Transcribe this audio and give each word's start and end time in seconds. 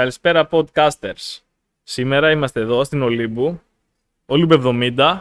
Καλησπέρα 0.00 0.48
podcasters. 0.50 1.38
Σήμερα 1.82 2.30
είμαστε 2.30 2.60
εδώ 2.60 2.84
στην 2.84 3.02
Ολύμπου. 3.02 3.60
Ολύμπου 4.26 4.60
70. 4.96 5.20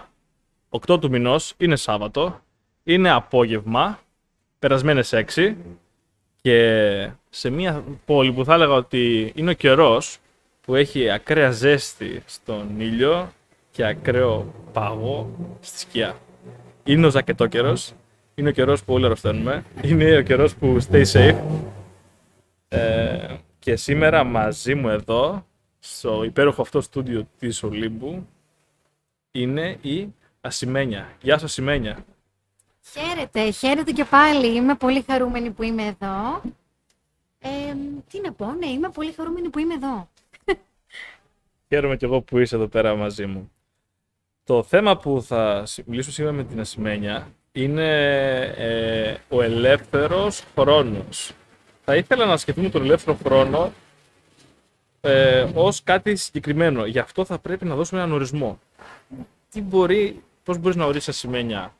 8 0.70 1.00
του 1.00 1.10
μηνός. 1.10 1.54
Είναι 1.58 1.76
Σάββατο. 1.76 2.42
Είναι 2.84 3.12
απόγευμα. 3.12 4.00
Περασμένες 4.60 5.14
6. 5.14 5.56
Και 6.42 7.10
σε 7.30 7.50
μια 7.50 7.84
πόλη 8.06 8.32
που 8.32 8.46
θα 8.46 8.54
έλεγα 8.54 8.74
ότι 8.74 9.32
είναι 9.36 9.50
ο 9.50 9.54
καιρός 9.54 10.18
που 10.62 10.76
έχει 10.76 11.10
ακραία 11.10 11.52
ζέστη 11.52 12.24
στον 12.26 12.80
ήλιο 12.80 13.32
και 13.72 13.86
ακραίο 13.86 14.54
πάγο 14.74 15.30
στη 15.60 15.80
σκιά. 15.80 16.18
Είναι 16.84 17.06
ο 17.06 17.10
ζακετό 17.10 17.48
καιρός. 17.48 17.94
Είναι 18.36 18.50
ο 18.50 18.52
καιρός 18.52 18.84
που 18.84 18.94
όλοι 18.94 19.06
αρρωσταίνουμε. 19.06 19.64
Είναι 19.82 20.18
ο 20.18 20.22
καιρός 20.22 20.56
που 20.56 20.78
stay 20.92 21.06
safe. 21.14 21.38
Ε, 22.68 23.36
και 23.66 23.76
σήμερα 23.76 24.24
μαζί 24.24 24.76
μου 24.76 24.90
εδώ, 24.90 25.46
στο 25.80 26.24
υπέροχο 26.24 26.62
αυτό 26.62 26.82
στούντιο 26.82 27.28
της 27.40 27.64
Ολύμπου, 27.64 28.28
είναι 29.32 29.78
η 29.82 30.14
Ασημένια. 30.42 31.12
Γεια 31.22 31.38
σου 31.38 31.46
Ασημένια. 31.46 32.06
Χαίρετε, 32.92 33.52
χαίρετε 33.52 33.92
και 33.92 34.06
πάλι. 34.06 34.56
Είμαι 34.56 34.76
πολύ 34.76 35.02
χαρούμενη 35.02 35.52
που 35.52 35.64
είμαι 35.64 35.84
εδώ. 35.84 36.42
Ε, 37.40 37.50
τι 38.10 38.22
να 38.22 38.34
πω, 38.34 38.52
ναι, 38.52 38.68
είμαι 38.68 38.90
πολύ 38.90 39.12
χαρούμενη 39.12 39.50
που 39.50 39.60
είμαι 39.60 39.74
εδώ. 39.74 40.10
Χαίρομαι 41.70 41.96
και 41.96 42.06
εγώ 42.06 42.22
που 42.22 42.40
είσαι 42.40 42.56
εδώ 42.56 42.68
πέρα 42.68 42.96
μαζί 42.96 43.26
μου. 43.26 43.52
Το 44.44 44.64
θέμα 44.64 44.98
που 44.98 45.22
θα 45.22 45.64
μιλήσουμε 45.86 46.14
σήμερα 46.14 46.34
με 46.34 46.44
την 46.44 46.60
Ασημένια 46.60 47.28
είναι 47.52 47.90
ε, 48.58 49.18
ο 49.30 49.42
ελεύθερος 49.42 50.44
χρόνος. 50.56 51.34
Θα 51.86 51.96
ήθελα 51.96 52.26
να 52.26 52.38
σκεφτούμε 52.38 52.70
τον 52.70 52.84
ελεύθερο 52.84 53.18
χρόνο 53.24 53.74
ε, 55.02 55.48
ως 55.54 55.84
κάτι 55.84 56.16
συγκεκριμένο. 56.16 56.86
Γι' 56.86 57.00
αυτό 57.00 57.26
θα 57.26 57.40
πρέπει 57.40 57.66
να 57.66 57.76
δώσουμε 57.76 58.02
έναν 58.02 58.14
ορισμό. 58.14 58.60
Τι 59.52 59.62
μπορεί, 59.62 60.24
πώς 60.44 60.58
μπορείς 60.58 60.76
να 60.76 60.86
ορίσεις 60.86 61.10
ασημένια 61.10 61.74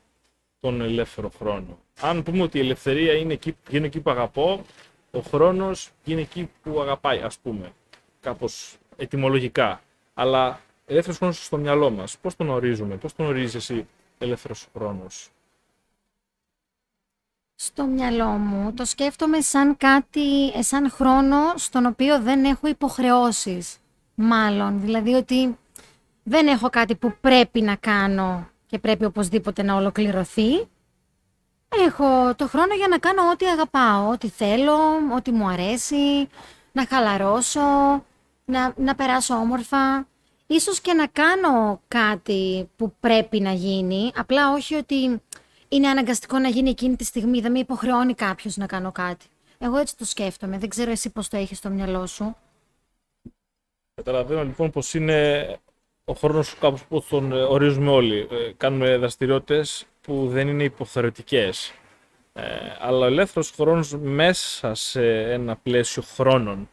τον 0.60 0.80
ελεύθερο 0.80 1.30
χρόνο; 1.38 1.78
Αν 2.00 2.22
πούμε 2.22 2.42
ότι 2.42 2.58
η 2.58 2.60
ελευθερία 2.60 3.12
είναι 3.12 3.32
εκεί, 3.32 3.56
είναι 3.70 3.86
εκεί 3.86 4.00
που 4.00 4.10
αγαπώ, 4.10 4.62
ο 5.10 5.20
χρόνος 5.20 5.90
είναι 6.04 6.20
εκεί 6.20 6.50
που 6.62 6.80
αγαπάει, 6.80 7.18
ας 7.20 7.38
πούμε. 7.38 7.72
Κάπως 8.20 8.76
ετυμολογικά. 8.96 9.80
Αλλά 10.14 10.60
ελεύθερος 10.86 11.18
χρόνος 11.18 11.44
στο 11.44 11.56
μυαλό 11.56 11.90
μας. 11.90 12.16
Πώς 12.18 12.36
τον 12.36 12.48
ορίζουμε, 12.48 12.96
πώς 12.96 13.14
τον 13.14 13.26
ορίζεις 13.26 13.54
εσύ 13.54 13.86
ελεύθερος 14.18 14.66
χρόνος; 14.74 15.28
Στο 17.58 17.84
μυαλό 17.84 18.26
μου 18.26 18.72
το 18.72 18.84
σκέφτομαι 18.84 19.40
σαν 19.40 19.76
κάτι, 19.76 20.52
σαν 20.62 20.90
χρόνο 20.90 21.36
στον 21.54 21.86
οποίο 21.86 22.20
δεν 22.20 22.44
έχω 22.44 22.68
υποχρεώσεις, 22.68 23.76
μάλλον. 24.14 24.80
Δηλαδή 24.80 25.14
ότι 25.14 25.58
δεν 26.22 26.46
έχω 26.46 26.68
κάτι 26.70 26.94
που 26.94 27.14
πρέπει 27.20 27.60
να 27.60 27.76
κάνω 27.76 28.48
και 28.66 28.78
πρέπει 28.78 29.04
οπωσδήποτε 29.04 29.62
να 29.62 29.74
ολοκληρωθεί. 29.74 30.68
Έχω 31.86 32.34
το 32.34 32.48
χρόνο 32.48 32.74
για 32.74 32.88
να 32.88 32.98
κάνω 32.98 33.30
ό,τι 33.32 33.46
αγαπάω, 33.46 34.08
ό,τι 34.08 34.28
θέλω, 34.28 34.78
ό,τι 35.16 35.32
μου 35.32 35.48
αρέσει, 35.48 36.28
να 36.72 36.86
χαλαρώσω, 36.86 37.60
να, 38.44 38.72
να 38.76 38.94
περάσω 38.94 39.34
όμορφα. 39.34 40.06
Ίσως 40.46 40.80
και 40.80 40.92
να 40.92 41.06
κάνω 41.06 41.80
κάτι 41.88 42.70
που 42.76 42.94
πρέπει 43.00 43.40
να 43.40 43.52
γίνει, 43.52 44.12
απλά 44.16 44.52
όχι 44.52 44.74
ότι 44.74 45.22
είναι 45.68 45.88
αναγκαστικό 45.88 46.38
να 46.38 46.48
γίνει 46.48 46.70
εκείνη 46.70 46.96
τη 46.96 47.04
στιγμή. 47.04 47.40
Δεν 47.40 47.52
με 47.52 47.58
υποχρεώνει 47.58 48.14
κάποιος 48.14 48.56
να 48.56 48.66
κάνω 48.66 48.92
κάτι. 48.92 49.26
Εγώ 49.58 49.76
έτσι 49.76 49.96
το 49.96 50.04
σκέφτομαι. 50.04 50.58
Δεν 50.58 50.68
ξέρω 50.68 50.90
εσύ 50.90 51.10
πώς 51.10 51.28
το 51.28 51.36
έχεις 51.36 51.58
στο 51.58 51.70
μυαλό 51.70 52.06
σου. 52.06 52.36
Καταλαβαίνω 53.94 54.44
λοιπόν 54.44 54.70
πως 54.70 54.94
είναι 54.94 55.48
ο 56.04 56.12
χρόνος 56.12 56.54
κάπως 56.54 56.84
που 56.84 57.04
τον 57.08 57.32
ε, 57.32 57.42
ορίζουμε 57.42 57.90
όλοι. 57.90 58.28
Ε, 58.30 58.52
κάνουμε 58.56 58.96
δραστηριότητες 58.96 59.86
που 60.00 60.28
δεν 60.28 60.48
είναι 60.48 60.64
υποθεωρητικές. 60.64 61.72
Ε, 62.32 62.42
αλλά 62.80 62.98
ο 62.98 63.08
ελεύθερος 63.08 63.50
χρόνος 63.50 63.92
μέσα 63.92 64.74
σε 64.74 65.32
ένα 65.32 65.56
πλαίσιο 65.56 66.02
χρόνων. 66.02 66.68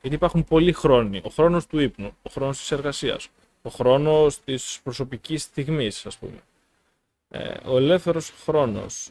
Γιατί 0.00 0.16
υπάρχουν 0.16 0.44
πολλοί 0.44 0.72
χρόνοι. 0.72 1.20
Ο 1.24 1.28
χρόνος 1.28 1.66
του 1.66 1.78
ύπνου, 1.78 2.16
ο 2.22 2.30
χρόνος 2.30 2.58
της 2.58 2.70
εργασίας, 2.70 3.28
ο 3.62 3.70
χρόνος 3.70 4.40
της 4.40 4.80
προσωπικής 4.82 5.42
στιγμής, 5.42 6.06
ας 6.06 6.16
πούμε. 6.16 6.42
Ε, 7.36 7.54
ο 7.64 7.76
ελεύθερος 7.76 8.32
χρόνος, 8.44 9.10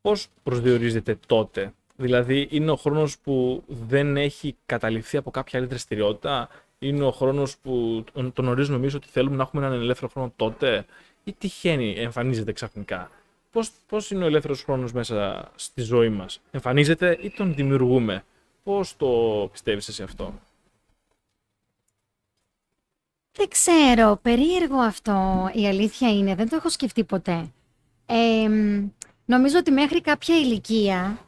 πώς 0.00 0.26
προσδιορίζεται 0.42 1.18
τότε; 1.26 1.72
Δηλαδή 1.96 2.48
είναι 2.50 2.70
ο 2.70 2.76
χρόνος 2.76 3.18
που 3.18 3.62
δεν 3.66 4.16
έχει 4.16 4.56
καταληφθεί 4.66 5.16
από 5.16 5.30
κάποια 5.30 5.58
άλλη 5.58 5.68
δραστηριότητα, 5.68 6.48
είναι 6.78 7.04
ο 7.04 7.10
χρόνος 7.10 7.56
που 7.58 8.04
τον 8.32 8.48
ορίζουμε 8.48 8.76
εμείς 8.76 8.94
ότι 8.94 9.08
θέλουμε 9.08 9.36
να 9.36 9.42
έχουμε 9.42 9.66
έναν 9.66 9.80
ελεύθερο 9.80 10.10
χρόνο 10.12 10.32
τότε; 10.36 10.86
Ή 11.24 11.32
τυχαίνει, 11.32 11.94
εμφανίζεται 11.96 12.52
ξαφνικά; 12.52 13.10
Πώς, 13.52 13.70
πώς 13.88 14.10
είναι 14.10 14.24
ο 14.24 14.26
ελεύθερος 14.26 14.62
χρόνος 14.62 14.92
μέσα 14.92 15.50
στη 15.56 15.82
ζωή 15.82 16.08
μας; 16.08 16.40
Εμφανίζεται 16.50 17.18
ή 17.20 17.30
τον 17.30 17.54
δημιουργούμε; 17.54 18.24
Πώς 18.62 18.96
το 18.96 19.48
πιστεύεις 19.52 19.88
εσύ 19.88 20.02
αυτό; 20.02 20.34
Δεν 23.36 23.48
ξέρω, 23.48 24.18
περίεργο 24.22 24.78
αυτό 24.78 25.50
η 25.52 25.66
αλήθεια 25.66 26.10
είναι, 26.10 26.34
δεν 26.34 26.48
το 26.48 26.56
έχω 26.56 26.68
σκεφτεί 26.68 27.04
ποτέ. 27.04 27.50
νομίζω 29.24 29.58
ότι 29.58 29.70
μέχρι 29.70 30.00
κάποια 30.00 30.36
ηλικία 30.36 31.18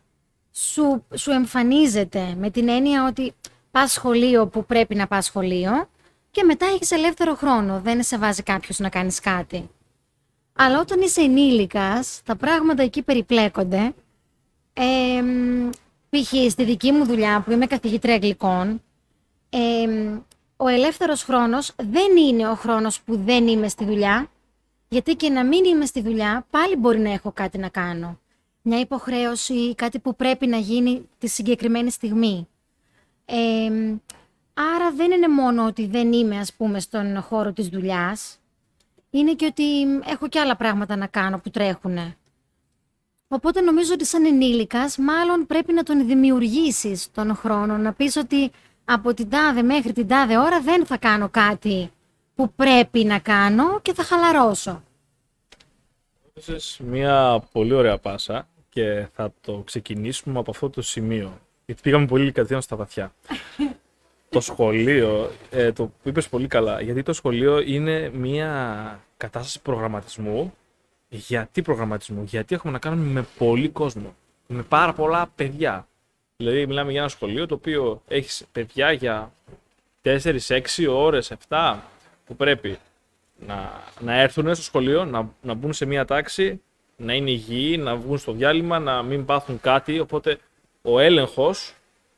σου, 0.52 1.04
σου 1.14 1.30
εμφανίζεται 1.30 2.34
με 2.38 2.50
την 2.50 2.68
έννοια 2.68 3.06
ότι 3.06 3.32
πας 3.70 3.92
σχολείο 3.92 4.46
που 4.46 4.64
πρέπει 4.64 4.94
να 4.94 5.06
πας 5.06 5.24
σχολείο 5.24 5.88
και 6.30 6.44
μετά 6.44 6.66
έχεις 6.66 6.90
ελεύθερο 6.90 7.34
χρόνο, 7.34 7.80
δεν 7.80 8.02
σε 8.02 8.18
βάζει 8.18 8.42
κάποιος 8.42 8.78
να 8.78 8.88
κάνεις 8.88 9.20
κάτι. 9.20 9.70
Αλλά 10.52 10.80
όταν 10.80 11.00
είσαι 11.00 11.20
ενήλικας, 11.20 12.20
τα 12.24 12.36
πράγματα 12.36 12.82
εκεί 12.82 13.02
περιπλέκονται. 13.02 13.94
Ε, 14.72 15.22
π.χ. 16.08 16.50
στη 16.50 16.64
δική 16.64 16.92
μου 16.92 17.04
δουλειά 17.04 17.40
που 17.40 17.50
είμαι 17.50 17.66
καθηγήτρια 17.66 18.14
αγγλικών, 18.14 18.82
ο 20.60 20.68
ελεύθερος 20.68 21.22
χρόνος 21.22 21.72
δεν 21.76 22.16
είναι 22.16 22.48
ο 22.48 22.54
χρόνος 22.54 23.00
που 23.00 23.16
δεν 23.24 23.46
είμαι 23.48 23.68
στη 23.68 23.84
δουλειά, 23.84 24.30
γιατί 24.88 25.14
και 25.14 25.28
να 25.28 25.44
μην 25.44 25.64
είμαι 25.64 25.86
στη 25.86 26.02
δουλειά 26.02 26.46
πάλι 26.50 26.76
μπορεί 26.76 26.98
να 26.98 27.12
έχω 27.12 27.32
κάτι 27.32 27.58
να 27.58 27.68
κάνω. 27.68 28.20
Μια 28.62 28.80
υποχρέωση 28.80 29.54
ή 29.54 29.74
κάτι 29.74 29.98
που 29.98 30.16
πρέπει 30.16 30.46
να 30.46 30.56
γίνει 30.56 31.08
τη 31.18 31.28
συγκεκριμένη 31.28 31.90
στιγμή. 31.90 32.48
άρα 34.54 34.92
δεν 34.96 35.10
είναι 35.10 35.28
μόνο 35.28 35.66
ότι 35.66 35.86
δεν 35.86 36.12
είμαι 36.12 36.38
ας 36.38 36.52
πούμε 36.52 36.80
στον 36.80 37.20
χώρο 37.22 37.52
της 37.52 37.68
δουλειάς, 37.68 38.38
είναι 39.10 39.34
και 39.34 39.46
ότι 39.46 39.82
έχω 40.04 40.28
και 40.28 40.40
άλλα 40.40 40.56
πράγματα 40.56 40.96
να 40.96 41.06
κάνω 41.06 41.38
που 41.38 41.50
τρέχουν. 41.50 42.14
Οπότε 43.28 43.60
νομίζω 43.60 43.92
ότι 43.92 44.04
σαν 44.04 44.24
ενήλικας 44.24 44.96
μάλλον 44.96 45.46
πρέπει 45.46 45.72
να 45.72 45.82
τον 45.82 46.06
δημιουργήσεις 46.06 47.10
τον 47.12 47.34
χρόνο, 47.34 47.76
να 47.76 47.92
πεις 47.92 48.16
ότι 48.16 48.50
από 48.90 49.14
την 49.14 49.30
τάδε 49.30 49.62
μέχρι 49.62 49.92
την 49.92 50.08
τάδε 50.08 50.38
ώρα 50.38 50.60
δεν 50.60 50.86
θα 50.86 50.96
κάνω 50.98 51.28
κάτι 51.28 51.90
που 52.34 52.52
πρέπει 52.52 53.04
να 53.04 53.18
κάνω 53.18 53.80
και 53.80 53.94
θα 53.94 54.02
χαλαρώσω. 54.02 54.82
Έδωσες 56.34 56.80
μια 56.84 57.44
πολύ 57.52 57.72
ωραία 57.74 57.98
πάσα 57.98 58.48
και 58.68 59.06
θα 59.14 59.32
το 59.40 59.62
ξεκινήσουμε 59.66 60.38
από 60.38 60.50
αυτό 60.50 60.70
το 60.70 60.82
σημείο. 60.82 61.40
Γιατί 61.66 61.80
πήγαμε 61.82 62.06
πολύ 62.06 62.32
κατευθείαν 62.32 62.62
στα 62.62 62.76
βαθιά. 62.76 63.12
το 64.28 64.40
σχολείο, 64.40 65.30
ε, 65.50 65.72
το 65.72 65.92
είπες 66.02 66.28
πολύ 66.28 66.46
καλά, 66.46 66.80
γιατί 66.80 67.02
το 67.02 67.12
σχολείο 67.12 67.60
είναι 67.60 68.10
μια 68.14 69.00
κατάσταση 69.16 69.60
προγραμματισμού. 69.62 70.54
Γιατί 71.08 71.62
προγραμματισμού, 71.62 72.22
γιατί 72.22 72.54
έχουμε 72.54 72.72
να 72.72 72.78
κάνουμε 72.78 73.10
με 73.10 73.26
πολύ 73.38 73.68
κόσμο, 73.68 74.14
με 74.46 74.62
πάρα 74.62 74.92
πολλά 74.92 75.30
παιδιά. 75.34 75.88
Δηλαδή, 76.42 76.66
μιλάμε 76.66 76.90
για 76.90 77.00
ένα 77.00 77.08
σχολείο 77.08 77.46
το 77.46 77.54
οποίο 77.54 78.02
έχεις 78.08 78.44
παιδιά 78.52 78.92
για 78.92 79.32
4, 80.02 80.38
6 80.48 80.86
ώρες, 80.88 81.32
7 81.48 81.76
που 82.26 82.36
πρέπει 82.36 82.78
να, 83.46 83.82
να 84.00 84.20
έρθουν 84.20 84.54
στο 84.54 84.64
σχολείο, 84.64 85.04
να, 85.04 85.30
να 85.42 85.54
μπουν 85.54 85.72
σε 85.72 85.84
μία 85.84 86.04
τάξη, 86.04 86.60
να 86.96 87.14
είναι 87.14 87.30
υγιεί, 87.30 87.76
να 87.80 87.96
βγουν 87.96 88.18
στο 88.18 88.32
διάλειμμα, 88.32 88.78
να 88.78 89.02
μην 89.02 89.24
πάθουν 89.24 89.60
κάτι. 89.60 89.98
Οπότε 89.98 90.38
ο 90.82 90.98
έλεγχος 90.98 91.74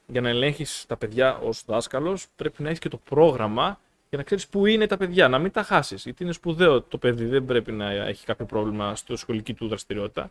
για 0.07 0.21
να 0.21 0.29
ελέγχεις 0.29 0.85
τα 0.89 0.97
παιδιά 0.97 1.39
ως 1.39 1.63
δάσκαλος 1.67 2.27
πρέπει 2.37 2.63
να 2.63 2.69
έχεις 2.69 2.81
και 2.81 2.89
το 2.89 3.01
πρόγραμμα 3.09 3.79
για 4.09 4.19
να 4.19 4.25
ξέρεις 4.25 4.49
πού 4.49 4.67
είναι 4.67 4.87
τα 4.87 4.97
παιδιά, 4.97 5.29
να 5.29 5.39
μην 5.39 5.51
τα 5.51 5.63
χάσεις. 5.63 6.05
Γιατί 6.05 6.23
είναι 6.23 6.33
σπουδαίο 6.33 6.83
το 6.83 6.99
παιδί, 6.99 7.25
δεν 7.25 7.45
πρέπει 7.45 7.73
να 7.73 7.91
έχει 7.91 8.25
κάποιο 8.25 8.47
πρόβλημα 8.47 8.97
στο 8.97 9.17
σχολική 9.17 9.55
του 9.55 9.69
δραστηριότητα. 9.69 10.31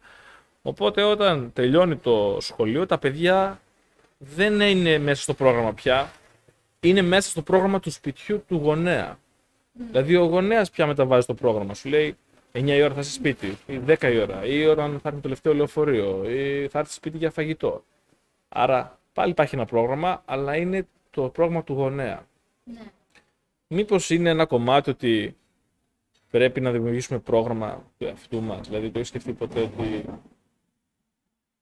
Οπότε 0.62 1.04
όταν 1.04 1.52
τελειώνει 1.54 1.96
το 1.96 2.38
σχολείο, 2.40 2.86
τα 2.86 2.98
παιδιά 2.98 3.60
δεν 4.20 4.60
είναι 4.60 4.98
μέσα 4.98 5.22
στο 5.22 5.34
πρόγραμμα 5.34 5.74
πια. 5.74 6.12
Είναι 6.80 7.02
μέσα 7.02 7.30
στο 7.30 7.42
πρόγραμμα 7.42 7.80
του 7.80 7.92
σπιτιού 7.92 8.44
του 8.48 8.56
γονέα. 8.56 9.16
Mm. 9.16 9.82
Δηλαδή, 9.88 10.16
ο 10.16 10.24
γονέας 10.24 10.70
πια 10.70 10.86
μεταβάζει 10.88 11.26
το 11.26 11.34
πρόγραμμα. 11.34 11.74
Σου 11.74 11.90
λέει 11.90 12.18
9 12.52 12.68
η 12.68 12.82
ώρα 12.82 12.94
θα 12.94 13.00
είσαι 13.00 13.12
σπίτι, 13.12 13.58
ή 13.66 13.80
10 13.86 14.12
η 14.14 14.18
ώρα, 14.18 14.46
ή 14.46 14.60
η 14.60 14.66
ώρα 14.66 14.84
θα 14.88 14.92
έρθει 14.94 15.12
το 15.12 15.20
τελευταίο 15.22 15.54
λεωφορείο, 15.54 16.30
ή 16.30 16.68
θα 16.68 16.80
έρθει 16.80 16.94
σπίτι 16.94 17.18
για 17.18 17.32
φαγητό. 17.32 17.84
Άρα 18.50 19.00
πάλι 19.14 19.32
υπάρχει 19.32 19.56
ένα 19.56 19.66
πρόγραμμα, 19.66 20.22
αλλά 20.26 20.56
είναι 20.56 20.88
το 21.10 21.30
πρόγραμμα 21.30 21.64
του 21.64 21.74
γονέα. 21.74 22.28
Ναι. 22.64 22.82
Μήπως 23.68 24.10
είναι 24.10 24.30
ένα 24.30 24.46
κομμάτι 24.46 24.90
ότι 24.90 25.36
πρέπει 26.30 26.62
να 26.62 26.72
δημιουργήσουμε 26.72 27.20
πρόγραμμα 27.20 27.84
του 27.98 28.06
εαυτού 28.06 28.42
μας; 28.42 28.68
Δηλαδή 28.68 28.90
το 28.90 28.98
έχεις 28.98 29.10
σκεφτεί 29.10 29.34
ποτέ 29.34 29.62
ότι 29.62 30.06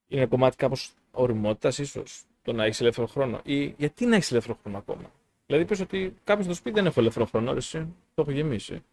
είναι 0.07 0.25
κομμάτι 0.25 0.55
κάπως 0.55 0.93
οριμότητας 1.11 1.77
ίσως; 1.77 2.23
Το 2.47 2.53
να 2.53 2.63
έχεις 2.63 2.81
ελεύθερο 2.81 3.07
χρόνο. 3.07 3.39
Ή 3.43 3.73
γιατί 3.77 4.05
να 4.05 4.15
έχεις 4.15 4.31
ελεύθερο 4.31 4.57
χρόνο 4.61 4.77
ακόμα; 4.77 5.11
Δηλαδή 5.45 5.65
πες 5.65 5.79
ότι 5.79 6.13
κάποιος 6.23 6.45
στο 6.45 6.53
σπίτι 6.55 6.75
δεν 6.75 6.85
έχω 6.85 6.99
ελεύθερο 6.99 7.25
χρόνο, 7.25 7.51
ρε, 7.51 7.57
εσύ, 7.57 7.79
το 8.15 8.21
έχω 8.21 8.31
γεμίσει. 8.31 8.83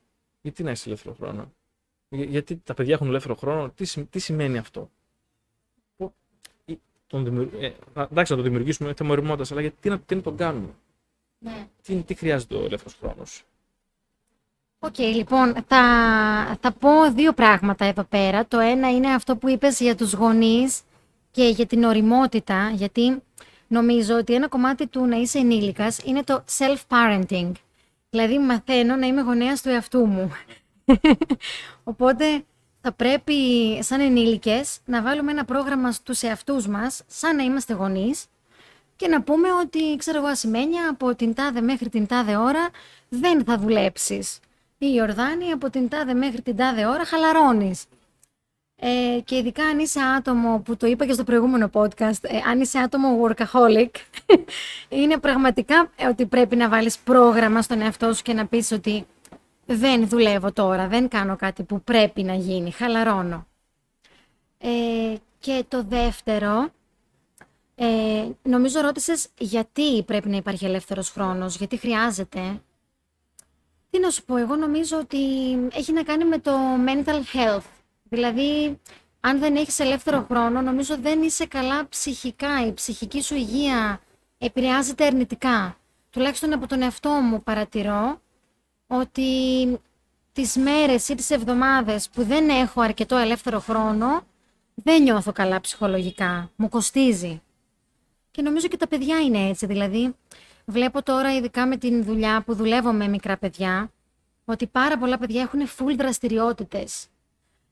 Γιατί 0.43 0.63
να 0.63 0.71
έχεις 0.71 0.87
ελεύθερο 0.87 1.15
χρόνο; 1.15 1.53
Για- 2.09 2.25
γιατί 2.25 2.57
τα 2.65 2.75
παιδιά 2.75 2.95
έχουν 2.95 3.09
ελεύθερο 3.09 3.35
χρόνο, 3.35 3.71
τι, 3.71 3.85
σι- 3.85 4.11
τι 4.11 4.19
σημαίνει 4.19 4.59
αυτό; 4.59 4.91
Πο- 5.97 6.15
ή- 6.65 6.79
Τον 7.07 7.25
δημιουργ... 7.25 7.49
ε, 7.61 7.73
να- 7.95 8.09
εντάξει, 8.11 8.33
να 8.33 8.39
το 8.39 8.45
δημιουργήσουμε 8.45 8.95
θέμα 8.95 9.11
οριμότητας, 9.13 9.53
αλλά 9.53 9.61
γιατί 9.61 9.89
να, 9.89 9.99
τι 9.99 10.15
να 10.15 10.21
τον 10.23 10.37
κάνουμε; 10.37 10.75
Ναι. 11.39 11.69
Τι, 11.83 12.03
τι 12.03 12.15
χρειάζεται 12.15 12.55
ο 12.55 12.65
ελεύθερος 12.65 12.95
χρόνος; 13.01 13.43
Οκ, 14.79 14.99
λοιπόν, 14.99 15.55
θα, 15.67 15.83
θα 16.61 16.73
πω 16.73 17.13
δύο 17.13 17.33
πράγματα 17.33 17.85
εδώ 17.85 18.05
πέρα. 18.05 18.47
Το 18.47 18.59
ένα 18.59 18.91
είναι 18.91 19.11
αυτό 19.15 19.37
που 19.37 19.49
είπες 19.49 19.81
για 19.81 19.97
τους 19.97 20.13
γονείς 20.13 20.81
και 21.31 21.45
για 21.49 21.67
την 21.67 21.85
οριμότητα, 21.85 22.71
γιατί 22.71 23.23
νομίζω 23.75 24.17
ότι 24.17 24.35
ένα 24.35 24.49
κομμάτι 24.49 24.87
του 24.87 25.07
να 25.07 25.17
είσαι 25.17 25.39
ενήλικας 25.39 25.99
είναι 26.05 26.23
το 26.23 26.45
self-parenting. 26.59 27.53
Δηλαδή, 28.11 28.39
μαθαίνω 28.39 28.97
να 28.97 29.07
είμαι 29.07 29.21
γονέας 29.21 29.63
του 29.63 29.69
εαυτού 29.69 30.07
μου. 30.07 30.33
Οπότε, 31.85 32.45
θα 32.81 32.93
πρέπει 32.93 33.35
σαν 33.83 34.01
ενήλικες 34.01 34.79
να 34.85 35.03
βάλουμε 35.03 35.31
ένα 35.31 35.45
πρόγραμμα 35.45 35.93
στους 35.93 36.23
εαυτούς 36.23 36.67
μας, 36.67 37.03
σαν 37.07 37.37
να 37.37 37.43
είμαστε 37.43 37.75
γονείς, 37.75 38.27
και 38.97 39.09
να 39.09 39.23
πούμε 39.23 39.53
ότι, 39.53 39.97
ξέρω 39.97 40.19
εγώ, 40.19 40.27
ασημένια 40.27 40.89
από 40.89 41.15
την 41.15 41.35
τάδε 41.35 41.61
μέχρι 41.61 41.89
την 41.89 42.07
τάδε 42.07 42.37
ώρα 42.37 42.69
δεν 43.09 43.45
θα 43.45 43.59
δουλέψεις. 43.59 44.39
Ή 44.79 44.87
η 44.95 45.01
Ορδάνη 45.01 45.53
από 45.53 45.71
την 45.71 45.89
τάδε 45.89 46.15
μέχρι 46.15 46.43
την 46.43 46.57
τάδε 46.57 46.87
ώρα 46.87 47.05
χαλαρώνεις. 47.05 47.85
Ε, 48.77 49.21
και 49.25 49.37
ειδικά 49.37 49.65
αν 49.65 49.79
είσαι 49.79 50.01
άτομο, 50.01 50.59
που 50.65 50.77
το 50.77 50.87
είπα 50.87 51.07
και 51.07 51.13
στο 51.13 51.25
προηγούμενο 51.25 51.71
podcast, 51.73 52.23
ε, 52.23 52.39
αν 52.49 52.61
είσαι 52.61 52.79
άτομο 52.79 53.09
workaholic, 53.23 53.91
είναι 55.03 55.19
πραγματικά 55.19 55.91
ε, 55.97 56.07
ότι 56.07 56.27
πρέπει 56.27 56.57
να 56.57 56.69
βάλεις 56.69 56.99
πρόγραμμα 56.99 57.63
στον 57.63 57.81
εαυτό 57.81 58.13
σου 58.13 58.23
και 58.23 58.33
να 58.33 58.47
πεις 58.47 58.73
ότι 58.73 59.07
δεν 59.67 60.09
δουλεύω 60.09 60.53
τώρα, 60.53 60.89
δεν 60.89 61.09
κάνω 61.09 61.37
κάτι 61.37 61.63
που 61.63 61.81
πρέπει 61.83 62.23
να 62.23 62.35
γίνει, 62.35 62.71
χαλαρώνω. 62.71 63.47
Ε, 64.59 65.15
και 65.39 65.65
το 65.69 65.85
δεύτερο, 65.89 66.69
ε, 67.75 68.25
νομίζω 68.43 68.81
ρώτησες 68.81 69.29
γιατί 69.39 70.03
πρέπει 70.03 70.29
να 70.29 70.37
υπάρχει 70.37 70.65
ελεύθερος 70.65 71.11
χρόνος, 71.11 71.57
γιατί 71.57 71.77
χρειάζεται. 71.77 72.63
Τι 73.91 73.99
να 74.01 74.11
σου 74.11 74.25
πω, 74.25 74.37
εγώ 74.37 74.57
νομίζω 74.57 74.99
ότι 74.99 75.19
έχει 75.73 75.93
να 75.93 76.03
κάνει 76.03 76.25
με 76.25 76.39
το 76.39 76.53
mental 76.87 77.37
health. 77.37 77.74
Δηλαδή, 78.15 78.81
αν 79.21 79.39
δεν 79.39 79.57
έχεις 79.57 79.79
ελεύθερο 79.79 80.27
χρόνο, 80.31 80.61
νομίζω 80.61 80.97
δεν 80.99 81.23
είσαι 81.23 81.47
καλά 81.47 81.89
ψυχικά. 81.89 82.67
Η 82.67 82.73
ψυχική 82.73 83.23
σου 83.23 83.35
υγεία 83.35 84.01
επηρεάζεται 84.39 85.07
αρνητικά. 85.07 85.77
Τουλάχιστον 86.11 86.53
από 86.53 86.67
τον 86.67 86.83
εαυτό 86.83 87.11
μου 87.11 87.43
παρατηρώ 87.43 88.21
ότι 88.87 89.23
τις 90.33 90.57
μέρες 90.57 91.09
ή 91.09 91.15
τις 91.15 91.31
εβδομάδες 91.31 92.09
που 92.09 92.25
δεν 92.25 92.49
έχω 92.49 92.81
αρκετό 92.81 93.17
ελεύθερο 93.17 93.61
χρόνο, 93.61 94.23
δεν 94.75 95.03
νιώθω 95.03 95.33
καλά 95.33 95.61
ψυχολογικά. 95.61 96.51
Μου 96.57 96.69
κοστίζει. 96.69 97.43
Και 98.31 98.43
νομίζω 98.43 98.69
και 98.69 98.77
τα 98.77 98.89
παιδιά 98.89 99.21
είναι 99.21 99.49
έτσι. 99.49 99.67
Δηλαδή, 99.67 100.15
βλέπω 100.65 101.03
τώρα, 101.03 101.35
ειδικά 101.35 101.67
με 101.67 101.77
την 101.77 102.05
δουλειά 102.05 102.43
που 102.43 102.55
δουλεύω 102.55 102.93
με 102.93 103.09
μικρά 103.09 103.37
παιδιά, 103.37 103.91
ότι 104.45 104.67
πάρα 104.67 104.99
πολλά 104.99 105.19
παιδιά 105.19 105.43
έχουν 105.43 105.61
full 105.67 105.97
δραστηριότητες. 105.97 107.07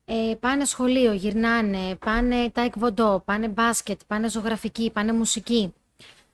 Ε, 0.05 0.33
πάνε 0.39 0.65
σχολείο, 0.65 1.13
γυρνάνε, 1.13 1.95
πάνε 1.95 2.49
τάικβοντό, 2.49 3.21
πάνε 3.25 3.47
μπάσκετ, 3.47 3.99
πάνε 4.07 4.29
ζωγραφική, 4.29 4.91
πάνε 4.91 5.13
μουσική. 5.13 5.73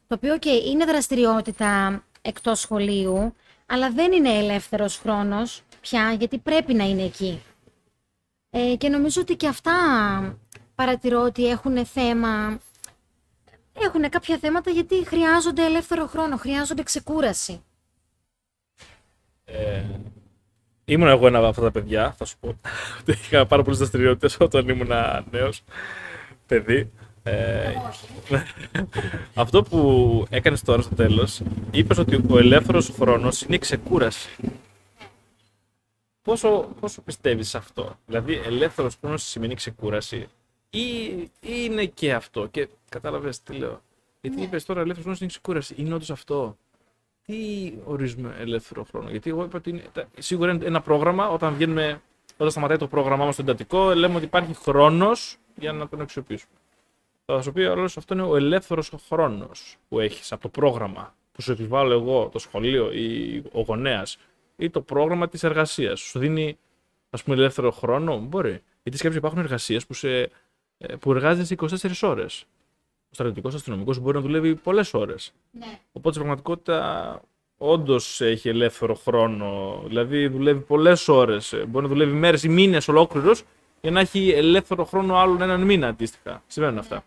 Το 0.08 0.16
οποίο 0.16 0.38
και 0.38 0.50
είναι 0.50 0.86
δραστηριότητα 0.86 2.04
εκτός 2.22 2.60
σχολείου, 2.60 3.34
αλλά 3.66 3.92
δεν 3.92 4.12
είναι 4.12 4.30
ελεύθερος 4.30 4.98
χρόνος 4.98 5.64
πια, 5.82 6.12
γιατί 6.12 6.38
πρέπει 6.38 6.74
να 6.74 6.84
είναι 6.84 7.04
εκεί. 7.04 7.42
Ε, 8.50 8.76
και 8.76 8.90
νομίζω 8.90 9.22
ότι 9.22 9.36
και 9.36 9.48
αυτά 9.48 9.74
παρατηρώ 10.76 11.22
ότι 11.22 11.48
έχουν 11.48 11.86
θέμα 11.86 12.60
έχουν 13.74 14.10
κάποια 14.10 14.38
θέματα 14.38 14.72
γιατί 14.72 15.06
χρειάζονται 15.06 15.66
ελεύθερο 15.66 16.08
χρόνο, 16.08 16.38
χρειάζονται 16.38 16.84
ξεκούραση. 16.84 17.64
Ε, 19.46 19.84
ήμουν 20.90 21.08
εγώ 21.08 21.28
ένα 21.28 21.38
από 21.38 21.48
αυτά 21.48 21.62
τα 21.62 21.72
παιδιά, 21.72 22.16
θα 22.18 22.26
σου 22.26 22.38
πω. 22.40 22.48
ότι 23.02 23.12
είχα 23.12 23.46
πάρα 23.46 23.64
πολλές 23.64 23.78
δραστηριότητες 23.78 24.38
όταν 24.40 24.70
ήμουν 24.70 24.92
νέος 25.32 25.62
παιδί. 26.46 26.92
Ε, 27.24 27.74
αυτό 29.34 29.64
που 29.64 30.26
έκανες 30.30 30.62
τώρα 30.62 30.82
στο 30.82 30.96
τέλος, 30.96 31.42
είπες 31.72 31.98
ότι 31.98 32.24
ο 32.30 32.38
ελεύθερος 32.38 32.90
χρόνος 33.00 33.42
είναι 33.42 33.56
η 33.56 33.60
ξεκούραση. 33.60 34.30
Πόσο, 36.22 36.70
πόσο 36.80 37.02
πιστεύεις 37.02 37.50
σε 37.50 37.58
αυτό, 37.58 37.98
Δηλαδή, 38.06 38.42
ελεύθερος 38.46 38.98
χρόνος 39.02 39.24
σημαίνει 39.24 39.56
ξεκούραση, 39.56 40.28
ή, 40.70 40.80
ή 40.80 41.30
είναι 41.42 41.86
και 41.86 42.14
αυτό; 42.14 42.48
Και 42.48 42.68
κατάλαβες 42.90 43.44
τι 43.44 43.54
λέω; 43.54 43.82
Γιατί 44.22 44.42
είπες 44.42 44.66
τώρα 44.66 44.80
ελεύθερος 44.80 45.04
χρόνος 45.04 45.20
είναι 45.20 45.30
ξεκούραση. 45.30 45.74
Είναι 45.78 45.94
όντως 45.94 46.10
αυτό; 46.10 46.58
Τι 47.30 47.74
ορίζουμε 47.86 48.36
ελεύθερο 48.40 48.84
χρόνο; 48.84 49.10
Γιατί 49.10 49.30
εγώ 49.30 49.44
είπα 49.44 49.58
ότι 49.58 49.70
είναι, 49.70 49.84
τα- 49.94 50.08
σίγουρα 50.18 50.52
είναι 50.52 50.66
ένα 50.66 50.82
πρόγραμμα. 50.82 51.30
Όταν, 51.30 51.54
βγαίνουμε, 51.54 52.02
όταν 52.34 52.52
σταματάει 52.52 52.78
το 52.78 52.88
πρόγραμμά 52.88 53.26
μας 53.26 53.34
στο 53.34 53.44
εντατικό, 53.44 53.94
λέμε 53.94 54.16
ότι 54.16 54.26
υπάρχει 54.26 54.54
χρόνος 54.54 55.38
για 55.56 55.72
να 55.72 55.88
τον 55.88 56.02
αξιοποιήσουμε. 56.02 56.54
Θα 57.26 57.42
σου 57.42 57.52
πει 57.52 57.62
όλος 57.62 57.98
αυτό 57.98 58.14
είναι 58.14 58.24
ο 58.24 58.36
ελεύθερος 58.36 58.92
χρόνος 59.10 59.76
που 59.90 60.00
έχεις 60.00 60.32
από 60.32 60.42
το 60.42 60.50
πρόγραμμα 60.50 61.16
που 61.32 61.42
σου 61.42 61.52
επιβάλλω 61.52 61.94
εγώ, 61.94 62.30
το 62.32 62.40
σχολείο 62.40 62.92
ή 62.92 63.38
ο 63.52 63.62
γονέας 63.62 64.18
ή 64.56 64.70
το 64.70 64.82
πρόγραμμα 64.82 65.28
της 65.30 65.44
εργασίας. 65.44 66.00
Σου 66.00 66.20
δίνει 66.20 66.58
ας 67.10 67.24
πούμε 67.24 67.36
ελεύθερο 67.36 67.72
χρόνο; 67.72 68.18
Μπορεί. 68.20 68.62
Γιατί 68.84 68.98
σκέψου 68.98 69.18
υπάρχουν 69.18 69.40
εργασίες 69.40 69.86
που, 69.86 69.94
σε, 69.94 70.20
ε, 70.78 70.96
που 71.00 71.12
εργάζεσαι 71.12 71.54
24 71.54 72.08
ώρες. 72.08 72.46
Ο 73.12 73.16
στρατιωτικός 73.16 73.54
αστυνομικός 73.54 74.00
μπορεί 74.00 74.16
να 74.16 74.22
δουλεύει 74.22 74.56
πολλές 74.56 74.94
ώρες. 74.94 75.34
Ναι. 75.52 75.80
Οπότε 75.92 76.10
στην 76.10 76.22
πραγματικότητα 76.22 77.22
όντως 77.58 78.22
έχει 78.22 78.50
ελεύθερο 78.50 78.96
χρόνο. 78.96 79.82
Δηλαδή 79.88 80.28
δουλεύει 80.28 80.60
πολλές 80.60 81.08
ώρες. 81.08 81.56
Μπορεί 81.68 81.86
να 81.86 81.92
δουλεύει 81.92 82.14
μέρες 82.14 82.44
ή 82.44 82.50
μήνες 82.50 82.88
ολόκληρος 82.88 83.44
για 83.82 83.92
να 83.92 84.00
έχει 84.00 84.30
ελεύθερο 84.30 84.86
χρόνο 84.86 85.16
άλλον 85.18 85.42
έναν 85.42 85.62
μήνα 85.62 85.88
αντίστοιχα. 85.88 86.44
Συμβαίνουν 86.48 86.78
αυτά. 86.80 87.04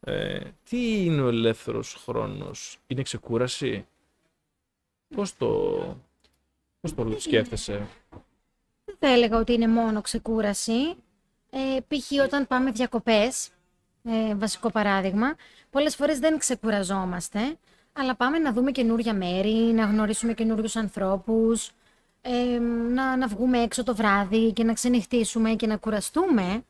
Ε, 0.00 0.40
τι 0.68 1.04
είναι 1.04 1.22
ο 1.22 1.28
ελεύθερος 1.28 1.94
χρόνος, 2.04 2.78
Είναι 2.86 3.02
ξεκούραση; 3.02 3.86
Πώς 5.14 5.36
το, 5.36 5.80
πώς 6.80 6.94
το 6.94 7.14
σκέφτεσαι; 7.18 7.86
Δεν 8.84 8.96
θα 8.98 9.08
έλεγα 9.08 9.38
ότι 9.38 9.52
είναι 9.52 9.68
μόνο 9.68 10.00
ξεκούραση. 10.00 10.94
Ε, 11.50 11.80
π.χ. 11.88 12.24
όταν 12.24 12.46
πάμε 12.46 12.70
διακοπές, 12.70 13.48
ε, 14.08 14.34
βασικό 14.34 14.70
παράδειγμα, 14.70 15.34
πολλές 15.70 15.96
φορές 15.96 16.18
δεν 16.18 16.38
ξεκουραζόμαστε, 16.38 17.56
αλλά 17.92 18.14
πάμε 18.14 18.38
να 18.38 18.52
δούμε 18.52 18.70
καινούρια 18.70 19.14
μέρη, 19.14 19.54
να 19.54 19.84
γνωρίσουμε 19.84 20.32
καινούριου 20.32 20.68
ανθρώπους, 20.74 21.70
ε, 22.22 22.58
να, 22.94 23.16
να 23.16 23.26
βγούμε 23.26 23.58
έξω 23.58 23.82
το 23.82 23.94
βράδυ 23.94 24.52
και 24.52 24.64
να 24.64 24.72
ξενυχτήσουμε 24.72 25.50
και 25.50 25.66
να 25.66 25.76
κουραστούμε. 25.76 26.64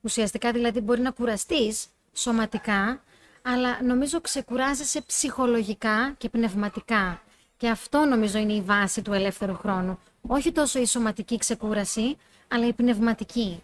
Ουσιαστικά 0.00 0.52
δηλαδή 0.52 0.80
μπορεί 0.80 1.00
να 1.00 1.10
κουραστείς 1.10 1.86
σωματικά, 2.12 3.02
αλλά 3.42 3.82
νομίζω 3.82 4.20
ξεκουράζεσαι 4.20 5.00
ψυχολογικά 5.00 6.14
και 6.18 6.28
πνευματικά. 6.28 7.22
Και 7.56 7.68
αυτό 7.68 7.98
νομίζω 7.98 8.38
είναι 8.38 8.52
η 8.52 8.60
βάση 8.60 9.02
του 9.02 9.12
ελεύθερου 9.12 9.54
χρόνου. 9.54 9.98
Όχι 10.26 10.52
τόσο 10.52 10.78
η 10.78 10.86
σωματική 10.86 11.38
ξεκούραση, 11.38 12.16
αλλά 12.48 12.66
η 12.66 12.72
πνευματική. 12.72 13.62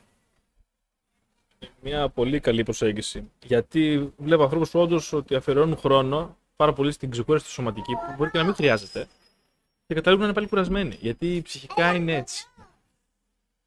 Μια 1.80 2.08
πολύ 2.08 2.40
καλή 2.40 2.62
προσέγγιση. 2.62 3.30
Γιατί 3.44 4.12
βλέπω 4.16 4.42
ανθρώπους 4.42 4.70
που 4.70 4.80
όντως 4.80 5.12
ότι 5.12 5.34
αφιερώνουν 5.34 5.76
χρόνο 5.76 6.36
πάρα 6.56 6.72
πολύ 6.72 6.92
στην 6.92 7.10
ξεκούραση 7.10 7.44
τη 7.44 7.50
σωματική, 7.50 7.92
που 7.92 8.14
μπορεί 8.16 8.30
και 8.30 8.38
να 8.38 8.44
μην 8.44 8.54
χρειάζεται, 8.54 9.06
και 9.86 9.94
καταλήγουν 9.94 10.18
να 10.18 10.24
είναι 10.24 10.34
πάλι 10.34 10.48
κουρασμένοι. 10.48 10.96
Γιατί 11.00 11.40
ψυχικά 11.44 11.94
είναι 11.94 12.14
έτσι. 12.14 12.46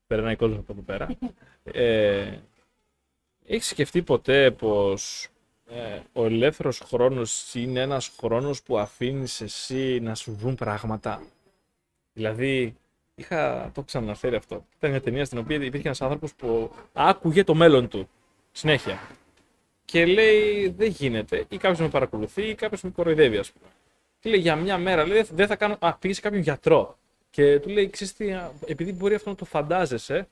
Περνάει 0.08 0.36
κόσμο 0.36 0.60
από 0.60 0.72
εδώ 0.72 0.82
πέρα. 0.82 1.18
Ε, 1.64 2.38
Έχεις 3.46 3.68
σκεφτεί 3.68 4.02
ποτέ 4.02 4.52
πως 4.52 5.28
ε, 5.66 6.00
ο 6.14 6.26
ελεύθερος 6.26 6.80
χρόνος 6.80 7.54
είναι 7.56 7.80
ένας 7.80 8.16
χρόνος 8.20 8.64
που 8.64 8.78
αφήνεις 8.78 9.42
εσύ 9.42 10.00
να 10.00 10.16
σου 10.16 10.36
βγουν 10.36 10.56
πράγματα; 10.56 11.24
Δηλαδή, 12.14 12.76
είχα, 13.16 13.62
το 13.64 13.72
έχω 13.76 13.84
ξαναφέρει 13.84 14.36
αυτό. 14.36 14.66
Ήταν 14.78 14.90
μια 14.90 15.02
ταινία 15.02 15.26
στην 15.26 15.38
οποία 15.38 15.56
υπήρχε 15.56 15.86
ένας 15.86 16.02
άνθρωπος 16.02 16.34
που 16.34 16.72
άκουγε 16.94 17.44
το 17.44 17.54
μέλλον 17.54 17.88
του. 17.88 18.10
Συνέχεια. 18.52 19.00
Και 19.86 20.06
λέει, 20.06 20.70
δεν 20.78 20.90
γίνεται. 20.90 21.46
Ή 21.50 21.58
κάποιος 21.58 21.80
με 21.80 21.90
παρακολουθεί 21.90 22.42
ή 22.42 22.56
κάποιος 22.56 22.82
με 22.82 22.90
κοροϊδεύει, 22.90 23.38
ας 23.38 23.52
πούμε. 23.52 23.72
Και 24.20 24.30
λέει 24.30 24.40
για 24.40 24.56
μια 24.56 24.78
μέρα, 24.78 25.08
λέει, 25.08 25.26
δεν 25.32 25.48
θα 25.48 25.56
κάνω. 25.56 25.78
Α, 25.80 25.94
πήγε 25.98 26.14
σε 26.14 26.22
κάποιον 26.22 26.42
γιατρό. 26.42 26.98
Και 27.30 27.60
του 27.60 27.70
λέει, 27.70 27.90
ξέρεις 27.90 28.14
τι, 28.14 28.32
α, 28.32 28.52
επειδή 28.66 28.94
μπορεί 28.94 29.16
αυτό 29.16 29.30
να 29.30 29.36
το 29.36 29.46
φαντάζεσαι, 29.46 30.28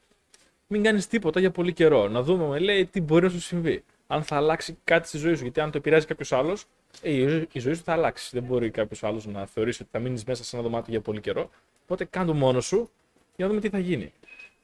μην 0.68 0.84
κάνεις 0.84 1.08
τίποτα 1.08 1.40
για 1.40 1.52
πολύ 1.52 1.74
καιρό. 1.74 2.08
Να 2.08 2.22
δούμε, 2.22 2.60
λέει, 2.60 2.86
τι 2.86 3.02
μπορεί 3.02 3.26
να 3.26 3.32
σου 3.32 3.40
συμβεί. 3.42 3.84
Αν 4.08 4.24
θα 4.24 4.36
αλλάξει 4.36 4.78
κάτι 4.84 5.08
στη 5.08 5.18
ζωή 5.18 5.36
σου. 5.36 5.44
Γιατί 5.44 5.60
αν 5.60 5.72
το 5.72 5.78
επηρεάζει 5.78 6.06
κάποιος 6.06 6.32
άλλος, 6.32 6.66
ε, 7.02 7.12
η 7.12 7.28
ζωή- 7.28 7.48
η 7.52 7.60
ζωή 7.60 7.74
σου 7.74 7.84
θα 7.84 7.92
αλλάξει. 7.92 8.30
Δεν 8.34 8.44
μπορεί 8.44 8.70
κάποιος 8.70 9.04
άλλος 9.04 9.26
να 9.26 9.46
θεωρήσει 9.46 9.82
ότι 9.82 9.92
θα 9.92 10.00
μείνεις 10.00 10.24
μέσα 10.24 10.44
σε 10.44 10.56
ένα 10.56 10.66
δωμάτιο 10.66 10.92
για 10.92 11.02
πολύ 11.02 11.22
καιρό. 11.22 11.50
Οπότε 11.92 12.06
κάντο 12.06 12.34
μόνος 12.34 12.66
σου 12.66 12.90
για 13.36 13.46
να 13.46 13.48
δούμε 13.48 13.62
τι 13.62 13.70
θα 13.70 13.80
γίνει. 13.80 14.14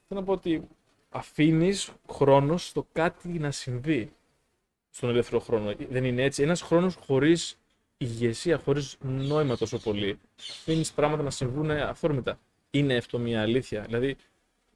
Θέλω 0.08 0.20
να 0.20 0.24
πω 0.26 0.32
ότι 0.32 0.68
αφήνεις 1.10 1.92
χρόνος 2.12 2.68
στο 2.68 2.88
κάτι 2.92 3.28
να 3.28 3.52
συμβεί 3.52 4.12
στον 4.90 5.10
ελεύθερο 5.10 5.40
χρόνο. 5.40 5.74
Δεν 5.90 6.04
είναι 6.04 6.24
έτσι. 6.24 6.44
Ένας 6.44 6.62
χρόνος 6.62 6.96
χωρίς 6.96 7.58
ηγεσία, 7.98 8.58
χωρίς 8.58 8.98
νόημα 9.02 9.58
τόσο 9.58 9.78
πολύ. 9.80 10.20
Αφήνεις 10.40 10.92
πράγματα 10.92 11.24
να 11.24 11.30
συμβούν 11.30 11.72
αυθόρμητα. 11.72 12.40
Είναι 12.72 12.96
αυτό 12.96 13.20
μια 13.20 13.42
αλήθεια. 13.42 13.82
Δηλαδή, 13.82 14.16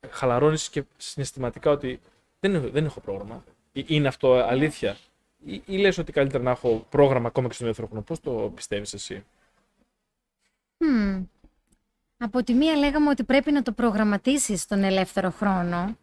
χαλαρώνεις 0.09 0.69
και 0.69 0.83
συναισθηματικά 0.97 1.71
ότι 1.71 1.99
δεν, 2.39 2.55
έχω- 2.55 2.69
δεν 2.69 2.85
έχω 2.85 2.99
πρόγραμμα. 2.99 3.43
Ή- 3.71 3.85
Είναι 3.87 4.07
αυτό 4.07 4.33
αλήθεια; 4.33 4.97
Ή, 5.45 5.61
ή 5.65 5.77
λες 5.77 5.97
ότι 5.97 6.11
καλύτερα 6.11 6.43
να 6.43 6.51
έχω 6.51 6.85
πρόγραμμα 6.89 7.27
ακόμα 7.27 7.47
και 7.47 7.53
στον 7.53 7.65
ελεύθερο 7.65 7.87
χρόνο; 7.89 8.03
Πώς 8.03 8.19
το 8.19 8.51
πιστεύεις 8.55 8.93
εσύ; 8.93 9.23
Μμμ. 10.77 11.23
Από 12.23 12.43
τη 12.43 12.53
μία 12.53 12.75
λέγαμε 12.75 13.09
ότι 13.09 13.23
πρέπει 13.23 13.51
να 13.51 13.61
το 13.61 13.71
προγραμματίσεις 13.71 14.67
τον 14.67 14.83
ελεύθερο 14.83 15.31
χρόνο. 15.31 15.97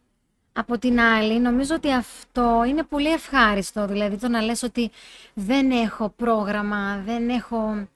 Από 0.53 0.77
την 0.77 0.99
άλλη, 0.99 1.39
νομίζω 1.39 1.75
ότι 1.75 1.91
αυτό 1.91 2.63
είναι 2.67 2.83
πολύ 2.83 3.11
ευχάριστο. 3.11 3.87
Δηλαδή 3.87 4.17
το 4.17 4.27
να 4.27 4.41
λες 4.41 4.63
ότι 4.63 4.91
δεν 5.33 5.71
έχω 5.71 6.13
πρόγραμμα, 6.15 7.01
δεν 7.05 7.29
έχω... 7.29 7.87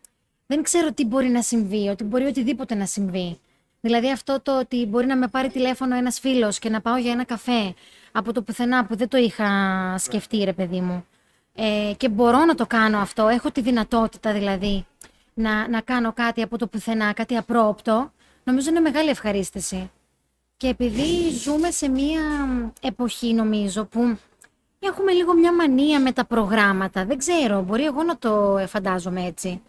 Δεν 0.46 0.64
ξέρω 0.64 0.92
τι 0.92 1.06
μπορεί 1.06 1.28
να 1.28 1.42
συμβεί, 1.42 1.88
ότι 1.88 2.04
μπορεί 2.04 2.26
οτιδήποτε 2.26 2.76
να 2.76 2.86
συμβεί. 2.86 3.40
Δηλαδή 3.82 4.12
αυτό 4.12 4.42
το 4.42 4.60
ότι 4.60 4.86
μπορεί 4.86 5.06
να 5.06 5.16
με 5.18 5.28
πάρει 5.28 5.50
τηλέφωνο 5.50 5.96
ένας 5.96 6.20
φίλος 6.20 6.60
και 6.60 6.70
να 6.70 6.82
πάω 6.82 6.98
για 6.98 7.12
ένα 7.12 7.24
καφέ 7.24 7.74
από 8.12 8.34
το 8.34 8.42
πουθενά 8.42 8.86
που 8.86 8.96
δεν 8.96 9.08
το 9.08 9.18
είχα 9.18 9.48
σκεφτεί 9.98 10.38
ρε 10.44 10.54
παιδί 10.54 10.82
μου. 10.82 11.06
Ε, 11.56 11.94
και 11.98 12.10
μπορώ 12.10 12.46
να 12.46 12.56
το 12.56 12.66
κάνω 12.66 12.98
αυτό, 12.98 13.28
έχω 13.28 13.52
τη 13.52 13.62
δυνατότητα 13.62 14.34
δηλαδή 14.34 14.86
να, 15.34 15.68
να 15.68 15.82
κάνω 15.82 16.14
κάτι 16.14 16.42
από 16.42 16.58
το 16.58 16.68
πουθενά, 16.68 17.14
κάτι 17.14 17.36
απρόοπτο, 17.36 18.12
νομίζω 18.44 18.70
είναι 18.70 18.80
μεγάλη 18.80 19.10
ευχαρίστηση. 19.10 19.92
Και 20.58 20.68
επειδή 20.68 21.30
ζούμε 21.30 21.72
σε 21.72 21.90
μία 21.90 22.22
εποχή 22.82 23.34
νομίζω 23.34 23.86
που 23.86 24.18
έχουμε 24.80 25.12
λίγο 25.12 25.34
μια 25.34 25.54
μανία 25.54 26.00
με 26.00 26.12
τα 26.12 26.26
προγράμματα, 26.26 27.06
δεν 27.06 27.18
ξέρω, 27.18 27.62
μπορεί 27.62 27.84
εγώ 27.84 28.04
να 28.04 28.18
το 28.18 28.58
ε, 28.58 28.66
φαντάζομαι 28.66 29.26
έτσι, 29.26 29.62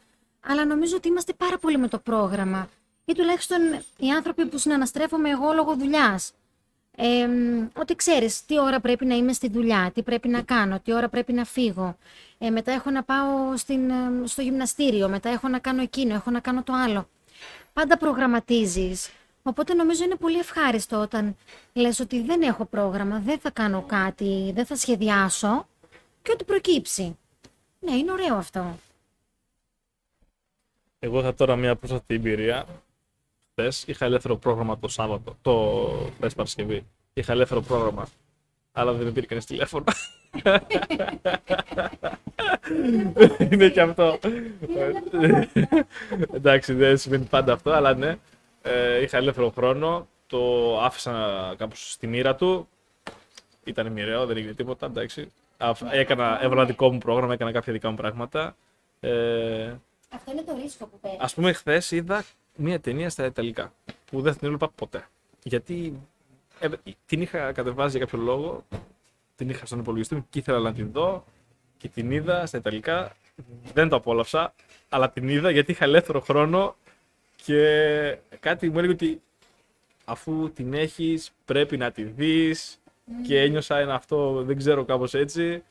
αλλά 0.47 0.65
νομίζω 0.65 0.97
ότι 0.97 1.09
είμαστε 1.09 1.33
πάρα 1.33 1.59
πολύ 1.59 1.79
με 1.79 1.89
το 1.89 1.99
πρόγραμμα 1.99 2.69
ή 3.05 3.13
τουλάχιστον 3.13 3.59
οι 3.99 4.11
άνθρωποι 4.11 4.47
που 4.47 4.59
συναναστρέφομαι 4.59 5.31
εγώ 5.31 5.53
λόγω 5.53 5.75
δουλειάς. 5.77 6.33
Ε, 6.97 7.27
μ, 7.27 7.67
ότι 7.75 7.95
ξέρεις 7.95 8.45
τι 8.45 8.61
ώρα 8.61 8.81
πρέπει 8.81 9.05
να 9.07 9.15
είμαι 9.15 9.33
στη 9.33 9.49
δουλειά, 9.49 9.91
τι 9.95 10.03
πρέπει 10.03 10.29
να 10.29 10.43
κάνω, 10.43 10.81
τι 10.81 10.93
ώρα 10.93 11.09
πρέπει 11.09 11.33
να 11.33 11.45
φύγω. 11.45 11.97
Ε, 12.39 12.51
μετά 12.51 12.73
έχω 12.73 12.91
να 12.91 13.03
πάω 13.03 13.57
στην, 13.57 13.91
ε, 13.91 13.95
στο 14.25 14.43
γυμναστήριο, 14.43 15.09
μετά 15.09 15.29
έχω 15.29 15.49
να 15.49 15.59
κάνω 15.59 15.83
εκείνο, 15.83 16.15
έχω 16.15 16.31
να 16.31 16.41
κάνω 16.41 16.63
το 16.63 16.73
άλλο. 16.73 17.09
Πάντα 17.75 17.97
προγραμματίζεις. 17.99 19.11
Οπότε 19.43 19.75
νομίζω 19.75 20.05
είναι 20.05 20.17
πολύ 20.17 20.39
ευχάριστο 20.39 21.01
όταν 21.01 21.37
λες 21.73 22.01
ότι 22.01 22.23
δεν 22.23 22.43
έχω 22.43 22.65
πρόγραμμα, 22.65 23.19
δεν 23.19 23.39
θα 23.39 23.51
κάνω 23.51 23.83
κάτι, 23.83 24.53
δεν 24.55 24.67
θα 24.67 24.77
σχεδιάσω 24.77 25.69
και 26.23 26.31
ό,τι 26.33 26.45
προκύψει. 26.45 27.19
Ναι, 27.81 27.93
είναι 27.97 28.13
ωραίο 28.13 28.35
αυτό. 28.37 28.79
Εγώ 30.99 31.19
είχα 31.21 31.35
τώρα 31.35 31.57
μια 31.57 31.77
πρόσφατη 31.77 32.15
εμπειρία. 32.15 32.67
Χθες 33.51 33.85
είχα 33.87 34.05
ελεύθερο 34.05 34.37
πρόγραμμα 34.37 34.79
το 34.79 34.89
Σάββατο, 34.89 35.37
το 35.43 35.53
χθες 36.17 36.35
Παρασκευή. 36.35 36.87
Είχα 37.13 37.33
ελεύθερο 37.33 37.61
πρόγραμμα. 37.61 38.07
Αλλά 38.73 38.93
δεν 38.93 39.07
με 39.07 39.13
πήρε 39.13 39.27
κανείς 39.27 39.45
τηλέφωνο. 39.45 39.85
Είναι 43.51 43.69
και 43.69 43.81
αυτό. 43.81 44.19
Εντάξει, 46.33 46.73
δεν 46.73 46.99
σημαίνει 46.99 47.25
πάντα 47.25 47.53
αυτό, 47.53 47.71
αλλά 47.71 47.95
ναι. 47.95 48.17
Ε, 48.63 49.03
είχα 49.03 49.17
ελεύθερο 49.17 49.51
χρόνο. 49.51 50.07
Το 50.27 50.81
άφησα 50.83 51.55
κάπως 51.59 51.91
στη 51.93 52.07
μοίρα 52.07 52.35
του. 52.35 52.69
Ήταν 53.65 53.93
μοιραίο, 53.93 54.27
δεν 54.27 54.37
έγινε 54.37 54.53
τίποτα. 54.53 54.87
Εντάξει. 54.87 55.29
Αφ- 55.59 55.83
Έκανα, 55.93 56.39
έβαλα 56.43 56.65
δικό 56.65 56.93
μου 56.93 56.99
πρόγραμμα, 56.99 57.33
έκανα 57.33 57.53
κάποια 57.53 57.73
δικά 57.73 57.91
μου 57.91 57.97
πράγματα. 57.97 58.57
Ε, 59.01 59.73
Αυτό 60.15 60.31
είναι 60.33 60.43
το 60.43 60.57
ρίσκο 60.63 60.87
που 60.87 60.99
παίρνεις. 61.01 61.21
Α 61.21 61.35
πούμε, 61.35 61.53
χθες 61.53 61.91
είδα 61.91 62.25
μία 62.57 62.81
ταινία 62.81 63.11
στα 63.11 63.25
Ιταλικά 63.25 63.73
που 64.11 64.21
δεν 64.21 64.33
την 64.33 64.41
έβλεπα 64.47 64.69
ποτέ. 64.75 65.05
Γιατί 65.43 66.01
ε, 66.61 66.69
την 67.07 67.21
είχα 67.21 67.53
κατεβάσει 67.53 67.97
για 67.97 68.07
κάποιο 68.07 68.25
λόγο, 68.25 68.65
την 69.37 69.49
είχα 69.49 69.67
στον 69.67 69.79
υπολογιστή 69.79 70.15
μου 70.15 70.27
και 70.31 70.39
ήθελα 70.39 70.59
να 70.59 70.73
την 70.73 70.91
δω 70.93 71.25
και 71.77 71.89
την 71.89 72.11
είδα 72.11 72.47
στα 72.47 72.59
Ιταλικά. 72.59 73.17
Δεν 73.75 73.89
το 73.89 73.97
απόλαυσα, 73.97 74.55
αλλά 74.89 75.11
την 75.11 75.29
είδα 75.29 75.51
γιατί 75.51 75.71
είχα 75.71 75.85
ελεύθερο 75.85 76.21
χρόνο 76.21 76.77
και 77.45 78.19
κάτι 78.41 78.71
μου 78.71 78.79
έλεγε 78.79 78.93
ότι 78.93 79.23
αφού 80.05 80.51
την 80.55 80.75
έχεις 80.75 81.31
πρέπει 81.45 81.77
να 81.77 81.91
τη 81.91 82.03
δεις 82.03 82.79
και 83.27 83.41
ένιωσα 83.41 83.79
ένα 83.79 83.95
αυτό, 83.95 84.43
δεν 84.43 84.57
ξέρω 84.57 84.85
κάπως 84.85 85.15
έτσι 85.15 85.63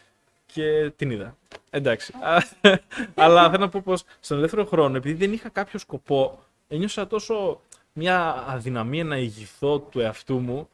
και 0.46 0.91
την 0.96 1.12
είδα. 1.12 1.38
Εντάξει. 1.70 2.13
Α, 2.22 2.38
Αλλά 3.15 3.50
θέλω 3.50 3.63
να 3.63 3.70
πω 3.70 3.82
πως 3.84 4.03
στον 4.20 4.38
ελεύθερο 4.38 4.65
χρόνο, 4.65 4.98
επειδή 4.98 5.25
δεν 5.25 5.34
είχα 5.34 5.50
κάποιο 5.50 5.79
σκοπό, 5.79 6.39
ένιωσα 6.67 7.08
τόσο 7.08 7.62
μια 7.93 8.46
αδυναμία 8.48 9.03
να 9.03 9.17
ηγηθώ 9.17 9.79
του 9.79 10.00
εαυτού 10.00 10.39
μου 10.39 10.70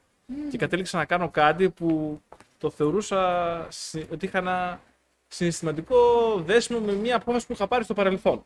και 0.52 0.58
κατέληξα 0.58 0.98
να 0.98 1.06
κάνω 1.06 1.30
κάτι 1.30 1.70
που 1.70 2.22
το 2.60 2.70
θεωρούσα 2.70 3.66
συ- 3.70 4.12
ότι 4.12 4.26
είχα 4.26 4.38
ένα 4.38 4.82
συναισθηματικό 5.28 5.98
δέσμο 6.46 6.80
με 6.80 6.94
μια 6.94 7.16
απόφαση 7.16 7.48
που 7.48 7.54
είχα 7.54 7.68
πάρει 7.68 7.84
στο 7.84 7.94
παρελθόν. 7.94 8.44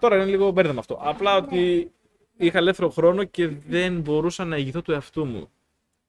Τώρα 0.00 0.16
είναι 0.16 0.24
λίγο 0.24 0.50
μπέρδεμα 0.50 0.78
αυτό. 0.80 0.98
Απλά 1.02 1.36
ότι 1.36 1.92
είχα 2.36 2.58
ελεύθερο 2.58 2.90
χρόνο 2.90 3.24
και 3.24 3.48
δεν 3.48 4.00
μπορούσα 4.00 4.44
να 4.44 4.56
ηγηθώ 4.56 4.82
του 4.82 4.92
εαυτού 4.92 5.24
μου. 5.26 5.48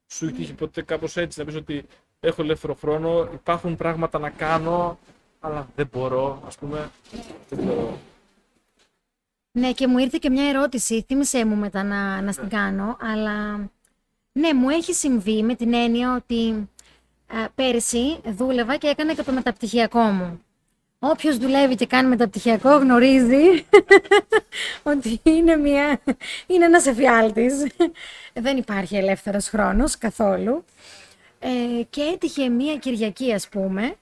Σου 0.08 0.25
έχει 0.25 0.34
τύχει 0.34 0.54
ποτέ 0.54 0.82
κάπως 0.82 1.18
έτσι 1.18 1.40
να 1.40 1.46
πεις 1.46 1.56
ότι 1.56 1.86
έχω 2.20 2.42
ελεύθερο 2.42 2.74
χρόνο, 2.74 3.30
υπάρχουν 3.34 3.75
πράγματα 3.75 4.20
να 4.20 4.30
κάνω, 4.30 5.00
αλλά 5.40 5.68
δεν 5.75 5.90
μπορώ, 5.92 6.42
ας 6.46 6.58
πούμε. 6.58 6.92
Δεν 7.50 7.66
μπορώ. 7.66 7.98
Ναι, 9.52 9.72
και 9.74 9.88
μου 9.88 9.98
ήρθε 9.98 10.18
και 10.22 10.30
μια 10.30 10.50
ερώτηση, 10.50 11.02
θύμισέ 11.08 11.46
μου 11.46 11.56
μετά 11.56 11.84
να, 11.84 12.22
να 12.22 12.32
στην 12.32 12.50
κάνω, 12.50 12.98
αλλά 13.02 13.58
ναι, 14.32 14.54
μου 14.54 14.70
έχει 14.70 14.94
συμβεί 14.94 15.44
με 15.44 15.56
την 15.56 15.74
έννοια 15.74 16.16
ότι 16.16 16.50
α, 16.52 16.66
πέρσι 17.56 18.20
δούλευα 18.25 18.75
και 18.77 18.88
έκανα 18.88 19.13
και 19.13 19.24
το 19.24 19.32
μεταπτυχιακό 19.32 20.00
μου. 20.00 20.42
Όποιος 21.00 21.38
δουλεύει 21.38 21.75
και 21.75 21.86
κάνει 21.86 22.08
μεταπτυχιακό 22.10 22.77
γνωρίζει 22.77 23.65
ότι 24.94 25.20
είναι, 25.24 25.56
μια, 25.56 26.00
είναι 26.48 26.65
ένας 26.65 26.86
εφιάλτης. 26.86 27.68
Δεν 28.34 28.58
υπάρχει 28.58 28.96
ελεύθερος 28.96 29.48
χρόνος 29.48 29.98
καθόλου. 29.98 30.63
Ε, 31.39 31.84
και 31.89 32.01
έτυχε 32.01 32.50
μία 32.50 32.75
Κυριακή, 32.75 33.34
ας 33.34 33.50
πούμε, 33.50 33.96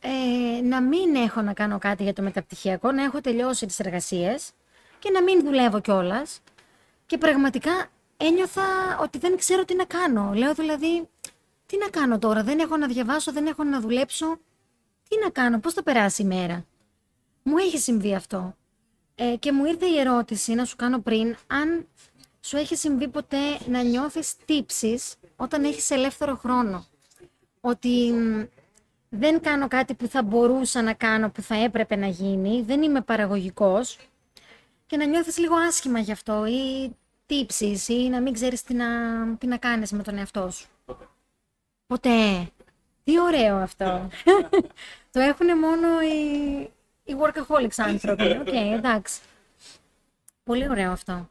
ε, 0.00 0.62
να 0.62 0.80
μην 0.80 1.14
έχω 1.14 1.40
να 1.40 1.52
κάνω 1.52 1.78
κάτι 1.78 2.02
για 2.02 2.12
το 2.12 2.22
μεταπτυχιακό, 2.22 2.92
να 2.92 3.02
έχω 3.02 3.20
τελειώσει 3.20 3.66
τις 3.66 3.78
εργασίες 3.78 4.50
και 4.98 5.10
να 5.10 5.22
μην 5.22 5.44
δουλεύω 5.44 5.80
κιόλας. 5.80 6.40
Και 7.06 7.18
πραγματικά 7.18 7.86
ένιωθα 8.16 8.98
ότι 9.00 9.18
δεν 9.18 9.36
ξέρω 9.36 9.64
τι 9.64 9.74
να 9.74 9.84
κάνω. 9.84 10.32
Λέω 10.34 10.54
δηλαδή, 10.54 11.08
τι 11.68 11.78
να 11.78 11.88
κάνω 11.88 12.18
τώρα, 12.18 12.42
δεν 12.42 12.58
έχω 12.58 12.76
να 12.76 12.86
διαβάσω, 12.86 13.32
δεν 13.32 13.46
έχω 13.46 13.64
να 13.64 13.80
δουλέψω. 13.80 14.38
Τι 15.08 15.18
να 15.22 15.30
κάνω, 15.30 15.58
πώς 15.58 15.72
θα 15.74 15.82
περάσει 15.82 16.22
η 16.22 16.24
μέρα. 16.24 16.64
Μου 17.42 17.56
έχει 17.56 17.78
συμβεί 17.78 18.14
αυτό. 18.14 18.56
Ε, 19.14 19.36
και 19.36 19.52
μου 19.52 19.64
ήρθε 19.64 19.86
η 19.86 19.98
ερώτηση 19.98 20.54
να 20.54 20.64
σου 20.64 20.76
κάνω 20.76 20.98
πριν, 20.98 21.36
αν 21.46 21.86
σου 22.40 22.56
έχει 22.56 22.76
συμβεί 22.76 23.08
ποτέ 23.08 23.58
να 23.66 23.82
νιώθεις 23.82 24.34
τύψεις 24.44 25.14
όταν 25.36 25.64
έχεις 25.64 25.90
ελεύθερο 25.90 26.36
χρόνο. 26.36 26.86
Ότι 27.60 28.12
μ, 28.12 28.44
δεν 29.08 29.40
κάνω 29.40 29.68
κάτι 29.68 29.94
που 29.94 30.06
θα 30.06 30.22
μπορούσα 30.22 30.82
να 30.82 30.92
κάνω, 30.92 31.30
που 31.30 31.42
θα 31.42 31.54
έπρεπε 31.54 31.96
να 31.96 32.06
γίνει, 32.06 32.62
δεν 32.62 32.82
είμαι 32.82 33.00
παραγωγικός 33.00 33.98
και 34.86 34.96
να 34.96 35.06
νιώθεις 35.06 35.38
λίγο 35.38 35.54
άσχημα 35.54 35.98
γι' 35.98 36.12
αυτό 36.12 36.46
ή 36.46 36.96
τύψεις 37.26 37.88
ή 37.88 38.08
να 38.08 38.20
μην 38.20 38.32
ξέρεις 38.32 38.62
τι 38.62 38.74
να, 38.74 38.86
τι 39.36 39.46
να 39.46 39.56
κάνεις 39.56 39.92
με 39.92 40.02
τον 40.02 40.18
εαυτό 40.18 40.50
σου. 40.50 40.68
Ποτέ. 41.88 42.50
Τι 43.04 43.20
ωραίο 43.20 43.56
αυτό. 43.56 44.08
Το 45.12 45.20
έχουν 45.20 45.58
μόνο 45.58 46.00
οι, 46.00 46.58
οι 47.04 47.16
workaholics 47.20 47.76
άνθρωποι. 47.76 48.30
Οκ, 48.40 48.52
εντάξει. 48.52 49.20
Πολύ 50.44 50.68
ωραίο 50.68 50.90
αυτό. 50.92 51.28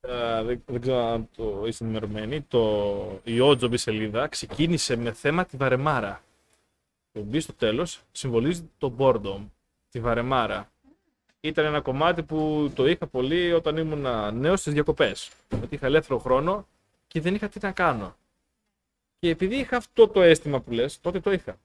Ε, 0.00 0.42
δεν, 0.42 0.62
δεν 0.66 0.80
ξέρω 0.80 0.98
αν 0.98 1.28
το 1.36 1.62
είστε 1.66 1.84
ενημερωμένοι. 1.84 2.40
Το, 2.40 3.20
η 3.24 3.40
Ότζομπι 3.40 3.76
σελίδα 3.76 4.26
ξεκίνησε 4.26 4.96
με 4.96 5.12
θέμα 5.12 5.44
τη 5.44 5.56
Βαρεμάρα. 5.56 6.22
Το 7.12 7.20
B 7.20 7.40
στο 7.40 7.52
τέλος 7.52 8.00
συμβολίζει 8.12 8.70
το 8.78 8.94
Boredom, 8.98 9.48
τη 9.90 10.00
Βαρεμάρα. 10.00 10.70
ήταν 11.40 11.64
ένα 11.64 11.80
κομμάτι 11.80 12.22
που 12.22 12.70
το 12.74 12.86
είχα 12.86 13.06
πολύ 13.06 13.52
όταν 13.52 13.76
ήμουν 13.76 14.34
νέος 14.34 14.60
στις 14.60 14.72
διακοπές. 14.72 15.30
Ότι 15.62 15.74
είχα 15.74 15.86
ελεύθερο 15.86 16.18
χρόνο 16.18 16.66
και 17.06 17.20
δεν 17.20 17.34
είχα 17.34 17.48
τι 17.48 17.58
να 17.62 17.72
κάνω. 17.72 18.16
Και 19.22 19.28
επειδή 19.30 19.56
είχα 19.56 19.76
αυτό 19.76 20.08
το 20.08 20.22
αίσθημα 20.22 20.60
που 20.60 20.70
λες, 20.72 21.00
τότε 21.00 21.20
το 21.20 21.32
είχα. 21.32 21.56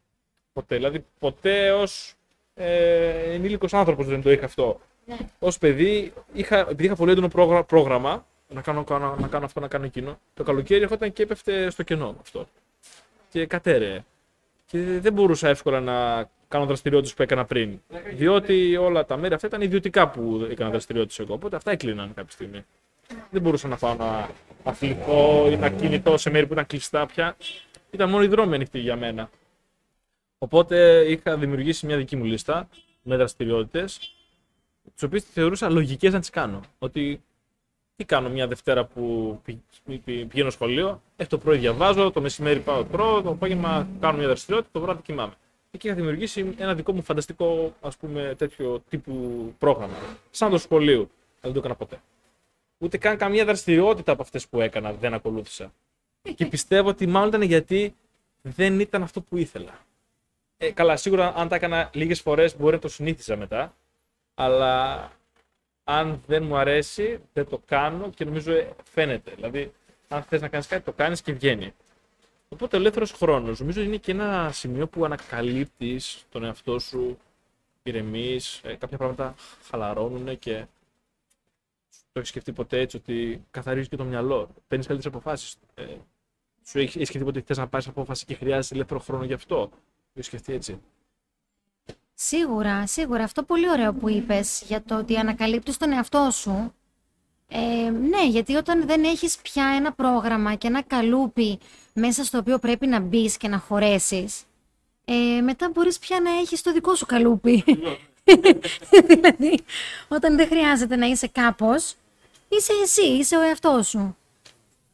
Ποτέ. 0.53 0.75
Δηλαδή, 0.75 1.05
ποτέ 1.19 1.71
ως 1.71 2.13
ε, 2.53 3.33
ενήλικος 3.33 3.73
άνθρωπος 3.73 4.05
δεν 4.07 4.21
το 4.21 4.31
είχα 4.31 4.45
αυτό. 4.45 4.79
Ναι. 5.05 5.15
Ω 5.39 5.47
παιδί, 5.59 6.13
είχα, 6.33 6.59
επειδή 6.59 6.85
είχα 6.85 6.95
πολύ 6.95 7.11
έντονο 7.11 7.27
πρόγρα- 7.27 7.63
πρόγραμμα, 7.63 8.25
να 8.49 8.61
κάνω, 8.61 8.83
κάνω- 8.83 9.15
να 9.19 9.27
κάνω 9.27 9.45
αυτό, 9.45 9.59
να 9.59 9.67
κάνω 9.67 9.85
εκείνο, 9.85 10.19
το 10.33 10.43
καλοκαίρι 10.43 10.81
ερχόταν 10.81 11.13
και 11.13 11.23
έπεφτε 11.23 11.69
στο 11.69 11.83
κενό 11.83 12.15
αυτό. 12.21 12.47
Και 13.29 13.45
κατέρεε. 13.45 14.03
Και 14.65 14.79
δεν 14.79 15.13
μπορούσα 15.13 15.49
εύκολα 15.49 15.79
να 15.79 16.29
κάνω 16.47 16.65
δραστηριότητες 16.65 17.13
που 17.13 17.21
έκανα 17.21 17.45
πριν. 17.45 17.79
Διότι 18.13 18.75
όλα 18.75 19.05
τα 19.05 19.17
μέρη 19.17 19.33
αυτά 19.33 19.47
ήταν 19.47 19.61
ιδιωτικά 19.61 20.09
που 20.09 20.47
έκανα 20.51 20.69
δραστηριότητες 20.69 21.19
εγώ. 21.19 21.33
Οπότε 21.33 21.55
αυτά 21.55 21.71
έκλειναν 21.71 22.13
κάποια 22.13 22.31
στιγμή. 22.31 22.65
Δεν 23.31 23.41
μπορούσα 23.41 23.67
να 23.67 23.77
πάω 23.77 23.95
να 23.95 24.29
αθληθώ 24.63 25.47
ή 25.51 25.55
να 25.55 25.69
κινηθώ 25.69 26.17
σε 26.17 26.29
μέρη 26.29 26.47
που 26.47 26.53
ήταν 26.53 26.65
κλειστά 26.65 27.05
πια. 27.05 27.35
Ήταν 27.91 28.09
μόνο 28.09 28.23
οι 28.23 28.27
δρόμοι 28.27 28.55
ανοιχτοί 28.55 28.79
για 28.79 28.95
μένα. 28.95 29.29
Οπότε 30.37 31.05
είχα 31.07 31.37
δημιουργήσει 31.37 31.85
μια 31.85 31.97
δική 31.97 32.15
μου 32.15 32.23
λίστα 32.23 32.69
με 33.01 33.15
δραστηριότητες, 33.17 34.15
τις 34.93 35.03
οποίες 35.03 35.23
θεωρούσα 35.23 35.69
λογικές 35.69 36.13
να 36.13 36.19
τις 36.19 36.29
κάνω. 36.29 36.61
Ότι 36.79 37.21
τι 37.95 38.05
κάνω 38.05 38.29
μια 38.29 38.47
Δευτέρα 38.47 38.85
που 38.85 39.39
πη- 39.43 39.59
πη- 39.85 40.01
πη- 40.03 40.25
πηγαίνω 40.25 40.49
σχολείο, 40.49 41.01
ε, 41.15 41.25
το 41.25 41.37
πρωί 41.37 41.57
διαβάζω, 41.57 42.11
το 42.11 42.21
μεσημέρι 42.21 42.59
πάω 42.59 42.83
τρώω, 42.83 43.21
το 43.21 43.29
απόγευμα 43.29 43.87
κάνω 43.99 44.17
μια 44.17 44.27
δραστηριότητα, 44.27 44.71
το 44.79 44.79
βράδυ 44.85 45.01
κοιμάμαι. 45.01 45.33
Εκεί 45.71 45.87
είχα 45.87 45.95
δημιουργήσει 45.95 46.53
ένα 46.57 46.73
δικό 46.75 46.93
μου 46.93 47.01
φανταστικό 47.03 47.73
ας 47.81 47.97
πούμε, 47.97 48.35
τέτοιο 48.37 48.83
τύπου 48.89 49.13
πρόγραμμα. 49.57 49.93
Σαν 50.31 50.49
το 50.49 50.57
σχολείο. 50.57 50.97
Αλλά 50.99 51.09
δεν 51.41 51.53
το 51.53 51.59
έκανα 51.59 51.75
ποτέ. 51.75 52.01
Ούτε 52.77 52.97
καν 52.97 53.17
καμία 53.17 53.45
δραστηριότητα 53.45 54.11
από 54.11 54.21
αυτές 54.21 54.47
που 54.47 54.61
έκανα 54.61 54.93
δεν 54.93 55.13
ακολούθησα. 55.13 55.73
Και 56.35 56.45
πιστεύω 56.45 56.89
ότι 56.89 57.07
μάλλον 57.07 57.27
ήταν 57.27 57.41
γιατί 57.41 57.95
δεν 58.41 58.79
ήταν 58.79 59.03
αυτό 59.03 59.21
που 59.21 59.37
ήθελα. 59.37 59.85
Ε, 60.57 60.71
καλά, 60.71 60.97
σίγουρα 60.97 61.33
αν 61.35 61.47
τα 61.47 61.55
έκανα 61.55 61.89
λίγες 61.93 62.21
φορές 62.21 62.57
μπορεί 62.57 62.75
να 62.75 62.81
το 62.81 62.87
συνήθιζα 62.87 63.35
μετά. 63.35 63.75
Αλλά 64.33 65.11
αν 65.83 66.21
δεν 66.27 66.43
μου 66.43 66.57
αρέσει, 66.57 67.19
δεν 67.33 67.47
το 67.47 67.61
κάνω 67.65 68.09
και 68.09 68.25
νομίζω 68.25 68.51
ε, 68.51 68.69
φαίνεται. 68.83 69.31
Δηλαδή, 69.35 69.73
αν 70.07 70.23
θες 70.23 70.41
να 70.41 70.47
κάνεις 70.47 70.67
κάτι, 70.67 70.83
το 70.83 70.91
κάνεις 70.91 71.21
και 71.21 71.33
βγαίνει. 71.33 71.73
Οπότε 72.49 72.75
ο 72.75 72.79
ελεύθερος 72.79 73.11
χρόνος 73.11 73.59
νομίζω 73.59 73.81
είναι 73.81 73.97
και 73.97 74.11
ένα 74.11 74.51
σημείο 74.51 74.87
που 74.87 75.05
ανακαλύπτεις 75.05 76.25
τον 76.29 76.43
εαυτό 76.43 76.79
σου, 76.79 77.17
ηρεμείς, 77.83 78.61
κάποια 78.77 78.97
πράγματα 78.97 79.35
χαλαρώνουν 79.69 80.39
και 80.39 80.65
το 81.89 82.19
έχεις 82.19 82.29
σκεφτεί 82.29 82.51
ποτέ 82.53 82.79
έτσι 82.79 82.97
ότι 82.97 83.45
καθαρίζει 83.51 83.87
και 83.87 83.95
το 83.95 84.03
μυαλό. 84.03 84.49
Παίρνεις 84.67 84.87
καλύτερες 84.87 85.05
αποφάσεις. 85.15 85.55
Ε, 85.73 85.83
σου 86.63 86.79
έχεις, 86.79 86.95
έχεις 86.95 87.07
σκεφτεί 87.07 87.25
ποτέ 87.25 87.37
ότι 87.37 87.47
θες 87.47 87.57
να 87.57 87.67
πάρεις 87.67 87.87
απόφαση 87.87 88.25
και 88.25 88.33
χρειάζεσαι 88.35 88.73
ελεύθερο 88.73 88.99
χρόνο 88.99 89.23
γι' 89.23 89.33
αυτό; 89.33 89.55
Το 89.55 90.13
έχεις 90.13 90.25
σκεφτεί 90.25 90.53
έτσι; 90.53 90.79
Σίγουρα, 92.13 92.87
σίγουρα. 92.87 93.23
Αυτό 93.23 93.43
πολύ 93.43 93.69
ωραίο 93.69 93.93
που 93.93 94.09
είπες 94.09 94.63
για 94.67 94.83
το 94.83 94.97
ότι 94.97 95.17
ανακαλύπτεις 95.17 95.77
τον 95.77 95.91
εαυτό 95.91 96.29
σου. 96.31 96.73
Ε, 97.47 97.89
ναι, 97.89 98.27
γιατί 98.27 98.55
όταν 98.55 98.87
δεν 98.87 99.03
έχεις 99.03 99.37
πια 99.37 99.65
ένα 99.77 99.93
πρόγραμμα 99.93 100.55
και 100.55 100.67
ένα 100.67 100.81
καλούπι 100.81 101.59
μέσα 101.93 102.23
στο 102.23 102.37
οποίο 102.37 102.59
πρέπει 102.59 102.87
να 102.87 102.99
μπεις 102.99 103.37
και 103.37 103.47
να 103.47 103.57
χωρέσεις, 103.57 104.43
ε, 105.05 105.41
μετά 105.41 105.69
μπορείς 105.69 105.99
πια 105.99 106.19
να 106.19 106.31
έχεις 106.31 106.61
το 106.61 106.73
δικό 106.73 106.95
σου 106.95 107.05
καλούπι. 107.05 107.63
δηλαδή, 109.07 109.59
όταν 110.07 110.35
δεν 110.35 110.47
χρειάζεται 110.47 110.95
να 110.95 111.05
είσαι 111.05 111.27
κάπως, 111.27 111.95
είσαι 112.47 112.73
εσύ, 112.83 113.05
είσαι 113.05 113.37
ο 113.37 113.41
εαυτός 113.41 113.87
σου. 113.87 114.17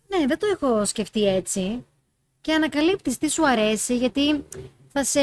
Ναι, 0.08 0.26
δεν 0.26 0.39
το 0.39 0.48
έχω 0.48 0.86
σκεφτεί 0.86 1.28
έτσι. 1.28 1.86
Και 2.41 2.54
ανακαλύπτεις 2.54 3.17
τι 3.17 3.30
σου 3.30 3.48
αρέσει, 3.48 3.98
γιατί 3.98 4.46
θα 4.93 5.04
σε, 5.04 5.22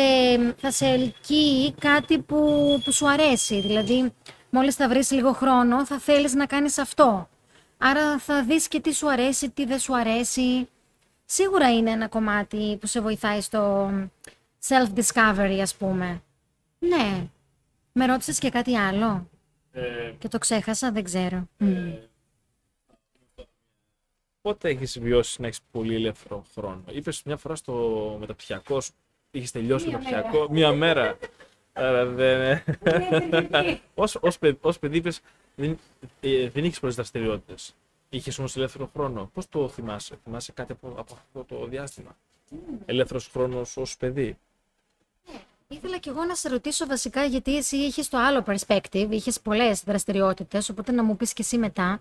θα 0.57 0.71
σε 0.71 0.87
ελκύει 0.87 1.75
κάτι 1.81 2.19
που, 2.19 2.81
που 2.85 2.93
σου 2.93 3.09
αρέσει. 3.09 3.61
Δηλαδή, 3.61 4.13
μόλις 4.51 4.75
θα 4.75 4.89
βρεις 4.89 5.11
λίγο 5.11 5.33
χρόνο, 5.33 5.87
θα 5.87 5.99
θέλεις 5.99 6.35
να 6.35 6.47
κάνεις 6.47 6.79
αυτό. 6.79 7.29
Άρα 7.79 8.19
θα 8.19 8.45
δεις 8.45 8.69
και 8.69 8.81
τι 8.81 8.95
σου 8.95 9.11
αρέσει, 9.11 9.51
τι 9.51 9.65
δεν 9.65 9.79
σου 9.79 9.97
αρέσει. 9.97 10.69
Σίγουρα 11.25 11.73
είναι 11.73 11.91
ένα 11.91 12.09
κομμάτι 12.09 12.77
που 12.81 12.87
σε 12.87 13.01
βοηθάει 13.01 13.41
στο 13.41 13.91
self-discovery, 14.69 15.59
ας 15.63 15.75
πούμε. 15.75 16.23
Ναι. 16.79 17.29
Με 17.93 18.07
ρώτησες 18.07 18.39
και 18.39 18.51
κάτι 18.51 18.77
άλλο; 18.77 19.29
Ε, 19.73 20.13
και 20.19 20.29
το 20.29 20.39
ξέχασα, 20.39 20.93
δεν 20.93 21.05
ξέρω. 21.05 21.49
Μμ. 21.57 21.93
Πότε 24.43 24.69
έχει 24.69 25.01
βιώσει 25.01 25.41
να 25.41 25.47
έχεις 25.47 25.61
πολύ 25.71 25.95
ελεύθερο 25.95 26.45
χρόνο; 26.55 26.85
Είπες 26.91 27.23
μια 27.23 27.37
φορά 27.37 27.55
στο 27.55 27.73
μεταπτυχιακό, 28.21 28.81
σου, 28.81 28.93
είχες 29.31 29.51
τελειώσει 29.51 29.85
το 29.85 29.91
Μία 29.91 29.99
μεταπτυχιακό; 30.01 30.51
μία 30.51 30.73
μέρα. 30.73 31.19
Άρα 31.73 32.07
δεν. 32.07 32.63
Ως, 33.95 34.15
ως, 34.21 34.39
παιδ- 34.39 34.65
ως 34.65 34.79
παιδί 34.79 34.97
είπες, 34.97 35.21
δεν, 35.57 35.79
ε, 36.21 36.49
δεν 36.49 36.65
είχες 36.65 36.81
πολλές 36.81 36.95
δραστηριότητες. 36.97 37.75
Είχες 38.09 38.39
όμως 38.39 38.57
ελεύθερο 38.57 38.91
χρόνο. 38.93 39.31
Πώς 39.35 39.49
το 39.49 39.69
θυμάσαι, 39.69 40.19
θυμάσαι 40.25 40.53
κάτι 40.53 40.73
από, 40.73 40.89
από 40.97 41.15
αυτό 41.15 41.45
το 41.45 41.67
διάστημα; 41.67 42.17
Ελεύθερος 42.87 43.29
χρόνος 43.29 43.77
ως 43.77 43.97
παιδί; 43.97 44.39
Ήθελα 45.73 45.99
κι 45.99 46.09
εγώ 46.09 46.25
να 46.25 46.35
σε 46.35 46.49
ρωτήσω 46.49 46.87
βασικά 46.87 47.25
γιατί 47.25 47.57
εσύ 47.57 47.77
είχες 47.77 48.09
το 48.09 48.19
άλλο 48.19 48.45
perspective, 48.47 49.07
είχες 49.11 49.41
πολλές 49.41 49.83
δραστηριότητες, 49.83 50.69
οπότε 50.69 50.93
να 50.93 51.03
μου 51.03 51.17
πεις 51.17 51.33
και 51.33 51.43
εσύ 51.43 51.59
μετά. 51.59 52.01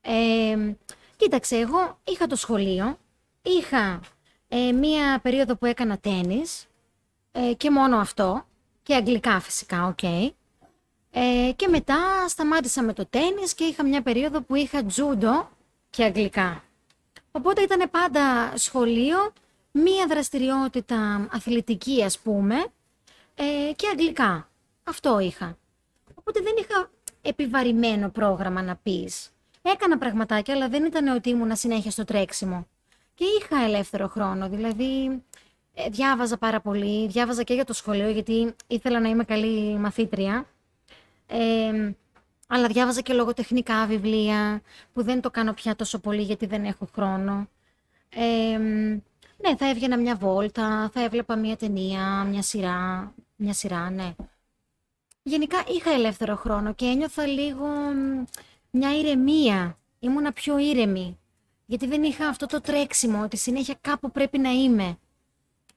Ε, 0.00 0.74
κοίταξε, 1.16 1.56
εγώ 1.56 1.98
είχα 2.04 2.26
το 2.26 2.36
σχολείο, 2.36 2.98
είχα 3.42 4.00
ε, 4.48 4.72
μία 4.72 5.18
περίοδο 5.22 5.56
που 5.56 5.66
έκανα 5.66 5.98
τένις 5.98 6.66
ε, 7.32 7.54
και 7.54 7.70
μόνο 7.70 7.96
αυτό, 7.96 8.46
και 8.82 8.94
αγγλικά 8.94 9.40
φυσικά, 9.40 9.86
οκ. 9.86 10.02
Ε, 10.02 11.52
και 11.56 11.68
μετά 11.68 12.28
σταμάτησα 12.28 12.82
με 12.82 12.92
το 12.92 13.06
τένις 13.06 13.54
και 13.54 13.64
είχα 13.64 13.84
μια 13.86 14.02
περίοδο 14.02 14.40
που 14.40 14.54
είχα 14.54 14.84
τζούντο 14.84 15.50
και 15.90 16.04
αγγλικά. 16.04 16.64
Οπότε 17.30 17.62
ήταν 17.62 17.90
πάντα 17.90 18.52
σχολείο, 18.56 19.32
μία 19.70 20.06
δραστηριότητα 20.06 21.28
αθλητική 21.32 22.04
ας 22.04 22.18
πούμε 22.18 22.70
ε, 23.34 23.72
και 23.76 23.88
αγγλικά. 23.90 24.50
Αυτό 24.84 25.18
είχα. 25.18 25.58
Οπότε 26.14 26.40
δεν 26.40 26.54
είχα 26.58 26.90
επιβαρημένο 27.22 28.08
πρόγραμμα 28.08 28.62
να 28.62 28.76
πεις. 28.76 29.30
Έκανα 29.62 29.98
πραγματάκια, 29.98 30.54
αλλά 30.54 30.68
δεν 30.68 30.84
ήταν 30.84 31.08
ότι 31.08 31.30
ήμουνα 31.30 31.54
συνέχεια 31.54 31.90
στο 31.90 32.04
τρέξιμο. 32.04 32.66
Και 33.14 33.24
είχα 33.40 33.64
ελεύθερο 33.64 34.08
χρόνο, 34.08 34.48
δηλαδή 34.48 35.22
ε, 35.74 35.88
διάβαζα 35.88 36.38
πάρα 36.38 36.60
πολύ, 36.60 37.06
διάβαζα 37.06 37.42
και 37.42 37.54
για 37.54 37.64
το 37.64 37.72
σχολείο 37.72 38.08
γιατί 38.10 38.54
ήθελα 38.66 39.00
να 39.00 39.08
είμαι 39.08 39.24
καλή 39.24 39.78
μαθήτρια. 39.78 40.46
Ε, 41.26 41.92
αλλά 42.46 42.66
διάβαζα 42.66 43.00
και 43.00 43.12
λογοτεχνικά 43.12 43.86
βιβλία 43.86 44.62
που 44.92 45.02
δεν 45.02 45.20
το 45.20 45.30
κάνω 45.30 45.52
πια 45.52 45.76
τόσο 45.76 45.98
πολύ 45.98 46.22
γιατί 46.22 46.46
δεν 46.46 46.64
έχω 46.64 46.88
χρόνο. 46.94 47.48
Ε, 48.08 48.58
ναι, 49.40 49.56
θα 49.56 49.68
έβγαινα 49.68 49.96
μια 49.96 50.16
βόλτα, 50.16 50.90
θα 50.92 51.02
έβλεπα 51.02 51.36
μια 51.36 51.56
ταινία, 51.56 52.24
μια 52.24 52.42
σειρά, 52.42 53.12
μια 53.36 53.52
σειρά, 53.52 53.90
ναι. 53.90 54.14
Γενικά 55.22 55.64
είχα 55.68 55.90
ελεύθερο 55.90 56.36
χρόνο 56.36 56.74
και 56.74 56.84
ένιωθα 56.84 57.26
λίγο 57.26 57.66
μ, 57.66 58.24
μια 58.70 58.98
ηρεμία. 58.98 59.78
Ήμουνα 59.98 60.32
πιο 60.32 60.58
ήρεμη. 60.58 61.18
Γιατί 61.66 61.86
δεν 61.86 62.02
είχα 62.02 62.28
αυτό 62.28 62.46
το 62.46 62.60
τρέξιμο, 62.60 63.22
ότι 63.22 63.36
συνέχεια 63.36 63.78
κάπου 63.80 64.10
πρέπει 64.10 64.38
να 64.38 64.50
είμαι. 64.50 64.98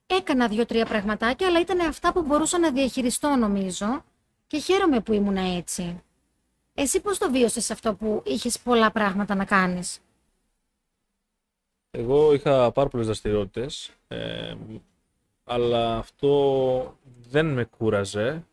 Έκανα 0.07 0.47
δύο-τρία 0.47 0.85
πραγματάκια, 0.85 1.47
αλλά 1.47 1.59
ήταν 1.59 1.79
αυτά 1.79 2.13
που 2.13 2.21
μπορούσα 2.21 2.59
να 2.59 2.71
διαχειριστώ 2.71 3.35
νομίζω 3.35 4.03
και 4.47 4.57
χαίρομαι 4.57 4.99
που 4.99 5.13
ήμουνα 5.13 5.41
έτσι. 5.41 6.03
Εσύ 6.73 7.01
πώς 7.01 7.17
το 7.17 7.31
βίωσες 7.31 7.71
αυτό 7.71 7.93
που 7.93 8.21
είχες 8.25 8.59
πολλά 8.59 8.91
πράγματα 8.91 9.35
να 9.35 9.45
κάνεις; 9.45 9.99
Εγώ 11.95 12.33
είχα 12.33 12.71
πάρα 12.71 12.89
πολλές 12.89 13.05
δραστηριότητες, 13.05 13.91
αλλά 15.43 15.97
αυτό 15.97 16.97
δεν 17.29 17.45
με 17.45 17.63
κούραζε. 17.63 18.43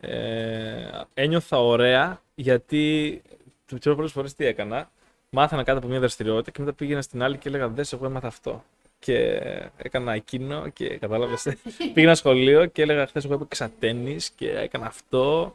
Ε, 0.00 1.00
ένιωθα 1.14 1.60
ωραία 1.60 2.22
γιατί 2.34 3.22
του 3.66 3.78
ξέρω 3.78 3.94
πολλές 3.94 4.12
φορές 4.12 4.34
τι 4.34 4.44
έκανα. 4.44 4.90
Μάθανα 5.30 5.62
κάτι 5.62 5.78
από 5.78 5.88
μια 5.88 5.98
δραστηριότητα 5.98 6.50
και 6.50 6.60
μετά 6.60 6.72
πήγαινα 6.72 7.02
στην 7.02 7.22
άλλη 7.22 7.38
και 7.38 7.48
έλεγα 7.48 7.68
δες 7.68 7.92
εγώ 7.92 8.06
έμαθα 8.06 8.26
αυτό. 8.26 8.64
Και 8.98 9.40
έκανα 9.76 10.12
εκείνο 10.12 10.68
και 10.68 10.98
κατάλαβες. 10.98 11.46
πήγαινα 11.94 12.14
σχολείο 12.14 12.66
και 12.66 12.82
έλεγα 12.82 13.06
χθες 13.06 13.24
εγώ 13.24 13.34
έπαιξα 13.34 13.70
τέννις 13.78 14.30
και 14.30 14.50
έκανα 14.50 14.86
αυτό. 14.86 15.52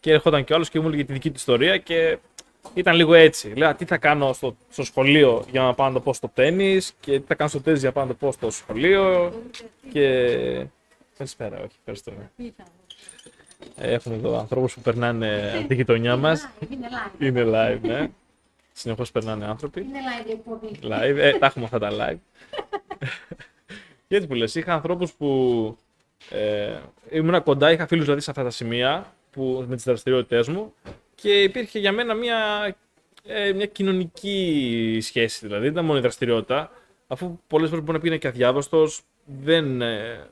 Και 0.00 0.12
έρχονταν 0.12 0.44
κι 0.44 0.52
ο 0.52 0.54
άλλος 0.54 0.70
και 0.70 0.80
μου 0.80 0.86
έλεγε 0.86 1.04
τη 1.04 1.12
δική 1.12 1.28
του 1.28 1.36
ιστορία 1.36 1.78
και 1.78 2.18
ήταν 2.74 2.94
λίγο 2.94 3.14
έτσι. 3.14 3.52
Λέω 3.56 3.74
τι 3.74 3.84
θα 3.84 3.98
κάνω 3.98 4.32
στο, 4.32 4.56
στο 4.70 4.84
σχολείο 4.84 5.44
για 5.50 5.62
να 5.62 5.74
πάω 5.74 5.86
να 5.86 5.92
το 5.92 6.00
πω 6.00 6.12
στο 6.12 6.30
τέννη 6.34 6.80
και 7.00 7.20
τι 7.20 7.26
θα 7.26 7.34
κάνω 7.34 7.50
στο 7.50 7.60
τέννη 7.60 7.78
για 7.78 7.88
να 7.88 7.94
πάω 7.94 8.04
να 8.04 8.10
το 8.10 8.16
πω 8.16 8.32
στο 8.32 8.50
σχολείο. 8.50 9.32
Και. 9.92 10.66
Καλησπέρα, 11.16 11.56
όχι, 11.56 11.76
ευχαριστώ. 11.78 12.12
Έχουμε 13.76 14.14
εδώ 14.14 14.38
ανθρώπους 14.38 14.74
που 14.74 14.80
περνάνε 14.80 15.54
από 15.58 15.68
τη 15.68 15.74
γειτονιά 15.74 16.16
μας. 16.16 16.48
Είναι 16.70 16.88
live. 16.90 17.22
Είναι 17.22 17.44
live, 17.46 17.80
ναι. 17.80 18.10
Συνεχώς 18.72 19.10
περνάνε 19.10 19.44
άνθρωποι. 19.44 19.80
Είναι 19.80 19.98
live 19.98 20.28
η 20.28 20.30
εκπομπή. 20.30 20.68
Live. 20.82 21.16
Ε, 21.16 21.38
τα 21.38 21.46
έχουμε 21.46 21.64
αυτά 21.64 21.78
τα 21.78 21.90
live. 21.90 22.18
Και 24.08 24.16
έτσι 24.16 24.28
που 24.28 24.34
λες, 24.34 24.54
είχα 24.54 24.74
ανθρώπους 24.74 25.12
που 25.12 25.78
ε, 26.30 26.78
ήμουν 27.10 27.42
κοντά, 27.42 27.72
είχα 27.72 27.86
φίλους 27.86 28.04
δηλαδή 28.04 28.22
σε 28.22 28.30
αυτά 28.30 28.42
τα 28.42 28.50
σημεία 28.50 29.14
που, 29.30 29.64
με 29.68 29.74
τις 29.74 29.84
δραστηριότητες 29.84 30.48
μου 30.48 30.74
και 31.20 31.42
υπήρχε 31.42 31.78
για 31.78 31.92
μένα 31.92 32.14
μια, 32.14 32.38
ε, 33.24 33.52
μια 33.52 33.66
κοινωνική 33.66 34.98
σχέση 35.02 35.46
δηλαδή, 35.46 35.62
δεν 35.62 35.72
ήταν 35.72 35.84
μόνο 35.84 35.98
η 35.98 36.02
δραστηριότητα 36.02 36.70
αφού 37.06 37.38
πολλές 37.46 37.68
φορές 37.68 37.84
μπορεί 37.84 37.96
να 37.96 38.02
πήγαινε 38.02 38.20
και 38.20 38.28
αδιάβαστος, 38.28 39.02
δεν, 39.24 39.82
ε, 39.82 40.26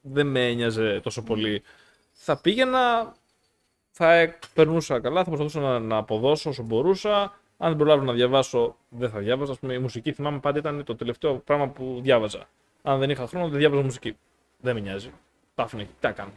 δεν 0.00 0.26
με 0.26 0.46
ένοιαζε 0.48 1.00
τόσο 1.02 1.22
πολύ. 1.22 1.62
Θα 2.12 2.40
πήγαινα, 2.40 3.14
θα 3.90 4.12
ε, 4.12 4.38
περνούσα 4.54 5.00
καλά, 5.00 5.24
θα 5.24 5.30
προσπαθούσα 5.30 5.60
να, 5.60 5.78
να 5.78 5.96
αποδώσω 5.96 6.50
όσο 6.50 6.62
μπορούσα. 6.62 7.38
Αν 7.58 7.68
δεν 7.68 7.76
προλάβω 7.76 8.04
να 8.04 8.12
διαβάσω, 8.12 8.76
δεν 8.88 9.10
θα 9.10 9.18
διάβαζα. 9.18 9.52
Ας 9.52 9.58
πούμε, 9.58 9.74
η 9.74 9.78
μουσική 9.78 10.12
θυμάμαι 10.12 10.38
πάντα 10.38 10.58
ήταν 10.58 10.84
το 10.84 10.96
τελευταίο 10.96 11.34
πράγμα 11.34 11.68
που 11.68 12.00
διάβαζα. 12.02 12.48
Αν 12.82 12.98
δεν 12.98 13.10
είχα 13.10 13.26
χρόνο, 13.26 13.48
δεν 13.48 13.58
διάβαζα 13.58 13.82
μουσική. 13.82 14.16
Δεν 14.60 14.74
με 14.74 14.80
νοιάζει. 14.80 15.12
Τα 15.54 15.62
άφηνα 15.62 15.82
εκεί. 15.82 15.92
Τι 16.00 16.12
κάνω. 16.12 16.32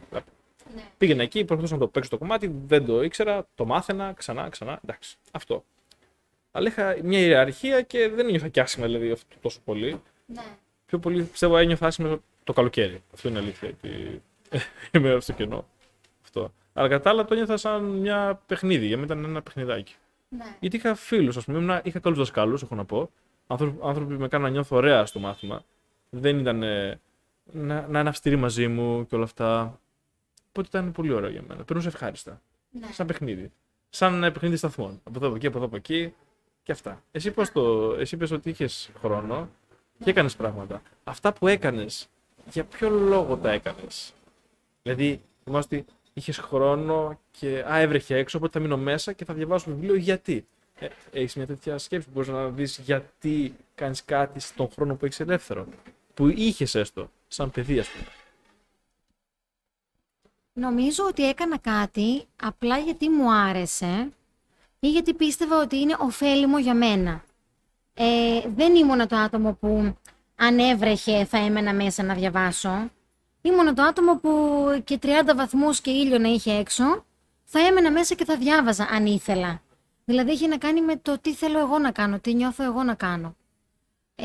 Ναι. 0.74 0.82
Πήγαινα 0.98 1.22
εκεί, 1.22 1.44
προσπαθούσα 1.44 1.74
να 1.74 1.80
το 1.80 1.86
παίξω 1.88 2.10
το 2.10 2.18
κομμάτι, 2.18 2.54
δεν 2.66 2.86
το 2.86 3.02
ήξερα, 3.02 3.46
το 3.54 3.64
μάθαινα 3.64 4.12
ξανά, 4.12 4.48
ξανά. 4.48 4.80
Εντάξει. 4.84 5.16
Αυτό. 5.30 5.64
Αλλά 6.50 6.68
είχα 6.68 6.96
μια 7.02 7.18
ιεραρχία 7.18 7.82
και 7.82 8.08
δεν 8.08 8.26
ένιωθα 8.26 8.48
κι 8.48 8.60
άσχημα 8.60 8.86
δηλαδή 8.86 9.10
αυτό 9.10 9.36
τόσο 9.40 9.58
πολύ. 9.64 10.00
Ναι. 10.26 10.42
Πιο 10.86 10.98
πολύ 10.98 11.22
πιστεύω 11.22 11.56
ένιωθα 11.56 11.86
άσχημα 11.86 12.18
το 12.44 12.52
καλοκαίρι. 12.52 13.02
Αυτό 13.14 13.28
είναι 13.28 13.38
αλήθεια. 13.38 13.68
Ότι 13.68 14.22
είμαι 14.92 15.20
στο 15.20 15.32
κενό. 15.32 15.66
Αυτό. 16.22 16.52
Αλλά 16.72 16.88
κατά 16.88 17.02
τα 17.02 17.10
άλλα 17.10 17.24
το 17.24 17.34
ένιωθα 17.34 17.56
σαν 17.56 17.82
μια 17.84 18.40
παιχνίδι. 18.46 18.86
Για 18.86 18.96
μένα 18.98 19.14
ήταν 19.14 19.24
ένα 19.30 19.42
παιχνιδάκι. 19.42 19.94
Ναι. 20.28 20.44
Γιατί 20.60 20.76
είχα 20.76 20.94
φίλους, 20.94 21.36
ας 21.36 21.44
πούμε, 21.44 21.58
ήμουνα- 21.58 21.80
είχα 21.84 21.98
καλούς 21.98 22.18
δασκάλους, 22.18 22.62
έχω 22.62 22.74
να 22.74 22.84
πω. 22.84 23.10
Άνθρωποι, 23.46 23.78
άνθρωποι 23.82 24.14
που 24.14 24.20
με 24.20 24.28
κάναν 24.28 24.46
να 24.46 24.52
νιώθω 24.52 24.76
ωραία 24.76 25.06
στο 25.06 25.18
μάθημα. 25.18 25.62
Δεν 26.10 26.38
ήταν 26.38 26.62
ε, 26.62 27.00
να, 27.52 27.86
να 27.88 28.00
είναι 28.00 28.08
αυστηροί 28.08 28.36
μαζί 28.36 28.68
μου 28.68 29.06
και 29.06 29.14
όλα 29.14 29.24
αυτά. 29.24 29.80
Οπότε 30.58 30.78
ήταν 30.78 30.92
πολύ 30.92 31.12
ωραίο 31.12 31.30
για 31.30 31.42
μένα. 31.48 31.64
Περνούσε 31.64 31.88
ευχάριστα. 31.88 32.40
Ναι. 32.70 32.86
Σαν 32.92 33.06
παιχνίδι. 33.06 33.52
Σαν 33.88 34.14
ένα 34.14 34.32
παιχνίδι 34.32 34.56
σταθμών. 34.56 35.00
Από 35.04 35.18
εδώ 35.18 35.26
από 35.26 35.36
εκεί, 35.36 35.46
από 35.46 35.56
εδώ 35.56 35.66
από 35.66 35.76
εκεί 35.76 36.14
και 36.62 36.72
αυτά. 36.72 37.02
Εσύ, 37.10 37.30
πώς 37.30 37.52
το, 37.52 37.94
εσύ 37.98 38.14
είπες 38.14 38.30
ότι 38.30 38.50
είχες 38.50 38.90
χρόνο 39.00 39.48
και 40.04 40.10
έκανες 40.10 40.36
πράγματα. 40.36 40.82
Αυτά 41.04 41.32
που 41.32 41.46
έκανες, 41.46 42.08
για 42.50 42.64
ποιο 42.64 42.90
λόγο 42.90 43.36
τα 43.36 43.50
έκανες; 43.50 44.12
Δηλαδή, 44.82 45.20
θυμάσαι 45.44 45.68
ότι 45.72 45.84
είχες 46.12 46.38
χρόνο 46.38 47.20
και 47.30 47.64
α, 47.70 47.78
έβρεχε 47.78 48.16
έξω, 48.16 48.38
οπότε 48.38 48.58
θα 48.58 48.64
μείνω 48.64 48.76
μέσα 48.76 49.12
και 49.12 49.24
θα 49.24 49.34
διαβάσω 49.34 49.70
βιβλίο. 49.70 49.94
Γιατί. 49.94 50.46
Ε, 50.78 50.88
έχεις 51.12 51.34
μια 51.34 51.46
τέτοια 51.46 51.78
σκέψη 51.78 52.06
που 52.06 52.12
μπορείς 52.14 52.28
να 52.28 52.48
δεις 52.48 52.78
γιατί 52.78 53.54
κάνεις 53.74 54.04
κάτι 54.04 54.40
στον 54.40 54.68
χρόνο 54.70 54.94
που 54.94 55.04
έχεις 55.04 55.20
ελεύθερο. 55.20 55.66
Που 56.14 56.28
είχες 56.28 56.74
έστω, 56.74 57.10
σαν 57.28 57.50
παιδί, 57.50 57.78
ας 57.78 57.88
πούμε. 57.88 58.17
Νομίζω 60.58 61.04
ότι 61.04 61.28
έκανα 61.28 61.58
κάτι 61.58 62.24
απλά 62.42 62.78
γιατί 62.78 63.08
μου 63.08 63.32
άρεσε 63.32 64.12
ή 64.80 64.90
γιατί 64.90 65.14
πίστευα 65.14 65.60
ότι 65.60 65.76
είναι 65.76 65.96
ωφέλιμο 65.98 66.58
για 66.58 66.74
μένα. 66.74 67.24
Ε, 67.94 68.40
δεν 68.56 68.74
ήμουνα 68.74 69.06
το 69.06 69.16
άτομο 69.16 69.52
που 69.52 69.96
αν 70.36 70.58
έβρεχε 70.58 71.24
θα 71.24 71.38
έμενα 71.38 71.74
μέσα 71.74 72.02
να 72.02 72.14
διαβάσω. 72.14 72.90
Ήμουνα 73.40 73.74
το 73.74 73.82
άτομο 73.82 74.16
που 74.16 74.30
και 74.84 74.98
30 75.02 75.06
βαθμούς 75.36 75.80
και 75.80 75.90
ήλιο 75.90 76.18
να 76.18 76.28
είχε 76.28 76.52
έξω, 76.52 77.04
θα 77.44 77.60
έμενα 77.66 77.90
μέσα 77.90 78.14
και 78.14 78.24
θα 78.24 78.36
διάβαζα 78.36 78.88
αν 78.90 79.06
ήθελα. 79.06 79.62
Δηλαδή 80.04 80.32
είχε 80.32 80.46
να 80.46 80.58
κάνει 80.58 80.80
με 80.80 80.96
το 80.96 81.18
τι 81.18 81.34
θέλω 81.34 81.58
εγώ 81.58 81.78
να 81.78 81.90
κάνω, 81.90 82.18
τι 82.18 82.34
νιώθω 82.34 82.64
εγώ 82.64 82.82
να 82.82 82.94
κάνω. 82.94 83.36
Ε, 84.14 84.24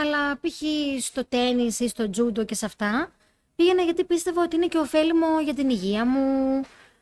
αλλά 0.00 0.36
π.χ. 0.36 0.62
στο 1.00 1.24
τένις 1.24 1.80
ή 1.80 1.88
στο 1.88 2.10
τζούντο 2.10 2.44
και 2.44 2.54
σε 2.54 2.66
αυτά, 2.66 3.12
πήγαινα 3.56 3.82
γιατί 3.82 4.04
πίστευα 4.04 4.42
ότι 4.42 4.56
είναι 4.56 4.66
και 4.66 4.78
ωφέλιμο 4.78 5.40
για 5.40 5.54
την 5.54 5.70
υγεία 5.70 6.06
μου, 6.06 6.60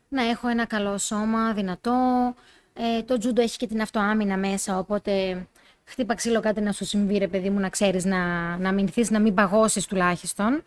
να 0.09 0.23
έχω 0.23 0.47
ένα 0.47 0.65
καλό 0.65 0.97
σώμα, 0.97 1.53
δυνατό. 1.53 2.33
Ε, 2.73 3.01
το 3.01 3.17
τζούντο 3.17 3.41
έχει 3.41 3.57
και 3.57 3.67
την 3.67 3.81
αυτοάμυνα 3.81 4.37
μέσα, 4.37 4.77
οπότε 4.77 5.45
χτύπα 5.83 6.15
ξύλο 6.15 6.39
κάτι 6.39 6.61
να 6.61 6.71
σου 6.71 6.85
συμβεί 6.85 7.17
ρε 7.17 7.27
παιδί 7.27 7.49
μου, 7.49 7.59
να 7.59 7.69
ξέρεις 7.69 8.05
να, 8.05 8.17
να 8.57 8.69
αμυνθείς, 8.69 9.09
να 9.09 9.19
μην 9.19 9.33
παγώσεις 9.33 9.85
τουλάχιστον. 9.85 10.63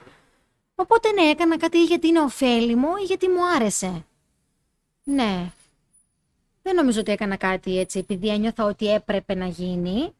Οπότε 0.74 1.12
ναι, 1.12 1.22
έκανα 1.22 1.58
κάτι 1.58 1.78
ή 1.78 1.84
γιατί 1.84 2.06
είναι 2.06 2.20
ωφέλιμο 2.20 2.88
ή 3.02 3.04
γιατί 3.04 3.28
μου 3.28 3.46
άρεσε. 3.56 4.04
Ναι. 5.04 5.50
Δεν 6.62 6.74
νομίζω 6.74 7.00
ότι 7.00 7.12
έκανα 7.12 7.36
κάτι 7.36 7.78
έτσι 7.78 7.98
επειδή 7.98 8.28
ένιωθα 8.28 8.64
ότι 8.64 8.92
έπρεπε 8.92 9.34
να 9.34 9.46
γίνει. 9.46 10.14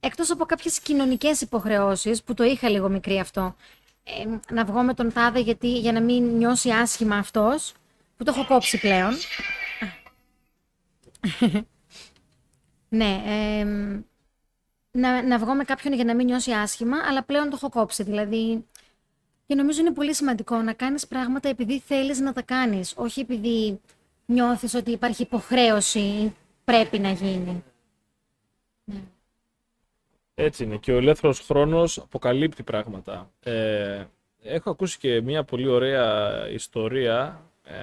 Εκτός 0.00 0.30
από 0.30 0.44
κάποιες 0.44 0.80
κοινωνικές 0.80 1.40
υποχρεώσεις 1.40 2.22
που 2.22 2.34
το 2.34 2.44
είχα 2.44 2.68
λίγο 2.68 2.88
μικρή 2.88 3.18
αυτό. 3.18 3.54
Ε, 4.04 4.54
να 4.54 4.64
βγω 4.64 4.82
με 4.82 4.94
τον 4.94 5.12
τάδε 5.12 5.40
γιατί, 5.40 5.78
για 5.78 5.92
να 5.92 6.00
μην 6.00 6.24
νιώσει 6.24 6.70
άσχημα 6.70 7.16
αυτός, 7.16 7.74
που 8.16 8.24
το 8.24 8.32
έχω 8.36 8.46
κόψει 8.46 8.78
πλέον. 8.78 9.12
ναι, 12.88 13.22
ε, 13.26 13.64
να, 14.90 15.22
να 15.22 15.38
βγω 15.38 15.54
με 15.54 15.64
κάποιον 15.64 15.94
για 15.94 16.04
να 16.04 16.14
μην 16.14 16.26
νιώσει 16.26 16.52
άσχημα, 16.52 16.96
αλλά 17.08 17.22
πλέον 17.22 17.50
το 17.50 17.56
έχω 17.56 17.68
κόψει. 17.68 18.02
Δηλαδή, 18.02 18.64
και 19.46 19.54
νομίζω 19.54 19.80
είναι 19.80 19.92
πολύ 19.92 20.14
σημαντικό 20.14 20.56
να 20.56 20.72
κάνεις 20.72 21.06
πράγματα 21.06 21.48
επειδή 21.48 21.78
θέλεις 21.78 22.20
να 22.20 22.32
τα 22.32 22.42
κάνεις, 22.42 22.92
όχι 22.96 23.20
επειδή 23.20 23.80
νιώθεις 24.26 24.74
ότι 24.74 24.90
υπάρχει 24.90 25.22
υποχρέωση, 25.22 26.34
πρέπει 26.64 26.98
να 26.98 27.10
γίνει. 27.10 27.64
Έτσι 30.44 30.64
είναι. 30.64 30.76
Και 30.76 30.92
ο 30.92 30.96
ελεύθερος 30.96 31.40
χρόνος 31.40 31.98
αποκαλύπτει 31.98 32.62
πράγματα. 32.62 33.30
Ε, 33.42 34.04
έχω 34.42 34.70
ακούσει 34.70 34.98
και 34.98 35.20
μια 35.20 35.44
πολύ 35.44 35.68
ωραία 35.68 36.48
ιστορία, 36.48 37.42
ε, 37.64 37.74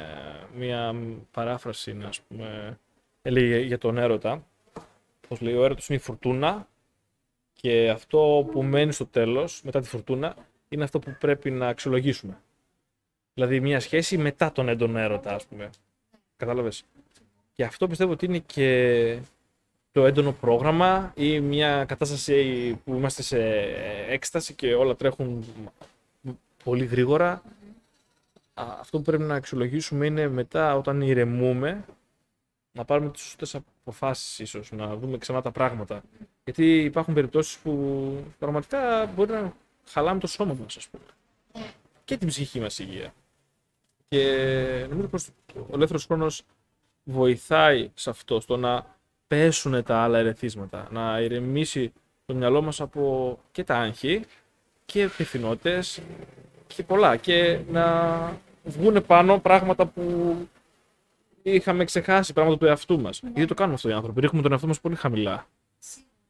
μια 0.55 0.95
παράφραση, 1.31 1.97
ας 2.07 2.21
πούμε, 2.21 2.79
έλεγε 3.21 3.59
για 3.59 3.77
τον 3.77 3.97
έρωτα. 3.97 4.47
Πώς 5.27 5.41
λέει, 5.41 5.53
ο 5.53 5.63
έρωτας 5.63 5.87
είναι 5.87 5.97
η 5.97 6.01
φουρτούνα 6.01 6.67
και 7.53 7.89
αυτό 7.89 8.47
που 8.51 8.63
μένει 8.63 8.91
στο 8.91 9.05
τέλος, 9.05 9.61
μετά 9.63 9.79
τη 9.79 9.87
φουρτούνα, 9.87 10.35
είναι 10.69 10.83
αυτό 10.83 10.99
που 10.99 11.15
πρέπει 11.19 11.51
να 11.51 11.67
αξιολογήσουμε. 11.67 12.41
Δηλαδή 13.33 13.59
μια 13.59 13.79
σχέση 13.79 14.17
μετά 14.17 14.51
τον 14.51 14.69
έντονο 14.69 14.99
έρωτα, 14.99 15.33
ας 15.33 15.45
πούμε. 15.45 15.69
Κατάλαβες. 16.37 16.83
Και 17.53 17.63
αυτό 17.63 17.87
πιστεύω 17.87 18.11
ότι 18.11 18.25
είναι 18.25 18.39
και 18.39 19.19
το 19.91 20.05
έντονο 20.05 20.31
πρόγραμμα 20.31 21.13
ή 21.15 21.39
μια 21.39 21.85
κατάσταση 21.85 22.73
που 22.85 22.93
είμαστε 22.93 23.21
σε 23.21 23.39
έκσταση 24.09 24.53
και 24.53 24.73
όλα 24.73 24.95
τρέχουν 24.95 25.45
πολύ 26.63 26.85
γρήγορα. 26.85 27.31
Α, 28.53 28.77
Αυτό 28.79 28.97
που 28.97 29.03
πρέπει 29.03 29.23
να 29.23 29.35
αξιολογήσουμε 29.35 30.05
είναι 30.05 30.27
μετά 30.27 30.75
όταν 30.75 31.01
ηρεμούμε 31.01 31.85
να 32.71 32.85
πάρουμε 32.85 33.09
τις 33.11 33.21
σωστές 33.21 33.55
αποφάσεις 33.55 34.39
ίσως, 34.39 34.71
να 34.71 34.95
δούμε 34.95 35.17
ξανά 35.17 35.41
τα 35.41 35.51
πράγματα. 35.51 36.01
Γιατί 36.43 36.83
υπάρχουν 36.83 37.13
περιπτώσεις 37.13 37.57
που 37.57 38.23
πραγματικά 38.39 39.05
μπορεί 39.05 39.31
να 39.31 39.53
χαλάμε 39.85 40.19
το 40.19 40.27
σώμα 40.27 40.53
μας, 40.63 40.77
ας 40.77 40.87
πούμε. 40.87 41.03
Και 42.05 42.17
την 42.17 42.27
ψυχική 42.27 42.59
μας 42.59 42.79
υγεία. 42.79 43.13
Και 44.07 44.85
νομίζω 44.89 45.07
πως 45.07 45.27
ο 45.55 45.73
ελεύθερος 45.73 46.05
χρόνος 46.05 46.43
βοηθάει 47.03 47.91
σε 47.93 48.09
αυτό, 48.09 48.39
στο 48.39 48.57
να 48.57 48.98
πέσουν 49.29 49.83
τα 49.83 49.97
άλλα 49.97 50.17
ερεθίσματα, 50.17 50.87
να 50.91 51.19
ηρεμήσει 51.19 51.93
το 52.25 52.33
μυαλό 52.33 52.61
μας 52.61 52.81
από 52.81 53.37
και 53.51 53.63
τα 53.63 53.75
άγχη 53.75 54.21
και 54.85 55.01
επιθυνότητες 55.01 56.01
και 56.67 56.83
πολλά 56.83 57.15
και 57.15 57.59
να 57.71 58.17
βγουν 58.63 59.05
πάνω 59.05 59.39
πράγματα 59.39 59.85
που 59.85 60.35
είχαμε 61.41 61.83
ξεχάσει, 61.83 62.33
πράγματα 62.33 62.57
του 62.57 62.65
εαυτού 62.65 62.99
μας. 62.99 63.19
Γιατί 63.23 63.45
το 63.45 63.53
κάνουμε 63.53 63.75
αυτό 63.75 63.89
οι 63.89 63.91
άνθρωποι, 63.93 64.19
ρίχνουμε 64.21 64.41
τον 64.41 64.51
εαυτό 64.51 64.67
μας 64.67 64.79
πολύ 64.79 64.95
χαμηλά. 64.95 65.47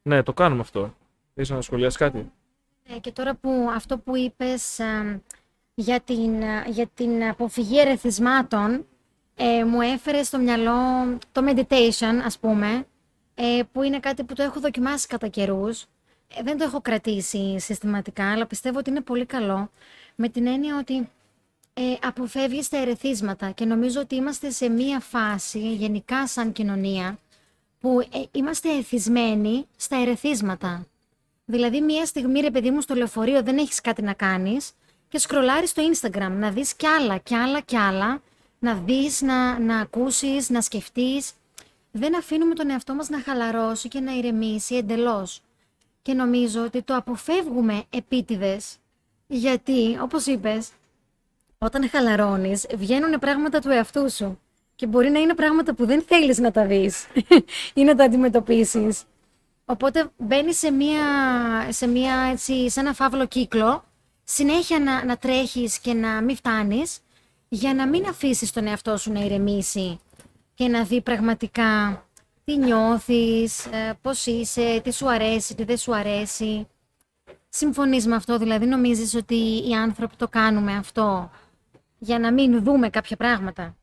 Ναι, 0.02 0.22
το 0.22 0.32
κάνουμε 0.32 0.60
αυτό. 0.60 0.94
Θες 1.34 1.50
να 1.50 1.60
σχολιάσεις 1.60 1.98
κάτι; 1.98 2.32
Ε, 2.96 2.98
και 2.98 3.12
τώρα 3.12 3.34
που 3.34 3.70
αυτό 3.74 3.98
που 3.98 4.16
είπες 4.16 4.80
α, 4.80 5.20
για, 5.74 6.00
την, 6.00 6.44
α, 6.44 6.64
για 6.68 6.86
την 6.94 7.24
αποφυγή 7.24 7.78
ερεθισμάτων 7.78 8.86
ε, 9.36 9.64
μου 9.64 9.80
έφερε 9.80 10.22
στο 10.22 10.38
μυαλό 10.38 10.72
το 11.32 11.42
meditation 11.46 12.20
ας 12.24 12.38
πούμε 12.38 12.84
ε, 13.40 13.62
που 13.72 13.82
είναι 13.82 14.00
κάτι 14.00 14.24
που 14.24 14.34
το 14.34 14.42
έχω 14.42 14.60
δοκιμάσει 14.60 15.06
κατά 15.06 15.28
καιρούς. 15.28 15.86
δεν 16.42 16.58
το 16.58 16.64
έχω 16.64 16.80
κρατήσει 16.80 17.58
συστηματικά 17.58 18.32
αλλά 18.32 18.46
πιστεύω 18.46 18.78
ότι 18.78 18.90
είναι 18.90 19.00
πολύ 19.00 19.26
καλό 19.26 19.70
με 20.14 20.28
την 20.28 20.46
έννοια 20.46 20.78
ότι 20.78 21.08
ε, 21.74 21.82
αποφεύγεις 22.02 22.68
τα 22.68 22.76
ερεθίσματα 22.76 23.50
και 23.50 23.64
νομίζω 23.64 24.00
ότι 24.00 24.14
είμαστε 24.14 24.50
σε 24.50 24.68
μία 24.68 25.00
φάση 25.00 25.74
γενικά 25.74 26.26
σαν 26.26 26.52
κοινωνία 26.52 27.18
που 27.80 28.00
ε, 28.00 28.22
είμαστε 28.30 28.76
εθισμένοι 28.76 29.66
στα 29.76 29.96
ερεθίσματα. 29.96 30.86
Δηλαδή, 31.44 31.80
μία 31.80 32.06
στιγμή, 32.06 32.40
ρε 32.40 32.50
παιδί 32.50 32.70
μου, 32.70 32.80
στο 32.80 32.94
λεωφορείο 32.94 33.42
δεν 33.42 33.58
έχεις 33.58 33.80
κάτι 33.80 34.02
να 34.02 34.12
κάνεις 34.12 34.72
και 35.08 35.18
σκρολάρεις 35.18 35.70
στο 35.70 35.82
Instagram 35.92 36.30
να 36.30 36.50
δεις 36.50 36.74
κι 36.74 36.86
άλλα, 36.86 37.18
κι 37.18 37.34
άλλα, 37.34 37.60
κι 37.60 37.76
άλλα 37.76 38.22
να 38.58 38.74
δεις, 38.74 39.22
να, 39.22 39.58
να 39.58 39.78
ακούσεις, 39.78 40.50
να 40.50 40.60
σκεφτείς. 40.60 41.32
Δεν 41.92 42.16
αφήνουμε 42.16 42.54
τον 42.54 42.70
εαυτό 42.70 42.94
μας 42.94 43.08
να 43.08 43.20
χαλαρώσει 43.20 43.88
και 43.88 44.00
να 44.00 44.12
ηρεμήσει 44.12 44.74
εντελώς. 44.74 45.40
Και 46.02 46.12
νομίζω 46.12 46.64
ότι 46.64 46.82
το 46.82 46.96
αποφεύγουμε 46.96 47.84
επίτηδες, 47.90 48.76
γιατί, 49.26 49.98
όπως 50.00 50.26
είπες, 50.26 50.70
όταν 51.58 51.88
χαλαρώνεις, 51.88 52.66
βγαίνουν 52.74 53.18
πράγματα 53.18 53.60
του 53.60 53.70
εαυτού 53.70 54.10
σου. 54.10 54.40
Και 54.76 54.86
μπορεί 54.86 55.10
να 55.10 55.18
είναι 55.18 55.34
πράγματα 55.34 55.74
που 55.74 55.86
δεν 55.86 56.02
θέλεις 56.02 56.38
να 56.38 56.50
τα 56.50 56.66
δεις 56.66 57.06
ή 57.74 57.84
να 57.84 57.94
τα 57.94 58.04
αντιμετωπίσεις. 58.04 59.02
Οπότε 59.64 60.10
μπαίνει 60.16 60.54
σε, 60.54 60.70
μια, 60.70 61.02
σε, 61.68 61.86
μια, 61.86 62.14
έτσι, 62.32 62.70
σε 62.70 62.80
ένα 62.80 62.92
φαύλο 62.92 63.26
κύκλο, 63.26 63.84
συνέχεια 64.24 64.78
να, 64.78 65.04
να 65.04 65.16
τρέχεις 65.16 65.78
και 65.78 65.92
να 65.92 66.20
μην 66.20 66.36
φτάνεις, 66.36 66.98
για 67.48 67.74
να 67.74 67.88
μην 67.88 68.06
αφήσεις 68.06 68.52
τον 68.52 68.66
εαυτό 68.66 68.96
σου 68.96 69.12
να 69.12 69.20
ηρεμήσει 69.20 70.00
και 70.60 70.68
να 70.68 70.84
δει 70.84 71.00
πραγματικά 71.00 72.02
τι 72.44 72.56
νιώθεις, 72.56 73.66
ε, 73.66 73.98
πώς 74.02 74.26
είσαι, 74.26 74.80
τι 74.84 74.92
σου 74.92 75.10
αρέσει, 75.10 75.54
τι 75.54 75.64
δεν 75.64 75.76
σου 75.76 75.94
αρέσει. 75.94 76.66
Συμφωνείς 77.48 78.06
με 78.06 78.14
αυτό, 78.14 78.38
δηλαδή 78.38 78.66
νομίζεις 78.66 79.14
ότι 79.14 79.34
οι 79.68 79.74
άνθρωποι 79.74 80.16
το 80.16 80.28
κάνουμε 80.28 80.72
αυτό 80.76 81.30
για 81.98 82.18
να 82.18 82.32
μην 82.32 82.62
δούμε 82.62 82.90
κάποια 82.90 83.16
πράγματα; 83.16 83.76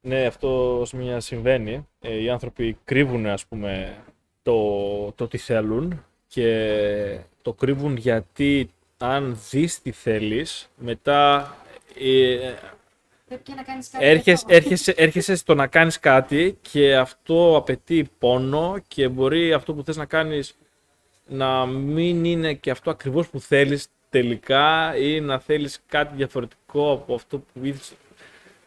Ναι, 0.00 0.26
αυτό 0.26 0.82
μια 0.94 1.20
συμβαίνει. 1.20 1.86
Ε, 2.00 2.22
οι 2.22 2.30
άνθρωποι 2.30 2.78
κρύβουν, 2.84 3.26
ας 3.26 3.46
πούμε, 3.46 3.96
το, 4.42 5.12
το 5.12 5.28
τι 5.28 5.38
θέλουν 5.38 6.04
και 6.26 7.20
το 7.42 7.52
κρύβουν 7.52 7.96
γιατί 7.96 8.70
αν 8.98 9.38
δεις 9.50 9.82
τι 9.82 9.90
θέλεις, 9.92 10.70
μετά 10.76 11.54
ε, 11.98 12.54
έρχεσαι, 13.98 14.44
έρχεσαι, 14.48 14.94
έρχεσαι 14.96 15.36
στο 15.36 15.54
να 15.54 15.66
κάνεις 15.66 15.98
κάτι 15.98 16.58
και 16.60 16.96
αυτό 16.96 17.56
απαιτεί 17.56 18.10
πόνο 18.18 18.76
και 18.88 19.08
μπορεί 19.08 19.52
αυτό 19.52 19.74
που 19.74 19.82
θες 19.82 19.96
να 19.96 20.04
κάνεις 20.04 20.56
να 21.28 21.66
μην 21.66 22.24
είναι 22.24 22.54
και 22.54 22.70
αυτό 22.70 22.90
ακριβώς 22.90 23.28
που 23.28 23.40
θέλεις 23.40 23.88
τελικά 24.10 24.96
ή 24.96 25.20
να 25.20 25.38
θέλεις 25.38 25.80
κάτι 25.88 26.16
διαφορετικό 26.16 26.92
από 26.92 27.14
αυτό 27.14 27.38
που 27.38 27.60
ήθελες. 27.62 27.92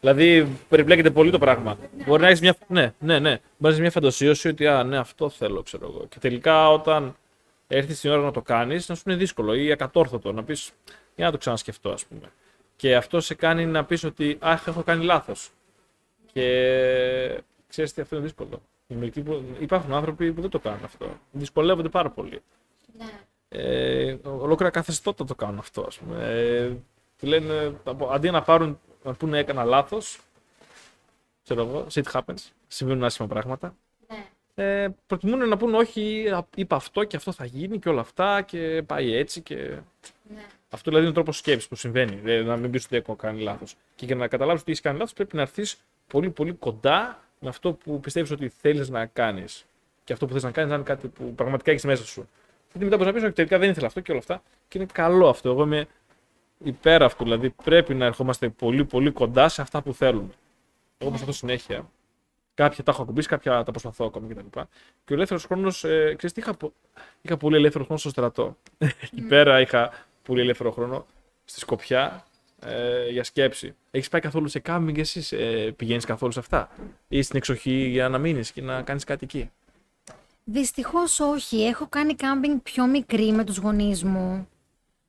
Δηλαδή, 0.00 0.46
περιπλέκεται 0.68 1.10
πολύ 1.10 1.30
το 1.30 1.38
πράγμα. 1.38 1.78
Μπορεί 2.06 2.22
να 2.22 2.28
έχεις 2.28 2.40
μια, 2.40 2.56
ναι, 2.66 2.92
ναι, 2.98 3.18
ναι. 3.18 3.30
Μπορεί 3.30 3.40
να 3.58 3.68
έχεις 3.68 3.80
μια 3.80 3.90
φαντασίωση 3.90 4.48
ότι 4.48 4.66
α, 4.66 4.84
ναι, 4.84 4.98
αυτό 4.98 5.28
θέλω, 5.28 5.62
ξέρω 5.62 5.86
εγώ. 5.86 6.06
Και 6.08 6.18
τελικά 6.18 6.70
όταν 6.70 7.16
έρθει 7.68 7.94
την 7.94 8.10
ώρα 8.10 8.22
να 8.22 8.30
το 8.30 8.42
κάνεις, 8.42 8.88
να 8.88 8.94
σου 8.94 9.02
είναι 9.06 9.16
δύσκολο 9.16 9.54
ή 9.54 9.72
ακατόρθωτο 9.72 10.32
να 10.32 10.44
πεις 10.44 10.70
για 11.16 11.24
να 11.24 11.30
το 11.30 11.38
ξανασκεφτώ, 11.38 11.90
ας 11.90 12.04
πούμε. 12.04 12.32
Και 12.80 12.96
αυτό 12.96 13.20
σε 13.20 13.34
κάνει 13.34 13.66
να 13.66 13.84
πεις 13.84 14.04
ότι 14.04 14.36
αχ, 14.40 14.66
έχω 14.66 14.82
κάνει 14.82 15.04
λάθος. 15.04 15.50
Και 16.32 17.42
ξέρεις 17.68 17.92
τι, 17.92 18.00
αυτό 18.00 18.16
είναι 18.16 18.24
δύσκολο. 18.24 18.62
Υπάρχουν 19.58 19.92
άνθρωποι 19.92 20.32
που 20.32 20.40
δεν 20.40 20.50
το 20.50 20.58
κάνουν 20.58 20.84
αυτό. 20.84 21.18
Δυσκολεύονται 21.30 21.88
πάρα 21.88 22.10
πολύ. 22.10 22.42
Ναι. 22.98 23.10
Ε, 23.48 24.16
ολόκληρα 24.22 24.70
καθεστώτα 24.70 25.24
το 25.24 25.34
κάνουν 25.34 25.58
αυτό, 25.58 25.84
ας 25.86 25.98
πούμε. 25.98 26.24
Ε, 26.24 26.72
λένε, 27.26 27.76
αντί 28.10 28.30
να 28.30 28.42
πάρουν, 28.42 28.80
να 29.02 29.12
πούνε 29.14 29.38
έκανα 29.38 29.64
λάθος, 29.64 30.20
ξέρω 31.42 31.62
εγώ, 31.62 31.86
shit 31.92 32.10
happens, 32.12 32.48
συμβαίνουν 32.66 33.04
άσχημα 33.04 33.28
πράγματα. 33.28 33.76
Ναι. 34.08 34.26
Ε, 34.54 34.88
προτιμούν 35.06 35.48
να 35.48 35.56
πούνε 35.56 35.76
όχι, 35.76 36.24
είπα 36.54 36.76
αυτό 36.76 37.04
και 37.04 37.16
αυτό 37.16 37.32
θα 37.32 37.44
γίνει 37.44 37.78
και 37.78 37.88
όλα 37.88 38.00
αυτά 38.00 38.42
και 38.42 38.82
πάει 38.86 39.14
έτσι 39.14 39.40
και... 39.40 39.56
Ναι. 40.34 40.46
Αυτό 40.72 40.90
δηλαδή 40.90 41.00
είναι 41.00 41.10
ο 41.10 41.14
τρόπος 41.14 41.36
σκέψης 41.36 41.68
που 41.68 41.74
συμβαίνει. 41.74 42.16
Δηλαδή, 42.16 42.44
να 42.44 42.56
μην 42.56 42.70
πεις 42.70 42.84
ότι 42.84 42.96
έχω 42.96 43.16
κάνει 43.16 43.40
λάθος. 43.40 43.76
Και 43.94 44.06
για 44.06 44.14
να 44.14 44.28
καταλάβεις 44.28 44.60
ότι 44.60 44.70
έχεις 44.70 44.82
κάνει 44.82 44.98
λάθος, 44.98 45.12
πρέπει 45.12 45.36
να 45.36 45.42
έρθεις 45.42 45.80
πολύ 46.06 46.30
πολύ 46.30 46.52
κοντά 46.52 47.20
με 47.38 47.48
αυτό 47.48 47.72
που 47.72 48.00
πιστεύεις 48.00 48.30
ότι 48.30 48.48
θέλεις 48.48 48.88
να 48.88 49.06
κάνεις. 49.06 49.64
Και 50.04 50.12
αυτό 50.12 50.26
που 50.26 50.32
θες 50.32 50.42
να 50.42 50.50
κάνεις 50.50 50.70
να 50.70 50.76
είναι 50.76 50.84
κάτι 50.84 51.08
που 51.08 51.34
πραγματικά 51.34 51.70
έχεις 51.70 51.84
μέσα 51.84 52.04
σου. 52.04 52.28
Γιατί 52.72 52.84
μετά 52.84 52.96
μπορείς 52.96 53.06
να 53.06 53.12
πεις 53.12 53.22
ότι 53.22 53.34
τελικά 53.34 53.58
δεν 53.58 53.70
ήθελα 53.70 53.86
αυτό 53.86 54.00
και 54.00 54.10
όλα 54.10 54.20
αυτά. 54.20 54.42
Και 54.68 54.78
είναι 54.78 54.86
καλό 54.92 55.28
αυτό. 55.28 55.50
Εγώ 55.50 55.62
είμαι 55.62 55.86
υπέρ 56.64 57.02
αυτού. 57.02 57.24
Δηλαδή 57.24 57.50
πρέπει 57.50 57.94
να 57.94 58.04
ερχόμαστε 58.04 58.48
πολύ 58.48 58.84
πολύ 58.84 59.10
κοντά 59.10 59.48
σε 59.48 59.62
αυτά 59.62 59.82
που 59.82 59.94
θέλουμε. 59.94 60.32
Εγώ 60.98 61.10
προσπαθώ 61.10 61.32
συνέχεια. 61.32 61.90
Κάποια 62.54 62.84
τα 62.84 62.90
έχω 62.90 63.02
ακουμπήσει, 63.02 63.28
κάποια 63.28 63.62
τα 63.62 63.70
προσπαθώ 63.70 64.04
ακόμη 64.04 64.34
κτλ. 64.34 64.46
Και, 64.50 64.66
και 65.04 65.12
ο 65.12 65.14
ελεύθερος 65.14 65.44
χρόνος, 65.44 65.84
ε, 65.84 66.14
ξέρεις 66.16 66.32
τι 66.32 66.40
είχα, 66.40 66.56
είχα 67.22 67.36
πολύ 67.36 67.56
ελεύθερο 67.56 67.84
χρόνο 67.84 68.00
στο 68.00 68.08
στρατό. 68.08 68.56
Εκεί 69.02 69.22
πέρα 69.22 69.60
είχα 69.60 69.92
πολύ 70.30 70.42
ελεύθερο 70.42 70.70
χρόνο 70.70 71.06
στη 71.44 71.60
Σκοπιά 71.60 72.24
ε, 72.60 73.08
για 73.10 73.24
σκέψη. 73.24 73.74
Έχεις 73.90 74.08
πάει 74.08 74.20
καθόλου 74.20 74.48
σε 74.48 74.58
κάμπινγκ 74.58 74.98
εσύ, 74.98 75.36
ε, 75.36 75.70
πηγαίνεις 75.76 76.04
καθόλου 76.04 76.32
σε 76.32 76.38
αυτά, 76.38 76.70
ή 77.08 77.22
στην 77.22 77.36
εξοχή 77.36 77.88
για 77.88 78.08
να 78.08 78.18
μείνεις 78.18 78.52
και 78.52 78.62
να 78.62 78.82
κάνεις 78.82 79.04
κάτι 79.04 79.24
εκεί; 79.24 79.50
Δυστυχώς 80.44 81.20
όχι. 81.20 81.64
Έχω 81.64 81.86
κάνει 81.88 82.14
κάμπινγκ 82.14 82.58
πιο 82.62 82.86
μικρή 82.86 83.32
με 83.32 83.44
τους 83.44 83.56
γονείς 83.56 84.04
μου. 84.04 84.48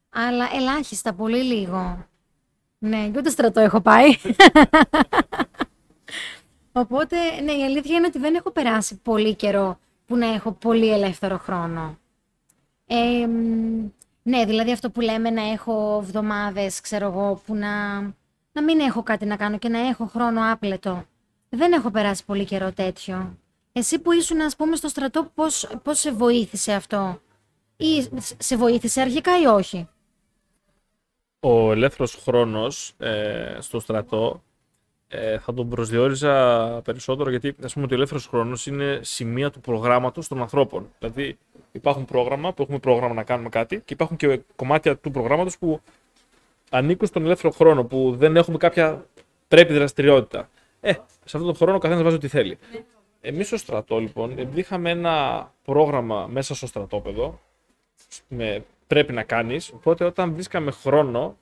Αλλά 0.09 0.49
ελάχιστα, 0.53 1.13
πολύ 1.13 1.43
λίγο. 1.43 2.07
Ναι, 2.77 3.09
και 3.09 3.17
ούτε 3.17 3.29
στρατό 3.29 3.59
έχω 3.59 3.81
πάει. 3.81 4.09
Οπότε, 6.71 7.15
ναι, 7.43 7.51
η 7.51 7.63
αλήθεια 7.63 7.95
είναι 7.95 8.07
ότι 8.07 8.19
δεν 8.19 8.35
έχω 8.35 8.51
περάσει 8.51 8.99
πολύ 9.03 9.35
καιρό 9.35 9.79
που 10.05 10.17
να 10.17 10.33
έχω 10.33 10.51
πολύ 10.51 10.91
ελεύθερο 10.91 11.37
χρόνο. 11.37 11.97
Ε, 12.87 13.27
ναι, 14.23 14.45
δηλαδή 14.45 14.71
αυτό 14.71 14.89
που 14.89 15.01
λέμε 15.01 15.29
να 15.29 15.41
έχω 15.51 15.99
εβδομάδες, 16.03 16.81
ξέρω 16.81 17.05
εγώ, 17.05 17.41
που 17.45 17.55
να, 17.55 17.99
να 18.51 18.63
μην 18.63 18.79
έχω 18.79 19.03
κάτι 19.03 19.25
να 19.25 19.35
κάνω 19.35 19.57
και 19.57 19.69
να 19.69 19.79
έχω 19.79 20.05
χρόνο 20.05 20.51
άπλετο. 20.51 21.05
Δεν 21.49 21.71
έχω 21.71 21.91
περάσει 21.91 22.25
πολύ 22.25 22.45
καιρό 22.45 22.71
τέτοιο. 22.71 23.37
Εσύ 23.71 23.99
που 23.99 24.11
ήσουν, 24.11 24.41
ας 24.41 24.55
πούμε, 24.55 24.75
στο 24.75 24.87
στρατό, 24.87 25.31
πώς, 25.33 25.69
πώς 25.83 25.99
σε 25.99 26.11
βοήθησε 26.11 26.73
αυτό; 26.73 27.21
Ή 27.77 28.09
σε 28.37 28.55
βοήθησε 28.55 29.01
αρχικά 29.01 29.41
ή 29.41 29.45
όχι; 29.45 29.87
Ο 31.39 31.71
ελεύθερος 31.71 32.15
χρόνος 32.15 32.93
ε, 32.97 33.57
στο 33.59 33.79
στρατό 33.79 34.43
ε, 35.07 35.39
θα 35.39 35.53
τον 35.53 35.69
προσδιορίζα 35.69 36.65
περισσότερο 36.81 37.29
γιατί 37.29 37.55
ας 37.63 37.73
πούμε 37.73 37.85
ότι 37.85 37.93
ο 37.93 37.97
ελεύθερος 37.97 38.27
χρόνος 38.27 38.65
είναι 38.67 38.99
σημεία 39.03 39.49
του 39.51 39.59
προγράμματος 39.59 40.27
των 40.27 40.41
ανθρώπων. 40.41 40.89
Δηλαδή 40.99 41.37
υπάρχουν 41.71 42.05
πρόγραμμα 42.05 42.53
που 42.53 42.61
έχουμε 42.61 42.79
πρόγραμμα 42.79 43.13
να 43.13 43.23
κάνουμε 43.23 43.49
κάτι 43.49 43.75
και 43.85 43.93
υπάρχουν 43.93 44.17
και 44.17 44.41
κομμάτια 44.55 44.97
του 44.97 45.11
προγράμματος 45.11 45.57
που 45.57 45.81
ανήκουν 46.69 47.07
στον 47.07 47.23
ελεύθερο 47.25 47.53
χρόνο, 47.53 47.83
που 47.83 48.15
δεν 48.17 48.35
έχουμε 48.35 48.57
κάποια 48.57 49.05
πρέπει 49.47 49.73
δραστηριότητα. 49.73 50.49
Ε, 50.81 50.91
σε 50.91 51.37
αυτόν 51.37 51.45
τον 51.45 51.55
χρόνο 51.55 51.75
ο 51.75 51.79
καθένας 51.79 52.03
βάζει 52.03 52.15
ό,τι 52.15 52.27
θέλει. 52.27 52.57
Εμείς 53.21 53.47
στο 53.47 53.57
στρατό, 53.57 53.99
λοιπόν, 53.99 54.31
επειδή 54.31 54.59
είχαμε 54.59 54.89
ένα 54.89 55.47
πρόγραμμα 55.63 56.27
μέσα 56.27 56.55
στο 56.55 56.67
στρατόπεδο, 56.67 57.39
με 58.27 58.63
πρέπει 58.87 59.13
να 59.13 59.23
κάνεις, 59.23 59.71
οπότε 59.73 60.05
όταν 60.05 60.33
βρίσκαμε 60.33 60.71
χρόνο, 60.71 61.37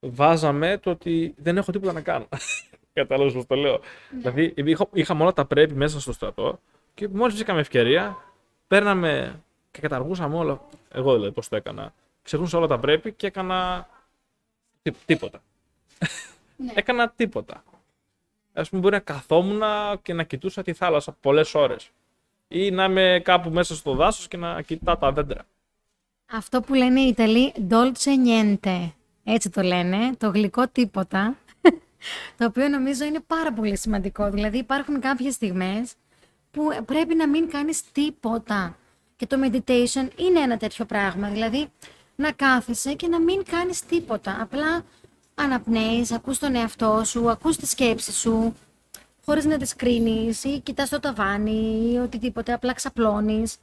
βάζαμε 0.00 0.78
το 0.78 0.90
ότι 0.90 1.34
δεν 1.36 1.56
έχω 1.56 1.72
τίποτα 1.72 1.92
να 1.92 2.00
κάνω. 2.00 2.28
Κατάλαβες 2.92 3.32
πώς 3.32 3.46
το 3.46 3.54
λέω. 3.54 3.80
Ναι. 4.22 4.30
Δηλαδή, 4.30 4.54
είχαμε 4.92 5.22
όλα 5.22 5.32
τα 5.32 5.44
πρέπει 5.44 5.74
μέσα 5.74 6.00
στο 6.00 6.12
στρατό 6.12 6.60
και 6.94 7.08
μόλις 7.08 7.34
βρήκαμε 7.34 7.60
ευκαιρία, 7.60 8.16
παίρναμε 8.68 9.42
και 9.70 9.80
καταργούσαμε 9.80 10.36
όλα. 10.36 10.60
Εγώ 10.92 11.14
δηλαδή 11.14 11.32
πώς 11.32 11.48
το 11.48 11.56
έκανα. 11.56 11.94
Ξεχνούσα 12.22 12.58
όλα 12.58 12.66
τα 12.66 12.78
πρέπει 12.78 13.12
και 13.12 13.26
έκανα 13.26 13.88
τίποτα. 15.04 15.42
Ναι. 16.56 16.72
έκανα 16.74 17.10
τίποτα. 17.10 17.62
Α 18.52 18.62
πούμε, 18.62 18.80
μπορεί 18.80 18.94
να 18.94 19.00
καθόμουν 19.00 19.62
και 20.02 20.12
να 20.12 20.22
κοιτούσα 20.22 20.62
τη 20.62 20.72
θάλασσα 20.72 21.16
πολλές 21.20 21.54
ώρες. 21.54 21.90
Ή 22.48 22.70
να 22.70 22.84
είμαι 22.84 23.20
κάπου 23.24 23.50
μέσα 23.50 23.74
στο 23.74 23.94
δάσος 23.94 24.28
και 24.28 24.36
να 24.36 24.62
κοιτάω 24.62 24.96
τα 24.96 25.12
δέντρα. 25.12 25.46
Αυτό 26.32 26.60
που 26.60 26.74
λένε 26.74 27.00
οι 27.00 27.08
Ιταλοί 27.08 27.52
dolce 27.70 28.10
niente. 28.26 28.90
Έτσι 29.24 29.50
το 29.50 29.62
λένε, 29.62 30.14
το 30.18 30.28
γλυκό 30.30 30.68
τίποτα. 30.68 31.36
το 32.38 32.44
οποίο 32.44 32.68
νομίζω 32.68 33.04
είναι 33.04 33.20
πάρα 33.26 33.52
πολύ 33.52 33.76
σημαντικό. 33.76 34.30
Δηλαδή 34.30 34.58
υπάρχουν 34.58 35.00
κάποιες 35.00 35.34
στιγμές 35.34 35.94
που 36.58 36.84
πρέπει 36.84 37.14
να 37.14 37.28
μην 37.28 37.50
κάνεις 37.50 37.92
τίποτα. 37.92 38.76
Και 39.16 39.26
το 39.26 39.36
meditation 39.44 40.08
είναι 40.16 40.40
ένα 40.40 40.56
τέτοιο 40.56 40.84
πράγμα. 40.84 41.28
Δηλαδή 41.28 41.68
να 42.16 42.32
κάθεσαι 42.32 42.94
και 42.94 43.08
να 43.08 43.20
μην 43.20 43.44
κάνεις 43.44 43.86
τίποτα. 43.86 44.38
Απλά 44.40 44.84
αναπνέεις, 45.34 46.12
ακούς 46.12 46.38
τον 46.38 46.54
εαυτό 46.54 47.02
σου, 47.04 47.30
ακούς 47.30 47.56
τη 47.56 47.66
σκέψη 47.66 48.12
σου, 48.12 48.54
χωρίς 49.24 49.44
να 49.44 49.56
τις 49.56 49.76
κρίνεις 49.76 50.44
ή 50.44 50.60
κοιτάς 50.60 50.88
το 50.88 51.00
ταβάνι 51.00 51.90
ή 51.92 51.96
οτιδήποτε, 51.96 52.52
απλά 52.52 52.72
ξαπλώνεις. 52.72 53.56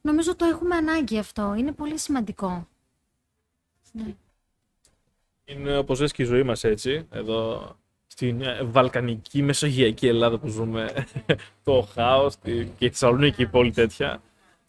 Νομίζω 0.00 0.36
το 0.36 0.44
έχουμε 0.44 0.76
ανάγκη 0.76 1.18
αυτό. 1.18 1.54
Είναι 1.54 1.72
πολύ 1.72 1.98
σημαντικό. 1.98 2.68
Ναι. 3.92 4.14
Είναι 5.44 5.76
όπως 5.76 6.00
λες 6.00 6.12
και 6.12 6.22
η 6.22 6.26
ζωή 6.26 6.42
μας 6.42 6.64
έτσι, 6.64 7.06
εδώ 7.10 7.76
στην 8.14 8.42
βαλκανική 8.62 9.42
μεσογειακή 9.42 10.06
Ελλάδα 10.06 10.38
που 10.38 10.48
ζούμε, 10.48 11.06
το 11.64 11.88
χάος 11.92 12.34
και 12.42 12.66
η 12.78 12.88
Θεσσαλονίκη 12.88 13.42
η 13.42 13.46
πόλη 13.46 13.70
τέτοια. 13.70 14.22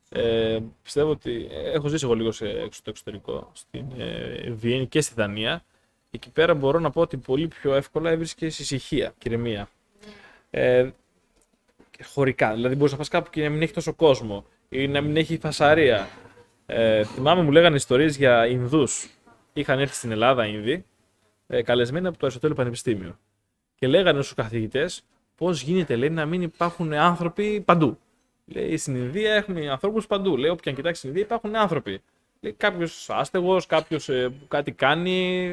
Ε, 0.09 0.59
πιστεύω 0.83 1.09
ότι 1.09 1.47
έχω 1.73 1.87
ζήσει 1.87 2.05
εγώ 2.05 2.13
λίγο 2.13 2.31
σε, 2.31 2.67
στο 2.71 2.89
εξωτερικό, 2.89 3.51
στην 3.53 3.85
ε, 3.97 4.49
Βιέννη 4.51 4.87
και 4.87 5.01
στη 5.01 5.13
Δανία 5.15 5.63
εκεί 6.15 6.29
πέρα 6.29 6.53
μπορώ 6.53 6.79
να 6.79 6.89
πω 6.89 7.01
ότι 7.01 7.17
πολύ 7.17 7.47
πιο 7.47 7.73
εύκολα 7.73 8.09
έβρισκες 8.09 8.59
ησυχία 8.59 9.13
και 9.17 9.29
ηρεμία. 9.29 9.69
Ε, 10.49 10.89
χωρικά. 12.03 12.53
Δηλαδή, 12.53 12.75
μπορείς 12.75 12.91
να 12.91 12.97
πα 12.97 13.05
κάπου 13.09 13.29
και 13.29 13.43
να 13.43 13.49
μην 13.49 13.61
έχει 13.61 13.73
τόσο 13.73 13.93
κόσμο 13.93 14.45
ή 14.69 14.87
να 14.87 15.01
μην 15.01 15.17
έχει 15.17 15.37
φασαρία. 15.37 16.07
Ε, 16.65 17.03
θυμάμαι, 17.03 17.41
μου 17.41 17.51
λέγανε 17.51 17.75
ιστορίες 17.75 18.17
για 18.17 18.47
Ινδούς. 18.47 19.09
Είχαν 19.53 19.79
έρθει 19.79 19.95
στην 19.95 20.11
Ελλάδα 20.11 20.45
Ινδοί, 20.45 20.85
ε, 21.47 21.61
καλεσμένοι 21.61 22.07
από 22.07 22.17
το 22.17 22.25
Αριστοτέλειο 22.25 22.57
Πανεπιστήμιο. 22.57 23.19
Και 23.85 23.91
λέγανε 23.91 24.21
στους 24.21 24.35
καθηγητές 24.35 25.03
πώς 25.37 25.61
γίνεται 25.61 25.95
λέει, 25.95 26.09
να 26.09 26.25
μην 26.25 26.41
υπάρχουν 26.41 26.93
άνθρωποι 26.93 27.61
παντού. 27.65 27.97
Λέει, 28.45 28.77
στην 28.77 28.95
Ινδία 28.95 29.33
έχουμε 29.33 29.69
ανθρώπους 29.69 30.07
παντού. 30.07 30.37
Λέει, 30.37 30.49
όποια 30.49 30.71
κοιτάξει 30.71 30.97
στην 30.97 31.09
Ινδία 31.09 31.23
υπάρχουν 31.23 31.55
άνθρωποι. 31.55 32.01
Λέει, 32.39 32.53
κάποιος 32.53 33.09
άστεγος, 33.09 33.65
κάποιος 33.65 34.09
ε, 34.09 34.29
που 34.29 34.47
κάτι 34.47 34.71
κάνει. 34.71 35.47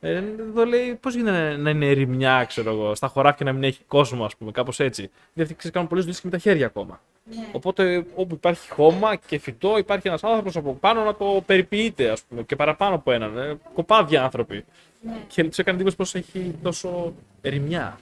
Ε, 0.00 0.22
εδώ 0.38 0.64
λέει, 0.64 0.94
πώς 0.94 1.14
γίνεται 1.14 1.56
να 1.56 1.70
είναι 1.70 1.88
ερημιά, 1.88 2.44
ξέρω 2.44 2.70
εγώ, 2.70 2.94
στα 2.94 3.06
χωράφια 3.06 3.46
να 3.46 3.52
μην 3.52 3.62
έχει 3.62 3.80
κόσμο, 3.86 4.24
ας 4.24 4.36
πούμε, 4.36 4.50
κάπως 4.50 4.80
έτσι. 4.80 5.10
Γιατί 5.34 5.54
ξέρεις, 5.54 5.74
κάνουν 5.74 5.88
πολλές 5.88 6.04
δουλειές 6.04 6.20
και 6.20 6.26
με 6.30 6.36
τα 6.36 6.42
χέρια 6.42 6.66
ακόμα. 6.66 7.00
Ναι. 7.24 7.36
Οπότε 7.52 8.04
όπου 8.14 8.34
υπάρχει 8.34 8.70
χώμα 8.70 9.16
και 9.16 9.38
φυτό, 9.38 9.78
υπάρχει 9.78 10.08
ένας 10.08 10.24
άνθρωπος 10.24 10.56
από 10.56 10.74
πάνω 10.74 11.04
να 11.04 11.14
το 11.14 11.42
περιποιείται, 11.46 12.10
ας 12.10 12.22
πούμε, 12.22 12.42
και 12.42 12.56
παραπάνω 12.56 12.94
από 12.94 13.12
έναν. 13.12 13.38
Ε, 13.38 13.58
κοπάδια 13.74 14.22
άνθρωποι. 14.22 14.64
Ναι. 15.00 15.24
Και 15.28 15.44
του 15.44 15.60
έκανε 15.60 15.80
εντύπωση 15.80 15.96
πώ 15.96 16.18
έχει 16.18 16.54
τόσο 16.62 17.14
ερημιά. 17.40 17.98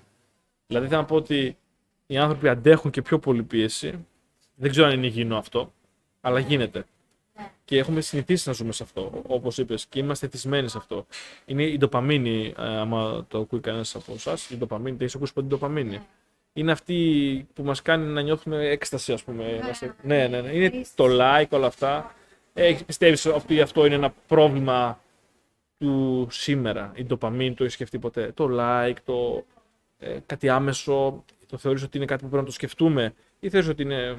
Δηλαδή 0.66 0.86
θέλω 0.88 1.00
να 1.00 1.06
πω 1.06 1.14
ότι 1.14 1.56
οι 2.06 2.16
άνθρωποι 2.16 2.48
αντέχουν 2.48 2.90
και 2.90 3.02
πιο 3.02 3.18
πολύ 3.18 3.42
πίεση. 3.42 4.06
Δεν 4.54 4.70
ξέρω 4.70 4.86
αν 4.86 4.92
είναι 4.92 5.06
υγιεινό 5.06 5.36
αυτό, 5.36 5.72
αλλά 6.20 6.38
γίνεται. 6.38 6.84
Και 7.64 7.78
έχουμε 7.78 8.00
συνηθίσει 8.00 8.48
να 8.48 8.54
ζούμε 8.54 8.72
σε 8.72 8.82
αυτό, 8.82 9.22
όπως 9.26 9.58
είπες, 9.58 9.86
και 9.86 9.98
είμαστε 9.98 10.26
εθισμένοι 10.26 10.68
σε 10.68 10.78
αυτό. 10.78 11.06
Είναι 11.44 11.62
η 11.62 11.78
ντοπαμίνη, 11.78 12.54
ε, 12.58 12.76
άμα 12.76 13.24
το 13.28 13.38
ακούει 13.38 13.60
κανένας 13.60 13.94
από 13.94 14.12
εσάς, 14.12 14.50
η 14.50 14.56
ντοπαμίνη, 14.56 14.90
δεν 14.90 15.00
έχεις 15.00 15.14
ακούσει 15.14 15.32
ποτέ 15.32 15.46
την 15.48 15.56
ντοπαμίνη; 15.56 16.00
Είναι 16.52 16.72
αυτή 16.72 17.46
που 17.54 17.62
μας 17.62 17.82
κάνει 17.82 18.06
να 18.06 18.20
νιώθουμε 18.20 18.68
έκσταση, 18.68 19.12
ας 19.12 19.22
πούμε. 19.24 19.74
Ναι, 20.02 20.26
ναι, 20.28 20.40
ναι. 20.40 20.50
Είναι 20.52 20.84
το 20.94 21.04
like, 21.08 21.48
όλα 21.50 21.66
αυτά. 21.66 22.14
Ε, 22.54 22.76
Πιστεύεις 22.86 23.26
ότι 23.26 23.60
αυτό 23.60 23.86
είναι 23.86 23.94
ένα 23.94 24.14
πρόβλημα 24.26 25.00
του 25.78 26.26
σήμερα. 26.30 26.92
Η 26.94 27.04
ντοπαμίνη 27.04 27.54
το 27.54 27.64
έχει 27.64 27.72
σκεφτεί 27.72 27.98
ποτέ. 27.98 28.32
Το 28.32 28.48
like, 28.52 28.96
το 29.04 29.44
ε, 29.98 30.18
κάτι 30.26 30.48
άμεσο, 30.48 31.24
το 31.46 31.58
θεωρείς 31.58 31.82
ότι 31.82 31.96
είναι 31.96 32.06
κάτι 32.06 32.22
που 32.22 32.28
πρέπει 32.28 32.42
να 32.42 32.48
το 32.48 32.54
σκεφτούμε 32.54 33.14
ή 33.40 33.50
θεωρείς 33.50 33.68
ότι 33.68 33.82
είναι, 33.82 34.18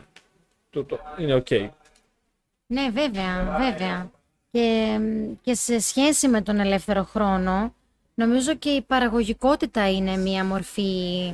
το, 0.70 0.84
το, 0.84 1.00
είναι 1.18 1.44
ok. 1.46 1.70
Ναι, 2.66 2.90
βέβαια, 2.90 3.58
βέβαια. 3.60 4.12
Και, 4.52 5.00
και 5.42 5.54
σε 5.54 5.80
σχέση 5.80 6.28
με 6.28 6.42
τον 6.42 6.60
ελεύθερο 6.60 7.04
χρόνο, 7.04 7.74
νομίζω 8.14 8.56
και 8.56 8.70
η 8.70 8.82
παραγωγικότητα 8.82 9.92
είναι 9.92 10.18
μία 10.18 10.46
μορφή 10.46 11.34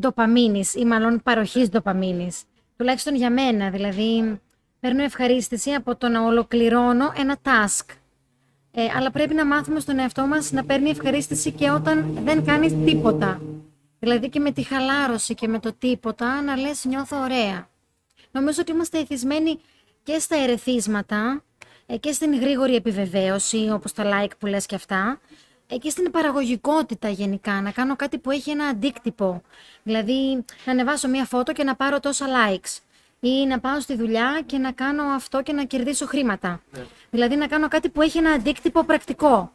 ντοπαμίνης 0.00 0.74
ή 0.74 0.84
μάλλον 0.84 1.22
παροχής 1.22 1.68
ντοπαμίνης. 1.68 2.42
Τουλάχιστον 2.76 3.14
για 3.14 3.30
μένα, 3.30 3.70
δηλαδή 3.70 4.40
παίρνω 4.80 5.02
ευχαρίστηση 5.02 5.70
από 5.70 5.96
το 5.96 6.08
να 6.08 6.22
ολοκληρώνω 6.24 7.12
ένα 7.16 7.36
task. 7.42 7.86
Ε, 8.80 8.90
αλλά 8.96 9.10
πρέπει 9.10 9.34
να 9.34 9.46
μάθουμε 9.46 9.80
στον 9.80 9.98
εαυτό 9.98 10.26
μας 10.26 10.50
να 10.52 10.64
παίρνει 10.64 10.90
ευχαρίστηση 10.90 11.50
και 11.50 11.70
όταν 11.70 12.18
δεν 12.24 12.44
κάνεις 12.44 12.72
τίποτα. 12.84 13.40
Δηλαδή 13.98 14.28
και 14.28 14.40
με 14.40 14.52
τη 14.52 14.62
χαλάρωση 14.62 15.34
και 15.34 15.48
με 15.48 15.58
το 15.58 15.72
τίποτα 15.78 16.42
να 16.42 16.56
λες 16.56 16.84
νιώθω 16.84 17.20
ωραία. 17.20 17.68
Νομίζω 18.30 18.60
ότι 18.60 18.72
είμαστε 18.72 18.98
εθισμένοι 18.98 19.60
και 20.02 20.18
στα 20.18 20.36
ερεθίσματα 20.36 21.42
ε, 21.86 21.96
και 21.96 22.12
στην 22.12 22.40
γρήγορη 22.40 22.74
επιβεβαίωση, 22.74 23.70
όπως 23.72 23.92
τα 23.92 24.04
like 24.04 24.30
που 24.38 24.46
λες 24.46 24.66
και 24.66 24.74
αυτά, 24.74 25.20
ε, 25.66 25.76
και 25.76 25.90
στην 25.90 26.10
παραγωγικότητα 26.10 27.08
γενικά, 27.08 27.60
να 27.60 27.70
κάνω 27.70 27.96
κάτι 27.96 28.18
που 28.18 28.30
έχει 28.30 28.50
ένα 28.50 28.66
αντίκτυπο. 28.66 29.42
Δηλαδή, 29.82 30.44
να 30.64 30.72
ανεβάσω 30.72 31.08
μία 31.08 31.24
φώτο 31.24 31.52
και 31.52 31.64
να 31.64 31.76
πάρω 31.76 32.00
τόσα 32.00 32.26
likes. 32.26 32.78
Ή 33.20 33.46
να 33.46 33.60
πάω 33.60 33.80
στη 33.80 33.96
δουλειά 33.96 34.42
και 34.46 34.58
να 34.58 34.72
κάνω 34.72 35.02
αυτό 35.02 35.42
και 35.42 35.52
να 35.52 35.64
κερδίσω 35.64 36.06
χρήματα. 36.06 36.62
Ναι. 36.70 36.86
Δηλαδή, 37.10 37.36
να 37.36 37.46
κάνω 37.46 37.68
κάτι 37.68 37.88
που 37.88 38.02
έχει 38.02 38.18
ένα 38.18 38.30
αντίκτυπο 38.30 38.84
πρακτικό. 38.84 39.52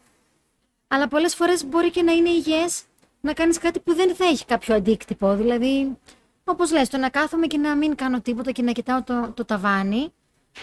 Αλλά 0.88 1.08
πολλές 1.08 1.36
φορές 1.36 1.66
μπορεί 1.66 1.90
και 1.90 2.02
να 2.02 2.12
είναι 2.12 2.30
υγιές 2.30 2.84
να 3.22 3.34
κάνεις 3.34 3.58
κάτι 3.58 3.80
που 3.80 3.94
δεν 3.94 4.16
θα 4.16 4.26
έχει 4.26 4.46
κάποιο 4.46 4.76
αντίκτυπο. 4.76 5.36
Δηλαδή, 5.36 5.98
όπως 6.44 6.72
λες, 6.72 6.90
το 6.90 6.98
να 6.98 7.10
κάθομαι 7.10 7.48
και 7.48 7.58
να 7.58 7.76
μην 7.76 7.96
κάνω 7.96 8.22
τίποτα 8.22 8.52
και 8.52 8.62
να 8.62 8.72
κοιτάω 8.72 9.04
το, 9.04 9.32
το 9.36 9.46
ταβάνι, 9.46 10.14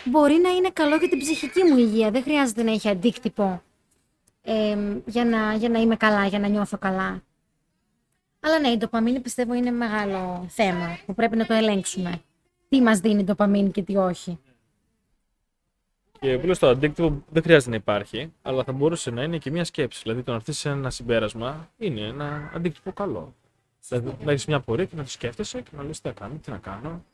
μπορεί 0.05 0.41
να 0.43 0.51
είναι 0.51 0.71
καλό 0.73 0.97
για 0.97 1.09
την 1.09 1.19
ψυχική 1.19 1.63
μου 1.63 1.79
υγεία. 1.79 2.11
Δεν 2.11 2.23
χρειάζεται 2.23 2.63
να 2.63 2.71
έχει 2.71 2.89
αντίκτυπο 2.89 3.63
ε, 4.43 4.77
για, 5.07 5.25
να, 5.25 5.55
για 5.55 5.69
να 5.69 5.81
είμαι 5.81 5.97
καλά, 5.97 6.27
για 6.27 6.39
να 6.39 6.49
νιώθω 6.49 6.79
καλά. 6.79 7.23
Αλλά 8.41 8.59
ναι, 8.59 8.69
η 8.69 8.77
ντοπαμίνη 8.77 9.21
πιστεύω 9.21 9.55
είναι 9.55 9.71
μεγάλο 9.71 10.47
θέμα 10.49 10.99
που 11.07 11.15
πρέπει 11.15 11.37
να 11.37 11.47
το 11.47 11.55
ελέγξουμε. 11.55 12.23
Τι 12.71 12.81
μας 12.81 12.99
δίνει 12.99 13.21
η 13.21 13.25
ντοπαμίνη 13.25 13.71
και 13.71 13.83
τι 13.83 13.97
όχι. 13.97 14.39
Και 16.21 16.39
που 16.39 16.53
το 16.59 16.69
αντίκτυπο 16.69 17.23
δεν 17.31 17.43
χρειάζεται 17.43 17.71
να 17.71 17.77
υπάρχει, 17.77 18.33
αλλά 18.43 18.65
θα 18.65 18.73
μπορούσε 18.73 19.11
να 19.11 19.23
είναι 19.23 19.39
και 19.39 19.51
μια 19.51 19.65
σκέψη. 19.65 20.01
Δηλαδή, 20.03 20.23
το 20.23 20.31
να 20.31 20.37
έρθεις 20.37 20.59
σε 20.59 20.69
ένα 20.69 20.91
συμπέρασμα 20.91 21.71
είναι 21.79 22.01
ένα 22.01 22.51
αντίκτυπο 22.55 22.93
καλό. 22.93 23.35
Δηλαδή, 23.89 24.25
να 24.25 24.31
έχεις 24.31 24.47
μια 24.47 24.61
πορεία 24.61 24.85
και 24.85 24.97
να 24.97 25.03
το 25.03 25.09
σκέφτεσαι 25.09 25.61
και 25.61 25.71
να 25.77 25.83
λες 25.83 26.01
τι 26.01 26.09
να 26.09 26.15
κάνω, 26.15 26.35
τι 26.43 26.51
να 26.51 26.59
κάνω. 26.59 27.05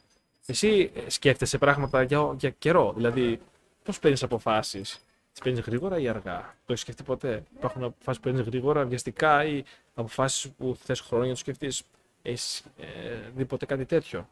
Εσύ 0.47 0.91
ε, 0.95 1.11
σκέφτεσαι 1.11 1.59
πράγματα 1.59 2.03
για, 2.03 2.35
για 2.39 2.51
καιρό. 2.51 2.93
Δηλαδή, 2.97 3.41
πώς 3.83 3.99
παίρνεις 3.99 4.23
αποφάσεις, 4.23 5.01
τις 5.33 5.41
παίρνεις 5.43 5.61
γρήγορα 5.61 5.99
ή 5.99 6.09
αργά; 6.09 6.41
Το 6.41 6.73
έχεις 6.73 6.81
σκεφτεί 6.81 7.03
ποτέ; 7.03 7.43
Υπάρχουν 7.57 7.85
αποφάσεις 7.85 8.23
που 8.23 8.29
παίρνεις 8.29 8.47
γρήγορα, 8.47 8.85
βιαστικά 8.85 9.45
ή 9.45 9.65
αποφάσεις 9.95 10.51
που 10.51 10.77
θες 10.85 11.01
χρόνια 11.01 11.27
να 11.27 11.33
το 11.33 11.39
σκεφτείς; 11.39 11.83
Έχεις 12.23 12.65
ε, 12.79 13.31
δει 13.37 13.45
ποτέ 13.45 13.67
κάτι 13.67 13.85
τέτοιο; 13.85 14.29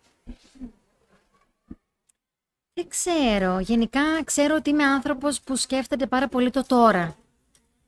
Δεν 2.94 3.22
ξέρω. 3.24 3.58
Γενικά 3.58 4.00
ξέρω 4.24 4.54
ότι 4.54 4.70
είμαι 4.70 4.84
άνθρωπος 4.84 5.40
που 5.40 5.56
σκέφτεται 5.56 6.06
πάρα 6.06 6.28
πολύ 6.28 6.50
το 6.50 6.64
τώρα. 6.66 7.16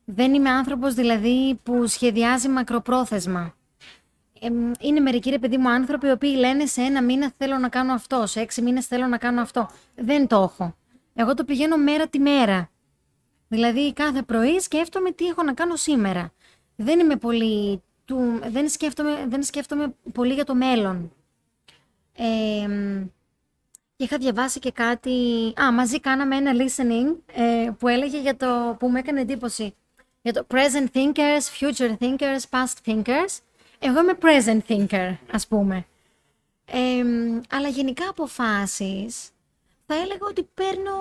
Δεν 0.05 0.33
είμαι 0.33 0.49
άνθρωπος 0.49 0.93
δηλαδή 0.93 1.59
που 1.63 1.87
σχεδιάζει 1.87 2.49
μακροπρόθεσμα. 2.49 3.55
είναι 4.79 4.99
μερικοί 4.99 5.29
ρε 5.29 5.39
παιδί 5.39 5.57
μου 5.57 5.69
άνθρωποι 5.69 6.07
οι 6.07 6.11
οποίοι 6.11 6.35
λένε 6.37 6.65
σε 6.65 6.81
ένα 6.81 7.03
μήνα 7.03 7.33
θέλω 7.37 7.57
να 7.57 7.69
κάνω 7.69 7.93
αυτό, 7.93 8.25
σε 8.25 8.39
έξι 8.39 8.61
μήνες 8.61 8.85
θέλω 8.85 9.07
να 9.07 9.17
κάνω 9.17 9.41
αυτό. 9.41 9.69
Δεν 9.95 10.27
το 10.27 10.35
έχω. 10.35 10.75
Εγώ 11.13 11.33
το 11.33 11.43
πηγαίνω 11.43 11.77
μέρα 11.77 12.07
τη 12.07 12.19
μέρα. 12.19 12.69
Δηλαδή 13.47 13.93
κάθε 13.93 14.21
πρωί 14.21 14.59
σκέφτομαι 14.59 15.11
τι 15.11 15.25
έχω 15.25 15.43
να 15.43 15.53
κάνω 15.53 15.75
σήμερα. 15.75 16.31
Δεν 16.75 16.99
είμαι 16.99 17.15
πολύ... 17.15 17.81
Του, 18.05 18.39
δεν, 18.47 18.69
σκέφτομαι, 18.69 19.25
δεν 19.27 19.43
σκέφτομαι 19.43 19.95
πολύ 20.13 20.33
για 20.33 20.45
το 20.45 20.55
μέλλον. 20.55 21.11
Ε, 22.13 22.67
και 23.97 24.03
είχα 24.03 24.17
διαβάσει 24.17 24.59
και 24.59 24.71
κάτι... 24.71 25.53
Α, 25.61 25.71
μαζί 25.71 25.99
κάναμε 25.99 26.35
ένα 26.35 26.51
listening 26.53 27.15
ε, 27.33 27.69
που 27.79 27.87
έλεγε 27.87 28.19
για 28.19 28.35
το... 28.35 28.75
που 28.79 28.87
μου 28.87 28.95
έκανε 28.95 29.21
εντύπωση. 29.21 29.75
Για 30.21 30.33
το 30.33 30.47
present 30.53 30.97
thinkers, 30.97 31.59
future 31.59 31.97
thinkers, 31.99 32.41
past 32.49 32.73
thinkers. 32.85 33.39
Εγώ 33.79 33.99
είμαι 33.99 34.17
present 34.21 34.59
thinker, 34.67 35.15
ας 35.31 35.47
πούμε. 35.47 35.85
Ε, 36.65 37.03
αλλά 37.49 37.67
γενικά 37.67 38.09
αποφάσεις 38.09 39.29
θα 39.85 39.95
έλεγα 39.95 40.25
ότι 40.29 40.49
παίρνω 40.53 40.93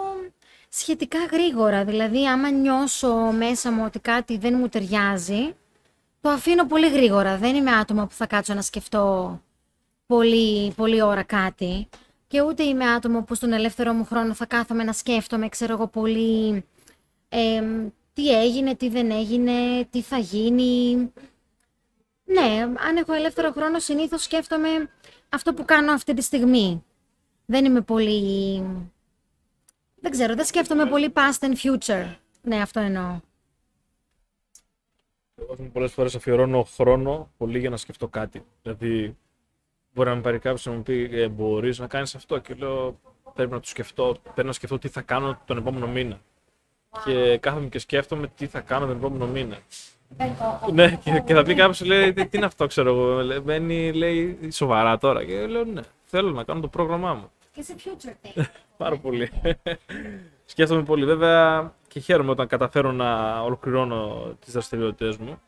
σχετικά 0.69 1.19
γρήγορα. 1.33 1.85
Δηλαδή, 1.85 2.29
άμα 2.29 2.51
νιώσω 2.51 3.15
μέσα 3.15 3.73
μου 3.73 3.83
ότι 3.85 3.99
κάτι 3.99 4.37
δεν 4.37 4.55
μου 4.59 4.69
ταιριάζει, 4.69 5.55
το 6.21 6.29
αφήνω 6.29 6.67
πολύ 6.67 6.91
γρήγορα. 6.91 7.37
Δεν 7.37 7.55
είμαι 7.55 7.71
άτομο 7.71 8.07
που 8.07 8.15
θα 8.15 8.27
κάτσω 8.27 8.55
να 8.55 8.63
σκεφτώ 8.63 9.41
πολύ, 10.07 10.73
πολύ 10.73 11.03
ώρα 11.03 11.23
κάτι 11.23 11.89
και 12.37 12.43
ούτε 12.43 12.63
είμαι 12.63 12.85
άτομο 12.85 13.23
που 13.23 13.35
στον 13.35 13.53
ελεύθερο 13.53 13.93
μου 13.93 14.05
χρόνο 14.05 14.35
θα 14.35 14.47
κάθομαι 14.47 14.85
να 14.85 14.93
σκέφτομαι, 14.93 15.49
ξέρω 15.49 15.73
εγώ 15.73 15.87
πολύ, 15.87 16.65
τι 18.13 18.41
έγινε, 18.43 18.75
τι 18.75 18.89
δεν 18.89 19.11
έγινε, 19.11 19.85
τι 19.91 20.03
θα 20.03 20.19
γίνει. 20.19 20.95
Ναι, 22.25 22.61
αν 22.61 22.97
έχω 22.97 23.13
ελεύθερο 23.13 23.53
χρόνο 23.53 23.79
συνήθως 23.79 24.23
σκέφτομαι 24.23 24.69
αυτό 25.29 25.55
που 25.55 25.65
κάνω 25.65 25.93
αυτή 25.93 26.15
τη 26.15 26.23
στιγμή. 26.23 26.85
Δεν 27.47 27.65
είμαι 27.65 27.81
πολύ... 27.81 28.63
Δεν 30.01 30.11
ξέρω, 30.11 30.35
δεν 30.35 30.45
σκέφτομαι 30.45 30.87
πολύ 30.87 31.13
past 31.15 31.47
and 31.47 31.55
future. 31.63 32.15
Ναι, 32.43 32.61
αυτό 32.61 32.81
εννοώ. 32.81 33.21
Εγώ 35.35 35.57
πολλές 35.73 35.93
φορές 35.93 36.15
αφιερώνω 36.15 36.63
χρόνο 36.63 37.31
πολύ 37.37 37.59
για 37.59 37.71
να 37.71 37.77
σκεφτώ 37.77 38.09
κάτι. 38.09 38.45
Δηλαδή, 38.63 39.17
Μπορεί 39.97 40.09
να 40.09 40.15
με 40.15 40.21
πάρει 40.21 40.39
κάποιο 40.39 40.63
να 40.65 40.77
μου 40.77 40.83
πει: 40.83 41.09
ε, 41.13 41.29
Μπορείς 41.29 41.79
να 41.79 41.87
κάνεις 41.87 42.15
αυτό. 42.15 42.39
Και 42.39 42.55
λέω: 42.55 43.01
Πρέπει 43.35 43.53
να 43.53 43.61
το 43.61 43.69
σκεφτώ. 43.69 44.17
Πρέπει 44.23 44.47
να 44.47 44.53
σκεφτώ 44.53 44.79
τι 44.79 44.89
θα 44.89 45.01
κάνω 45.01 45.41
τον 45.45 45.57
επόμενο 45.57 45.87
μήνα. 45.87 46.21
Και 47.05 47.39
κάθομαι 47.39 47.67
και 47.67 47.79
σκέφτομαι 47.79 48.27
τι 48.37 48.47
θα 48.47 48.61
κάνω 48.61 48.87
τον 48.87 48.97
επόμενο 48.97 49.27
μήνα. 49.27 49.57
ναι, 50.73 50.97
και, 50.97 51.23
και 51.27 51.35
θα 51.35 51.43
πει 51.43 51.55
κάποιος: 51.55 51.85
Λέει: 51.85 52.13
Τι 52.13 52.29
είναι 52.37 52.47
αυτό, 52.47 52.67
ξέρω 52.67 52.91
εγώ. 52.91 53.41
Μένει, 53.45 53.93
λέει, 53.93 54.39
σοβαρά 54.53 54.99
τώρα. 54.99 55.25
Και 55.25 55.47
λέω: 55.47 55.65
Ναι, 55.65 55.83
θέλω 56.05 56.31
να 56.31 56.45
κάνω 56.45 56.61
το 56.61 56.69
πρόγραμμά 56.69 57.15
μου. 57.15 57.31
Και 57.53 57.63
σε 57.63 57.75
future 57.79 58.27
thing. 58.27 58.45
Πάρα 58.77 58.97
πολύ. 58.97 59.31
Σκέφτομαι 60.45 60.83
πολύ. 60.83 61.05
Βέβαια, 61.05 61.73
και 61.89 62.01
χαίρομαι 62.01 62.31
όταν 62.31 62.47
καταφέρω 62.47 62.93
να 62.93 63.41
ολοκληρώνω 63.41 64.33
τις 64.41 64.53
δραστηριότητες 64.53 65.17
μου. 65.17 65.41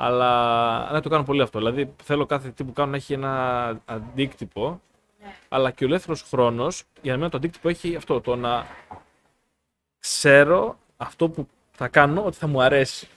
Αλλά 0.00 0.88
δεν 0.92 1.02
το 1.02 1.08
κάνω 1.08 1.22
πολύ 1.22 1.42
αυτό. 1.42 1.58
Δηλαδή 1.58 1.92
θέλω 2.02 2.26
κάθε 2.26 2.50
τι 2.50 2.64
που 2.64 2.72
κάνω 2.72 2.90
να 2.90 2.96
έχει 2.96 3.12
ένα 3.12 3.80
αντίκτυπο. 3.84 4.80
Αλλά 5.48 5.70
και 5.70 5.84
ο 5.84 5.86
ελεύθερος 5.86 6.22
χρόνος, 6.22 6.82
για 7.02 7.16
μένα 7.16 7.30
το 7.30 7.36
αντίκτυπο 7.36 7.68
έχει 7.68 7.96
αυτό. 7.96 8.20
Το 8.20 8.36
να 8.36 8.66
ξέρω 9.98 10.78
αυτό 10.96 11.28
που 11.28 11.48
θα 11.70 11.88
κάνω 11.88 12.24
ότι 12.24 12.36
θα 12.36 12.46
μου 12.46 12.62
αρέσει. 12.62 13.08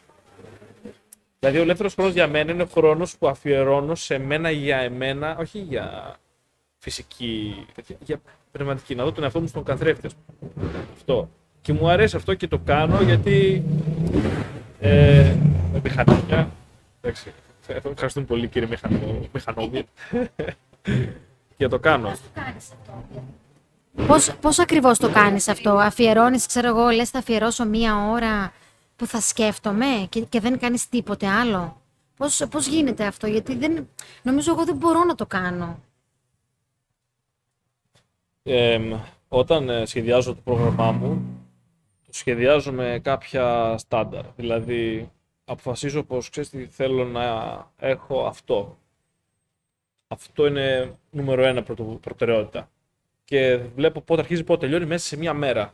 Δηλαδή, 1.39 1.57
ο 1.57 1.61
ελεύθερος 1.61 1.93
χρόνος 1.93 2.13
για 2.13 2.27
μένα 2.27 2.51
είναι 2.51 2.63
ο 2.63 2.67
χρόνος 2.73 3.17
που 3.17 3.27
αφιερώνω 3.27 3.95
σε 3.95 4.17
μένα 4.17 4.51
για 4.51 4.77
εμένα, 4.77 5.37
όχι 5.39 5.59
για 5.59 6.15
φυσική, 6.77 7.65
για 7.99 8.21
πνευματική. 8.51 8.95
Να 8.95 9.03
δω 9.03 9.11
τον 9.11 9.23
εαυτό 9.23 9.39
μου 9.41 9.47
στον 9.47 9.63
καθρέφτη. 9.63 10.09
Αυτό. 10.93 11.29
Και 11.61 11.73
μου 11.73 11.89
αρέσει 11.89 12.15
αυτό 12.15 12.33
και 12.33 12.47
το 12.47 12.59
κάνω 12.65 13.01
γιατί. 13.01 13.63
Ε, 14.79 15.35
με 15.73 15.79
μηχανάκια. 15.83 16.49
Εντάξει. 17.01 17.33
Ευχαριστούμε 17.67 18.25
πολύ 18.25 18.47
κύριε 18.47 18.67
Μηχανό, 18.67 19.29
Μηχανόβι. 19.33 19.87
και 21.57 21.67
το 21.67 21.79
κάνω. 21.79 22.09
Πώς 22.09 22.19
το 22.21 22.29
κάνεις 22.33 22.71
αυτό; 22.71 23.03
Πώς, 24.07 24.35
πώς 24.41 24.59
ακριβώς 24.59 24.97
το 24.97 25.09
κάνεις 25.09 25.47
αυτό, 25.47 25.69
αφιερώνεις, 25.69 26.45
ξέρω 26.45 26.67
εγώ, 26.67 26.89
λες 26.89 27.09
θα 27.09 27.19
αφιερώσω 27.19 27.65
μία 27.65 28.09
ώρα 28.09 28.53
που 28.95 29.05
θα 29.07 29.21
σκέφτομαι 29.21 29.85
και, 30.09 30.21
και 30.21 30.39
δεν 30.39 30.59
κάνεις 30.59 30.89
τίποτε 30.89 31.27
άλλο; 31.27 31.81
Πώς, 32.17 32.45
πώς 32.49 32.67
γίνεται 32.67 33.05
αυτό, 33.05 33.27
γιατί 33.27 33.55
δεν, 33.55 33.89
νομίζω 34.23 34.51
εγώ 34.51 34.65
δεν 34.65 34.75
μπορώ 34.75 35.03
να 35.03 35.15
το 35.15 35.25
κάνω. 35.25 35.79
Ε, 38.43 38.79
όταν 39.27 39.69
ε, 39.69 39.85
σχεδιάζω 39.85 40.33
το 40.35 40.41
πρόγραμμά 40.43 40.91
μου, 40.91 41.39
το 42.05 42.13
σχεδιάζω 42.13 42.71
με 42.71 42.99
κάποια 43.03 43.77
στάνταρ. 43.77 44.25
Δηλαδή, 44.35 45.11
αποφασίζω 45.45 46.03
πως 46.03 46.29
ξέρεις 46.29 46.49
τι 46.49 46.65
θέλω 46.65 47.05
να 47.05 47.25
έχω 47.77 48.25
αυτό. 48.25 48.77
Αυτό 50.07 50.45
είναι 50.47 50.97
νούμερο 51.09 51.43
ένα 51.45 51.63
πρωτο- 51.63 51.97
προτεραιότητα. 52.01 52.69
Και 53.23 53.57
βλέπω 53.57 54.01
πότε 54.01 54.21
αρχίζει, 54.21 54.43
πότε 54.43 54.59
τελειώνει 54.65 54.85
μέσα 54.85 55.05
σε 55.07 55.17
μία 55.17 55.33
μέρα. 55.33 55.73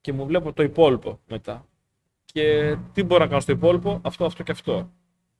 Και 0.00 0.12
μου 0.12 0.26
βλέπω 0.26 0.52
το 0.52 0.62
υπόλοιπο 0.62 1.20
μετά. 1.28 1.66
Και 2.24 2.76
τι 2.92 3.02
μπορώ 3.02 3.22
να 3.22 3.28
κάνω 3.28 3.40
στο 3.40 3.52
υπόλοιπο, 3.52 4.00
αυτό, 4.04 4.24
αυτό 4.24 4.42
και 4.42 4.52
αυτό. 4.52 4.90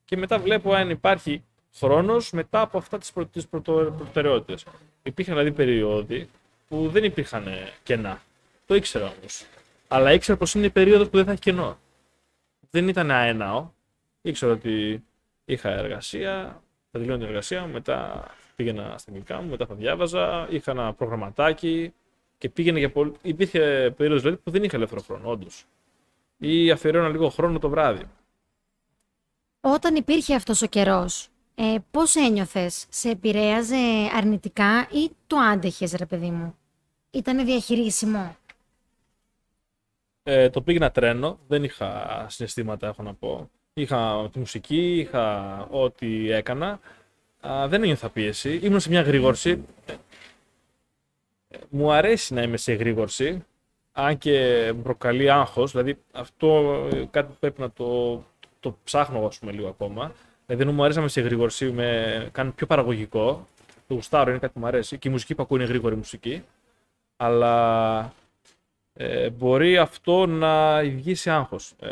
Και 0.04 0.16
μετά 0.16 0.38
βλέπω 0.38 0.72
αν 0.72 0.90
υπάρχει 0.90 1.44
χρόνος 1.74 2.30
μετά 2.32 2.60
από 2.60 2.78
αυτά 2.78 2.98
τις, 2.98 3.12
προ... 3.12 3.26
τις 3.26 3.46
πρωτο- 3.48 3.94
προτεραιότητες. 3.96 4.64
Υπήρχαν 5.02 5.34
δηλαδή 5.34 5.52
περίοδοι 5.52 6.28
που 6.68 6.88
δεν 6.88 7.04
υπήρχαν 7.04 7.46
ε, 7.46 7.72
κενά. 7.82 8.22
Το 8.66 8.74
ήξερα 8.74 9.04
όμως. 9.18 9.44
Αλλά 9.88 10.12
ήξερα 10.12 10.38
πως 10.38 10.54
είναι 10.54 10.66
η 10.66 10.70
περίοδος 10.70 11.08
που 11.08 11.16
δεν 11.16 11.24
θα 11.24 11.30
έχει 11.32 11.40
κενό 11.40 11.78
δεν 12.72 12.88
ήταν 12.88 13.10
αέναο. 13.10 13.70
Ήξερα 14.22 14.52
ότι 14.52 15.04
είχα 15.44 15.70
εργασία, 15.70 16.62
θα 16.90 16.98
τελειώνει 16.98 17.18
την 17.18 17.28
εργασία 17.28 17.66
μου, 17.66 17.72
μετά 17.72 18.26
πήγαινα 18.56 18.94
στα 18.98 19.10
αγγλικά 19.10 19.42
μου, 19.42 19.50
μετά 19.50 19.66
θα 19.66 19.74
διάβαζα, 19.74 20.46
είχα 20.50 20.70
ένα 20.70 20.92
προγραμματάκι 20.92 21.92
και 22.38 22.48
πήγαινε 22.48 22.78
για 22.78 22.90
πολύ. 22.90 23.12
Υπήρχε 23.22 23.92
περίοδος 23.96 24.22
δηλαδή 24.22 24.40
που 24.42 24.50
δεν 24.50 24.62
είχα 24.62 24.76
ελεύθερο 24.76 25.00
χρόνο, 25.00 25.30
όντως. 25.30 25.64
Ή 26.38 26.70
αφιερώνα 26.70 27.08
λίγο 27.08 27.28
χρόνο 27.28 27.58
το 27.58 27.68
βράδυ. 27.68 28.04
Όταν 29.60 29.94
υπήρχε 29.94 30.34
αυτός 30.34 30.62
ο 30.62 30.66
καιρός, 30.66 31.28
ε, 31.54 31.76
πώς 31.90 32.16
ένιωθες, 32.16 32.86
σε 32.88 33.10
επηρέαζε 33.10 33.76
αρνητικά 34.16 34.88
ή 34.90 35.10
το 35.26 35.36
άντεχες 35.36 35.92
ρε 35.92 36.06
παιδί 36.06 36.30
μου; 36.30 36.56
Ήτανε 37.10 37.44
διαχειρίσιμο; 37.44 38.36
Ε, 40.22 40.50
το 40.50 40.62
πήγαινα 40.62 40.90
τρένο, 40.90 41.38
δεν 41.48 41.64
είχα 41.64 42.26
συναισθήματα, 42.28 42.86
έχω 42.86 43.02
να 43.02 43.14
πω. 43.14 43.50
Είχα 43.74 44.28
τη 44.32 44.38
μουσική, 44.38 44.98
είχα 44.98 45.58
ό,τι 45.70 46.30
έκανα. 46.30 46.80
Α, 47.40 47.68
δεν 47.68 47.82
ένιωθα 47.82 48.08
πίεση. 48.08 48.60
Ήμουν 48.62 48.80
σε 48.80 48.88
μια 48.88 49.02
γρήγορση. 49.02 49.64
Ε, 51.48 51.56
μου 51.68 51.92
αρέσει 51.92 52.34
να 52.34 52.42
είμαι 52.42 52.56
σε 52.56 52.72
γρήγορση, 52.72 53.44
αν 53.92 54.18
και 54.18 54.72
μου 54.76 54.82
προκαλεί 54.82 55.30
άγχος. 55.30 55.70
Δηλαδή 55.72 55.98
αυτό 56.12 56.78
ε, 56.92 57.04
κάτι 57.10 57.28
που 57.28 57.36
πρέπει 57.40 57.60
να 57.60 57.70
το, 57.70 58.22
το 58.60 58.76
ψάχνω 58.84 59.26
ας 59.26 59.38
πούμε 59.38 59.52
λίγο 59.52 59.68
ακόμα. 59.68 60.12
Δηλαδή 60.46 60.64
δεν 60.64 60.74
μου 60.74 60.82
αρέσει 60.82 60.96
να 60.96 61.02
είμαι 61.02 61.12
σε 61.12 61.20
γρήγορση, 61.20 61.70
με 61.70 62.28
κάνει 62.32 62.50
πιο 62.50 62.66
παραγωγικό. 62.66 63.46
Το 63.88 63.94
γουστάρω, 63.94 64.30
είναι 64.30 64.38
κάτι 64.38 64.52
που 64.52 64.60
μου 64.60 64.66
αρέσει. 64.66 64.98
Και 64.98 65.08
η 65.08 65.10
μουσική 65.10 65.34
που 65.34 65.42
ακούω 65.42 65.56
είναι 65.56 65.66
γρήγορη 65.66 65.96
μουσική. 65.96 66.42
Αλλά 67.16 68.14
ε, 69.02 69.30
μπορεί 69.30 69.78
αυτό 69.78 70.26
να 70.26 70.82
βγει 70.82 71.14
σε 71.14 71.30
άγχος. 71.30 71.72
Ε, 71.80 71.88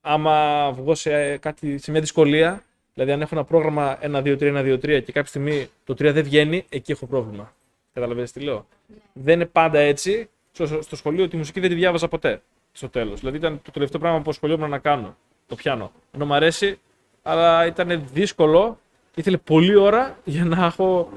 άμα 0.00 0.70
βγω 0.72 0.94
σε, 0.94 1.36
κάτι, 1.36 1.78
σε 1.78 1.90
μια 1.90 2.00
δυσκολία, 2.00 2.62
δηλαδή 2.94 3.12
αν 3.12 3.20
έχω 3.20 3.34
ένα 3.34 3.44
πρόγραμμα 3.44 3.98
1, 4.02 4.22
2, 4.22 4.38
3, 4.38 4.38
1, 4.38 4.64
2, 4.64 4.74
3 4.74 4.78
και 4.80 5.12
κάποια 5.12 5.24
στιγμή 5.24 5.68
το 5.84 5.92
3 5.92 5.96
δεν 6.12 6.22
βγαίνει, 6.22 6.64
εκεί 6.68 6.92
έχω 6.92 7.06
πρόβλημα. 7.06 7.52
Καταλαβαίνετε 7.92 8.32
τι 8.38 8.44
λέω; 8.44 8.66
Δεν 9.12 9.34
είναι 9.34 9.46
πάντα 9.46 9.78
έτσι. 9.78 10.28
Στο, 10.52 10.82
στο 10.82 10.96
σχολείο 10.96 11.28
τη 11.28 11.36
μουσική 11.36 11.60
δεν 11.60 11.68
τη 11.68 11.74
διάβαζα 11.74 12.08
ποτέ 12.08 12.40
στο 12.72 12.88
τέλος. 12.88 13.20
Δηλαδή 13.20 13.36
ήταν 13.36 13.60
το 13.62 13.70
τελευταίο 13.70 14.00
πράγμα 14.00 14.20
που 14.20 14.30
ασχολιόμουν 14.30 14.70
να 14.70 14.78
κάνω. 14.78 15.16
Το 15.46 15.54
πιάνω. 15.54 15.92
Ενώ 16.14 16.26
μου 16.26 16.34
αρέσει, 16.34 16.78
αλλά 17.22 17.66
ήταν 17.66 18.04
δύσκολο. 18.12 18.78
Ήθελε 19.14 19.36
πολλή 19.36 19.76
ώρα 19.76 20.18
για 20.24 20.44
να, 20.44 20.64
έχω, 20.64 21.08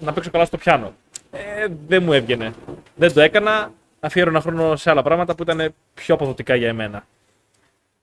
να 0.00 0.12
παίξω 0.12 0.30
καλά 0.30 0.44
στο 0.44 0.56
πιάνο. 0.56 0.92
Ε, 1.30 1.66
δεν 1.86 2.02
μου 2.02 2.12
έβγαινε. 2.12 2.54
Δεν 2.94 3.12
το 3.12 3.20
έκανα. 3.20 3.72
Αφιέρωνα 4.04 4.40
χρόνο 4.40 4.76
σε 4.76 4.90
άλλα 4.90 5.02
πράγματα 5.02 5.34
που 5.34 5.42
ήταν 5.42 5.74
πιο 5.94 6.14
αποδοτικά 6.14 6.54
για 6.54 6.68
εμένα. 6.68 7.06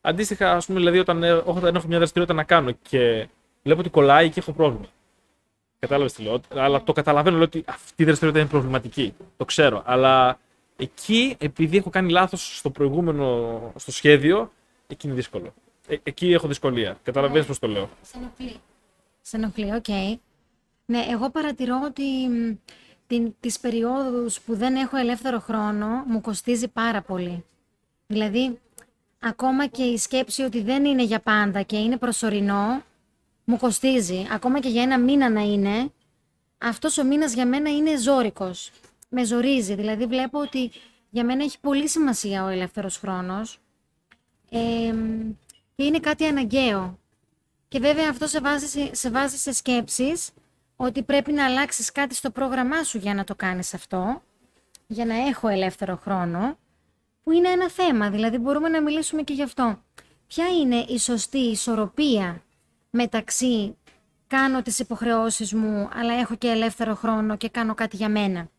Αντίστοιχα, 0.01 0.55
ας 0.55 0.65
πούμε, 0.65 0.79
δηλαδή, 0.79 0.99
όταν, 0.99 1.23
ε, 1.23 1.31
όταν 1.31 1.75
έχω 1.75 1.87
μια 1.87 1.97
δραστηριότητα 1.97 2.37
να 2.37 2.43
κάνω 2.43 2.71
και 2.71 3.27
βλέπω 3.63 3.79
ότι 3.79 3.89
κολλάει 3.89 4.29
και 4.29 4.39
έχω 4.39 4.51
πρόβλημα. 4.51 4.85
Κατάλαβες 5.79 6.13
τι 6.13 6.23
λέω; 6.23 6.41
Αλλά 6.53 6.83
το 6.83 6.93
καταλαβαίνω 6.93 7.35
λέω 7.35 7.45
ότι 7.45 7.63
αυτή 7.67 8.03
η 8.03 8.05
δραστηριότητα 8.05 8.39
είναι 8.43 8.53
προβληματική. 8.53 9.13
Το 9.37 9.45
ξέρω. 9.45 9.83
Αλλά 9.85 10.39
εκεί, 10.77 11.35
επειδή 11.39 11.77
έχω 11.77 11.89
κάνει 11.89 12.11
λάθος 12.11 12.57
στο 12.57 12.69
προηγούμενο 12.69 13.59
στο 13.75 13.91
σχέδιο, 13.91 14.51
εκεί 14.87 15.07
είναι 15.07 15.15
δύσκολο. 15.15 15.53
Ε, 15.87 15.95
εκεί 16.03 16.31
έχω 16.33 16.47
δυσκολία. 16.47 16.97
Καταλαβαίνεις 17.03 17.47
πώς 17.47 17.59
το 17.59 17.67
λέω. 17.67 17.89
Σε 18.01 18.17
ενοχλεί. 18.17 18.55
Σε 19.21 19.37
ενοχλεί, 19.37 19.73
οκ. 19.73 20.17
Ναι, 20.85 21.05
εγώ 21.09 21.29
παρατηρώ 21.29 21.79
ότι 21.85 22.03
μ, 22.29 22.55
την, 23.09 23.33
τις 23.39 23.59
περιόδους 23.59 24.39
που 24.41 24.55
δεν 24.55 24.75
έχω 24.75 24.97
ελεύθερο 24.97 25.39
χρόνο 25.39 26.03
μου 26.07 26.21
κοστίζει 26.21 26.67
πάρα 26.67 27.01
πολύ. 27.01 27.45
Δηλαδή, 28.07 28.59
ακόμα 29.19 29.65
και 29.67 29.83
η 29.83 29.97
σκέψη 29.97 30.41
ότι 30.41 30.61
δεν 30.61 30.85
είναι 30.85 31.03
για 31.03 31.19
πάντα 31.19 31.61
και 31.61 31.77
είναι 31.77 31.97
προσωρινό, 31.97 32.83
μου 33.43 33.57
κοστίζει. 33.57 34.27
Ακόμα 34.31 34.59
και 34.59 34.69
για 34.69 34.81
ένα 34.81 34.99
μήνα 34.99 35.29
να 35.29 35.41
είναι, 35.41 35.91
αυτός 36.57 36.97
ο 36.97 37.03
μήνας 37.03 37.33
για 37.33 37.45
μένα 37.45 37.69
είναι 37.69 37.97
ζόρικος. 37.97 38.71
Με 39.09 39.23
ζορίζει. 39.23 39.75
Δηλαδή, 39.75 40.05
βλέπω 40.05 40.39
ότι 40.39 40.71
για 41.09 41.23
μένα 41.23 41.43
έχει 41.43 41.59
πολύ 41.59 41.87
σημασία 41.87 42.43
ο 42.43 42.47
ελεύθερος 42.47 42.97
χρόνος. 42.97 43.59
Ε, 44.49 44.93
και 45.75 45.83
είναι 45.83 45.99
κάτι 45.99 46.25
αναγκαίο. 46.25 46.99
Και 47.67 47.79
βέβαια 47.79 48.09
αυτό 48.09 48.27
σε 48.27 48.39
βάζει, 48.39 48.65
σε- 48.67 48.95
σε 48.95 49.09
βάζει 49.09 49.37
σε 49.37 49.51
σκέψεις 49.53 50.29
ότι 50.81 51.03
πρέπει 51.03 51.31
να 51.31 51.45
αλλάξεις 51.45 51.91
κάτι 51.91 52.15
στο 52.15 52.29
πρόγραμμά 52.29 52.83
σου 52.83 52.97
για 52.97 53.13
να 53.13 53.23
το 53.23 53.35
κάνεις 53.35 53.73
αυτό, 53.73 54.21
για 54.87 55.05
να 55.05 55.15
έχω 55.27 55.47
ελεύθερο 55.47 55.95
χρόνο, 55.95 56.57
που 57.23 57.31
είναι 57.31 57.49
ένα 57.49 57.69
θέμα, 57.69 58.09
δηλαδή 58.09 58.37
μπορούμε 58.37 58.69
να 58.69 58.81
μιλήσουμε 58.81 59.21
και 59.21 59.33
γι' 59.33 59.43
αυτό. 59.43 59.83
Ποια 60.27 60.47
είναι 60.47 60.75
η 60.75 60.99
σωστή 60.99 61.37
ισορροπία 61.37 62.43
μεταξύ 62.89 63.77
κάνω 64.27 64.61
τις 64.61 64.79
υποχρεώσεις 64.79 65.53
μου, 65.53 65.89
αλλά 65.93 66.13
έχω 66.13 66.35
και 66.35 66.47
ελεύθερο 66.47 66.95
χρόνο 66.95 67.37
και 67.37 67.49
κάνω 67.49 67.73
κάτι 67.73 67.95
για 67.95 68.09
μένα. 68.09 68.49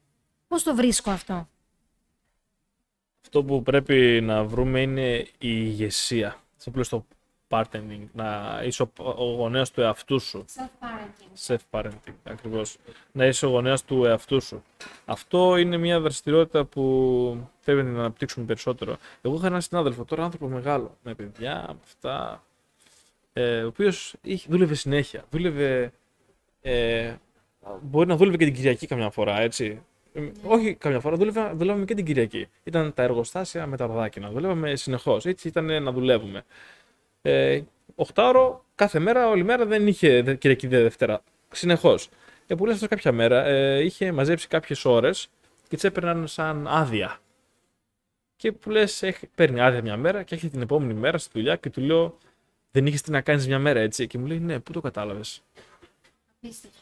Πώς 0.48 0.62
το 0.62 0.74
βρίσκω 0.74 1.10
αυτό; 1.10 1.48
Αυτό 3.22 3.44
που 3.44 3.62
πρέπει 3.62 4.20
να 4.22 4.44
βρούμε 4.44 4.80
είναι 4.80 5.16
η 5.18 5.28
ηγεσία. 5.38 6.36
Στο 6.56 6.70
πλαίσιο 6.70 7.06
partnering, 7.50 8.06
να 8.12 8.60
είσαι 8.64 8.82
ο, 8.82 8.90
ο 9.16 9.24
γονέας 9.24 9.70
του 9.70 9.80
εαυτού 9.80 10.18
σου. 10.20 10.44
Self-parenting, 11.46 12.14
ακριβώς. 12.22 12.76
Να 13.12 13.26
είσαι 13.26 13.46
ο 13.46 13.48
γονέας 13.48 13.84
του 13.84 14.04
εαυτού 14.04 14.40
σου. 14.40 14.62
Αυτό 15.04 15.56
είναι 15.56 15.76
μια 15.76 16.00
δραστηριότητα 16.00 16.64
που 16.64 17.48
πρέπει 17.64 17.82
να 17.82 17.98
αναπτύξουμε 17.98 18.46
περισσότερο. 18.46 18.96
Εγώ 19.22 19.34
είχα 19.34 19.46
έναν 19.46 19.60
συνάδελφο, 19.60 20.04
τώρα 20.04 20.24
άνθρωπο 20.24 20.46
μεγάλο, 20.48 20.96
με 21.02 21.14
παιδιά, 21.14 21.64
με 21.68 21.78
αυτά, 21.84 22.42
ε, 23.32 23.62
ο 23.62 23.66
οποίος 23.66 24.14
είχε- 24.22 24.46
δούλευε 24.50 24.74
συνέχεια. 24.74 25.24
Δούλευε, 25.30 25.92
ε, 26.62 27.14
μπορεί 27.82 28.08
να 28.08 28.16
δούλευε 28.16 28.36
και 28.36 28.44
την 28.44 28.54
Κυριακή 28.54 28.86
καμιά 28.86 29.10
φορά, 29.10 29.40
έτσι. 29.40 29.82
Ε, 30.12 30.30
όχι 30.42 30.74
καμιά 30.74 31.00
φορά, 31.00 31.16
δούλευα, 31.16 31.54
δουλεύαμε 31.54 31.84
και 31.84 31.94
την 31.94 32.04
Κυριακή. 32.04 32.48
Ήταν 32.64 32.94
τα 32.94 33.02
εργοστάσια 33.02 33.66
με 33.66 33.76
τα 33.76 33.86
ροδάκινα. 33.86 34.30
Δουλεύαμε 34.30 34.76
συνεχώς. 34.76 35.26
Έτσι 35.26 35.48
ήταν 35.48 35.82
να 35.82 35.92
δουλεύουμε. 35.92 36.44
Ε, 37.22 37.60
οχτάωρο 37.94 38.64
κάθε 38.74 38.98
μέρα, 38.98 39.28
όλη 39.28 39.44
μέρα 39.44 39.66
δεν 39.66 39.86
είχε 39.86 40.22
δε- 40.22 40.34
Κυριακή 40.34 40.66
δε 40.66 40.82
Δευτέρα. 40.82 41.22
Συνεχώς. 41.52 42.08
Ε, 42.46 42.54
που 42.54 42.66
λες 42.66 42.74
αυτό 42.74 42.88
κάποια 42.88 43.12
μέρα 43.12 43.44
ε, 43.46 43.84
είχε 43.84 44.12
μαζέψει 44.12 44.48
κάποιες 44.48 44.84
ώρες 44.84 45.28
και 45.68 45.74
τις 45.74 45.84
έπαιρναν 45.84 46.26
σαν 46.26 46.66
άδεια. 46.68 47.18
Και 48.36 48.52
που 48.52 48.70
λες, 48.70 49.04
παίρνει 49.34 49.60
άδεια 49.60 49.82
μια 49.82 49.96
μέρα 49.96 50.22
και 50.22 50.34
έρχεται 50.34 50.52
την 50.52 50.62
επόμενη 50.62 50.94
μέρα 50.94 51.18
στη 51.18 51.30
δουλειά 51.32 51.56
και 51.56 51.70
του 51.70 51.80
λέω: 51.80 52.18
Δεν 52.70 52.86
είχες 52.86 53.00
τι 53.00 53.10
να 53.10 53.20
κάνεις 53.20 53.46
μια 53.46 53.58
μέρα 53.58 53.80
έτσι. 53.80 54.06
Και 54.06 54.18
μου 54.18 54.26
λέει: 54.26 54.38
Ναι, 54.38 54.58
πού 54.60 54.72
το 54.72 54.80
κατάλαβες. 54.80 55.42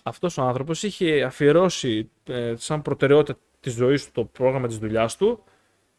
Αυτός 0.02 0.38
ο 0.38 0.42
άνθρωπος 0.42 0.82
είχε 0.82 1.22
αφιερώσει 1.22 2.10
ε, 2.24 2.54
σαν 2.56 2.82
προτεραιότητα 2.82 3.38
τη 3.60 3.70
ζωή 3.70 3.96
του 3.96 4.10
το 4.12 4.24
πρόγραμμα 4.24 4.66
της 4.66 4.78
δουλειάς 4.78 5.16
του. 5.16 5.42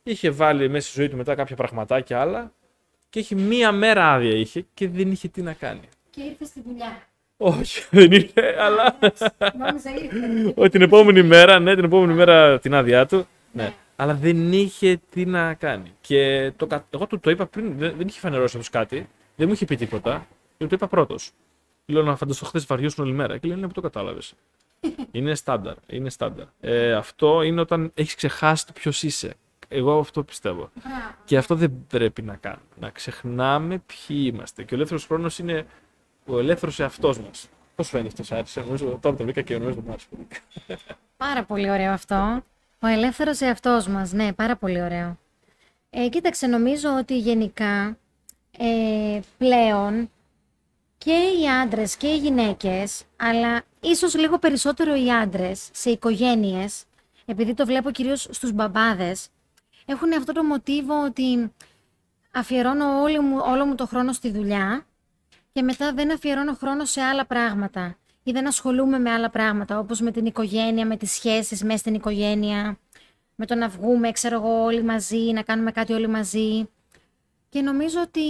Είχε 0.03 0.29
βάλει 0.29 0.69
μέσα 0.69 0.87
στη 0.89 0.99
ζωή 0.99 1.09
του 1.09 1.17
μετά 1.17 1.35
κάποια 1.35 1.55
πραγματάκια 1.55 2.21
άλλα 2.21 2.53
και 3.09 3.19
είχε 3.19 3.35
μία 3.35 3.71
μέρα 3.71 4.13
άδεια 4.13 4.35
είχε 4.35 4.65
και 4.73 4.87
δεν 4.87 5.11
είχε 5.11 5.27
τι 5.27 5.41
να 5.41 5.53
κάνει. 5.53 5.89
Και 6.09 6.21
ήρθε 6.21 6.45
στη 6.45 6.61
δουλειά. 6.65 7.07
Όχι, 7.37 7.87
δεν 7.89 8.11
ήρθε, 8.11 8.55
αλλά. 8.65 8.97
Όχι, 10.55 10.69
την 10.69 10.81
επόμενη 10.81 11.23
μέρα, 11.23 11.59
ναι, 11.59 11.75
την 11.75 11.83
επόμενη 11.83 12.13
μέρα 12.13 12.59
την 12.59 12.73
άδειά 12.73 13.05
του. 13.05 13.27
Ναι. 13.51 13.63
ναι. 13.63 13.73
Αλλά 13.95 14.13
δεν 14.13 14.53
είχε 14.53 14.99
τι 15.09 15.25
να 15.25 15.53
κάνει. 15.53 15.91
Και 16.01 16.51
το, 16.55 16.67
εγώ 16.89 17.07
του 17.07 17.19
το 17.19 17.29
είπα 17.29 17.45
πριν, 17.45 17.77
δεν, 17.77 17.93
δεν 17.97 18.07
είχε 18.07 18.19
φανερώσει 18.19 18.57
αυτός 18.57 18.69
κάτι, 18.69 19.09
δεν 19.35 19.47
μου 19.47 19.53
είχε 19.53 19.65
πει 19.65 19.75
τίποτα. 19.75 20.27
Και 20.57 20.67
το 20.67 20.75
είπα 20.75 20.87
πρώτος. 20.87 21.31
Λέω 21.85 22.03
να 22.03 22.15
φανταστώ 22.15 22.45
χθες 22.45 22.65
βαριώσουν 22.65 23.03
όλη 23.03 23.13
μέρα. 23.13 23.37
Και 23.37 23.47
λέει 23.47 23.57
ναι, 23.57 23.67
που 23.67 23.73
το 23.73 23.81
κατάλαβες. 23.81 24.33
είναι 25.11 25.35
στάνταρ. 25.35 25.75
Είναι 25.87 26.09
στάνταρ. 26.09 26.45
Ε, 26.59 26.93
αυτό 26.93 27.41
είναι 27.41 27.61
όταν 27.61 27.91
έχεις 27.93 28.15
ξεχάσει 28.15 28.65
το 28.65 28.73
ποιος 28.73 29.03
είσαι. 29.03 29.33
Εγώ 29.71 29.99
αυτό 29.99 30.23
πιστεύω. 30.23 30.69
Και 31.25 31.37
αυτό 31.37 31.55
δεν 31.55 31.71
πρέπει 31.87 32.21
να 32.21 32.35
κάνουμε. 32.35 32.63
Να 32.79 32.89
ξεχνάμε 32.89 33.77
ποιοι 33.85 34.31
είμαστε. 34.33 34.63
Και 34.63 34.73
ο 34.73 34.75
ελεύθερος 34.75 35.05
χρόνος 35.05 35.39
είναι 35.39 35.65
ο 36.25 36.39
ελεύθερος 36.39 36.79
εαυτός 36.79 37.19
μας. 37.19 37.49
Πώς 37.75 37.89
φαίνεται 37.89 38.21
αυτό, 38.21 38.35
άρεσε. 38.35 38.61
Νομίζω 38.61 38.97
τώρα 39.01 39.15
το 39.15 39.23
βρήκα 39.23 39.41
και 39.41 39.57
νομίζω 39.57 39.81
μου 39.85 39.91
άρεσε 39.91 40.07
Πάρα 41.17 41.43
πολύ 41.43 41.69
ωραίο 41.69 41.91
αυτό. 41.91 42.43
Ο 42.81 42.87
ελεύθερος 42.87 43.41
εαυτός 43.41 43.87
μας. 43.87 44.11
Ναι, 44.11 44.33
πάρα 44.33 44.55
πολύ 44.55 44.81
ωραίο. 44.81 45.17
Ε, 45.89 46.09
κοίταξε, 46.09 46.47
νομίζω 46.47 46.89
ότι 46.97 47.17
γενικά 47.17 47.97
ε, 48.57 49.19
πλέον 49.37 50.09
και 50.97 51.11
οι 51.11 51.49
άντρες 51.61 51.95
και 51.95 52.07
οι 52.07 52.17
γυναίκες, 52.17 53.03
αλλά 53.17 53.61
ίσως 53.79 54.15
λίγο 54.15 54.39
περισσότερο 54.39 54.95
οι 54.95 55.11
άντρες 55.11 55.69
σε 55.71 55.89
οικογένειες, 55.89 56.83
επειδή 57.25 57.53
το 57.53 57.65
βλέπω 57.65 57.91
κυρίως 57.91 58.27
στους 58.31 58.51
μπαμπάδες, 58.51 59.27
έχουν 59.91 60.13
αυτό 60.13 60.31
το 60.31 60.43
μοτίβο 60.43 61.03
ότι 61.03 61.53
αφιερώνω 62.31 63.01
όλο 63.01 63.21
μου, 63.21 63.37
όλο 63.43 63.65
μου 63.65 63.75
το 63.75 63.85
χρόνο 63.85 64.13
στη 64.13 64.31
δουλειά 64.31 64.85
και 65.51 65.61
μετά 65.61 65.93
δεν 65.93 66.11
αφιερώνω 66.11 66.53
χρόνο 66.53 66.85
σε 66.85 67.01
άλλα 67.01 67.25
πράγματα 67.25 67.97
ή 68.23 68.31
δεν 68.31 68.47
ασχολούμαι 68.47 68.99
με 68.99 69.11
άλλα 69.11 69.29
πράγματα, 69.29 69.79
όπως 69.79 70.01
με 70.01 70.11
την 70.11 70.25
οικογένεια, 70.25 70.85
με 70.85 70.97
τις 70.97 71.11
σχέσεις 71.11 71.63
μέσα 71.63 71.77
στην 71.77 71.93
οικογένεια, 71.93 72.79
με 73.35 73.45
το 73.45 73.55
να 73.55 73.67
βγούμε, 73.67 74.11
ξέρω 74.11 74.35
εγώ, 74.35 74.63
όλοι 74.63 74.83
μαζί, 74.83 75.31
να 75.33 75.41
κάνουμε 75.41 75.71
κάτι 75.71 75.93
όλοι 75.93 76.07
μαζί. 76.07 76.69
Και 77.49 77.61
νομίζω 77.61 78.01
ότι 78.01 78.21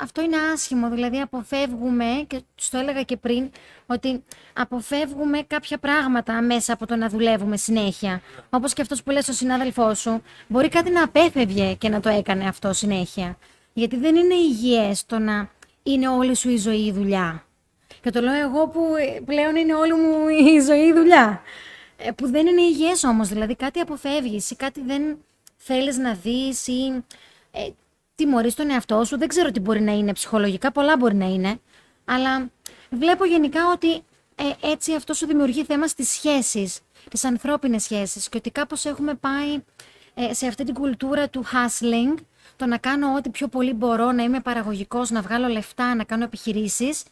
αυτό 0.00 0.22
είναι 0.22 0.36
άσχημο, 0.52 0.90
δηλαδή 0.90 1.20
αποφεύγουμε, 1.20 2.04
και 2.26 2.40
το 2.70 2.78
έλεγα 2.78 3.02
και 3.02 3.16
πριν, 3.16 3.50
ότι 3.86 4.22
αποφεύγουμε 4.52 5.42
κάποια 5.46 5.78
πράγματα 5.78 6.42
μέσα 6.42 6.72
από 6.72 6.86
το 6.86 6.96
να 6.96 7.08
δουλεύουμε 7.08 7.56
συνέχεια. 7.56 8.20
Όπως 8.50 8.72
και 8.72 8.82
αυτός 8.82 9.02
που 9.02 9.10
λες 9.10 9.28
ο 9.28 9.32
συνάδελφός 9.32 9.98
σου, 9.98 10.22
μπορεί 10.48 10.68
κάτι 10.68 10.90
να 10.90 11.02
απέφευγε 11.02 11.74
και 11.74 11.88
να 11.88 12.00
το 12.00 12.08
έκανε 12.08 12.48
αυτό 12.48 12.72
συνέχεια. 12.72 13.38
Γιατί 13.72 13.96
δεν 13.96 14.16
είναι 14.16 14.34
υγιές 14.34 15.06
το 15.06 15.18
να 15.18 15.50
είναι 15.82 16.08
όλη 16.08 16.34
σου 16.36 16.50
η 16.50 16.56
ζωή 16.56 16.84
η 16.84 16.92
δουλειά. 16.92 17.44
Και 18.00 18.10
το 18.10 18.20
λέω 18.20 18.34
εγώ 18.34 18.68
που 18.68 18.80
ε, 18.98 19.20
πλέον 19.20 19.56
είναι 19.56 19.74
όλη 19.74 19.92
μου 19.92 20.28
η 20.28 20.60
ζωή 20.60 20.86
η 20.86 20.92
δουλειά. 20.92 21.42
Ε, 21.96 22.10
που 22.10 22.30
δεν 22.30 22.46
είναι 22.46 22.62
υγιές 22.62 23.04
όμως, 23.04 23.28
δηλαδή 23.28 23.56
κάτι 23.56 23.80
αποφεύγεις 23.80 24.50
ή 24.50 24.56
κάτι 24.56 24.80
δεν 24.80 25.18
θέλεις 25.56 25.96
να 25.96 26.14
δεις 26.14 26.66
ή 26.66 27.04
ε, 28.18 28.24
τιμωρείς 28.24 28.54
τον 28.54 28.70
εαυτό 28.70 29.04
σου. 29.04 29.18
Δεν 29.18 29.28
ξέρω 29.28 29.50
τι 29.50 29.60
μπορεί 29.60 29.80
να 29.80 29.92
είναι 29.92 30.12
ψυχολογικά, 30.12 30.72
πολλά 30.72 30.96
μπορεί 30.96 31.14
να 31.14 31.26
είναι. 31.26 31.60
Αλλά 32.04 32.50
βλέπω 32.90 33.24
γενικά 33.24 33.70
ότι 33.72 33.94
ε, 34.34 34.70
έτσι 34.72 34.94
αυτό 34.94 35.14
σου 35.14 35.26
δημιουργεί 35.26 35.64
θέμα 35.64 35.86
στις 35.86 36.08
σχέσεις, 36.08 36.80
τις 37.10 37.24
ανθρώπινες 37.24 37.82
σχέσεις 37.82 38.28
και 38.28 38.36
ότι 38.36 38.50
κάπως 38.50 38.84
έχουμε 38.84 39.14
πάει 39.14 39.62
ε, 40.14 40.34
σε 40.34 40.46
αυτή 40.46 40.64
την 40.64 40.74
κουλτούρα 40.74 41.28
του 41.28 41.44
hustling 41.44 42.14
το 42.56 42.66
να 42.66 42.78
κάνω 42.78 43.14
ό,τι 43.14 43.30
πιο 43.30 43.48
πολύ 43.48 43.72
μπορώ, 43.72 44.12
να 44.12 44.22
είμαι 44.22 44.40
παραγωγικός, 44.40 45.10
να 45.10 45.20
βγάλω 45.20 45.48
λεφτά, 45.48 45.94
να 45.94 46.04
κάνω 46.04 46.24
επιχειρήσεις, 46.24 47.02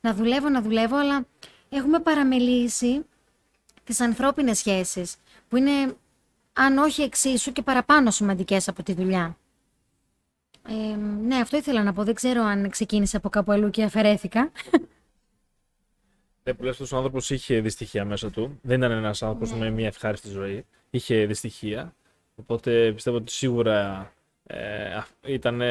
να 0.00 0.14
δουλεύω, 0.14 0.48
να 0.48 0.62
δουλεύω, 0.62 0.96
αλλά 0.96 1.26
έχουμε 1.68 1.98
παραμελήσει 1.98 3.06
τις 3.84 4.00
ανθρώπινες 4.00 4.58
σχέσεις, 4.58 5.14
που 5.48 5.56
είναι 5.56 5.96
αν 6.52 6.78
όχι 6.78 7.02
εξίσου 7.02 7.52
και 7.52 7.62
παραπάνω 7.62 8.10
σημαντικές 8.10 8.68
από 8.68 8.82
τη 8.82 8.92
δουλειά. 8.92 9.36
Ε, 10.68 10.96
ναι, 11.26 11.36
αυτό 11.36 11.56
ήθελα 11.56 11.82
να 11.82 11.92
πω. 11.92 12.04
Δεν 12.04 12.14
ξέρω 12.14 12.42
αν 12.42 12.70
ξεκίνησε 12.70 13.16
από 13.16 13.28
κάπου 13.28 13.52
αλλού 13.52 13.70
και 13.70 13.82
αφαιρέθηκα. 13.82 14.50
Ναι, 16.46 16.54
που 16.54 16.62
λες, 16.64 16.92
ο 16.92 16.96
άνθρωπος 16.96 17.30
είχε 17.30 17.60
δυστυχία 17.60 18.04
μέσα 18.04 18.30
του. 18.30 18.58
Δεν 18.62 18.78
ήταν 18.78 18.90
ένας 18.90 19.22
άνθρωπος 19.22 19.52
ναι. 19.52 19.58
με 19.58 19.70
μια 19.70 19.86
ευχάριστη 19.86 20.28
ζωή. 20.28 20.64
Είχε 20.90 21.26
δυστυχία. 21.26 21.94
Οπότε 22.34 22.92
πιστεύω 22.92 23.16
ότι 23.16 23.32
σίγουρα 23.32 24.12
ε, 24.46 25.00
ήταν 25.26 25.62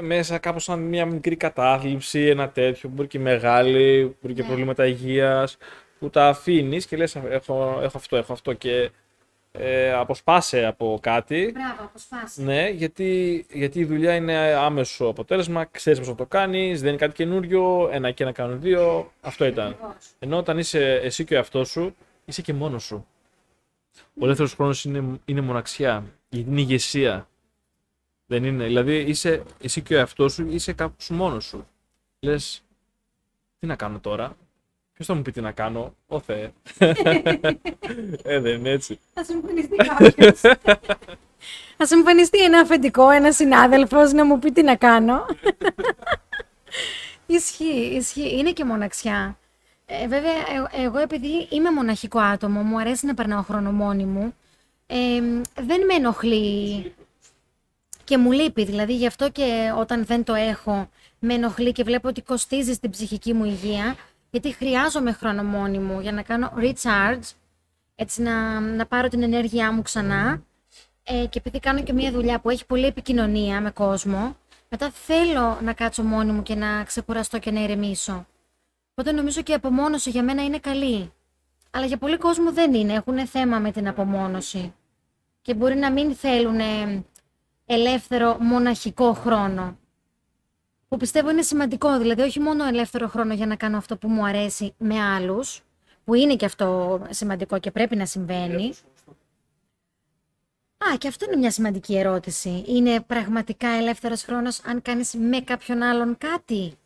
μέσα 0.00 0.38
κάπως 0.38 0.64
σαν 0.64 0.80
μια 0.80 1.06
μικρή 1.06 1.36
κατάθλιψη, 1.36 2.20
ένα 2.20 2.48
τέτοιο, 2.48 2.88
μπορεί 2.88 3.08
και 3.08 3.18
μεγάλη, 3.18 4.16
μπορεί 4.20 4.34
και 4.34 4.40
ναι. 4.40 4.46
προβλήματα 4.46 4.86
υγείας, 4.86 5.56
που 5.98 6.10
τα 6.10 6.28
αφήνεις 6.28 6.86
και 6.86 6.96
λες 6.96 7.16
έχω, 7.16 7.78
έχω 7.82 7.98
αυτό, 7.98 8.16
έχω 8.16 8.32
αυτό 8.32 8.52
και 8.52 8.90
ε, 9.58 9.92
αποσπάσαι 9.92 10.64
από 10.64 10.98
κάτι. 11.02 11.50
Μπράβο, 11.54 11.82
αποσπάσαι. 11.82 12.42
Ναι, 12.42 12.68
γιατί, 12.68 13.46
γιατί 13.52 13.80
η 13.80 13.84
δουλειά 13.84 14.14
είναι 14.14 14.36
άμεσο 14.38 15.06
αποτέλεσμα, 15.06 15.64
ξέρεις 15.64 15.98
πώς 15.98 16.08
να 16.08 16.14
το 16.14 16.26
κάνεις, 16.26 16.80
δεν 16.80 16.88
είναι 16.88 16.98
κάτι 16.98 17.14
καινούριο, 17.14 17.88
ένα 17.92 18.10
και 18.10 18.22
ένα 18.22 18.32
κάνουν 18.32 18.60
δύο, 18.60 19.12
αυτό 19.20 19.44
ήταν. 19.44 19.76
Ενώ 20.18 20.36
όταν 20.36 20.58
είσαι 20.58 20.94
εσύ 20.94 21.24
και 21.24 21.34
ο 21.34 21.36
εαυτός 21.36 21.68
σου, 21.68 21.94
είσαι 22.24 22.42
και 22.42 22.52
μόνος 22.52 22.82
σου. 22.84 23.06
Ο 24.20 24.24
ελεύθερος 24.24 24.54
χρόνος 24.54 24.84
είναι, 24.84 25.20
είναι 25.24 25.40
μοναξιά, 25.40 26.04
είναι 26.28 26.60
ηγεσία. 26.60 27.28
Δεν 28.26 28.44
είναι. 28.44 28.64
Δηλαδή 28.64 28.96
είσαι 28.96 29.42
εσύ 29.62 29.82
και 29.82 29.94
ο 29.94 29.98
εαυτός 29.98 30.32
σου, 30.32 30.46
είσαι 30.50 30.72
κάπου 30.72 30.96
μόνος 31.08 31.44
σου. 31.44 31.66
Λες, 32.20 32.64
τι 33.58 33.66
να 33.66 33.76
κάνω 33.76 33.98
τώρα; 34.00 34.36
Ποιος 34.94 35.06
θα 35.06 35.14
μου 35.14 35.22
πει 35.22 35.32
τι 35.32 35.40
να 35.40 35.52
κάνω, 35.52 35.94
ο 36.06 36.20
Θεέ. 36.20 36.52
ε, 38.22 38.40
δεν 38.40 38.54
είναι 38.54 38.70
έτσι. 38.70 38.98
Θα 39.14 39.24
σου 39.24 39.32
εμφανιστεί 39.32 39.76
κάποιος. 39.76 40.40
Θα 41.76 41.86
σου 41.86 41.94
εμφανιστεί 41.94 42.42
ένα 42.42 42.58
αφεντικό, 42.58 43.10
ένα 43.10 43.32
συνάδελφος 43.32 44.12
να 44.12 44.24
μου 44.24 44.38
πει 44.38 44.52
τι 44.52 44.62
να 44.62 44.76
κάνω. 44.76 45.26
ισχύει, 47.26 47.94
ισχύει. 47.96 48.38
Είναι 48.38 48.52
και 48.52 48.64
μοναξιά. 48.64 49.38
Ε, 49.86 50.06
βέβαια, 50.08 50.32
ε, 50.32 50.84
εγώ 50.84 50.98
επειδή 50.98 51.46
είμαι 51.50 51.70
μοναχικό 51.70 52.18
άτομο, 52.18 52.62
μου 52.62 52.78
αρέσει 52.78 53.06
να 53.06 53.14
περνάω 53.14 53.42
χρόνο 53.42 53.72
μόνη 53.72 54.04
μου, 54.04 54.34
ε, 54.86 55.20
δεν 55.54 55.84
με 55.84 55.94
ενοχλεί 55.94 56.94
και 58.04 58.18
μου 58.18 58.32
λείπει. 58.32 58.64
Δηλαδή 58.64 58.94
γι' 58.96 59.06
αυτό 59.06 59.30
και 59.30 59.72
όταν 59.78 60.04
δεν 60.04 60.24
το 60.24 60.34
έχω 60.34 60.88
με 61.18 61.34
ενοχλεί 61.34 61.72
και 61.72 61.82
βλέπω 61.82 62.08
ότι 62.08 62.22
κοστίζει 62.22 62.72
στην 62.72 62.90
ψυχική 62.90 63.32
μου 63.32 63.44
υγεία, 63.44 63.96
γιατί 64.34 64.52
χρειάζομαι 64.52 65.12
χρόνο 65.12 65.42
μόνη 65.42 65.78
μου 65.78 66.00
για 66.00 66.12
να 66.12 66.22
κάνω 66.22 66.52
recharge, 66.56 67.30
έτσι 67.94 68.22
να, 68.22 68.60
να 68.60 68.86
πάρω 68.86 69.08
την 69.08 69.22
ενέργειά 69.22 69.72
μου 69.72 69.82
ξανά. 69.82 70.42
Ε, 71.02 71.26
και 71.26 71.38
επειδή 71.38 71.60
κάνω 71.60 71.82
και 71.82 71.92
μια 71.92 72.10
δουλειά 72.10 72.40
που 72.40 72.50
έχει 72.50 72.66
πολλή 72.66 72.86
επικοινωνία 72.86 73.60
με 73.60 73.70
κόσμο, 73.70 74.36
μετά 74.68 74.90
θέλω 74.90 75.58
να 75.62 75.72
κάτσω 75.72 76.02
μόνη 76.02 76.32
μου 76.32 76.42
και 76.42 76.54
να 76.54 76.84
ξεκουραστώ 76.84 77.38
και 77.38 77.50
να 77.50 77.60
ηρεμήσω. 77.62 78.26
Οπότε 78.90 79.12
νομίζω 79.12 79.42
και 79.42 79.52
η 79.52 79.54
απομόνωση 79.54 80.10
για 80.10 80.22
μένα 80.22 80.44
είναι 80.44 80.58
καλή. 80.58 81.12
Αλλά 81.70 81.86
για 81.86 81.96
πολλοί 81.96 82.16
κόσμο 82.16 82.52
δεν 82.52 82.74
είναι. 82.74 82.92
Έχουν 82.92 83.26
θέμα 83.26 83.58
με 83.58 83.72
την 83.72 83.88
απομόνωση. 83.88 84.74
Και 85.42 85.54
μπορεί 85.54 85.74
να 85.74 85.92
μην 85.92 86.14
θέλουν 86.14 86.60
ελεύθερο 87.66 88.36
μοναχικό 88.40 89.12
χρόνο. 89.12 89.78
Που 90.94 91.00
πιστεύω 91.00 91.30
είναι 91.30 91.42
σημαντικό, 91.42 91.98
δηλαδή 91.98 92.22
όχι 92.22 92.40
μόνο 92.40 92.64
ελεύθερο 92.64 93.08
χρόνο 93.08 93.34
για 93.34 93.46
να 93.46 93.56
κάνω 93.56 93.76
αυτό 93.76 93.96
που 93.96 94.08
μου 94.08 94.26
αρέσει 94.26 94.74
με 94.78 95.00
άλλους, 95.00 95.62
που 96.04 96.14
είναι 96.14 96.36
και 96.36 96.44
αυτό 96.44 97.00
σημαντικό 97.10 97.58
και 97.58 97.70
πρέπει 97.70 97.96
να 97.96 98.06
συμβαίνει. 98.06 98.74
Α, 100.78 100.96
και 100.98 101.08
αυτό 101.08 101.24
είναι 101.24 101.36
μια 101.36 101.50
σημαντική 101.50 101.96
ερώτηση. 101.96 102.64
Είναι 102.66 103.00
πραγματικά 103.00 103.68
ελεύθερος 103.68 104.22
χρόνος 104.22 104.60
αν 104.64 104.82
κάνεις 104.82 105.14
με 105.14 105.40
κάποιον 105.40 105.82
άλλον 105.82 106.18
κάτι; 106.18 106.78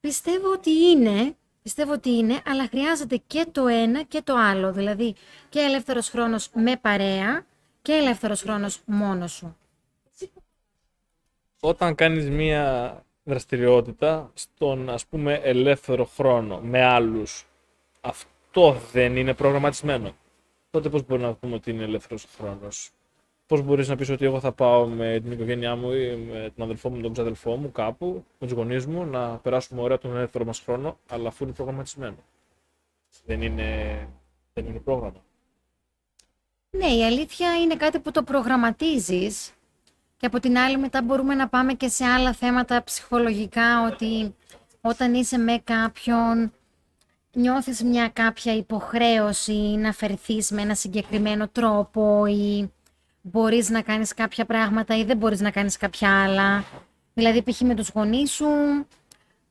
Πιστεύω 0.00 0.52
ότι 0.52 0.70
είναι, 0.70 1.36
πιστεύω 1.62 1.92
ότι 1.92 2.10
είναι, 2.10 2.42
αλλά 2.46 2.66
χρειάζεται 2.68 3.22
και 3.26 3.46
το 3.52 3.66
ένα 3.66 4.02
και 4.02 4.22
το 4.22 4.34
άλλο. 4.36 4.72
Δηλαδή 4.72 5.14
και 5.48 5.60
ελεύθερος 5.60 6.08
χρόνος 6.08 6.50
με 6.54 6.76
παρέα 6.76 7.46
και 7.82 7.92
ελεύθερος 7.92 8.42
χρόνος 8.42 8.80
μόνος 8.84 9.32
σου. 9.32 9.56
Όταν 11.66 11.94
κάνεις 11.94 12.30
μία 12.30 13.04
δραστηριότητα 13.24 14.30
στον 14.34 14.90
ας 14.90 15.06
πούμε 15.06 15.34
ελεύθερο 15.34 16.04
χρόνο 16.04 16.60
με 16.60 16.82
άλλους, 16.82 17.46
αυτό 18.00 18.76
δεν 18.92 19.16
είναι 19.16 19.34
προγραμματισμένο. 19.34 20.14
Τότε 20.70 20.88
πώς 20.88 21.06
μπορούμε 21.06 21.26
να 21.26 21.34
πούμε 21.34 21.54
ότι 21.54 21.70
είναι 21.70 21.82
ελεύθερος 21.82 22.26
χρόνος; 22.36 22.90
Πώς 23.46 23.62
μπορείς 23.62 23.88
να 23.88 23.96
πεις 23.96 24.08
ότι 24.08 24.24
εγώ 24.24 24.40
θα 24.40 24.52
πάω 24.52 24.86
με 24.86 25.20
την 25.22 25.32
οικογένειά 25.32 25.76
μου 25.76 25.92
ή 25.92 26.16
με 26.16 26.52
τον 26.56 26.64
αδελφό 26.64 26.90
μου, 26.90 27.00
τον 27.00 27.12
ξαδελφό 27.12 27.56
μου 27.56 27.72
κάπου, 27.72 28.24
με 28.38 28.46
τους 28.46 28.56
γονείς 28.56 28.86
μου, 28.86 29.04
να 29.04 29.36
περάσουμε 29.38 29.80
ωραία 29.80 29.98
τον 29.98 30.16
ελεύθερο 30.16 30.44
μας 30.44 30.60
χρόνο, 30.60 30.98
αλλά 31.08 31.28
αφού 31.28 31.44
είναι 31.44 31.52
προγραμματισμένο. 31.52 32.18
Δεν 33.24 33.42
είναι, 33.42 33.98
δεν 34.52 34.66
είναι 34.66 34.78
πρόγραμμα. 34.78 35.24
Ναι, 36.70 36.86
η 36.86 37.04
αλήθεια 37.04 37.56
είναι 37.60 37.76
κάτι 37.76 37.98
που 37.98 38.10
το 38.10 38.22
προγραμματίζεις 38.22 39.54
και 40.16 40.26
από 40.26 40.40
την 40.40 40.58
άλλη 40.58 40.78
μετά 40.78 41.02
μπορούμε 41.02 41.34
να 41.34 41.48
πάμε 41.48 41.72
και 41.72 41.88
σε 41.88 42.04
άλλα 42.04 42.32
θέματα 42.32 42.84
ψυχολογικά 42.84 43.86
ότι 43.86 44.34
όταν 44.80 45.14
είσαι 45.14 45.38
με 45.38 45.60
κάποιον 45.64 46.52
νιώθεις 47.32 47.82
μια 47.82 48.08
κάποια 48.08 48.56
υποχρέωση 48.56 49.52
να 49.52 49.92
φερθείς 49.92 50.50
με 50.50 50.62
ένα 50.62 50.74
συγκεκριμένο 50.74 51.48
τρόπο 51.48 52.26
ή 52.26 52.72
μπορείς 53.20 53.70
να 53.70 53.82
κάνεις 53.82 54.14
κάποια 54.14 54.44
πράγματα 54.44 54.96
ή 54.96 55.04
δεν 55.04 55.16
μπορείς 55.16 55.40
να 55.40 55.50
κάνεις 55.50 55.76
κάποια 55.76 56.22
άλλα. 56.22 56.64
Δηλαδή, 57.14 57.42
π.χ. 57.42 57.60
με 57.60 57.74
τους 57.74 57.90
γονείς 57.94 58.30
σου, 58.30 58.46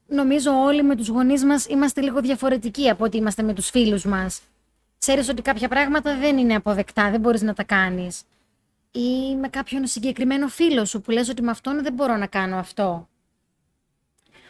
νομίζω 0.07 0.51
όλοι 0.51 0.83
με 0.83 0.95
τους 0.95 1.07
γονείς 1.07 1.43
μας 1.43 1.65
είμαστε 1.65 2.01
λίγο 2.01 2.21
διαφορετικοί 2.21 2.89
από 2.89 3.03
ότι 3.03 3.17
είμαστε 3.17 3.43
με 3.43 3.53
τους 3.53 3.69
φίλους 3.69 4.05
μας. 4.05 4.41
Ξέρεις 4.97 5.29
ότι 5.29 5.41
κάποια 5.41 5.67
πράγματα 5.67 6.17
δεν 6.17 6.37
είναι 6.37 6.55
αποδεκτά, 6.55 7.09
δεν 7.11 7.19
μπορείς 7.19 7.41
να 7.41 7.53
τα 7.53 7.63
κάνεις. 7.63 8.21
Ή 8.95 9.35
με 9.35 9.49
κάποιον 9.49 9.87
συγκεκριμένο 9.87 10.47
φίλο 10.47 10.85
σου 10.85 11.01
που 11.01 11.11
λες 11.11 11.29
ότι 11.29 11.41
με 11.41 11.51
αυτόν 11.51 11.83
δεν 11.83 11.93
μπορώ 11.93 12.17
να 12.17 12.27
κάνω 12.27 12.57
αυτό. 12.57 13.07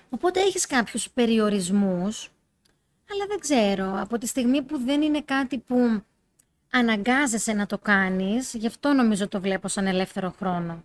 Οπότε 0.09 0.39
έχεις 0.39 0.65
κάποιους 0.65 1.09
περιορισμούς, 1.09 2.31
αλλά 3.11 3.25
δεν 3.27 3.39
ξέρω, 3.39 3.99
από 3.99 4.17
τη 4.17 4.27
στιγμή 4.27 4.61
που 4.61 4.77
δεν 4.77 5.01
είναι 5.01 5.21
κάτι 5.21 5.57
που 5.57 6.03
αναγκάζεσαι 6.71 7.53
να 7.53 7.65
το 7.65 7.77
κάνεις, 7.77 8.53
γι' 8.53 8.67
αυτό 8.67 8.93
νομίζω 8.93 9.27
το 9.27 9.41
βλέπω 9.41 9.67
σαν 9.67 9.87
ελεύθερο 9.87 10.33
χρόνο. 10.37 10.83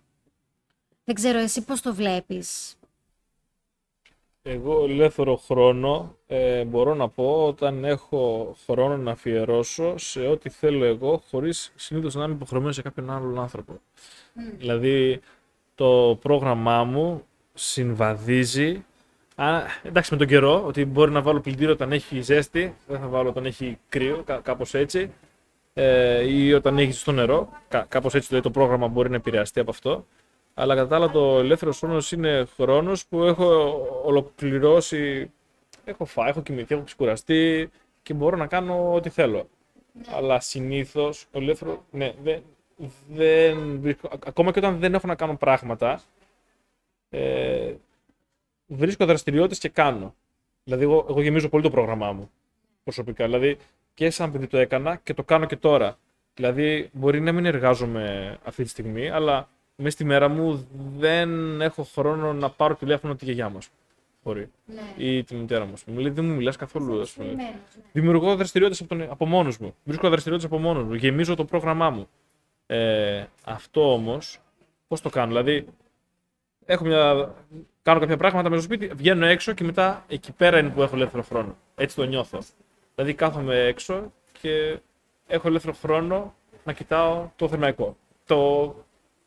Δεν 1.03 1.15
ξέρω 1.15 1.37
εσύ 1.37 1.61
πώς 1.61 1.81
το 1.81 1.93
βλέπεις. 1.93 2.75
Εγώ 4.51 4.83
ελεύθερο 4.83 5.35
χρόνο 5.35 6.15
ε, 6.27 6.63
μπορώ 6.63 6.93
να 6.93 7.09
πω 7.09 7.45
όταν 7.47 7.83
έχω 7.85 8.55
χρόνο 8.65 8.97
να 8.97 9.11
αφιερώσω 9.11 9.97
σε 9.97 10.19
ό,τι 10.19 10.49
θέλω 10.49 10.85
εγώ 10.85 11.23
χωρίς 11.29 11.71
συνήθως 11.75 12.15
να 12.15 12.23
είμαι 12.23 12.33
υποχρεωμένος 12.33 12.75
σε 12.75 12.81
κάποιον 12.81 13.09
άλλον 13.09 13.39
άνθρωπο. 13.39 13.79
Δηλαδή 14.57 15.19
το 15.75 16.17
πρόγραμμά 16.21 16.83
μου 16.83 17.23
συμβαδίζει 17.53 18.83
Α, 19.35 19.61
εντάξει 19.83 20.13
με 20.13 20.17
τον 20.17 20.27
καιρό, 20.27 20.63
ότι 20.65 20.85
μπορεί 20.85 21.11
να 21.11 21.21
βάλω 21.21 21.39
πλυντήριο 21.39 21.73
όταν 21.73 21.91
έχει 21.91 22.21
ζέστη, 22.21 22.75
δεν 22.87 22.99
θα 22.99 23.07
βάλω 23.07 23.29
όταν 23.29 23.45
έχει 23.45 23.77
κρύο, 23.89 24.23
κά, 24.25 24.39
κάπως 24.43 24.73
έτσι 24.73 25.11
ε, 25.73 26.23
ή 26.33 26.53
όταν 26.53 26.77
έχει 26.77 26.91
στο 26.91 27.11
νερό. 27.11 27.49
Κά, 27.67 27.85
κάπως 27.89 28.13
έτσι 28.13 28.27
δηλαδή, 28.27 28.47
το 28.47 28.53
πρόγραμμα 28.59 28.87
μπορεί 28.87 29.09
να 29.09 29.15
επηρεαστεί 29.15 29.59
από 29.59 29.69
αυτό. 29.69 30.05
Αλλά 30.59 30.75
κατά 30.75 30.87
τα 30.87 30.95
άλλα 30.95 31.09
το 31.09 31.39
ελεύθερο 31.39 31.71
χρόνο 31.71 31.97
είναι 32.13 32.45
χρόνος 32.55 33.05
που 33.05 33.23
έχω 33.23 33.45
ολοκληρώσει. 34.03 35.31
Έχω 35.83 36.05
φάει, 36.05 36.29
έχω 36.29 36.41
κοιμηθεί, 36.41 36.73
έχω 36.73 36.83
ξεκουραστεί 36.83 37.69
και 38.01 38.13
μπορώ 38.13 38.37
να 38.37 38.47
κάνω 38.47 38.93
ό,τι 38.93 39.09
θέλω. 39.09 39.49
Αλλά 40.15 40.39
συνήθως 40.39 41.25
ο 41.31 41.39
ελεύθερο. 41.39 41.85
Ναι, 41.91 42.13
δεν, 42.23 42.43
δεν 43.09 43.97
Ακόμα 44.25 44.51
και 44.51 44.59
όταν 44.59 44.79
δεν 44.79 44.93
έχω 44.93 45.07
να 45.07 45.15
κάνω 45.15 45.37
πράγματα, 45.37 46.01
ε, 47.09 47.73
βρίσκω 48.67 49.05
δραστηριότητες 49.05 49.59
και 49.59 49.69
κάνω. 49.69 50.15
Δηλαδή, 50.63 50.83
εγώ, 50.83 51.05
εγώ 51.09 51.21
γεμίζω 51.21 51.49
πολύ 51.49 51.63
το 51.63 51.69
πρόγραμμά 51.69 52.11
μου 52.11 52.29
προσωπικά. 52.83 53.25
Δηλαδή, 53.25 53.57
και 53.93 54.09
σαν 54.09 54.31
παιδί 54.31 54.47
το 54.47 54.57
έκανα 54.57 54.95
και 54.95 55.13
το 55.13 55.23
κάνω 55.23 55.45
και 55.45 55.55
τώρα. 55.55 55.97
Δηλαδή, 56.33 56.89
μπορεί 56.93 57.21
να 57.21 57.31
μην 57.31 57.45
εργάζομαι 57.45 58.37
αυτή 58.43 58.63
τη 58.63 58.69
στιγμή, 58.69 59.09
αλλά 59.09 59.49
μέσα 59.79 59.89
στη 59.89 60.03
μέρα 60.03 60.27
μου 60.27 60.67
δεν 60.97 61.61
έχω 61.61 61.83
χρόνο 61.83 62.33
να 62.33 62.49
πάρω 62.49 62.75
τηλέφωνο 62.75 63.15
τη 63.15 63.25
γιαγιά 63.25 63.49
μα. 63.49 63.59
Μπορεί. 64.23 64.49
Ναι. 64.65 65.05
Ή 65.05 65.23
τη 65.23 65.35
μητέρα 65.35 65.65
μου. 65.65 65.73
Μου 65.85 65.99
λέει, 65.99 66.11
δεν 66.11 66.25
μου 66.25 66.35
μιλάς 66.35 66.55
καθόλου. 66.55 67.01
Ας 67.01 67.11
πούμε. 67.11 67.33
Ναι. 67.33 67.53
Δημιουργώ 67.91 68.35
δραστηριότητες 68.35 68.85
από, 68.85 68.95
τον... 68.95 69.11
από 69.11 69.25
μόνος 69.25 69.57
μου. 69.57 69.75
Βρίσκω 69.83 70.09
δραστηριότητες 70.09 70.51
από 70.51 70.61
μόνος 70.61 70.83
μου. 70.83 70.93
Γεμίζω 70.93 71.35
το 71.35 71.45
πρόγραμμά 71.45 71.89
μου. 71.89 72.07
Ε, 72.65 73.25
αυτό 73.45 73.93
όμως, 73.93 74.39
πώς 74.87 75.01
το 75.01 75.09
κάνω; 75.09 75.27
Δηλαδή, 75.27 75.67
έχω 76.65 76.85
μια... 76.85 77.33
κάνω 77.81 77.99
κάποια 77.99 78.17
πράγματα 78.17 78.49
με 78.49 78.55
στο 78.55 78.63
σπίτι, 78.63 78.87
βγαίνω 78.95 79.25
έξω 79.25 79.53
και 79.53 79.63
μετά 79.63 80.05
εκεί 80.07 80.31
πέρα 80.31 80.59
είναι 80.59 80.69
που 80.69 80.81
έχω 80.81 80.95
ελεύθερο 80.95 81.23
χρόνο. 81.23 81.57
Έτσι 81.75 81.95
το 81.95 82.03
νιώθω. 82.03 82.39
Δηλαδή 82.95 83.13
κάθομαι 83.13 83.59
έξω 83.59 84.11
και 84.41 84.79
έχω 85.27 85.47
ελεύθερο 85.47 85.73
χρόνο 85.73 86.35
να 86.63 86.73
κοιτάω 86.73 87.29
το 87.35 87.47
θερμαϊκό, 87.47 87.97
το, 88.25 88.75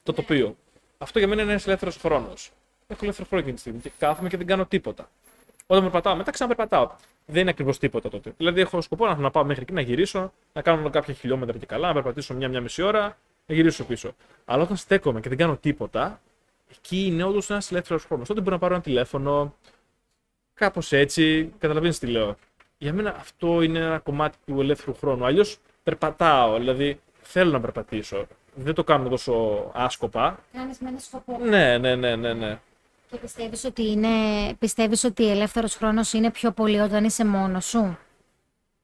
το 0.02 0.12
τοπίο. 0.12 0.56
Αυτό 0.98 1.18
για 1.18 1.28
μένα 1.28 1.42
είναι 1.42 1.50
ένας 1.50 1.66
ελεύθερος 1.66 1.96
χρόνος. 1.96 2.50
Έχω 2.86 3.00
ελεύθερο 3.02 3.28
χρόνο 3.28 3.42
εκείνη 3.42 3.54
τη 3.54 3.60
στιγμή 3.60 3.80
και 3.80 3.90
κάθομαι 3.98 4.28
και 4.28 4.36
δεν 4.36 4.46
κάνω 4.46 4.66
τίποτα. 4.66 5.10
Όταν 5.66 5.82
περπατάω, 5.82 6.16
μετά 6.16 6.30
ξαναπερπατάω. 6.30 6.90
Δεν 7.26 7.40
είναι 7.40 7.50
ακριβώς 7.50 7.78
τίποτα 7.78 8.08
τότε. 8.08 8.32
Δηλαδή, 8.36 8.60
έχω 8.60 8.80
σκοπό 8.80 9.06
να, 9.06 9.16
να 9.16 9.30
πάω 9.30 9.44
μέχρι 9.44 9.62
εκεί 9.62 9.72
να 9.72 9.80
γυρίσω, 9.80 10.32
να 10.52 10.62
κάνω 10.62 10.90
κάποια 10.90 11.14
χιλιόμετρα 11.14 11.58
και 11.58 11.66
καλά, 11.66 11.88
να 11.88 11.94
περπατήσω 11.94 12.34
μια-μια 12.34 12.60
μισή 12.60 12.82
ώρα, 12.82 13.16
να 13.46 13.54
γυρίσω 13.54 13.84
πίσω. 13.84 14.14
Αλλά 14.44 14.62
όταν 14.62 14.76
στέκομαι 14.76 15.20
και 15.20 15.28
δεν 15.28 15.38
κάνω 15.38 15.56
τίποτα, 15.56 16.20
εκεί 16.70 17.06
είναι 17.06 17.24
όντως 17.24 17.50
ένας 17.50 17.70
ελεύθερος 17.70 18.04
χρόνος. 18.04 18.28
Τότε 18.28 18.40
μπορώ 18.40 18.52
να 18.52 18.60
πάρω 18.60 18.74
ένα 18.74 18.82
τηλέφωνο, 18.82 19.54
κάπως 20.54 20.92
έτσι, 20.92 21.52
καταλαβαίνεις 21.58 21.98
τι 21.98 22.06
λέω 22.06 22.36
για 22.82 22.92
μένα 22.92 23.14
αυτό 23.16 23.62
είναι 23.62 23.78
ένα 23.78 23.98
κομμάτι 23.98 24.36
του 24.46 24.60
ελεύθερου 24.60 24.94
χρόνου. 24.94 25.24
Αλλιώς 25.24 25.58
περπατάω, 25.82 26.58
δηλαδή 26.58 27.00
θέλω 27.22 27.50
να 27.50 27.60
περπατήσω. 27.60 28.26
Δεν 28.54 28.74
το 28.74 28.84
κάνω 28.84 29.08
τόσο 29.08 29.64
άσκοπα. 29.74 30.38
Κάνεις 30.52 30.78
με 30.78 30.88
ένα 30.88 30.98
σκοπό. 30.98 31.38
Ναι, 31.38 31.78
ναι, 31.78 31.94
ναι, 31.94 32.16
ναι. 32.16 32.32
ναι. 32.32 32.58
Και 33.10 33.16
πιστεύεις 33.18 33.64
ότι, 33.64 33.90
είναι, 33.90 34.08
πιστεύεις 34.58 35.04
ότι 35.04 35.30
ελεύθερος 35.30 35.74
χρόνος 35.74 36.12
είναι 36.12 36.30
πιο 36.30 36.50
πολύ 36.50 36.80
όταν 36.80 37.04
είσαι 37.04 37.24
μόνος 37.24 37.64
σου; 37.64 37.98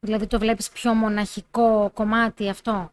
Δηλαδή 0.00 0.26
το 0.26 0.38
βλέπεις 0.38 0.70
πιο 0.70 0.94
μοναχικό 0.94 1.90
κομμάτι 1.94 2.48
αυτό; 2.48 2.90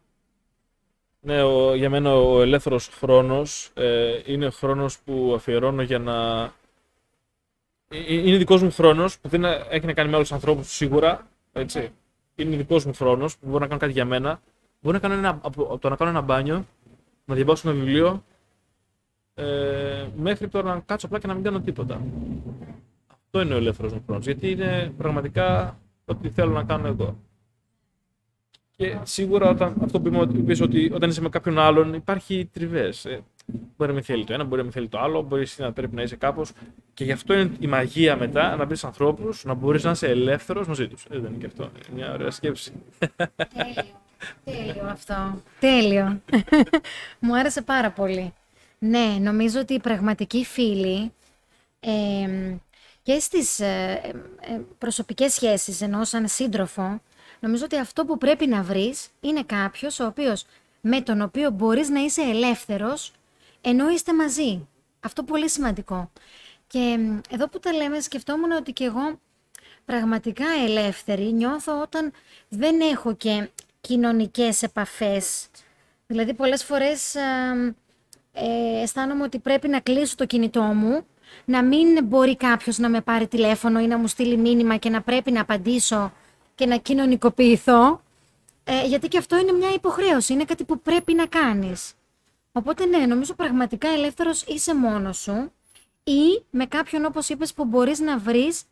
Ναι, 1.19 1.43
ο, 1.43 1.75
για 1.75 1.89
μένα 1.89 2.15
ο 2.15 2.41
ελεύθερος 2.41 2.87
χρόνος 2.87 3.71
ε, 3.73 4.21
είναι 4.25 4.49
χρόνος 4.49 4.99
που 4.99 5.33
αφιερώνω 5.35 5.81
για 5.81 5.99
να 5.99 6.43
ε, 7.89 7.97
ε, 7.97 8.13
είναι 8.13 8.37
δικός 8.37 8.61
μου 8.63 8.71
χρόνος 8.71 9.19
που 9.19 9.27
δεν 9.27 9.43
έχει 9.69 9.85
να 9.85 9.93
κάνει 9.93 10.09
με 10.09 10.15
άλλους 10.15 10.31
ανθρώπους 10.31 10.73
σίγουρα. 10.75 11.27
Έτσι. 11.53 11.91
Είναι 12.35 12.55
δικός 12.55 12.85
μου 12.85 12.93
χρόνος 12.93 13.37
που 13.37 13.47
μπορεί 13.47 13.61
να 13.61 13.67
κάνω 13.67 13.79
κάτι 13.79 13.91
για 13.91 14.05
μένα. 14.05 14.41
Μπορεί 14.85 14.97
να 15.01 15.07
κάνω 15.07 15.13
ένα, 15.13 15.39
από 15.41 15.77
το 15.77 15.89
να 15.89 15.95
κάνω 15.95 16.09
ένα 16.09 16.21
μπάνιο, 16.21 16.65
να 17.25 17.35
διαβάσω 17.35 17.69
ένα 17.69 17.79
βιβλίο, 17.79 18.23
ε, 19.33 20.07
μέχρι 20.15 20.47
τώρα 20.47 20.73
να 20.73 20.79
κάτσω 20.79 21.05
απλά 21.05 21.19
και 21.19 21.27
να 21.27 21.33
μην 21.33 21.43
κάνω 21.43 21.59
τίποτα. 21.59 22.01
Αυτό 23.09 23.41
είναι 23.41 23.53
ο 23.53 23.57
ελεύθερος 23.57 23.93
μου 23.93 24.03
χρόνος. 24.05 24.25
Γιατί 24.25 24.51
είναι 24.51 24.93
πραγματικά 24.97 25.77
ό,τι 26.05 26.29
θέλω 26.29 26.51
να 26.51 26.63
κάνω 26.63 26.87
εγώ. 26.87 27.17
Και 28.71 28.97
σίγουρα 29.03 29.49
όταν, 29.49 29.75
αυτό 29.83 29.99
που 29.99 30.29
είπες 30.37 30.61
ότι 30.61 30.91
όταν 30.93 31.09
είσαι 31.09 31.21
με 31.21 31.29
κάποιον 31.29 31.59
άλλον 31.59 31.93
υπάρχει 31.93 32.49
τριβές. 32.53 33.07
Ε, 33.53 33.57
μπορεί 33.77 33.89
να 33.89 33.95
μην 33.95 34.03
θέλει 34.03 34.23
το 34.23 34.33
ένα, 34.33 34.43
μπορεί 34.43 34.57
να 34.57 34.63
μην 34.63 34.71
θέλει 34.71 34.87
το 34.87 34.99
άλλο, 34.99 35.21
μπορείς 35.21 35.57
να 35.59 35.71
πρέπει 35.73 35.95
να 35.95 36.01
είσαι 36.01 36.15
κάπως. 36.15 36.51
Και 36.93 37.03
γι' 37.03 37.11
αυτό 37.11 37.33
είναι 37.33 37.51
η 37.59 37.67
μαγεία 37.67 38.15
μετά 38.15 38.55
να 38.55 38.65
βρεις 38.65 38.83
ανθρώπους, 38.83 39.43
να 39.43 39.53
μπορείς 39.53 39.83
να 39.83 39.91
είσαι 39.91 40.07
ελεύθερος 40.07 40.67
μαζί 40.67 40.87
τους. 40.87 41.05
Ε, 41.09 41.19
δεν 41.19 41.25
είναι 41.25 41.37
και 41.37 41.45
αυτό. 41.45 41.63
Είναι 41.63 41.95
μια 41.95 42.13
ωραία 42.13 42.31
σκέψη. 42.31 42.71
Τέλειο. 43.37 43.83
Τέλειο 44.43 44.87
αυτό. 44.87 45.41
Τέλειο. 45.59 46.21
Μου 47.19 47.37
άρεσε 47.37 47.61
πάρα 47.61 47.91
πολύ. 47.91 48.33
Ναι, 48.79 49.17
νομίζω 49.19 49.59
ότι 49.59 49.73
οι 49.73 49.79
πραγματικοί 49.79 50.45
φίλοι 50.45 51.11
ε, 51.79 52.55
και 53.03 53.19
στις 53.19 53.59
ε, 53.59 54.01
ε, 54.39 54.59
προσωπικές 54.77 55.33
σχέσεις 55.33 55.81
ενώ 55.81 56.03
σαν 56.03 56.27
σύντροφο 56.27 57.01
νομίζω 57.39 57.65
ότι 57.65 57.77
αυτό 57.77 58.05
που 58.05 58.17
πρέπει 58.17 58.47
να 58.47 58.61
βρεις 58.61 59.07
είναι 59.21 59.43
κάποιος 59.43 59.99
ο 59.99 60.05
οποίος 60.05 60.45
με 60.81 61.01
τον 61.01 61.21
οποίο 61.21 61.49
μπορείς 61.49 61.89
να 61.89 61.99
είσαι 61.99 62.21
ελεύθερος 62.21 63.11
ενώ 63.67 63.89
είστε 63.89 64.13
μαζί. 64.13 64.67
Αυτό 64.99 65.23
πολύ 65.23 65.49
σημαντικό. 65.49 66.11
Και 66.67 66.99
εδώ 67.29 67.49
που 67.49 67.59
τα 67.59 67.73
λέμε 67.73 67.99
σκεφτόμουν 67.99 68.51
ότι 68.51 68.71
και 68.71 68.83
εγώ 68.83 69.19
πραγματικά 69.85 70.45
ελεύθερη 70.67 71.33
νιώθω 71.33 71.81
όταν 71.81 72.11
δεν 72.49 72.79
έχω 72.79 73.15
και 73.15 73.49
κοινωνικές 73.81 74.63
επαφές. 74.63 75.47
Δηλαδή 76.07 76.33
πολλές 76.33 76.63
φορές 76.63 77.15
ε, 77.15 78.81
αισθάνομαι 78.81 79.23
ότι 79.23 79.39
πρέπει 79.39 79.67
να 79.67 79.79
κλείσω 79.79 80.15
το 80.15 80.25
κινητό 80.25 80.61
μου, 80.61 81.05
να 81.45 81.63
μην 81.63 82.05
μπορεί 82.05 82.35
κάποιος 82.35 82.77
να 82.77 82.89
με 82.89 83.01
πάρει 83.01 83.27
τηλέφωνο 83.27 83.79
ή 83.79 83.87
να 83.87 83.97
μου 83.97 84.07
στείλει 84.07 84.37
μήνυμα 84.37 84.77
και 84.77 84.89
να 84.89 85.01
πρέπει 85.01 85.31
να 85.31 85.41
απαντήσω 85.41 86.13
και 86.55 86.65
να 86.65 86.77
κοινωνικοποιηθώ. 86.77 88.01
Ε, 88.63 88.85
γιατί 88.85 89.07
και 89.07 89.17
αυτό 89.17 89.37
είναι 89.37 89.51
μια 89.51 89.69
υποχρέωση, 89.73 90.33
είναι 90.33 90.45
κάτι 90.45 90.63
που 90.63 90.79
πρέπει 90.79 91.13
να 91.13 91.25
κάνεις. 91.25 91.93
Οπότε 92.57 92.85
ναι, 92.85 93.05
νομίζω 93.05 93.33
πραγματικά 93.33 93.87
ελεύθερος 93.89 94.43
είσαι 94.43 94.75
μόνος 94.75 95.17
σου 95.17 95.51
ή 96.03 96.43
με 96.49 96.65
κάποιον 96.65 97.05
όπως 97.05 97.29
είπες 97.29 97.53
που 97.53 97.65
μπορείς 97.65 97.99
να 97.99 98.17
βρεις 98.17 98.63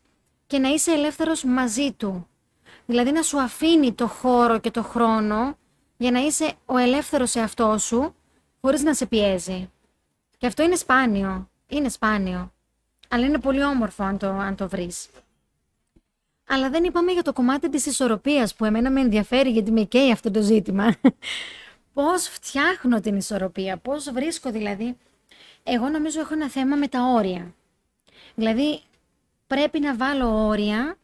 και 0.47 0.59
να 0.59 0.69
είσαι 0.69 0.91
ελεύθερος 0.91 1.43
μαζί 1.43 1.91
του. 1.91 2.27
Δηλαδή 2.85 3.11
να 3.11 3.21
σου 3.21 3.39
αφήνει 3.41 3.93
το 3.93 4.07
χώρο 4.07 4.59
και 4.59 4.71
το 4.71 4.83
χρόνο 4.83 5.57
για 5.97 6.11
να 6.11 6.19
είσαι 6.19 6.53
ο 6.65 6.77
ελεύθερος 6.77 7.35
εαυτός 7.35 7.83
σου 7.83 8.15
χωρίς 8.61 8.83
να 8.83 8.93
σε 8.93 9.05
πιέζει. 9.05 9.71
Και 10.37 10.47
αυτό 10.47 10.63
είναι 10.63 10.75
σπάνιο. 10.75 11.49
Είναι 11.67 11.89
σπάνιο. 11.89 12.53
Αλλά 13.09 13.25
είναι 13.25 13.39
πολύ 13.39 13.63
όμορφο 13.63 14.03
αν 14.03 14.17
το, 14.17 14.27
αν 14.27 14.55
το 14.55 14.67
βρεις. 14.67 15.09
Αλλά 16.47 16.69
δεν 16.69 16.83
είπαμε 16.83 17.11
για 17.11 17.23
το 17.23 17.33
κομμάτι 17.33 17.69
της 17.69 17.85
ισορροπίας 17.85 18.55
που 18.55 18.65
εμένα 18.65 18.91
με 18.91 19.01
ενδιαφέρει 19.01 19.49
γιατί 19.49 19.71
με 19.71 19.81
καίει 19.81 20.11
αυτό 20.11 20.31
το 20.31 20.41
ζήτημα. 20.41 20.95
Πώς 21.93 22.27
φτιάχνω 22.27 22.99
την 22.99 23.15
ισορροπία, 23.15 23.77
πώς 23.77 24.11
βρίσκω 24.11 24.51
δηλαδή. 24.51 24.97
Εγώ 25.63 25.89
νομίζω 25.89 26.19
έχω 26.19 26.33
ένα 26.33 26.49
θέμα 26.49 26.75
με 26.75 26.87
τα 26.87 27.01
όρια. 27.01 27.53
Δηλαδή 28.35 28.81
πρέπει 29.47 29.79
να 29.79 29.95
βάλω 29.95 30.47
όρια 30.47 30.97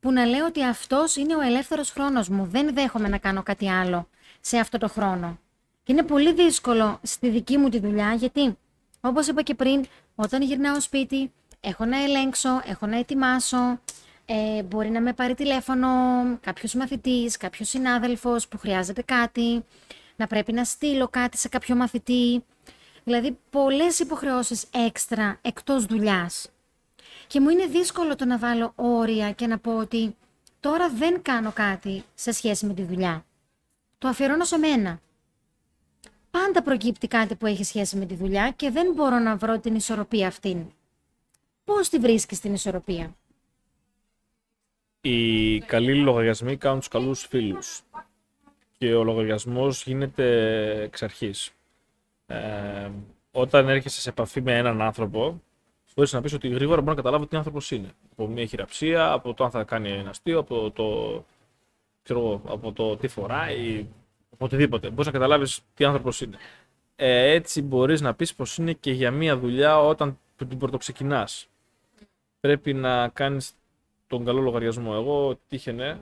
που 0.00 0.12
να 0.12 0.24
λέω 0.24 0.46
ότι 0.46 0.64
αυτός 0.64 1.16
είναι 1.16 1.36
ο 1.36 1.40
ελεύθερος 1.40 1.90
χρόνος 1.90 2.28
μου. 2.28 2.46
Δεν 2.46 2.74
δέχομαι 2.74 3.08
να 3.08 3.18
κάνω 3.18 3.42
κάτι 3.42 3.70
άλλο 3.70 4.08
σε 4.40 4.58
αυτό 4.58 4.78
το 4.78 4.88
χρόνο. 4.88 5.38
Και 5.82 5.92
είναι 5.92 6.02
πολύ 6.02 6.32
δύσκολο 6.32 6.98
στη 7.02 7.28
δική 7.28 7.56
μου 7.56 7.68
τη 7.68 7.78
δουλειά 7.78 8.12
γιατί, 8.14 8.58
όπως 9.00 9.26
είπα 9.26 9.42
και 9.42 9.54
πριν, 9.54 9.84
όταν 10.14 10.42
γυρνάω 10.42 10.80
σπίτι, 10.80 11.32
έχω 11.60 11.84
να 11.84 12.02
ελέγξω, 12.02 12.62
έχω 12.64 12.86
να 12.86 12.98
ετοιμάσω, 12.98 13.80
ε, 14.24 14.62
μπορεί 14.62 14.90
να 14.90 15.00
με 15.00 15.12
πάρει 15.12 15.34
τηλέφωνο 15.34 15.88
κάποιος 16.40 16.74
μαθητής, 16.74 17.36
κάποιος 17.36 17.68
συνάδελφος 17.68 18.48
που 18.48 18.58
χρειάζεται 18.58 19.02
κάτι, 19.02 19.64
να 20.16 20.26
πρέπει 20.26 20.52
να 20.52 20.64
στείλω 20.64 21.08
κάτι 21.08 21.38
σε 21.38 21.48
κάποιο 21.48 21.76
μαθητή. 21.76 22.44
Δηλαδή 23.04 23.38
πολλές 23.50 23.98
υποχρεώσεις 23.98 24.64
έξτρα 24.86 25.38
εκτός 25.42 25.84
δουλειάς. 25.84 26.50
Και 27.26 27.40
μου 27.40 27.48
είναι 27.48 27.66
δύσκολο 27.66 28.16
το 28.16 28.24
να 28.24 28.38
βάλω 28.38 28.72
όρια 28.74 29.32
και 29.32 29.46
να 29.46 29.58
πω 29.58 29.76
ότι 29.76 30.16
τώρα 30.60 30.88
δεν 30.88 31.22
κάνω 31.22 31.52
κάτι 31.52 32.04
σε 32.14 32.32
σχέση 32.32 32.66
με 32.66 32.74
τη 32.74 32.82
δουλειά. 32.82 33.24
Το 33.98 34.08
αφιερώνω 34.08 34.44
σε 34.44 34.58
μένα. 34.58 35.00
Πάντα 36.30 36.62
προκύπτει 36.62 37.08
κάτι 37.08 37.34
που 37.34 37.46
έχει 37.46 37.64
σχέση 37.64 37.96
με 37.96 38.06
τη 38.06 38.14
δουλειά 38.14 38.50
και 38.50 38.70
δεν 38.70 38.92
μπορώ 38.92 39.18
να 39.18 39.36
βρω 39.36 39.58
την 39.58 39.74
ισορροπία 39.74 40.26
αυτήν. 40.26 40.66
Πώς 41.64 41.88
τη 41.88 41.98
βρίσκεις 41.98 42.40
την 42.40 42.54
ισορροπία; 42.54 43.16
Οι 45.00 45.58
καλοί 45.60 45.94
λογαριασμοί 45.94 46.56
κάνουν 46.56 46.78
τους 46.78 46.88
καλούς 46.88 47.26
φίλους 47.26 47.82
και 48.78 48.94
ο 48.94 49.04
λογαριασμός 49.04 49.84
γίνεται 49.84 50.26
εξ 50.80 51.02
αρχής. 51.02 51.50
Ε, 52.26 52.90
όταν 53.30 53.68
έρχεσαι 53.68 54.00
σε 54.00 54.08
επαφή 54.08 54.40
με 54.40 54.56
έναν 54.56 54.82
άνθρωπο, 54.82 55.42
μπορείς 55.94 56.12
να 56.12 56.20
πεις 56.20 56.32
ότι 56.32 56.48
γρήγορα 56.48 56.80
μπορεί 56.80 56.96
να 56.96 57.02
καταλάβει 57.02 57.26
τι 57.26 57.36
άνθρωπος 57.36 57.70
είναι. 57.70 57.92
Από 58.12 58.26
μια 58.26 58.46
χειραψία, 58.46 59.12
από 59.12 59.34
το 59.34 59.44
αν 59.44 59.50
θα 59.50 59.64
κάνει 59.64 59.90
ένα 59.90 60.10
αστείο, 60.10 60.38
από 60.38 60.70
το, 60.70 61.24
ξέρω, 62.02 62.40
από 62.46 62.72
το 62.72 62.96
τι 62.96 63.08
φοράει, 63.08 63.86
από 64.32 64.44
οτιδήποτε. 64.44 64.90
Μπορείς 64.90 65.06
να 65.06 65.12
καταλάβεις 65.12 65.60
τι 65.74 65.84
άνθρωπος 65.84 66.20
είναι. 66.20 66.36
Ε, 66.96 67.30
έτσι 67.30 67.62
μπορείς 67.62 68.00
να 68.00 68.14
πεις 68.14 68.34
πως 68.34 68.56
είναι 68.56 68.72
και 68.72 68.92
για 68.92 69.10
μια 69.10 69.38
δουλειά 69.38 69.78
όταν 69.80 70.18
την 70.36 70.58
πρωτοξεκινάς. 70.58 71.48
Πρέπει 72.40 72.74
να 72.74 73.08
κάνεις 73.08 73.52
τον 74.06 74.24
καλό 74.24 74.40
λογαριασμό. 74.40 74.90
Εγώ 74.94 75.38
τύχαινε 75.48 76.00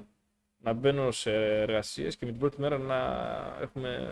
να 0.64 0.72
μπαίνω 0.72 1.10
σε 1.10 1.30
εργασίες 1.60 2.16
και 2.16 2.24
με 2.24 2.30
την 2.30 2.40
πρώτη 2.40 2.60
μέρα 2.60 2.78
να 2.78 2.98
έχουμε 3.60 4.08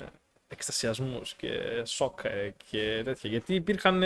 εκστασιασμούς 0.49 1.35
και 1.35 1.51
σοκ 1.85 2.25
ε, 2.25 2.55
και 2.71 3.01
τέτοια. 3.05 3.31
Γιατί 3.31 3.55
υπήρχαν 3.55 4.03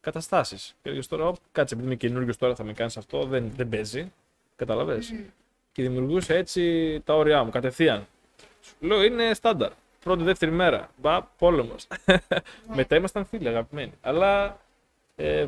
καταστάσεις. 0.00 0.76
Και 0.82 0.88
έλεγες 0.88 1.06
τώρα, 1.06 1.32
κάτσε, 1.52 1.74
επειδή 1.74 1.88
είμαι 1.88 1.96
καινούριο 1.96 2.36
τώρα, 2.36 2.54
θα 2.54 2.64
με 2.64 2.72
κάνεις 2.72 2.96
αυτό, 2.96 3.24
δεν, 3.24 3.52
δεν 3.56 3.68
παίζει. 3.68 4.12
Καταλαβέ. 4.56 4.98
Mm. 4.98 5.30
Και 5.72 5.82
δημιουργούσε 5.82 6.36
έτσι 6.36 7.00
τα 7.04 7.14
όρια 7.14 7.44
μου 7.44 7.50
κατευθείαν. 7.50 8.06
Σου 8.60 8.74
λέω 8.80 9.02
είναι 9.02 9.34
στάνταρ. 9.34 9.70
Πρώτη, 10.04 10.22
δεύτερη 10.22 10.50
μέρα. 10.50 10.90
Μπα, 10.96 11.22
πόλεμος. 11.22 11.86
Ναι. 12.06 12.16
Μετά 12.74 12.96
ήμασταν 12.96 13.26
φίλοι, 13.26 13.48
αγαπημένοι. 13.48 13.92
Αλλά 14.00 14.60
ε, 15.16 15.46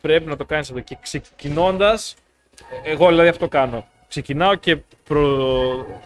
πρέπει 0.00 0.28
να 0.28 0.36
το 0.36 0.44
κάνεις 0.44 0.68
αυτό. 0.68 0.80
Και 0.80 0.96
ξεκινώντας, 1.00 2.14
εγώ 2.84 3.08
δηλαδή 3.08 3.28
αυτό 3.28 3.48
κάνω. 3.48 3.86
Ξεκινάω 4.12 4.54
και 4.54 4.76
προ... 5.04 6.00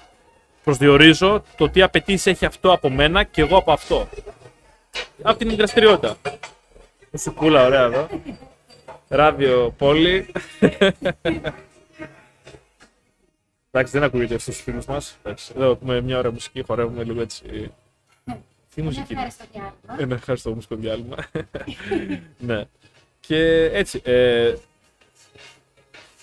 προσδιορίζω 0.64 1.42
το 1.56 1.70
τι 1.70 1.82
απαιτήσει 1.82 2.30
έχει 2.30 2.44
αυτό 2.44 2.72
από 2.72 2.90
μένα 2.90 3.24
και 3.24 3.40
εγώ 3.40 3.56
από 3.56 3.72
αυτό. 3.72 4.08
Αυτή 5.22 5.44
είναι 5.44 5.52
η 5.52 5.56
δραστηριότητα. 5.56 6.16
Μουσικούλα, 7.10 7.64
ωραία 7.64 7.82
εδώ. 7.82 8.08
Ράδιο 9.08 9.74
πόλη. 9.78 10.32
Εντάξει, 13.70 13.92
δεν 13.92 14.02
ακούγεται 14.02 14.38
στους 14.38 14.60
φίλους 14.60 14.84
μας. 14.86 15.18
Εδώ 15.56 15.70
έχουμε 15.70 16.00
μια 16.00 16.18
ώρα 16.18 16.32
μουσική, 16.32 16.62
χορεύουμε 16.62 17.04
λίγο 17.04 17.20
έτσι. 17.20 17.72
Τι 18.74 18.82
μουσική 18.82 19.12
είναι; 19.12 19.32
Ένα 19.98 20.14
ευχαριστώ 20.14 20.54
μουσικό 20.54 20.74
διάλειμμα. 20.74 21.16
ναι. 22.38 22.64
Και 23.20 23.62
έτσι, 23.64 24.00
ε, 24.04 24.54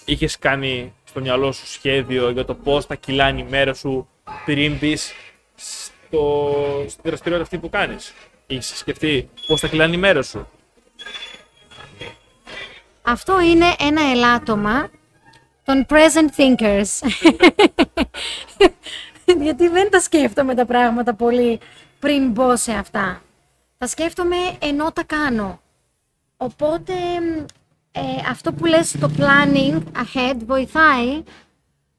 είχες 0.05 0.39
κάνει 0.39 0.93
στο 1.13 1.21
μυαλό 1.21 1.51
σου 1.51 1.67
σχέδιο 1.67 2.29
για 2.29 2.45
το 2.45 2.55
πώς 2.55 2.85
θα 2.85 2.95
κυλάνε 2.95 3.39
η 3.39 3.45
μέρα 3.49 3.73
σου 3.73 4.07
πριν 4.45 4.77
μπεις 4.77 5.13
στη 6.87 7.01
δραστηριότητα 7.03 7.41
αυτή 7.41 7.57
που 7.57 7.69
κάνεις. 7.69 8.13
Είχε 8.47 8.75
σκεφτεί 8.75 9.29
πώς 9.47 9.59
θα 9.59 9.67
κυλάνε 9.67 9.95
η 9.95 9.97
μέρα 9.97 10.21
σου; 10.21 10.47
Αυτό 13.01 13.41
είναι 13.41 13.75
ένα 13.79 14.01
ελάττωμα 14.01 14.89
των 15.65 15.85
present 15.89 16.29
thinkers. 16.37 17.07
Γιατί 19.43 19.67
δεν 19.67 19.89
τα 19.89 19.99
σκέφτομαι 19.99 20.55
τα 20.55 20.65
πράγματα 20.65 21.13
πολύ 21.13 21.59
πριν 21.99 22.29
μπω 22.29 22.55
σε 22.55 22.71
αυτά. 22.71 23.21
Τα 23.77 23.87
σκέφτομαι 23.87 24.37
ενώ 24.59 24.91
τα 24.91 25.03
κάνω. 25.03 25.61
Οπότε 26.37 26.93
ε, 27.95 28.01
αυτό 28.29 28.53
που 28.53 28.65
λες 28.65 28.95
το 28.99 29.11
planning 29.17 29.81
ahead 29.93 30.37
βοηθάει 30.45 31.23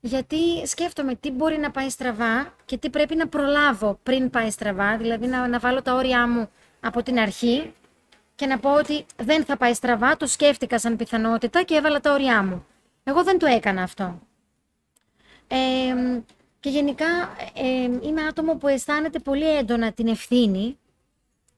γιατί 0.01 0.67
σκέφτομαι 0.67 1.15
τι 1.15 1.31
μπορεί 1.31 1.59
να 1.59 1.71
πάει 1.71 1.89
στραβά 1.89 2.55
και 2.65 2.79
τι 2.79 2.91
πρέπει 2.91 3.17
να 3.17 3.29
προλάβω 3.29 3.99
πριν 4.03 4.31
πάει 4.31 4.51
στραβά, 4.51 4.97
δηλαδή 4.97 5.27
να, 5.27 5.49
να 5.49 5.59
βάλω 5.59 5.83
τα 5.83 5.95
όρια 5.95 6.29
μου 6.29 6.49
από 6.81 7.03
την 7.03 7.19
αρχή 7.19 7.73
και 8.35 8.47
να 8.47 8.59
πω 8.59 8.75
ότι 8.75 9.05
δεν 9.17 9.45
θα 9.45 9.57
πάει 9.57 9.75
στραβά, 9.75 10.17
το 10.17 10.27
σκέφτηκα 10.27 10.79
σαν 10.79 10.97
πιθανότητα 10.97 11.63
και 11.63 11.75
έβαλα 11.75 12.01
τα 12.01 12.13
όρια 12.13 12.43
μου. 12.43 12.67
Εγώ 13.05 13.23
δεν 13.25 13.39
το 13.39 13.47
έκανα 13.47 13.83
αυτό. 13.83 14.19
Ε, 15.49 15.57
και 16.61 16.71
γενικά 16.71 17.07
ε, 17.55 18.07
είμαι 18.07 18.23
άτομο 18.29 18.57
που 18.57 18.69
αισθάνεται 18.69 19.19
πολύ 19.19 19.57
έντονα 19.57 19.93
την 19.93 20.09
ευθύνη, 20.09 20.79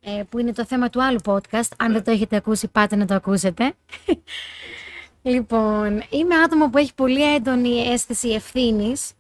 ε, 0.09 0.23
που 0.29 0.39
είναι 0.39 0.53
το 0.53 0.65
θέμα 0.65 0.91
του 0.91 1.03
άλλου 1.03 1.21
podcast. 1.25 1.71
Αν 1.77 1.93
δεν 1.93 2.05
το 2.05 2.11
έχετε 2.11 2.37
ακούσει, 2.37 2.69
πάτε 2.69 2.97
να 2.97 3.07
το 3.07 3.15
ακούσετε. 3.15 3.75
λοιπόν, 5.33 6.03
είμαι 6.11 6.35
άτομο 6.35 6.71
που 6.71 6.79
έχει 6.79 6.95
πολύ 6.95 7.35
έντονη 7.35 7.79
αίσθηση 7.79 8.29
ευθύνης. 8.29 9.13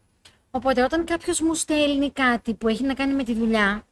Οπότε 0.50 0.82
όταν 0.82 1.04
κάποιος 1.04 1.40
μου 1.40 1.54
στέλνει 1.54 2.10
κάτι 2.10 2.54
που 2.54 2.68
έχει 2.68 2.84
να 2.84 2.94
κάνει 2.94 3.14
με 3.14 3.22
τη 3.22 3.34
δουλειά, 3.34 3.84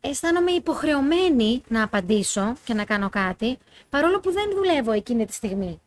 αισθάνομαι 0.00 0.50
υποχρεωμένη 0.50 1.62
να 1.68 1.82
απαντήσω 1.82 2.54
και 2.64 2.74
να 2.74 2.84
κάνω 2.84 3.08
κάτι, 3.08 3.58
παρόλο 3.88 4.20
που 4.20 4.32
δεν 4.32 4.50
δουλεύω 4.54 4.92
εκείνη 4.92 5.26
τη 5.26 5.32
στιγμή. 5.32 5.80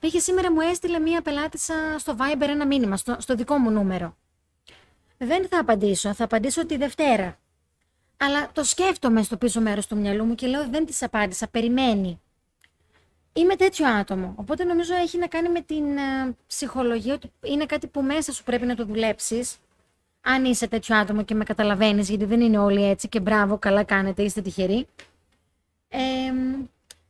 Πήγε 0.00 0.18
σήμερα 0.18 0.52
μου 0.52 0.60
έστειλε 0.60 0.98
μία 0.98 1.22
πελάτησα 1.22 1.74
στο 1.98 2.16
Viber 2.18 2.48
ένα 2.48 2.66
μήνυμα, 2.66 2.96
στο, 2.96 3.16
στο 3.18 3.34
δικό 3.34 3.56
μου 3.56 3.70
νούμερο. 3.70 4.16
Δεν 5.18 5.48
θα 5.48 5.58
απαντήσω, 5.58 6.14
θα 6.14 6.24
απαντήσω 6.24 6.66
τη 6.66 6.76
Δευτέρα. 6.76 7.38
Αλλά 8.16 8.50
το 8.52 8.64
σκέφτομαι 8.64 9.22
στο 9.22 9.36
πίσω 9.36 9.60
μέρος 9.60 9.86
του 9.86 9.96
μυαλού 9.96 10.24
μου 10.24 10.34
και 10.34 10.46
λέω 10.46 10.68
δεν 10.68 10.86
της 10.86 11.02
απάντησα, 11.02 11.48
περιμένει. 11.48 12.20
Είμαι 13.32 13.56
τέτοιο 13.56 13.86
άτομο, 13.86 14.34
οπότε 14.36 14.64
νομίζω 14.64 14.94
έχει 14.94 15.18
να 15.18 15.26
κάνει 15.26 15.48
με 15.48 15.60
την 15.60 15.96
ε, 15.96 16.36
ψυχολογία 16.46 17.14
ότι 17.14 17.32
είναι 17.42 17.66
κάτι 17.66 17.86
που 17.86 18.02
μέσα 18.02 18.32
σου 18.32 18.44
πρέπει 18.44 18.66
να 18.66 18.74
το 18.74 18.84
δουλέψεις 18.84 19.56
αν 20.20 20.44
είσαι 20.44 20.68
τέτοιο 20.68 20.96
άτομο 20.96 21.22
και 21.22 21.34
με 21.34 21.44
καταλαβαίνεις, 21.44 22.08
γιατί 22.08 22.24
δεν 22.24 22.40
είναι 22.40 22.58
όλοι 22.58 22.84
έτσι 22.84 23.08
και 23.08 23.20
μπράβο, 23.20 23.58
καλά 23.58 23.84
κάνετε, 23.84 24.22
είστε 24.22 24.42
τυχεροί. 24.42 24.86
Ε, 25.88 26.30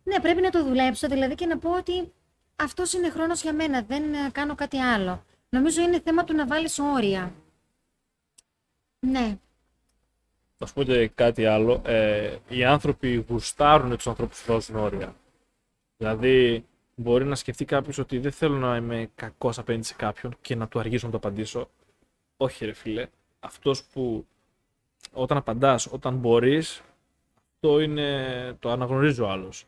ναι, 0.03 0.21
πρέπει 0.23 0.41
να 0.41 0.51
το 0.51 0.65
δουλέψω 0.65 1.09
δηλαδή 1.09 1.35
και 1.35 1.47
να 1.47 1.59
πω 1.59 1.71
ότι 1.71 2.13
αυτός 2.57 2.93
είναι 2.93 3.11
χρόνος 3.11 3.43
για 3.43 3.53
μένα, 3.53 3.83
δεν 3.83 4.15
ε, 4.15 4.31
κάνω 4.33 4.55
κάτι 4.55 4.79
άλλο. 4.79 5.25
Νομίζω 5.49 5.83
είναι 5.83 6.01
θέμα 6.01 6.25
του 6.25 6.35
να 6.35 6.47
βάλεις 6.47 6.79
όρια. 6.79 7.33
Ναι. 8.99 9.39
Θα 10.59 10.67
σου 10.67 10.75
πω 10.75 10.83
και 10.83 11.09
κάτι 11.09 11.47
άλλο. 11.47 11.83
Ε, 11.85 12.37
οι 12.49 12.65
άνθρωποι 12.65 13.25
γουστάρουν 13.29 13.97
τους 13.97 14.07
ανθρώπους 14.07 14.43
που 14.43 14.53
βάζουν 14.53 14.77
όρια. 14.77 15.15
Δηλαδή, 15.97 16.65
μπορεί 16.95 17.25
να 17.25 17.35
σκεφτεί 17.35 17.65
κάποιος 17.65 17.99
ότι 17.99 18.19
δεν 18.19 18.33
θέλω 18.33 18.57
να 18.57 18.77
είμαι 18.77 19.11
κακός 19.15 19.59
απέναντι 19.59 19.87
σε 19.87 19.95
κάποιον 19.95 20.37
και 20.41 20.55
να 20.55 20.69
του 20.69 20.79
αργήσω 20.79 21.07
να 21.07 21.13
το 21.13 21.17
απαντήσω. 21.19 21.69
Όχι, 22.37 22.65
ρε 22.65 22.73
φίλε. 22.73 23.07
Αυτός 23.41 23.85
που 23.85 24.27
όταν 25.13 25.37
απαντάς, 25.37 25.87
όταν 25.87 26.15
μπορείς, 26.17 26.83
αυτό 27.55 27.81
είναι. 27.81 28.57
το 28.59 28.71
αναγνωρίζει 28.71 29.21
ο 29.21 29.29
άλλος. 29.31 29.67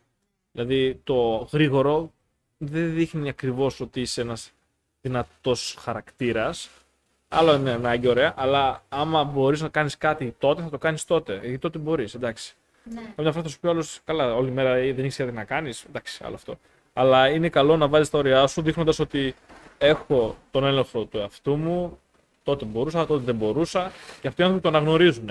Δηλαδή, 0.52 1.00
το 1.04 1.48
γρήγορο 1.52 2.12
δεν 2.58 2.94
δείχνει 2.94 3.28
ακριβώς 3.28 3.80
ότι 3.80 4.00
είσαι 4.00 4.20
ένας 4.20 4.52
δυνατός 5.00 5.76
χαρακτήρας. 5.78 6.70
Άλλο 7.28 7.54
είναι 7.54 7.70
ανάγκη, 7.70 8.08
ωραία, 8.08 8.34
αλλά 8.36 8.82
άμα 8.88 9.24
μπορείς 9.24 9.60
να 9.60 9.68
κάνεις 9.68 9.96
κάτι 9.96 10.34
τότε, 10.38 10.62
θα 10.62 10.70
το 10.70 10.78
κάνεις 10.78 11.04
τότε. 11.04 11.38
Γιατί 11.42 11.58
τότε 11.58 11.78
μπορείς, 11.78 12.14
εντάξει. 12.14 12.54
Ναι. 12.84 13.00
Καμιά 13.16 13.32
φορά 13.32 13.44
θα 13.44 13.50
σου 13.50 13.60
πει 13.60 13.68
άλλο, 13.68 13.84
καλά, 14.04 14.34
όλη 14.34 14.50
μέρα 14.50 14.74
ε, 14.74 14.92
δεν 14.92 15.04
έχει 15.04 15.24
τι 15.24 15.32
να 15.32 15.44
κάνεις. 15.44 15.84
Εντάξει, 15.88 16.22
άλλο 16.24 16.34
αυτό. 16.34 16.58
Αλλά 16.92 17.28
είναι 17.28 17.48
καλό 17.48 17.76
να 17.76 17.88
βάζεις 17.88 18.10
τα 18.10 18.18
όρια 18.18 18.46
σου 18.46 18.62
δείχνοντας 18.62 18.98
ότι 18.98 19.34
έχω 19.78 20.36
τον 20.50 20.64
έλεγχο 20.64 21.04
του 21.04 21.18
εαυτού 21.18 21.56
μου. 21.56 21.98
Τότε 22.42 22.64
μπορούσα, 22.64 23.06
τότε 23.06 23.24
δεν 23.24 23.34
μπορούσα. 23.34 23.92
Και 24.20 24.28
αυτοί 24.28 24.40
οι 24.40 24.44
άνθρωποι 24.44 24.62
το 24.62 24.68
αναγνωρίζουν. 24.68 25.30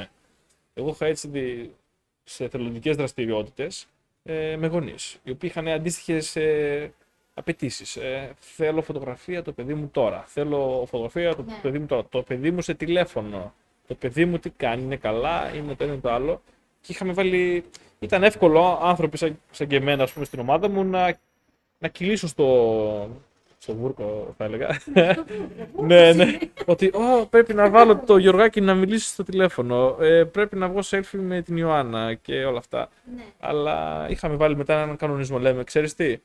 Εγώ 0.74 0.90
είχα 0.90 1.06
έτσι 1.06 1.28
δει 1.28 1.76
σε 2.24 2.44
εθελοντικέ 2.44 2.92
δραστηριότητες 2.92 3.88
ε, 4.24 4.56
με 4.58 4.68
γονείς, 4.68 5.18
οι 5.24 5.32
οποίοι 5.32 5.50
είχαν 5.54 5.68
αντίστοιχες 5.68 6.36
ε, 6.36 6.94
απαιτήσεις. 7.38 7.96
Ε, 7.96 8.34
θέλω 8.40 8.82
φωτογραφία 8.82 9.42
το 9.44 9.52
παιδί 9.52 9.74
μου 9.74 9.90
τώρα. 9.92 10.24
Θέλω 10.28 10.86
φωτογραφία 10.90 11.36
το 11.36 11.44
Ναι. 11.48 11.54
παιδί 11.62 11.80
μου 11.80 11.86
τώρα. 11.86 12.06
Το 12.10 12.22
παιδί 12.22 12.52
μου 12.52 12.62
σε 12.62 12.74
τηλέφωνο. 12.74 13.54
Το 13.88 13.96
παιδί 13.96 14.26
μου 14.26 14.40
τι 14.40 14.50
κάνει, 14.50 14.82
είναι 14.84 14.96
καλά, 14.96 15.52
είναι 15.56 15.76
το 15.76 15.84
ένα 15.84 15.94
ή 15.94 15.98
το 15.98 16.12
άλλο. 16.12 16.42
Και 16.82 16.92
είχαμε 16.92 17.14
βάλει. 17.14 17.64
Ήταν 18.00 18.24
εύκολο 18.24 18.80
άνθρωποι 18.82 19.18
σαν, 19.18 19.40
σαν 19.52 19.68
και 19.68 19.76
εμένα, 19.76 20.04
ας 20.04 20.12
πούμε, 20.12 20.26
στην 20.26 20.40
ομάδα 20.40 20.70
μου 20.70 20.84
να, 20.84 21.18
να 21.80 21.88
κυλήσουν 21.88 22.30
στο, 22.30 23.10
στο 23.58 23.74
βούρκο, 23.76 24.34
θα 24.38 24.44
έλεγα. 24.44 24.80
ναι, 25.88 26.14
ναι. 26.14 26.38
Ότι 26.66 26.92
«Ω, 26.94 27.26
πρέπει 27.26 27.54
να 27.54 27.70
βάλω 27.70 27.98
το 27.98 28.18
Γιωργάκι 28.18 28.62
να 28.62 28.74
μιλήσει 28.76 29.08
στο 29.08 29.24
τηλέφωνο. 29.24 29.98
Ε, 30.00 30.24
πρέπει 30.24 30.56
να 30.56 30.68
βγω 30.70 30.80
selfie 30.90 31.20
με 31.20 31.42
την 31.42 31.58
Ιωάννα 31.58 32.14
και 32.14 32.46
όλα 32.46 32.58
αυτά. 32.58 32.90
Ναι. 33.16 33.24
Αλλά 33.40 34.08
είχαμε 34.10 34.36
βάλει 34.36 34.56
μετά 34.56 34.82
έναν 34.82 34.96
κανονισμό. 34.96 35.40
Λέμε, 35.40 35.64
ξέρεις 35.64 35.94
τι, 35.96 36.18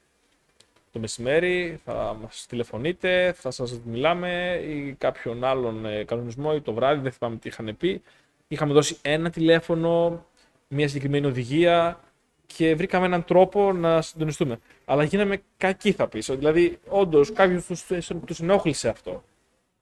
το 0.93 0.99
μεσημέρι 0.99 1.80
θα 1.84 2.16
μας 2.22 2.47
τηλεφωνείτε, 2.49 3.32
θα 3.32 3.51
σας 3.51 3.80
μιλάμε 3.84 4.61
ή 4.68 4.95
κάποιον 4.99 5.45
άλλον 5.45 5.86
ε, 5.86 6.05
κανονισμό 6.05 6.53
ή 6.55 6.61
το 6.61 6.72
βράδυ, 6.72 7.01
δεν 7.01 7.12
θυμάμαι 7.12 7.36
τι 7.36 7.49
είχαν 7.49 7.76
πει. 7.78 8.03
Είχαμε 8.49 8.72
δώσει 8.72 8.97
ένα 9.03 9.30
τηλέφωνο, 9.30 10.24
μια 10.68 10.88
συγκεκριμένη 10.88 11.26
οδηγία 11.26 12.01
και 12.47 12.74
βρήκαμε 12.74 13.07
έναν 13.07 13.24
τρόπο 13.24 13.72
να 13.72 14.03
συντονιστούμε. 14.03 14.59
Αλλά 14.84 15.05
γίναμε 15.05 15.43
κακοί 15.57 15.93
θα 15.93 16.09
πεις. 16.09 16.26
Δηλαδή, 16.26 16.78
όντως 16.88 17.32
κάποιος 17.32 17.66
τους, 17.66 17.86
τους 18.26 18.40
ενόχλησε 18.40 18.88
αυτό. 18.88 19.24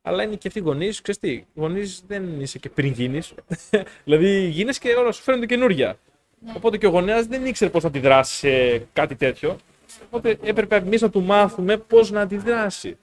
Αλλά 0.02 0.22
είναι 0.22 0.34
και 0.34 0.48
αυτοί 0.48 0.58
οι 0.58 0.62
γονείς, 0.62 1.00
ξέρεις 1.00 1.20
τι, 1.20 1.30
οι 1.30 1.46
γονείς 1.54 2.02
δεν 2.06 2.40
είσαι 2.40 2.58
και 2.58 2.68
πριν 2.68 2.92
γίνεις. 2.92 3.34
δηλαδή, 4.04 4.48
γίνεσαι 4.48 4.80
και 4.80 4.94
όλα 4.94 5.12
σου 5.12 5.22
φαίνονται 5.22 5.46
καινούρια. 5.46 5.98
Οπότε 6.56 6.78
και 6.78 6.86
ο 6.86 6.90
γονέας 6.90 7.26
δεν 7.26 7.46
ήξερε 7.46 7.70
πώς 7.70 7.82
να 7.82 7.88
αντιδράσει 7.88 8.34
σε 8.34 8.78
κάτι 8.92 9.14
τέτοιο. 9.14 9.56
Οπότε 10.06 10.38
έπρεπε 10.42 10.76
εμείς 10.76 11.00
να 11.00 11.10
του 11.10 11.22
μάθουμε 11.22 11.76
πώς 11.76 12.10
να 12.10 12.20
αντιδράσει. 12.20 12.98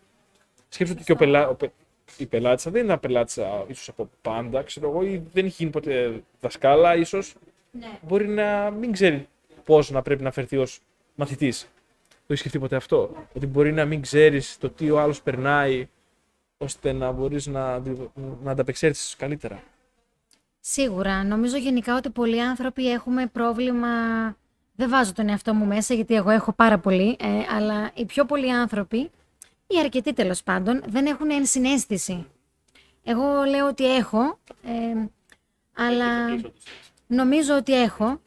Σκέψτε 0.70 0.96
ότι 0.96 1.04
και 1.06 1.12
ο 1.12 1.16
πελά, 1.16 1.48
ο 1.48 1.54
πε- 1.56 1.72
η 2.18 2.26
πελάτησα 2.26 2.72
δεν 2.72 2.82
είναι 2.84 2.92
ένα 2.92 3.00
πελάτησα 3.02 3.66
ίσως 3.68 3.90
από 3.90 4.10
πάντα, 4.22 4.62
ξέρω 4.64 4.90
εγώ, 4.90 5.04
ή 5.04 5.24
δεν 5.34 5.46
έχει 5.46 5.56
γίνει 5.58 5.72
ποτέ 5.72 6.24
δασκάλα, 6.42 6.96
ίσως 6.96 7.34
Ναι. 7.72 7.88
μπορεί 8.02 8.28
να 8.28 8.70
μην 8.72 8.92
ξέρει 8.92 9.28
πώς 9.66 9.92
να 9.92 10.02
πρέπει 10.02 10.24
να 10.24 10.32
φερθεί 10.32 10.58
ως 10.58 10.80
μαθητής. 11.16 11.62
Το 12.10 12.34
έχεις 12.34 12.40
σκεφτεί 12.40 12.60
ποτέ 12.60 12.76
αυτό; 12.76 13.28
Ότι 13.36 13.46
μπορεί 13.48 13.72
να 13.74 13.86
μην 13.86 14.02
ξέρεις 14.02 14.58
το 14.58 14.70
τι 14.70 14.90
ο 14.92 15.00
άλλος 15.00 15.22
περνάει, 15.22 15.88
ώστε 16.58 16.92
να 16.92 17.12
μπορείς 17.12 17.48
να, 17.48 17.74
αντι- 17.74 18.10
να 18.44 18.52
ανταπεξέλθεις 18.52 19.16
καλύτερα; 19.18 19.64
Σίγουρα. 20.60 21.24
Νομίζω 21.24 21.58
γενικά 21.58 21.96
ότι 21.96 22.10
πολλοί 22.10 22.42
άνθρωποι 22.42 22.92
έχουμε 22.92 23.28
πρόβλημα. 23.28 23.88
Δεν 24.80 24.90
βάζω 24.90 25.14
τον 25.14 25.30
εαυτό 25.30 25.54
μου 25.54 25.66
μέσα 25.66 25.94
γιατί 25.94 26.16
εγώ 26.16 26.30
έχω 26.30 26.54
πάρα 26.54 26.80
πολύ. 26.80 27.18
ε, 27.20 27.56
αλλά 27.56 27.92
οι 27.94 28.06
πιο 28.06 28.26
πολλοί 28.26 28.52
άνθρωποι, 28.52 28.98
ή 29.68 29.80
αρκετοί 29.80 30.14
τέλος 30.14 30.44
πάντων, 30.44 30.84
δεν 30.88 31.06
έχουν 31.06 31.32
ενσυναίσθηση. 31.32 32.28
Εγώ 33.04 33.44
λέω 33.44 33.68
ότι 33.68 33.96
έχω, 33.96 34.40
ε, 34.64 35.06
αλλά 35.76 36.08
νομίζω 37.08 37.56
ότι 37.56 37.82
έχω, 37.82 38.22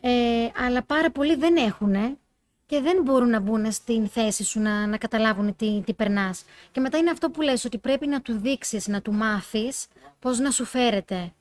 ε, 0.00 0.48
αλλά 0.64 0.82
πάρα 0.82 1.10
πολλοί 1.10 1.34
δεν 1.36 1.56
έχουν 1.56 2.18
και 2.66 2.80
δεν 2.80 3.02
μπορούν 3.02 3.28
να 3.30 3.40
μπουν 3.40 3.72
στην 3.72 4.08
θέση 4.08 4.44
σου 4.44 4.60
να, 4.60 4.86
να 4.86 4.96
καταλάβουν 4.96 5.56
τι, 5.56 5.82
τι 5.86 5.94
περνάς. 5.94 6.44
Και 6.70 6.80
μετά 6.80 6.98
είναι 6.98 7.10
αυτό 7.10 7.30
που 7.30 7.40
λες, 7.40 7.64
ότι 7.64 7.78
πρέπει 7.78 8.06
να 8.06 8.20
του 8.20 8.38
δείξεις, 8.38 8.88
να 8.88 9.02
του 9.02 9.12
μάθεις 9.12 9.86
πώς 10.18 10.38
να 10.38 10.50
σου 10.50 10.64
φέρεται. 10.64 11.32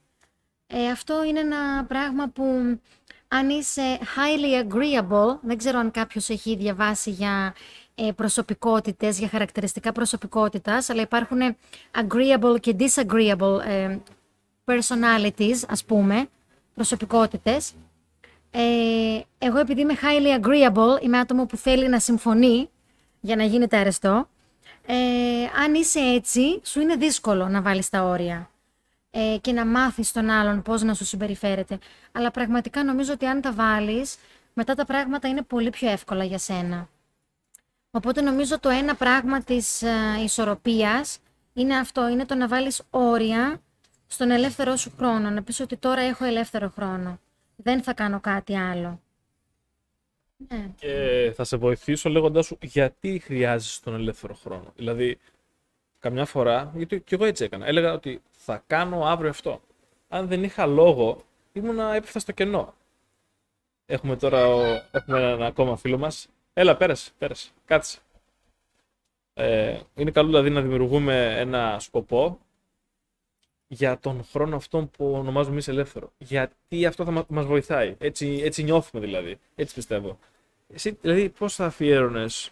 Ε, 0.67 0.89
αυτό 0.89 1.23
είναι 1.23 1.39
ένα 1.39 1.85
πράγμα 1.87 2.27
που 2.27 2.79
αν 3.33 3.49
είσαι 3.49 3.99
highly 3.99 4.67
agreeable, 4.67 5.37
δεν 5.41 5.57
ξέρω 5.57 5.79
αν 5.79 5.91
κάποιος 5.91 6.29
έχει 6.29 6.55
διαβάσει 6.55 7.09
για 7.09 7.55
ε, 7.95 8.11
προσωπικότητες, 8.15 9.19
για 9.19 9.27
χαρακτηριστικά 9.27 9.91
προσωπικότητας, 9.91 10.89
αλλά 10.89 11.01
υπάρχουν 11.01 11.39
agreeable 11.91 12.59
και 12.59 12.75
disagreeable 12.79 13.59
ε, 13.65 13.97
personalities, 14.65 15.55
ας 15.67 15.85
πούμε, 15.85 16.27
προσωπικότητες. 16.75 17.73
Ε, 18.51 18.61
εγώ 19.37 19.59
επειδή 19.59 19.81
είμαι 19.81 19.97
highly 20.01 20.41
agreeable, 20.41 21.03
είμαι 21.03 21.17
άτομο 21.19 21.45
που 21.45 21.57
θέλει 21.57 21.89
να 21.89 21.99
συμφωνεί 21.99 22.69
για 23.19 23.35
να 23.35 23.43
γίνεται 23.43 23.77
αρεστό, 23.77 24.27
ε, 24.85 24.95
αν 25.63 25.73
είσαι 25.73 25.99
έτσι, 25.99 26.61
σου 26.63 26.81
είναι 26.81 26.95
δύσκολο 26.95 27.47
να 27.47 27.61
βάλεις 27.61 27.89
τα 27.89 28.03
όρια 28.03 28.49
ε, 29.15 29.37
και 29.41 29.51
να 29.51 29.65
μάθεις 29.65 30.11
τον 30.11 30.29
άλλον 30.29 30.61
πώς 30.61 30.81
να 30.81 30.93
σου 30.93 31.05
συμπεριφέρεται. 31.05 31.79
Αλλά 32.11 32.31
πραγματικά 32.31 32.83
νομίζω 32.83 33.13
ότι 33.13 33.25
αν 33.25 33.41
τα 33.41 33.53
βάλεις, 33.53 34.15
μετά 34.53 34.75
τα 34.75 34.85
πράγματα 34.85 35.27
είναι 35.27 35.41
πολύ 35.41 35.69
πιο 35.69 35.89
εύκολα 35.89 36.23
για 36.23 36.37
σένα. 36.37 36.89
Οπότε 37.91 38.21
νομίζω 38.21 38.59
το 38.59 38.69
ένα 38.69 38.95
πράγμα 38.95 39.41
της 39.41 39.81
ε, 39.81 39.91
ισορροπίας 40.23 41.19
είναι 41.53 41.77
αυτό, 41.77 42.07
είναι 42.07 42.25
το 42.25 42.35
να 42.35 42.47
βάλεις 42.47 42.81
όρια 42.89 43.61
στον 44.07 44.31
ελεύθερό 44.31 44.75
σου 44.75 44.91
χρόνο. 44.97 45.29
Να 45.29 45.43
πεις 45.43 45.59
ότι 45.59 45.77
τώρα 45.77 46.01
έχω 46.01 46.25
ελεύθερο 46.25 46.69
χρόνο. 46.69 47.19
Δεν 47.55 47.83
θα 47.83 47.93
κάνω 47.93 48.19
κάτι 48.19 48.57
άλλο. 48.57 49.01
Ναι. 50.47 50.69
Και 50.75 51.31
θα 51.35 51.43
σε 51.43 51.57
βοηθήσω 51.57 52.09
λέγοντάς 52.09 52.45
σου 52.45 52.57
γιατί 52.61 53.21
χρειάζεσαι 53.25 53.81
τον 53.81 53.93
ελεύθερο 53.93 54.33
χρόνο. 54.33 54.73
Δηλαδή, 54.75 55.19
καμιά 56.03 56.25
φορά, 56.25 56.71
γιατί 56.75 57.01
και 57.01 57.15
εγώ 57.15 57.25
έτσι 57.25 57.43
έκανα, 57.43 57.65
έλεγα 57.65 57.93
ότι 57.93 58.21
θα 58.31 58.63
κάνω 58.67 59.05
αύριο 59.05 59.29
αυτό. 59.29 59.61
Αν 60.07 60.27
δεν 60.27 60.43
είχα 60.43 60.65
λόγο, 60.65 61.23
ήμουνα 61.53 61.93
έπεφτα 61.95 62.19
στο 62.19 62.31
κενό. 62.31 62.73
Έχουμε 63.85 64.15
τώρα 64.15 64.47
ο- 64.47 64.81
έχουμε 64.91 65.17
έναν 65.17 65.41
ακόμα 65.43 65.75
φίλο 65.75 65.97
μας. 65.97 66.27
Έλα, 66.53 66.77
πέρασε, 66.77 67.11
πέρασε, 67.17 67.51
κάτσε. 67.65 67.99
Ε, 69.33 69.79
είναι 69.95 70.11
καλό 70.11 70.27
δηλαδή 70.27 70.49
να 70.49 70.61
δημιουργούμε 70.61 71.39
ένα 71.39 71.79
σκοπό 71.79 72.39
για 73.67 73.99
τον 73.99 74.23
χρόνο 74.31 74.55
αυτόν 74.55 74.89
που 74.89 75.11
ονομάζουμε 75.11 75.53
εμείς 75.53 75.67
ελεύθερο. 75.67 76.11
Γιατί 76.17 76.85
αυτό 76.85 77.03
θα 77.05 77.11
μα- 77.11 77.25
μας 77.29 77.45
βοηθάει. 77.45 77.95
Έτσι, 77.99 78.39
έτσι 78.43 78.63
νιώθουμε 78.63 79.05
δηλαδή. 79.05 79.39
Έτσι 79.55 79.75
πιστεύω. 79.75 80.19
Εσύ, 80.73 80.97
δηλαδή, 81.01 81.29
πώς 81.29 81.55
θα 81.55 81.65
αφιέρωνες. 81.65 82.51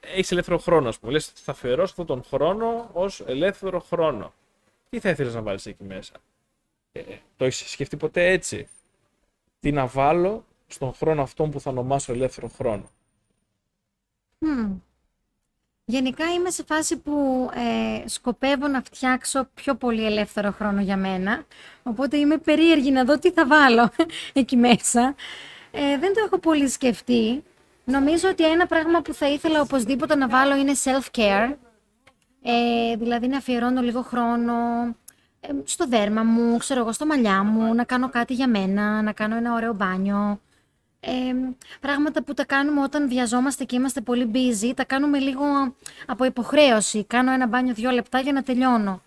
Έχεις 0.00 0.30
ελεύθερο 0.32 0.58
χρόνο, 0.58 0.88
ας 0.88 0.98
πούμε. 0.98 1.12
Λες, 1.12 1.26
θα 1.26 1.52
αφιερώσω 1.52 1.90
αυτόν 1.90 2.06
τον 2.06 2.22
χρόνο 2.24 2.90
ως 2.92 3.20
ελεύθερο 3.20 3.80
χρόνο. 3.80 4.32
Τι 4.90 5.00
θα 5.00 5.08
ήθελες 5.08 5.34
να 5.34 5.42
βάλεις 5.42 5.66
εκεί 5.66 5.84
μέσα; 5.84 6.12
Ε, 6.92 7.02
το 7.36 7.44
έχεις 7.44 7.70
σκεφτεί 7.70 7.96
ποτέ 7.96 8.26
έτσι; 8.26 8.68
Τι 9.60 9.72
να 9.72 9.86
βάλω 9.86 10.44
στον 10.66 10.94
χρόνο 10.94 11.22
αυτόν 11.22 11.50
που 11.50 11.60
θα 11.60 11.70
ονομάσω 11.70 12.12
ελεύθερο 12.12 12.48
χρόνο; 12.48 12.90
Μμμ. 14.38 14.76
Γενικά 15.84 16.32
είμαι 16.32 16.50
σε 16.50 16.64
φάση 16.64 16.96
που 16.96 17.48
ε, 17.54 18.08
σκοπεύω 18.08 18.68
να 18.68 18.82
φτιάξω 18.82 19.48
πιο 19.54 19.74
πολύ 19.74 20.04
ελεύθερο 20.04 20.50
χρόνο 20.50 20.80
για 20.80 20.96
μένα. 20.96 21.44
Οπότε 21.82 22.16
είμαι 22.16 22.38
περίεργη 22.38 22.90
να 22.90 23.04
δω 23.04 23.18
τι 23.18 23.30
θα 23.30 23.46
βάλω 23.46 23.90
εκεί 24.32 24.56
μέσα. 24.56 25.14
Ε, 25.70 25.98
δεν 25.98 26.14
το 26.14 26.20
έχω 26.26 26.38
πολύ 26.38 26.68
σκεφτεί. 26.68 27.42
Νομίζω 27.84 28.28
ότι 28.28 28.50
ένα 28.50 28.66
πράγμα 28.66 29.02
που 29.02 29.14
θα 29.14 29.28
ήθελα 29.28 29.60
οπωσδήποτε 29.60 30.14
να 30.14 30.28
βάλω 30.28 30.56
είναι 30.56 30.72
self-care. 30.84 31.54
Ε, 32.42 32.96
δηλαδή 32.96 33.26
να 33.26 33.36
αφιερώνω 33.36 33.80
λίγο 33.80 34.02
χρόνο 34.02 34.54
ε, 35.40 35.48
στο 35.64 35.86
δέρμα 35.86 36.22
μου, 36.22 36.56
ξέρω 36.56 36.80
εγώ, 36.80 36.92
στο 36.92 37.06
μαλλιά 37.06 37.42
μου, 37.42 37.74
να 37.74 37.84
κάνω 37.84 38.08
κάτι 38.08 38.34
για 38.34 38.48
μένα, 38.48 39.02
να 39.02 39.12
κάνω 39.12 39.36
ένα 39.36 39.54
ωραίο 39.54 39.72
μπάνιο. 39.72 40.40
Ε, 41.00 41.10
πράγματα 41.80 42.22
που 42.22 42.34
τα 42.34 42.44
κάνουμε 42.44 42.82
όταν 42.82 43.08
βιαζόμαστε 43.08 43.64
και 43.64 43.76
είμαστε 43.76 44.00
πολύ 44.00 44.30
busy, 44.34 44.72
τα 44.76 44.84
κάνουμε 44.84 45.18
λίγο 45.18 45.44
από 46.06 46.24
υποχρέωση. 46.24 47.04
Κάνω 47.04 47.32
ένα 47.32 47.46
μπάνιο 47.46 47.74
δύο 47.74 47.90
λεπτά 47.90 48.20
για 48.20 48.32
να 48.32 48.42
τελειώνω. 48.42 49.02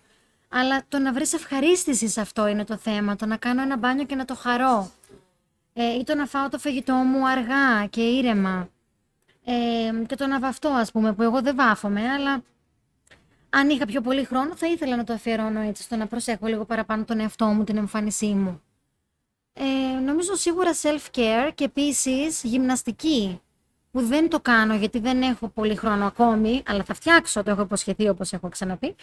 Αλλά 0.48 0.82
το 0.88 0.98
να 0.98 1.12
βρεις 1.12 1.32
ευχαρίστηση 1.32 2.08
σε 2.08 2.20
αυτό 2.20 2.46
είναι 2.46 2.64
το 2.64 2.76
θέμα, 2.76 3.16
το 3.16 3.26
να 3.26 3.36
κάνω 3.36 3.62
ένα 3.62 3.76
μπάνιο 3.76 4.04
και 4.04 4.14
να 4.14 4.24
το 4.24 4.34
χαρώ. 4.34 4.90
Ε, 5.76 5.94
ή 5.94 6.04
το 6.04 6.14
να 6.14 6.26
φάω 6.26 6.48
το 6.48 6.58
φαγητό 6.58 6.94
μου 6.94 7.28
αργά 7.28 7.86
και 7.90 8.00
ήρεμα. 8.00 8.68
Ε, 9.44 10.04
και 10.06 10.14
το 10.14 10.26
να 10.26 10.40
βαφτώ, 10.40 10.68
ας 10.68 10.92
πούμε, 10.92 11.12
που 11.12 11.22
εγώ 11.22 11.42
δεν 11.42 11.56
βάφομαι, 11.56 12.08
αλλά 12.08 12.42
αν 13.50 13.68
είχα 13.68 13.86
πιο 13.86 14.00
πολύ 14.00 14.24
χρόνο 14.24 14.56
θα 14.56 14.66
ήθελα 14.66 14.96
να 14.96 15.04
το 15.04 15.12
αφιερώνω 15.12 15.60
έτσι, 15.60 15.82
στο 15.82 15.96
να 15.96 16.06
προσέχω 16.06 16.46
λίγο 16.46 16.64
παραπάνω 16.64 17.04
τον 17.04 17.20
εαυτό 17.20 17.46
μου, 17.46 17.64
την 17.64 17.76
εμφάνισή 17.76 18.26
μου. 18.26 18.62
Ε, 19.52 20.00
νομίζω 20.00 20.34
σίγουρα 20.34 20.70
self-care 20.82 21.50
και 21.54 21.64
επίσης 21.64 22.42
γυμναστική, 22.42 23.40
που 23.90 24.00
δεν 24.00 24.28
το 24.28 24.40
κάνω 24.40 24.74
γιατί 24.74 24.98
δεν 24.98 25.22
έχω 25.22 25.48
πολύ 25.48 25.76
χρόνο 25.76 26.06
ακόμη, 26.06 26.62
αλλά 26.66 26.84
θα 26.84 26.94
φτιάξω, 26.94 27.42
το 27.42 27.50
έχω 27.50 27.62
υποσχεθεί 27.62 28.08
όπως 28.08 28.32
έχω 28.32 28.48
ξαναπεί. 28.48 28.94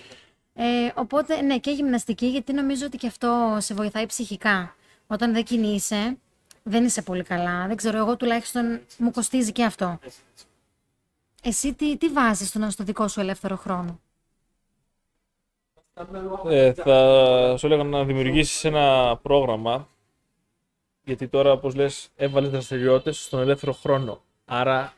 Ε, 0.53 0.91
οπότε, 0.95 1.41
ναι, 1.41 1.57
και 1.57 1.71
γυμναστική, 1.71 2.25
γιατί 2.25 2.53
νομίζω 2.53 2.85
ότι 2.85 2.97
και 2.97 3.07
αυτό 3.07 3.57
σε 3.59 3.73
βοηθάει 3.73 4.05
ψυχικά. 4.05 4.75
Όταν 5.07 5.33
δεν 5.33 5.43
κινείσαι, 5.43 6.17
δεν 6.63 6.85
είσαι 6.85 7.01
πολύ 7.01 7.23
καλά. 7.23 7.67
Δεν 7.67 7.75
ξέρω, 7.75 7.97
εγώ 7.97 8.15
τουλάχιστον 8.17 8.79
μου 8.97 9.11
κοστίζει 9.11 9.51
και 9.51 9.63
αυτό. 9.63 9.99
Εσύ 11.43 11.73
τι, 11.73 11.97
τι 11.97 12.07
βάζεις 12.09 12.47
στον, 12.47 12.71
στο 12.71 12.83
δικό 12.83 13.07
σου 13.07 13.19
ελεύθερο 13.19 13.55
χρόνο; 13.55 13.99
Ε, 16.47 16.73
θα 16.73 17.55
σου 17.57 17.65
έλεγα 17.65 17.83
να 17.83 18.03
δημιουργήσεις 18.03 18.63
ένα 18.63 19.17
πρόγραμμα 19.21 19.87
γιατί 21.03 21.27
τώρα, 21.27 21.51
όπως 21.51 21.75
λες, 21.75 22.09
έβαλες 22.15 22.49
δραστηριότητες 22.49 23.23
στον 23.23 23.39
ελεύθερο 23.39 23.71
χρόνο. 23.73 24.21
Άρα, 24.45 24.93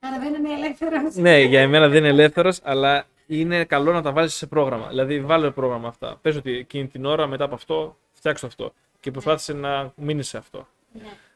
Άρα 0.00 0.18
δεν 0.18 0.34
είναι 0.34 0.52
ελεύθερος. 0.52 1.14
ναι, 1.14 1.40
για 1.40 1.60
εμένα 1.60 1.88
δεν 1.88 1.98
είναι 1.98 2.08
ελεύθερος, 2.08 2.60
αλλά 2.62 3.06
είναι 3.26 3.64
καλό 3.64 3.92
να 3.92 4.02
τα 4.02 4.12
βάζεις 4.12 4.34
σε 4.34 4.46
πρόγραμμα. 4.46 4.88
Δηλαδή, 4.88 5.20
βάλε 5.20 5.50
πρόγραμμα 5.50 5.88
αυτά. 5.88 6.18
Πες 6.22 6.36
ότι 6.36 6.52
εκείνη 6.52 6.86
την 6.88 7.04
ώρα, 7.04 7.26
μετά 7.26 7.44
από 7.44 7.54
αυτό, 7.54 7.96
φτιάξω 8.12 8.46
αυτό. 8.46 8.72
Και 9.04 9.10
προσπάθησε 9.10 9.52
να 9.52 9.92
μείνει 9.96 10.22
σε 10.22 10.36
αυτό. 10.36 10.66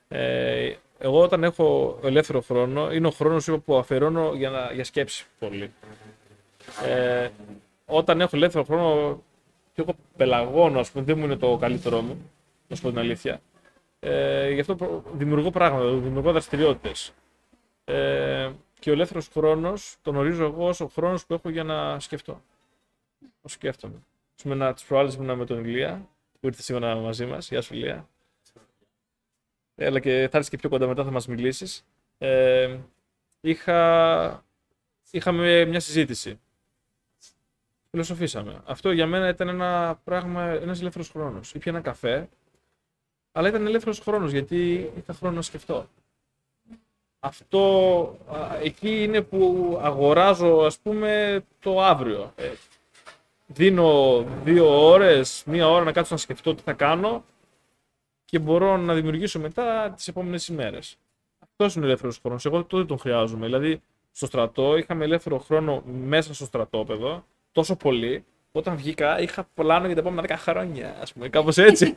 Ε, 0.08 0.74
εγώ 0.98 1.20
όταν 1.22 1.44
έχω 1.44 1.98
ελεύθερο 2.02 2.40
χρόνο, 2.40 2.92
είναι 2.92 3.06
ο 3.06 3.10
χρόνος 3.10 3.50
που 3.64 3.76
αφαιρώνω 3.76 4.32
για, 4.34 4.50
να, 4.50 4.72
για 4.72 4.84
σκέψη 4.84 5.26
πολύ. 5.38 5.72
Ε, 6.86 7.28
όταν 7.86 8.20
έχω 8.20 8.36
ελεύθερο 8.36 8.64
χρόνο, 8.64 9.22
και 9.74 9.80
εγώ 9.80 9.94
πελαγώνω, 10.16 10.80
ας 10.80 10.90
πούμε, 10.90 11.04
δεν 11.04 11.18
μου 11.18 11.24
είναι 11.24 11.36
το 11.36 11.56
καλύτερό 11.56 12.00
μου, 12.00 12.30
να 12.68 12.76
σου 12.76 12.82
πω 12.82 12.88
την 12.88 12.98
αλήθεια. 12.98 13.40
Ε, 14.00 14.50
γι' 14.50 14.60
αυτό 14.60 14.76
προ- 14.76 15.02
δημιουργώ 15.12 15.50
πράγματα, 15.50 15.90
δημιουργώ 15.90 16.32
δραστηριότητες. 16.32 17.12
Ε, 17.84 18.50
και 18.78 18.90
ο 18.90 18.92
ελεύθερος 18.92 19.28
χρόνος 19.28 19.96
τον 20.02 20.16
ορίζω 20.16 20.44
εγώ 20.44 20.66
ως 20.68 20.80
ο 20.80 20.86
χρόνος 20.86 21.26
που 21.26 21.34
έχω 21.34 21.48
για 21.50 21.64
να 21.64 22.00
σκεφτώ. 22.00 22.40
Να 23.42 23.48
σκέφτομαι. 23.48 23.94
Α 24.38 24.42
πούμε, 24.42 24.54
να 24.54 24.72
τις 24.72 24.84
προάλλες 24.84 25.14
ήμουνα 25.14 25.34
με 25.36 25.44
τον 25.44 25.64
Ηλία, 25.64 26.08
που 26.40 26.46
ήρθε 26.46 26.62
σήμερα 26.62 26.94
μαζί 26.96 27.26
μας. 27.26 27.48
Γεια 27.48 27.60
σου, 27.60 27.74
Ηλία. 27.74 28.08
Έλα 29.74 30.00
και 30.00 30.10
θα 30.10 30.36
έρθεις 30.36 30.48
και 30.48 30.56
πιο 30.56 30.68
κοντά 30.68 30.86
μετά, 30.86 31.04
θα 31.04 31.10
μας 31.10 31.26
μιλήσεις. 31.26 31.84
Ε, 32.18 32.76
είχα, 33.40 34.44
είχαμε 35.10 35.64
μια 35.64 35.80
συζήτηση. 35.80 36.40
Φιλοσοφήσαμε. 37.90 38.62
Αυτό 38.64 38.90
για 38.92 39.06
μένα 39.06 39.28
ήταν 39.28 39.48
ένα 39.48 40.00
πράγμα, 40.04 40.42
ένας 40.42 40.80
ελεύθερος 40.80 41.10
χρόνος. 41.10 41.54
Ήπια 41.54 41.72
ένα 41.72 41.80
καφέ, 41.80 42.28
αλλά 43.32 43.48
ήταν 43.48 43.66
ελεύθερος 43.66 44.00
χρόνος 44.00 44.30
γιατί 44.30 44.92
είχα 44.96 45.12
χρόνο 45.12 45.34
να 45.34 45.42
σκεφτώ. 45.42 45.88
Αυτό 47.20 48.18
α, 48.32 48.58
εκεί 48.62 49.02
είναι 49.02 49.22
που 49.22 49.78
αγοράζω, 49.82 50.56
ας 50.56 50.78
πούμε, 50.78 51.40
το 51.60 51.82
αύριο. 51.82 52.34
Ε, 53.48 53.54
δίνω 53.54 54.24
δύο 54.44 54.88
ώρες, 54.90 55.42
μία 55.46 55.68
ώρα 55.68 55.84
να 55.84 55.92
κάτσω 55.92 56.14
να 56.14 56.20
σκεφτώ 56.20 56.54
τι 56.54 56.62
θα 56.62 56.72
κάνω 56.72 57.24
και 58.24 58.38
μπορώ 58.38 58.76
να 58.76 58.94
δημιουργήσω 58.94 59.38
μετά 59.38 59.92
τις 59.96 60.08
επόμενες 60.08 60.48
ημέρες. 60.48 60.96
Αυτός 61.38 61.74
είναι 61.74 61.84
ο 61.84 61.88
ελεύθερος 61.88 62.18
χρόνος. 62.22 62.44
Εγώ 62.44 62.64
τότε 62.64 62.84
τον 62.84 62.98
χρειάζομαι. 62.98 63.46
Δηλαδή, 63.46 63.80
στο 64.12 64.26
στρατό 64.26 64.76
είχαμε 64.76 65.04
ελεύθερο 65.04 65.38
χρόνο 65.38 65.82
μέσα 65.86 66.34
στο 66.34 66.44
στρατόπεδο 66.44 67.24
τόσο 67.52 67.76
πολύ. 67.76 68.24
που 68.52 68.58
Όταν 68.58 68.76
βγήκα, 68.76 69.20
είχα 69.20 69.48
πλάνο 69.54 69.86
για 69.86 69.94
τα 69.94 70.00
επόμενα 70.00 70.22
10 70.28 70.34
χρόνια, 70.38 70.96
ας 71.00 71.12
πούμε, 71.12 71.28
κάπως 71.28 71.56
έτσι. 71.58 71.92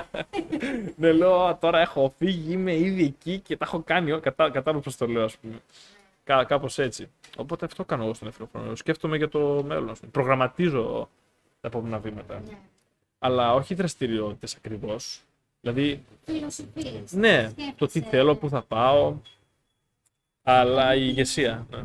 ναι, 0.96 1.12
λέω, 1.12 1.40
«Α, 1.40 1.58
τώρα 1.58 1.80
έχω 1.80 2.14
φύγει, 2.18 2.52
είμαι 2.52 2.74
ήδη 2.76 3.04
εκεί 3.04 3.38
και 3.38 3.56
τα 3.56 3.64
έχω 3.64 3.82
κάνει. 3.82 4.10
όλα». 4.12 4.20
Κατά, 4.20 4.50
κατάλαβα 4.50 4.82
πώς 4.82 4.96
το 4.96 5.06
λέω, 5.06 5.24
ας 5.24 5.36
πούμε. 5.36 5.54
Κά, 6.26 6.44
Κάπως 6.44 6.78
έτσι. 6.78 7.10
Οπότε 7.36 7.64
αυτό 7.64 7.84
κάνω 7.84 8.02
εγώ 8.04 8.14
στον 8.14 8.26
ελεύθερο 8.26 8.50
χρόνο. 8.52 8.76
Σκέφτομαι 8.76 9.16
για 9.16 9.28
το 9.28 9.64
μέλλον. 9.66 9.90
ας 9.90 9.98
πούμε. 9.98 10.10
Προγραμματίζω 10.10 11.08
τα 11.60 11.68
επόμενα 11.68 11.98
βήματα. 11.98 12.42
Αλλά 13.18 13.54
όχι 13.54 13.74
δραστηριότητες 13.74 14.54
ακριβώς. 14.54 15.20
Δηλαδή, 15.60 16.04
Φιλοσοφίες. 16.24 17.12
ναι, 17.12 17.50
το 17.76 17.86
τι 17.86 18.00
θέλω, 18.00 18.36
πού 18.36 18.48
θα 18.48 18.62
πάω. 18.62 19.16
Αλλά 20.42 20.94
η 20.94 21.00
ηγεσία. 21.02 21.66
Ναι. 21.70 21.82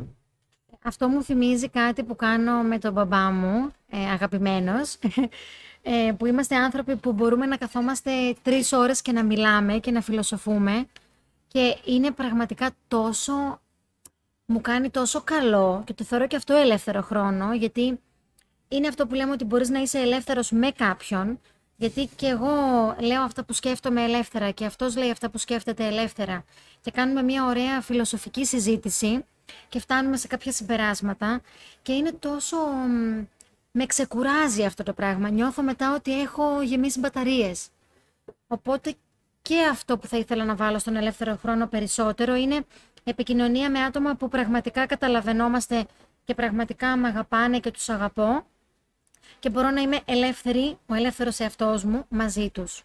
Αυτό 0.82 1.08
μου 1.08 1.22
θυμίζει 1.22 1.68
κάτι 1.68 2.02
που 2.02 2.16
κάνω 2.16 2.62
με 2.62 2.78
τον 2.78 2.92
μπαμπά 2.92 3.30
μου, 3.30 3.72
ε, 3.90 4.10
αγαπημένος, 4.10 4.98
ε, 5.82 6.12
που 6.16 6.26
είμαστε 6.26 6.56
άνθρωποι 6.56 6.96
που 6.96 7.12
μπορούμε 7.12 7.46
να 7.46 7.56
καθόμαστε 7.56 8.10
τρεις 8.42 8.72
ώρες 8.72 9.02
και 9.02 9.12
να 9.12 9.24
μιλάμε 9.24 9.78
και 9.78 9.90
να 9.90 10.00
φιλοσοφούμε 10.00 10.86
και 11.48 11.76
είναι 11.84 12.10
πραγματικά 12.10 12.70
τόσο, 12.88 13.60
μου 14.52 14.60
κάνει 14.60 14.90
τόσο 14.90 15.20
καλό 15.20 15.82
και 15.86 15.92
το 15.92 16.04
θεωρώ 16.04 16.26
και 16.26 16.36
αυτό 16.36 16.54
ελεύθερο 16.54 17.02
χρόνο, 17.02 17.54
γιατί 17.54 18.00
είναι 18.68 18.88
αυτό 18.88 19.06
που 19.06 19.14
λέμε 19.14 19.32
ότι 19.32 19.44
μπορείς 19.44 19.68
να 19.68 19.78
είσαι 19.80 19.98
ελεύθερος 19.98 20.50
με 20.50 20.70
κάποιον, 20.70 21.40
γιατί 21.76 22.10
και 22.16 22.26
εγώ 22.26 22.50
λέω 23.00 23.22
αυτά 23.22 23.44
που 23.44 23.52
σκέφτομαι 23.52 24.02
ελεύθερα 24.04 24.50
και 24.50 24.64
αυτός 24.64 24.96
λέει 24.96 25.10
αυτά 25.10 25.30
που 25.30 25.38
σκέφτεται 25.38 25.86
ελεύθερα 25.86 26.44
και 26.80 26.90
κάνουμε 26.90 27.22
μια 27.22 27.44
ωραία 27.46 27.80
φιλοσοφική 27.80 28.44
συζήτηση 28.44 29.24
και 29.68 29.78
φτάνουμε 29.80 30.16
σε 30.16 30.26
κάποια 30.26 30.52
συμπεράσματα 30.52 31.40
και 31.82 31.92
είναι 31.92 32.12
τόσο... 32.12 32.56
μ, 32.56 33.24
Με 33.70 33.86
ξεκουράζει 33.86 34.64
αυτό 34.64 34.82
το 34.82 34.92
πράγμα. 34.92 35.28
Νιώθω 35.28 35.62
μετά 35.62 35.94
ότι 35.94 36.20
έχω 36.20 36.62
γεμίσει 36.62 36.98
μπαταρίες. 36.98 37.68
Οπότε 38.46 38.94
και 39.42 39.62
αυτό 39.70 39.98
που 39.98 40.06
θα 40.06 40.16
ήθελα 40.16 40.44
να 40.44 40.54
βάλω 40.54 40.78
στον 40.78 40.96
ελεύθερο 40.96 41.38
χρόνο 41.42 41.66
περισσότερο 41.66 42.34
είναι 42.34 42.64
επικοινωνία 43.04 43.70
με 43.70 43.78
άτομα 43.78 44.14
που 44.14 44.28
πραγματικά 44.28 44.86
καταλαβαίνόμαστε 44.86 45.86
και 46.24 46.34
πραγματικά 46.34 46.96
με 46.96 47.08
αγαπάνε 47.08 47.60
και 47.60 47.70
τους 47.70 47.88
αγαπώ 47.88 48.46
και 49.38 49.50
μπορώ 49.50 49.70
να 49.70 49.80
είμαι 49.80 50.00
ελεύθερη, 50.04 50.78
ο 50.86 50.94
ελεύθερος 50.94 51.38
εαυτός 51.38 51.84
μου 51.84 52.04
μαζί 52.08 52.50
τους. 52.50 52.82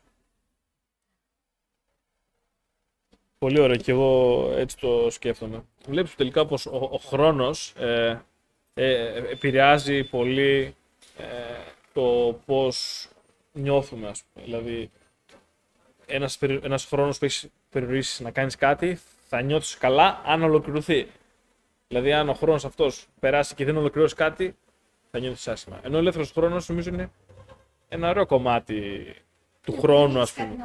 Πολύ 3.38 3.60
ωραίο 3.60 3.76
και 3.78 3.92
εγώ 3.92 4.52
έτσι 4.56 4.78
το 4.78 5.10
σκέφτομαι. 5.10 5.64
Βλέπεις 5.88 6.16
τελικά 6.16 6.46
πως 6.46 6.66
ο, 6.66 6.90
ο 6.92 6.98
χρόνος 6.98 7.74
ε, 7.78 8.22
ε, 8.74 9.18
επηρεάζει 9.32 10.04
πολύ 10.04 10.76
ε, 11.18 11.26
το 11.94 12.40
πώς 12.46 13.08
νιώθουμε, 13.54 14.08
ας 14.08 14.24
πούμε. 14.24 14.46
Δηλαδή, 14.46 14.92
ένας, 16.06 16.38
περι- 16.38 16.64
ένας 16.64 16.86
χρόνος 16.86 17.18
που 17.18 17.26
έχεις 17.26 17.48
περιορίσει 17.70 18.24
να 18.24 18.32
κάνεις 18.32 18.56
κάτι, 18.56 19.00
θα 19.28 19.42
νιώθεις 19.42 19.78
καλά 19.78 20.22
αν 20.26 20.44
ολοκληρωθεί. 20.44 21.08
Δηλαδή, 21.88 22.14
αν 22.14 22.30
ο 22.30 22.34
χρόνος 22.34 22.66
αυτός 22.66 23.08
περάσει 23.20 23.56
και 23.56 23.66
δεν 23.66 23.78
ολοκληρώσεις 23.78 24.16
κάτι, 24.18 24.56
θα 25.12 25.20
νιώθεις 25.20 25.48
άσχημα. 25.48 25.80
Ενώ 25.84 25.96
ο 25.96 26.00
ελεύθερος 26.00 26.32
χρόνος, 26.32 26.70
νομίζω, 26.70 26.90
είναι 26.90 27.12
ένα 27.90 28.10
ωραίο 28.10 28.26
κομμάτι 28.26 29.06
του 29.64 29.78
χρόνου, 29.80 30.20
ας 30.20 30.34
πούμε. 30.34 30.56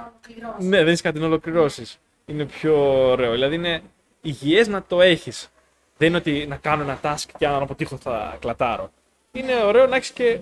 Ναι, 0.58 0.76
δεν 0.76 0.86
έχεις 0.86 1.00
κάτι 1.00 1.18
να 1.18 1.26
ολοκληρώσεις. 1.26 1.98
Είναι 2.26 2.44
πιο 2.44 3.06
ωραίο. 3.10 3.32
Δηλαδή 3.32 3.54
είναι 3.54 3.82
υγιές 4.20 4.68
να 4.68 4.82
το 4.82 5.00
έχεις. 5.00 5.50
Δεν 5.96 6.08
είναι 6.08 6.16
ότι 6.16 6.46
να 6.46 6.56
κάνω 6.56 6.82
ένα 6.82 7.00
task 7.02 7.24
και 7.38 7.46
αν 7.46 7.62
αποτύχω 7.62 7.96
θα 7.96 8.36
κλατάρω. 8.40 8.90
Είναι 9.32 9.62
ωραίο 9.62 9.86
να 9.86 9.96
έχεις 9.96 10.10
και, 10.10 10.38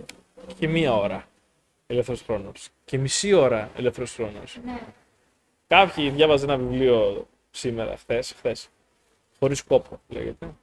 και 0.59 0.69
μία 0.69 0.95
ώρα 0.95 1.25
ελεύθερος 1.87 2.23
χρόνος. 2.23 2.69
Και 2.85 2.99
μισή 2.99 3.33
ώρα 3.33 3.71
ελεύθερος 3.77 4.15
χρόνος. 4.15 4.59
Κάποιοι 5.67 6.11
διάβαζαν 6.11 6.51
ένα 6.51 6.59
βιβλίο 6.59 7.27
σήμερα, 7.51 7.97
χθες, 7.97 8.33
χθες, 8.33 8.69
χωρίς 9.39 9.63
κόπο 9.63 10.01
λέγεται. 10.09 10.55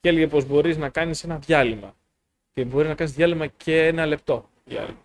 Και 0.00 0.08
έλεγε 0.08 0.26
πως 0.26 0.44
μπορείς 0.44 0.76
να 0.76 0.88
κάνεις 0.88 1.24
ένα 1.24 1.38
διάλειμμα. 1.38 1.94
Και 2.52 2.64
μπορεί 2.64 2.88
να 2.88 2.94
κάνεις 2.94 3.12
διάλειμμα 3.12 3.46
και 3.46 3.86
ένα 3.86 4.06
λεπτό 4.06 4.48
διάλειμμα. 4.64 5.04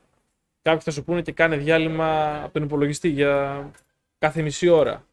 Κάποιοι 0.61 0.82
θα 0.82 0.91
σου 0.91 1.03
πούνε 1.03 1.22
και 1.22 1.32
κάνε 1.32 1.57
διάλειμμα 1.57 2.41
από 2.43 2.53
τον 2.53 2.64
υπολογιστή 2.64 3.09
για 3.09 3.72
κάθε 4.18 4.41
μισή 4.41 4.68
ώρα. 4.68 5.05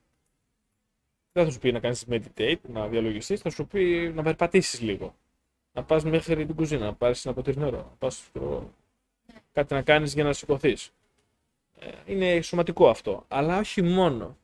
Δεν 1.33 1.45
θα 1.45 1.51
σου 1.51 1.59
πει 1.59 1.73
να 1.73 1.81
κάνεις 1.81 2.05
meditate, 2.11 2.61
να 2.69 2.87
διαλογιστείς, 2.87 3.41
θα 3.41 3.51
σου 3.51 3.67
πει 3.67 4.13
να 4.15 4.23
περπατήσεις 4.23 4.81
λίγο. 4.81 5.15
Να 5.73 5.83
πας 5.83 6.05
μέχρι 6.05 6.47
την 6.47 6.55
κουζίνα, 6.55 6.85
να 6.85 6.95
πάρεις 6.95 7.27
ένα 7.27 7.35
ποτήρι 7.35 7.59
νερό, 7.59 7.77
να 7.77 7.95
πας 7.99 8.29
ξέρω, 8.33 8.71
κάτι 9.53 9.75
να 9.75 9.83
κάνεις 9.83 10.15
για 10.15 10.25
να 10.25 10.33
σηκωθείς. 10.33 10.93
Είναι 12.07 12.41
σωματικό 12.41 12.89
αυτό, 12.89 13.25
αλλά 13.29 13.59
όχι 13.59 13.83
μόνο. 13.83 14.37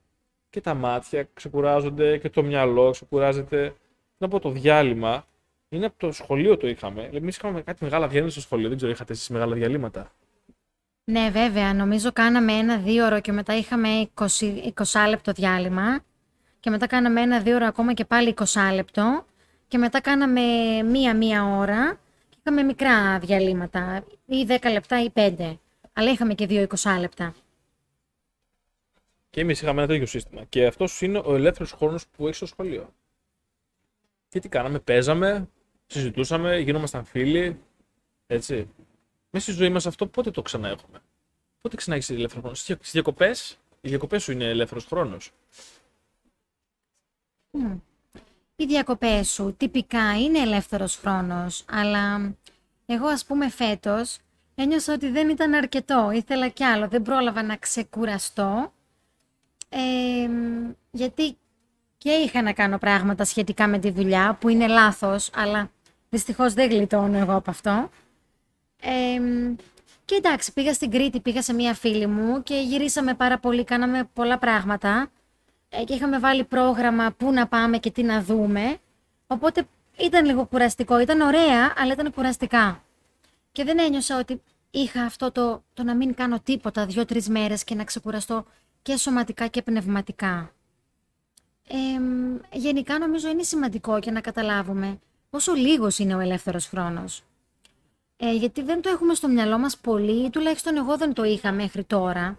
Και 0.50 0.60
τα 0.60 0.74
μάτια 0.74 1.28
ξεκουράζονται 1.32 2.18
και 2.18 2.30
το 2.30 2.42
μυαλό 2.42 2.90
ξεκουράζεται. 2.90 3.74
Να 4.18 4.28
πω 4.28 4.40
το 4.40 4.50
διάλειμμα, 4.50 5.26
είναι 5.68 5.86
από 5.86 5.94
το 5.98 6.12
σχολείο 6.12 6.56
το 6.56 6.68
είχαμε. 6.68 7.10
Εμείς 7.12 7.36
είχαμε 7.36 7.62
κάτι 7.62 7.84
μεγάλα 7.84 8.06
διαλύματα 8.06 8.32
στο 8.32 8.40
σχολείο. 8.40 8.68
Δεν 8.68 8.76
ξέρω, 8.76 8.92
είχατε 8.92 9.12
εσείς 9.12 9.28
μεγάλα 9.28 9.54
διαλύματα. 9.54 10.12
Ναι, 11.04 11.30
βέβαια. 11.30 11.74
Νομίζω 11.74 12.12
κάναμε 12.12 12.52
ένα 12.52 12.76
δύο 12.76 13.06
ώρο 13.06 13.20
και 13.20 13.32
μετά 13.32 13.56
είχαμε 13.56 13.88
20, 14.14 14.24
20 14.74 15.08
λεπτό 15.08 15.32
διάλειμμα. 15.32 16.00
Και 16.60 16.70
μετά 16.70 16.86
κάναμε 16.86 17.20
ένα 17.20 17.40
δύο 17.40 17.54
ώρο 17.56 17.66
ακόμα 17.66 17.92
και 17.92 18.04
πάλι 18.04 18.34
20 18.38 18.44
λεπτό. 18.74 19.24
Και 19.68 19.78
μετά 19.78 20.00
κάναμε 20.00 20.42
μία-μία 20.82 21.44
ώρα. 21.44 21.98
Και 22.28 22.36
είχαμε 22.40 22.62
μικρά 22.62 23.18
διαλύματα. 23.18 24.04
Ή 24.26 24.46
10 24.48 24.70
λεπτά 24.72 25.02
ή 25.02 25.10
5. 25.14 25.58
Αλλά 25.92 26.10
είχαμε 26.10 26.34
και 26.34 26.46
δύο 26.46 26.66
20 26.76 26.96
λεπτά. 27.00 27.34
Και 29.36 29.42
εμείς 29.42 29.62
είχαμε 29.62 29.82
ένα 29.82 29.92
τέτοιο 29.92 30.06
σύστημα. 30.06 30.44
Και 30.44 30.66
αυτός 30.66 31.00
είναι 31.00 31.18
ο 31.18 31.34
ελεύθερος 31.34 31.72
χρόνος 31.72 32.06
που 32.06 32.26
έχει 32.26 32.36
στο 32.36 32.46
σχολείο. 32.46 32.94
Και 34.28 34.40
τι 34.40 34.48
κάναμε, 34.48 34.78
παίζαμε, 34.78 35.48
συζητούσαμε, 35.86 36.58
γινόμασταν 36.58 37.04
φίλοι. 37.04 37.60
Έτσι. 38.26 38.68
Μέσα 39.30 39.44
στη 39.44 39.54
ζωή 39.60 39.68
μας 39.68 39.86
αυτό 39.86 40.06
πότε 40.06 40.30
το 40.30 40.42
ξανά 40.42 40.68
έχουμε. 40.68 40.98
Πότε 41.60 41.76
ξανά 41.76 41.96
έχει 41.96 42.12
ελεύθερο 42.12 42.40
χρόνο; 42.40 42.54
Στις 42.54 42.90
διακοπές; 42.90 43.58
Οι 43.80 43.88
διακοπές 43.88 44.22
σου 44.22 44.32
είναι 44.32 44.44
ελεύθερος 44.44 44.84
χρόνος. 44.84 45.32
Οι 48.56 48.64
διακοπές 48.66 49.30
σου 49.30 49.54
τυπικά 49.56 50.18
είναι 50.18 50.38
ελεύθερος 50.38 50.96
χρόνος, 50.96 51.64
αλλά 51.70 52.34
εγώ 52.86 53.06
ας 53.06 53.24
πούμε 53.24 53.48
φέτος 53.48 54.18
ένιωσα 54.54 54.92
ότι 54.92 55.10
δεν 55.10 55.28
ήταν 55.28 55.54
αρκετό, 55.54 56.10
ήθελα 56.10 56.48
κι 56.48 56.64
άλλο, 56.64 56.88
δεν 56.88 57.02
πρόλαβα 57.02 57.42
να 57.42 57.56
ξεκουραστώ, 57.56 58.70
ε, 59.68 60.28
γιατί 60.90 61.36
και 61.98 62.10
είχα 62.10 62.42
να 62.42 62.52
κάνω 62.52 62.78
πράγματα 62.78 63.24
σχετικά 63.24 63.66
με 63.66 63.78
τη 63.78 63.90
δουλειά, 63.90 64.36
που 64.40 64.48
είναι 64.48 64.66
λάθος, 64.66 65.30
αλλά 65.34 65.70
δυστυχώς 66.08 66.54
δεν 66.54 66.70
γλιτώνω 66.70 67.18
εγώ 67.18 67.34
από 67.34 67.50
αυτό. 67.50 67.90
Ε, 68.80 69.20
και 70.04 70.14
εντάξει, 70.14 70.52
πήγα 70.52 70.72
στην 70.72 70.90
Κρήτη, 70.90 71.20
πήγα 71.20 71.42
σε 71.42 71.52
μία 71.52 71.74
φίλη 71.74 72.06
μου 72.06 72.42
και 72.42 72.54
γυρίσαμε 72.54 73.14
πάρα 73.14 73.38
πολύ, 73.38 73.64
κάναμε 73.64 74.08
πολλά 74.12 74.38
πράγματα 74.38 75.10
ε, 75.68 75.84
και 75.84 75.94
είχαμε 75.94 76.18
βάλει 76.18 76.44
πρόγραμμα 76.44 77.12
πού 77.12 77.32
να 77.32 77.46
πάμε 77.46 77.78
και 77.78 77.90
τι 77.90 78.02
να 78.02 78.22
δούμε. 78.22 78.78
Οπότε 79.26 79.66
ήταν 79.98 80.24
λίγο 80.24 80.44
κουραστικό, 80.44 81.00
ήταν 81.00 81.20
ωραία, 81.20 81.74
αλλά 81.76 81.92
ήταν 81.92 82.12
κουραστικά. 82.12 82.82
Και 83.52 83.64
δεν 83.64 83.78
ένιωσα 83.78 84.18
ότι 84.18 84.42
είχα 84.70 85.02
αυτό 85.02 85.32
το, 85.32 85.62
το 85.74 85.82
να 85.82 85.94
μην 85.94 86.14
κάνω 86.14 86.40
τίποτα 86.40 86.86
δύο-τρεις 86.86 87.28
μέρες 87.28 87.64
και 87.64 87.74
να 87.74 87.84
ξεκουραστώ 87.84 88.44
και 88.86 88.96
σωματικά 88.96 89.46
και 89.46 89.62
πνευματικά. 89.62 90.52
Ε, 91.68 91.76
γενικά 92.58 92.98
νομίζω 92.98 93.28
είναι 93.28 93.42
σημαντικό 93.42 93.98
και 93.98 94.10
να 94.10 94.20
καταλάβουμε 94.20 94.98
πόσο 95.30 95.52
λίγος 95.52 95.98
είναι 95.98 96.14
ο 96.14 96.18
ελεύθερος 96.18 96.66
χρόνος. 96.66 97.22
Ε, 98.16 98.32
γιατί 98.32 98.62
δεν 98.62 98.82
το 98.82 98.88
έχουμε 98.88 99.14
στο 99.14 99.28
μυαλό 99.28 99.58
μας 99.58 99.76
πολύ, 99.78 100.30
τουλάχιστον 100.30 100.76
εγώ 100.76 100.96
δεν 100.96 101.12
το 101.12 101.24
είχα 101.24 101.52
μέχρι 101.52 101.84
τώρα. 101.84 102.38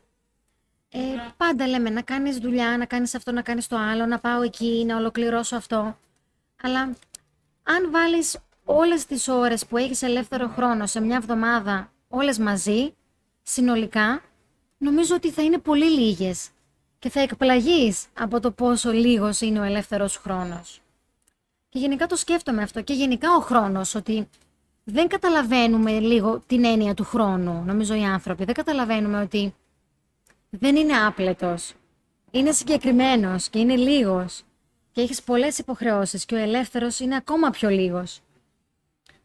Ε, 0.90 1.00
πάντα 1.38 1.68
λέμε 1.68 1.90
να 1.90 2.02
κάνεις 2.02 2.38
δουλειά, 2.38 2.78
να 2.78 2.86
κάνεις 2.86 3.16
αυτό, 3.16 3.32
να 3.32 3.42
κάνεις 3.42 3.68
το 3.68 3.78
άλλο, 3.78 4.06
να 4.06 4.20
πάω 4.20 4.42
εκεί, 4.42 4.84
να 4.88 4.98
ολοκληρώσω 4.98 5.56
αυτό. 5.56 5.98
Αλλά 6.62 6.82
αν 7.64 7.92
βάλεις 7.92 8.38
όλες 8.66 9.06
τις 9.06 9.28
ώρες 9.28 9.66
που 9.66 9.78
έχεις 9.78 10.02
ελεύθερο 10.02 10.48
χρόνο 10.48 10.86
σε 10.86 11.02
μια 11.02 11.16
εβδομάδα, 11.16 11.92
όλες 12.08 12.38
μαζί, 12.38 12.96
συνολικά, 13.44 14.22
νομίζω 14.78 15.16
ότι 15.16 15.32
θα 15.32 15.44
είναι 15.44 15.58
πολύ 15.58 15.90
λίγες 15.90 16.50
και 17.00 17.10
θα 17.10 17.20
εκπλαγείς 17.20 18.06
από 18.14 18.40
το 18.40 18.52
πόσο 18.52 18.92
λίγος 18.92 19.42
είναι 19.42 19.60
ο 19.60 19.64
ελεύθερος 19.64 20.18
χρόνος. 20.18 20.82
Και 21.70 21.80
γενικά 21.80 22.08
το 22.08 22.16
σκέφτομαι 22.16 22.62
αυτό 22.62 22.82
και 22.82 22.94
γενικά 22.94 23.36
ο 23.36 23.40
χρόνος, 23.40 23.96
ότι 23.96 24.30
δεν 24.84 25.08
καταλαβαίνουμε 25.08 26.00
λίγο 26.00 26.44
την 26.48 26.66
έννοια 26.66 26.94
του 26.94 27.04
χρόνου, 27.04 27.64
νομίζω 27.66 27.94
οι 27.96 28.04
άνθρωποι. 28.04 28.46
Δεν 28.46 28.54
καταλαβαίνουμε 28.54 29.22
ότι 29.22 29.56
δεν 30.50 30.76
είναι 30.76 30.98
άπλετος. 30.98 31.74
Είναι 32.32 32.52
συγκεκριμένος 32.52 33.50
και 33.50 33.60
είναι 33.60 33.76
λίγος. 33.76 34.44
Και 34.92 35.02
έχεις 35.02 35.24
πολλές 35.24 35.58
υποχρεώσεις 35.58 36.26
και 36.26 36.36
ο 36.36 36.38
ελεύθερος 36.38 37.00
είναι 37.00 37.16
ακόμα 37.16 37.50
πιο 37.50 37.70
λίγος. 37.70 38.22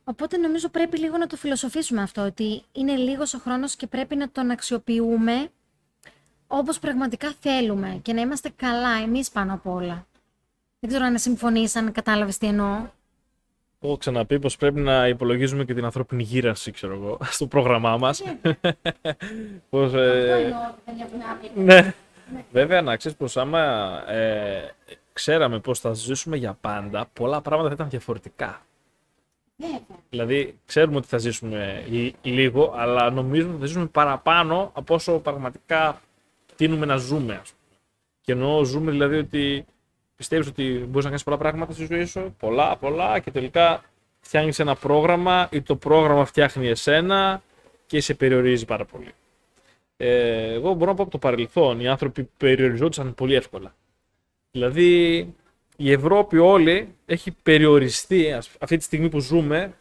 Οπότε 0.05 0.37
νομίζω 0.37 0.69
πρέπει 0.69 0.99
λίγο 0.99 1.17
να 1.17 1.27
το 1.27 1.37
φιλοσοφήσουμε 1.37 2.03
αυτό, 2.03 2.23
ότι 2.23 2.63
είναι 2.73 2.95
λίγος 2.97 3.35
ο 3.35 3.39
χρόνος 3.39 3.77
και 3.77 3.87
πρέπει 3.87 4.17
να 4.17 4.31
τον 4.31 4.51
αξιοποιούμε 4.51 5.49
όπως 6.47 6.79
πραγματικά 6.79 7.35
θέλουμε 7.41 7.99
και 8.03 8.13
να 8.13 8.21
είμαστε 8.21 8.51
καλά 8.57 8.91
εμείς 9.03 9.31
πάνω 9.31 9.55
απ' 9.55 9.67
όλα. 9.67 10.07
Δεν 10.81 10.91
ξέρω 10.91 11.05
αν 11.05 11.19
συμφωνείς, 11.19 11.77
αν 11.77 11.93
κατάλαβες 11.93 12.39
τι 12.39 12.47
εννοώ. 12.47 12.87
Έχω 13.81 13.97
ξαναπεί 13.97 14.39
πως 14.39 14.57
πρέπει 14.57 14.81
να 14.81 15.09
υπολογίζουμε 15.09 15.65
και 15.65 15.75
την 15.75 15.85
ανθρώπινη 15.85 16.23
γύρανση, 16.23 16.71
ξέρω 16.71 16.95
εγώ, 16.95 17.19
στο 17.37 17.47
πρόγραμμά 17.47 17.97
μας. 17.97 18.23
Ναι. 18.43 18.53
πως, 19.71 19.95
ε, 19.95 20.55
ναι. 21.55 21.75
ναι. 21.75 21.95
Βέβαια, 22.53 22.83
να 22.83 22.97
ξέρεις 22.97 23.17
πως 23.17 23.37
άμα 23.37 23.61
ε, 24.11 24.75
ξέραμε 25.13 25.59
πως 25.59 25.81
θα 25.81 25.93
ζήσουμε 25.93 26.37
για 26.37 26.57
πάντα, 26.61 27.09
πολλά 27.13 27.41
πράγματα 27.41 27.69
θα 27.69 27.75
ήταν 27.75 27.89
διαφορετικά. 27.89 28.63
Δηλαδή, 30.11 30.59
ξέρουμε 30.67 30.97
ότι 30.97 31.07
θα 31.07 31.19
ζήσουμε 31.19 31.85
λι- 31.89 32.15
λίγο, 32.23 32.75
αλλά 32.77 33.11
νομίζουμε 33.11 33.53
ότι 33.53 33.61
θα 33.61 33.67
ζήσουμε 33.67 33.87
παραπάνω 33.87 34.71
από 34.75 34.95
όσο 34.95 35.19
πραγματικά 35.19 36.01
τείνουμε 36.57 36.87
να 36.87 36.97
ζούμε, 36.97 37.35
ας 37.35 37.53
πούμε. 37.53 37.79
Και 38.21 38.33
εννοώ 38.33 38.65
ζούμε 38.65 38.91
δηλαδή 38.91 39.17
ότι 39.17 39.65
πιστεύεις 40.17 40.47
ότι 40.47 40.63
μπορείς 40.63 40.95
να 40.95 41.03
κάνεις 41.03 41.23
πολλά 41.23 41.37
πράγματα 41.37 41.73
στη 41.73 41.87
ζωή 41.87 42.05
σου, 42.05 42.35
πολλά, 42.39 42.77
πολλά, 42.77 43.19
και 43.19 43.31
τελικά 43.31 43.83
φτιάχνεις 44.21 44.59
ένα 44.59 44.75
πρόγραμμα 44.75 45.49
ή 45.53 45.63
το 45.63 45.77
πρόγραμμα 45.77 46.25
φτιάχνει 46.25 46.69
εσένα 46.69 47.43
και 47.87 48.01
σε 48.01 48.15
περιορίζει 48.15 48.65
πάρα 48.65 48.85
πολύ. 48.85 49.13
Ε, 49.97 50.53
εγώ 50.53 50.75
μπορώ 50.75 50.91
να 50.91 50.97
πω 50.97 51.03
από 51.03 51.11
το 51.11 51.19
παρελθόν, 51.19 51.81
οι 51.81 51.89
άνθρωποι 51.89 52.29
περιοριζόντουσαν 52.37 53.15
πολύ 53.15 53.35
εύκολα. 53.35 53.75
Δηλαδή, 54.51 55.35
η 55.77 55.93
Ευρώπη 55.93 56.39
όλη 56.39 56.95
έχει 57.07 57.31
περιοριστεί, 57.43 58.33
ας- 58.33 58.51
αυτή 58.61 58.77
τη 58.77 58.83
στιγμή 58.85 59.09
που 59.09 59.21
ζούμε, 59.21 59.73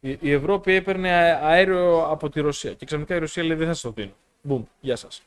η 0.00 0.18
η 0.20 0.32
Ευρώπη 0.32 0.72
έπαιρνε 0.72 1.12
α- 1.12 1.40
αέριο 1.46 2.06
από 2.10 2.28
τη 2.30 2.40
Ρωσία 2.40 2.72
και 2.74 2.86
ξαφνικά 2.86 3.14
η 3.14 3.18
Ρωσία 3.18 3.42
λέει 3.44 3.56
δεν 3.56 3.66
θα 3.66 3.72
σας 3.72 3.82
το 3.82 3.90
δίνω. 3.90 4.12
Μπουμ, 4.42 4.64
γεια 4.80 4.96
σας. 4.96 5.22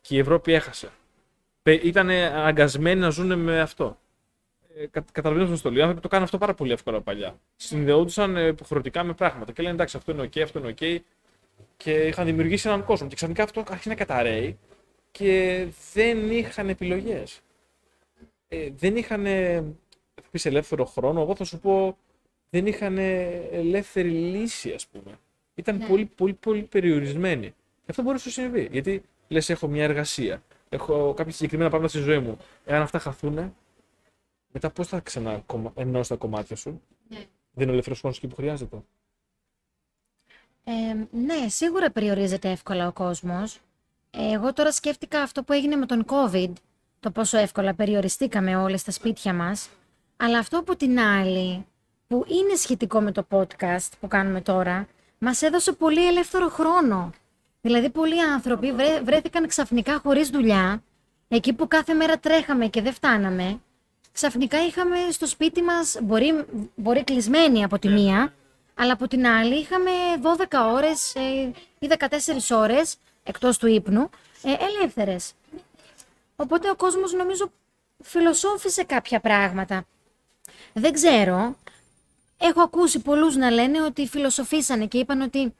Και 0.00 0.14
η 0.14 0.18
Ευρώπη 0.18 0.52
έχασε 0.52 0.88
ήταν 1.62 2.10
αναγκασμένοι 2.10 3.00
να 3.00 3.10
ζουν 3.10 3.38
με 3.38 3.60
αυτό. 3.60 3.98
Ε, 4.76 4.86
κα, 4.86 5.04
Καταλαβαίνω 5.12 5.56
στο 5.56 5.70
λέω. 5.70 5.78
Οι 5.78 5.82
άνθρωποι 5.82 6.02
το 6.02 6.08
κάνουν 6.08 6.24
αυτό 6.24 6.38
πάρα 6.38 6.54
πολύ 6.54 6.72
εύκολα 6.72 7.00
παλιά. 7.00 7.38
Συνδεόντουσαν 7.56 8.36
ε, 8.36 8.46
υποχρεωτικά 8.46 9.04
με 9.04 9.12
πράγματα 9.12 9.52
και 9.52 9.62
λένε 9.62 9.74
εντάξει, 9.74 9.96
αυτό 9.96 10.12
είναι 10.12 10.22
OK, 10.22 10.40
αυτό 10.40 10.58
είναι 10.58 10.74
OK. 10.80 10.98
Και 11.76 11.92
είχαν 11.92 12.24
δημιουργήσει 12.26 12.68
έναν 12.68 12.84
κόσμο. 12.84 13.08
Και 13.08 13.14
ξαφνικά 13.14 13.42
αυτό 13.42 13.62
άρχισε 13.68 13.88
να 13.88 13.94
καταραίει 13.94 14.58
και 15.10 15.66
δεν 15.92 16.30
είχαν 16.30 16.68
επιλογές. 16.68 17.40
Ε, 18.52 18.70
δεν 18.76 18.96
είχαν. 18.96 19.24
Θα 20.14 20.28
πεις 20.30 20.46
ελεύθερο 20.46 20.84
χρόνο. 20.84 21.20
Εγώ 21.20 21.34
θα 21.36 21.44
σου 21.44 21.58
πω 21.58 21.96
δεν 22.50 22.66
είχαν 22.66 22.98
ελεύθερη 22.98 24.08
λύση, 24.10 24.72
ας 24.72 24.86
πούμε. 24.86 25.18
Ήταν 25.54 25.76
Ναι. 25.76 25.86
πολύ, 25.86 26.04
πολύ, 26.04 26.32
πολύ 26.32 26.62
περιορισμένοι. 26.62 27.46
Και 27.50 27.86
αυτό 27.90 28.02
μπορεί 28.02 28.14
να 28.14 28.20
σου 28.20 28.30
συμβεί. 28.30 28.68
Γιατί 28.72 29.02
λες, 29.28 29.50
έχω 29.50 29.66
μια 29.68 29.84
εργασία 29.84 30.42
έχω 30.72 31.14
κάποια 31.14 31.32
συγκεκριμένα 31.32 31.68
πράγματα 31.70 31.92
στη 31.92 32.02
ζωή 32.02 32.18
μου. 32.18 32.38
Εάν 32.64 32.82
αυτά 32.82 32.98
χαθούν, 32.98 33.54
μετά 34.52 34.70
πώς 34.70 34.88
θα 34.88 35.00
ξαναενώσει 35.00 36.08
τα 36.08 36.16
κομμάτια 36.16 36.56
σου; 36.56 36.80
Ναι. 37.08 37.16
Δεν 37.52 37.62
είναι 37.62 37.70
ο 37.70 37.72
ελεύθερος 37.72 37.98
χρόνος 38.00 38.16
εκεί 38.18 38.26
που 38.26 38.34
χρειάζεται; 38.36 38.82
Ε, 40.64 40.94
ναι, 41.10 41.48
σίγουρα 41.48 41.90
περιορίζεται 41.90 42.50
εύκολα 42.50 42.86
ο 42.86 42.92
κόσμος. 42.92 43.60
Ε, 44.10 44.32
εγώ 44.32 44.52
τώρα 44.52 44.72
σκέφτηκα 44.72 45.22
αυτό 45.22 45.42
που 45.42 45.52
έγινε 45.52 45.76
με 45.76 45.86
τον 45.86 46.04
COVID, 46.08 46.52
το 47.00 47.10
πόσο 47.10 47.38
εύκολα 47.38 47.74
περιοριστήκαμε 47.74 48.56
όλοι 48.56 48.78
στα 48.78 48.90
σπίτια 48.90 49.34
μας. 49.34 49.68
Αλλά 50.16 50.38
αυτό 50.38 50.58
από 50.58 50.76
την 50.76 51.00
άλλη, 51.00 51.66
που 52.06 52.24
είναι 52.28 52.54
σχετικό 52.54 53.00
με 53.00 53.12
το 53.12 53.26
podcast 53.30 53.88
που 54.00 54.08
κάνουμε 54.08 54.40
τώρα, 54.40 54.86
μας 55.18 55.42
έδωσε 55.42 55.72
πολύ 55.72 56.06
ελεύθερο 56.06 56.48
χρόνο. 56.48 57.10
Δηλαδή, 57.60 57.90
πολλοί 57.90 58.22
άνθρωποι 58.22 58.72
βρέ- 58.72 59.02
βρέθηκαν 59.04 59.46
ξαφνικά 59.48 59.98
χωρίς 60.02 60.28
δουλειά, 60.28 60.82
εκεί 61.28 61.52
που 61.52 61.68
κάθε 61.68 61.94
μέρα 61.94 62.18
τρέχαμε 62.18 62.66
και 62.66 62.82
δεν 62.82 62.92
φτάναμε, 62.92 63.60
ξαφνικά 64.12 64.64
είχαμε 64.66 64.96
στο 65.10 65.26
σπίτι 65.26 65.62
μας, 65.62 65.98
μπορεί, 66.02 66.44
μπορεί 66.74 67.04
κλεισμένοι 67.04 67.64
από 67.64 67.78
τη 67.78 67.88
μία, 67.88 68.32
αλλά 68.74 68.92
από 68.92 69.08
την 69.08 69.26
άλλη 69.26 69.54
είχαμε 69.54 69.90
12 70.22 70.72
ώρες 70.74 71.14
ε, 71.14 71.20
ή 71.78 71.88
14 71.98 72.56
ώρες, 72.56 72.96
εκτός 73.22 73.58
του 73.58 73.66
ύπνου, 73.66 74.10
ε, 74.42 74.52
ελεύθερες. 74.64 75.32
Οπότε 76.42 76.70
ο 76.70 76.76
κόσμος 76.76 77.12
νομίζω 77.12 77.52
φιλοσόφησε 78.02 78.84
κάποια 78.84 79.20
πράγματα. 79.20 79.84
Δεν 80.72 80.92
ξέρω. 80.92 81.56
Έχω 82.38 82.60
ακούσει 82.60 83.00
πολλούς 83.00 83.36
να 83.36 83.50
λένε 83.50 83.82
ότι 83.82 84.06
φιλοσοφήσανε 84.06 84.86
και 84.86 84.98
είπαν 84.98 85.20
ότι 85.20 85.54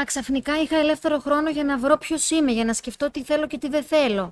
«Α, 0.00 0.02
ξαφνικά 0.04 0.60
είχα 0.60 0.76
ελεύθερο 0.76 1.18
χρόνο 1.18 1.50
για 1.50 1.64
να 1.64 1.78
βρω 1.78 1.96
ποιος 1.96 2.30
είμαι, 2.30 2.52
για 2.52 2.64
να 2.64 2.72
σκεφτώ 2.72 3.10
τι 3.10 3.22
θέλω 3.22 3.46
και 3.46 3.58
τι 3.58 3.68
δεν 3.68 3.82
θέλω». 3.82 4.30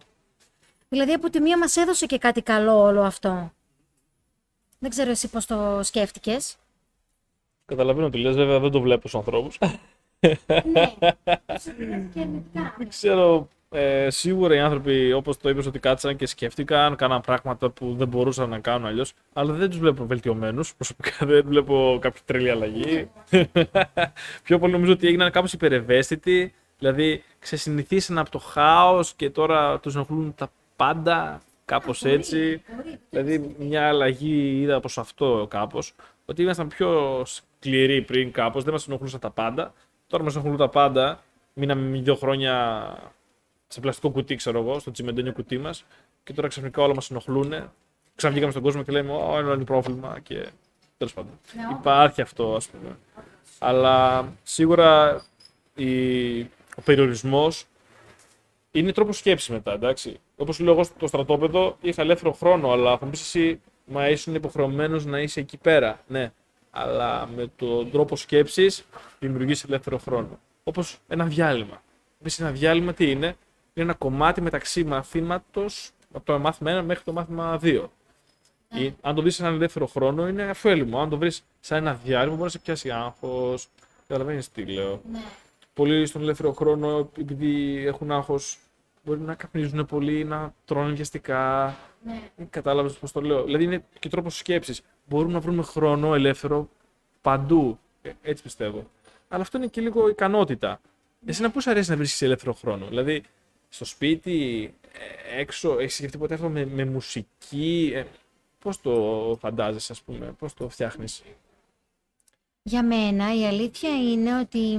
Δηλαδή 0.88 1.12
από 1.12 1.30
τη 1.30 1.40
μία 1.40 1.58
μας 1.58 1.76
έδωσε 1.76 2.06
και 2.06 2.18
κάτι 2.18 2.42
καλό 2.42 2.82
όλο 2.82 3.02
αυτό. 3.02 3.52
Δεν 4.78 4.90
ξέρω 4.90 5.10
εσύ 5.10 5.28
πώς 5.28 5.46
το 5.46 5.80
σκέφτηκες. 5.82 6.56
Καταλαβαίνω 7.66 8.10
τι 8.10 8.18
λες, 8.18 8.36
βέβαια 8.36 8.60
δεν 8.60 8.70
το 8.70 8.80
βλέπω 8.80 9.08
στους 9.08 9.14
ανθρώπους. 9.14 9.58
ναι, 10.46 10.94
και 12.12 12.20
αρνητικά. 12.20 12.74
δεν 12.78 12.88
ξέρω, 12.88 13.48
ε, 13.72 14.10
σίγουρα 14.10 14.54
οι 14.54 14.58
άνθρωποι 14.58 15.12
όπως 15.12 15.36
το 15.36 15.48
είπες 15.48 15.66
ότι 15.66 15.78
κάτσαν 15.78 16.16
και 16.16 16.26
σκέφτηκαν, 16.26 16.96
κάναν 16.96 17.20
πράγματα 17.20 17.70
που 17.70 17.94
δεν 17.94 18.08
μπορούσαν 18.08 18.48
να 18.48 18.58
κάνουν 18.58 18.86
αλλιώς, 18.86 19.12
αλλά 19.32 19.52
δεν 19.52 19.68
τους 19.70 19.78
βλέπω 19.78 20.06
βελτιωμένους, 20.06 20.74
προσωπικά 20.74 21.26
δεν 21.32 21.44
βλέπω 21.46 21.98
κάποια 22.00 22.20
τρελή 22.24 22.50
αλλαγή. 22.50 23.10
Πιο 24.44 24.58
πολύ 24.58 24.72
νομίζω 24.72 24.92
ότι 24.92 25.06
έγιναν 25.06 25.30
κάπως 25.30 25.52
υπερευαίσθητοι, 25.52 26.54
δηλαδή 26.78 27.22
ξεσυνηθίσαν 27.38 28.18
από 28.18 28.30
το 28.30 28.38
χάος 28.38 29.14
και 29.14 29.30
τώρα 29.30 29.78
τους 29.80 29.94
ενοχλούν 29.94 30.34
τα 30.34 30.52
πάντα, 30.76 31.40
κάπως 31.64 32.04
έτσι. 32.04 32.62
Δηλαδή 33.10 33.54
μια 33.58 33.88
αλλαγή 33.88 34.60
είδα 34.60 34.80
προς 34.80 34.98
αυτό 34.98 35.46
κάπως, 35.50 35.94
ότι 36.24 36.42
ήμασταν 36.42 36.68
πιο 36.68 37.22
σκληροί 37.24 38.02
πριν 38.02 38.32
κάπως, 38.32 38.64
δεν 38.64 38.72
μας 38.72 38.86
ενοχλούσαν 38.88 39.20
τα 39.20 39.30
πάντα. 39.30 39.72
Τώρα 40.06 40.24
μας 40.24 40.34
ενοχλούν 40.34 40.56
τα 40.56 40.68
πάντα. 40.68 41.22
Μείναμε 41.54 41.98
δύο 41.98 42.14
χρόνια 42.14 42.94
σε 43.72 43.80
πλαστικό 43.80 44.10
κουτί, 44.10 44.36
ξέρω 44.36 44.58
εγώ, 44.58 44.78
στο 44.78 44.90
τσιμεντένιο 44.90 45.32
κουτί 45.32 45.58
μας 45.58 45.84
και 46.22 46.32
τώρα 46.32 46.48
ξαφνικά 46.48 46.82
όλα 46.82 46.94
μας 46.94 47.10
ενοχλούν. 47.10 47.52
Ξαναβγήκαμε 48.14 48.52
στον 48.52 48.64
κόσμο 48.64 48.82
και 48.82 48.92
λέμε: 48.92 49.12
Ω, 49.12 49.38
ένα 49.38 49.54
είναι 49.54 49.64
πρόβλημα 49.64 50.20
και 50.22 50.48
τέλος 50.96 51.14
πάντων. 51.14 51.38
Ναι, 51.56 51.62
Υπάρχει 51.78 52.20
αυτό, 52.20 52.54
ας 52.54 52.68
πούμε. 52.68 52.98
Αλλά 53.58 54.28
σίγουρα 54.42 55.22
η... 55.74 56.40
ο 56.76 56.82
περιορισμός 56.84 57.64
είναι 58.70 58.92
τρόπος 58.92 59.18
σκέψης 59.18 59.48
μετά, 59.48 59.72
εντάξει. 59.72 60.20
Όπως 60.36 60.60
λέω 60.60 60.72
εγώ 60.72 60.84
στο 60.84 61.06
στρατόπεδο, 61.06 61.76
είχα 61.80 62.02
ελεύθερο 62.02 62.32
χρόνο, 62.32 62.70
αλλά 62.70 62.98
θα 62.98 63.04
μου 63.04 63.10
πεις 63.10 63.20
εσύ, 63.20 63.60
μα 63.84 64.08
ήσουν 64.08 64.34
υποχρεωμένος 64.34 65.04
να 65.04 65.20
είσαι 65.20 65.40
εκεί 65.40 65.56
πέρα. 65.56 66.00
Ναι, 66.06 66.32
αλλά 66.70 67.28
με 67.36 67.50
τον 67.56 67.90
τρόπο 67.90 68.16
σκέψης 68.16 68.84
δημιουργείς 69.18 69.64
ελεύθερο 69.64 69.98
χρόνο. 69.98 70.38
Όπως 70.64 70.98
ένα 71.08 71.24
διάλειμμα. 71.24 71.82
Εμεί 72.20 72.34
ένα 72.38 72.50
διάλειμμα 72.50 72.92
τι 72.92 73.10
είναι, 73.10 73.36
είναι 73.74 73.86
ένα 73.86 73.94
κομμάτι 73.94 74.40
μεταξύ 74.40 74.84
μαθήματος 74.84 75.90
από 76.12 76.24
το 76.24 76.38
μάθημα 76.38 76.80
1 76.80 76.84
μέχρι 76.84 77.04
το 77.04 77.12
μάθημα 77.12 77.58
2. 77.62 77.84
Ή, 78.74 78.94
αν 79.00 79.14
το 79.14 79.22
δεις 79.22 79.34
σε 79.34 79.42
έναν 79.42 79.54
ελεύθερο 79.54 79.86
χρόνο, 79.86 80.28
είναι 80.28 80.50
ωφέλιμο. 80.50 81.00
Αν 81.00 81.08
το 81.08 81.18
βρεις 81.18 81.44
σαν 81.60 81.78
ένα 81.78 81.94
διάλειμμα, 81.94 82.32
μπορεί 82.32 82.44
να 82.44 82.48
σε 82.48 82.58
πιάσει 82.58 82.90
άγχος. 82.90 83.68
Καταλαβαίνεις 84.08 84.50
τι 84.50 84.64
λέω. 84.64 85.00
Ναι. 85.10 85.20
Πολλοί 85.74 86.06
στον 86.06 86.22
ελεύθερο 86.22 86.52
χρόνο, 86.52 87.10
επειδή 87.18 87.84
έχουν 87.86 88.10
άγχος, 88.10 88.58
μπορεί 89.04 89.20
να 89.20 89.34
καπνίζουν 89.34 89.86
πολύ, 89.86 90.24
να 90.24 90.54
τρώνε 90.64 90.92
βιαστικά. 90.92 91.76
Ναι. 92.04 92.46
Κατάλαβες 92.50 92.92
πώς 92.92 93.12
το 93.12 93.20
λέω. 93.20 93.44
Δηλαδή 93.44 93.64
είναι 93.64 93.84
και 93.98 94.08
τρόπος 94.08 94.36
σκέψης. 94.36 94.82
Μπορούμε 95.08 95.32
να 95.32 95.40
βρούμε 95.40 95.62
χρόνο 95.62 96.14
ελεύθερο 96.14 96.68
παντού. 97.22 97.78
Ε, 98.02 98.10
έτσι 98.22 98.42
πιστεύω. 98.42 98.86
Αλλά 99.28 99.42
αυτό 99.42 99.58
είναι 99.58 99.66
και 99.66 99.80
λίγο 99.80 100.08
ικανότητα. 100.08 100.80
Εσένα 101.26 101.50
πώς 101.50 101.66
αρέσει 101.66 101.90
να 101.90 101.96
βρίσκεις 101.96 102.22
ελεύθερο 102.22 102.52
χρόνο; 102.52 102.86
Δηλαδή, 102.86 103.22
στο 103.74 103.84
σπίτι, 103.84 104.74
ε, 104.92 105.40
έξω, 105.40 105.78
έχεις 105.78 105.94
σκεφτεί 105.94 106.18
ποτέ 106.18 106.34
αυτό 106.34 106.48
με, 106.48 106.66
με 106.66 106.84
μουσική. 106.84 107.92
Ε, 107.94 108.04
πώς 108.58 108.80
το 108.80 109.36
φαντάζεσαι, 109.40 109.92
ας 109.92 110.02
πούμε, 110.02 110.34
πώς 110.38 110.54
το 110.54 110.68
φτιάχνεις; 110.68 111.22
Για 112.62 112.84
μένα 112.84 113.34
η 113.34 113.46
αλήθεια 113.46 113.90
είναι 113.90 114.38
ότι 114.38 114.78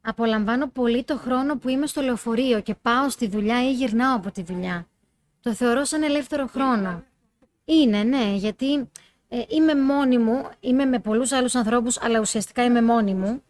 απολαμβάνω 0.00 0.68
πολύ 0.68 1.04
το 1.04 1.16
χρόνο 1.16 1.56
που 1.58 1.68
είμαι 1.68 1.86
στο 1.86 2.00
λεωφορείο 2.00 2.60
και 2.60 2.74
πάω 2.74 3.10
στη 3.10 3.28
δουλειά 3.28 3.68
ή 3.68 3.72
γυρνάω 3.72 4.16
από 4.16 4.30
τη 4.30 4.42
δουλειά. 4.42 4.86
Το 5.40 5.54
θεωρώ 5.54 5.84
σαν 5.84 6.02
ελεύθερο 6.02 6.46
χρόνο. 6.46 7.04
Είναι, 7.64 8.02
ναι, 8.02 8.34
γιατί 8.34 8.90
ε, 9.28 9.42
είμαι 9.48 9.74
μόνη 9.74 10.18
μου, 10.18 10.48
είμαι 10.60 10.84
με 10.84 10.98
πολλούς 10.98 11.32
άλλους 11.32 11.54
ανθρώπους, 11.54 12.00
αλλά 12.00 12.20
ουσιαστικά 12.20 12.64
είμαι 12.64 12.82
μόνη 12.82 13.14
μου. 13.14 13.42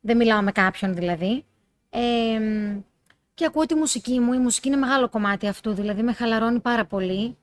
Δεν 0.00 0.16
μιλάω 0.16 0.42
με 0.42 0.52
κάποιον 0.52 0.94
δηλαδή. 0.94 1.44
Ε, 1.90 2.40
και 3.42 3.48
ακούω 3.48 3.66
τη 3.66 3.74
μουσική 3.74 4.20
μου. 4.20 4.32
Η 4.32 4.38
μουσική 4.38 4.68
είναι 4.68 4.76
μεγάλο 4.76 5.08
κομμάτι 5.08 5.48
αυτού, 5.48 5.72
δηλαδή 5.72 6.02
με 6.02 6.12
χαλαρώνει 6.12 6.60
πάρα 6.60 6.84
πολύ. 6.84 7.36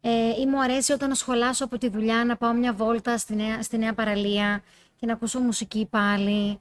Ε, 0.00 0.40
ή 0.40 0.46
μου 0.46 0.62
αρέσει 0.62 0.92
όταν 0.92 1.14
σχολάσω 1.14 1.64
από 1.64 1.78
τη 1.78 1.88
δουλειά 1.88 2.24
να 2.24 2.36
πάω 2.36 2.52
μια 2.52 2.72
βόλτα 2.72 3.18
στη 3.18 3.34
νέα, 3.34 3.62
στη 3.62 3.78
νέα 3.78 3.94
παραλία 3.94 4.62
και 4.96 5.06
να 5.06 5.12
ακούσω 5.12 5.38
μουσική 5.40 5.86
πάλι. 5.90 6.60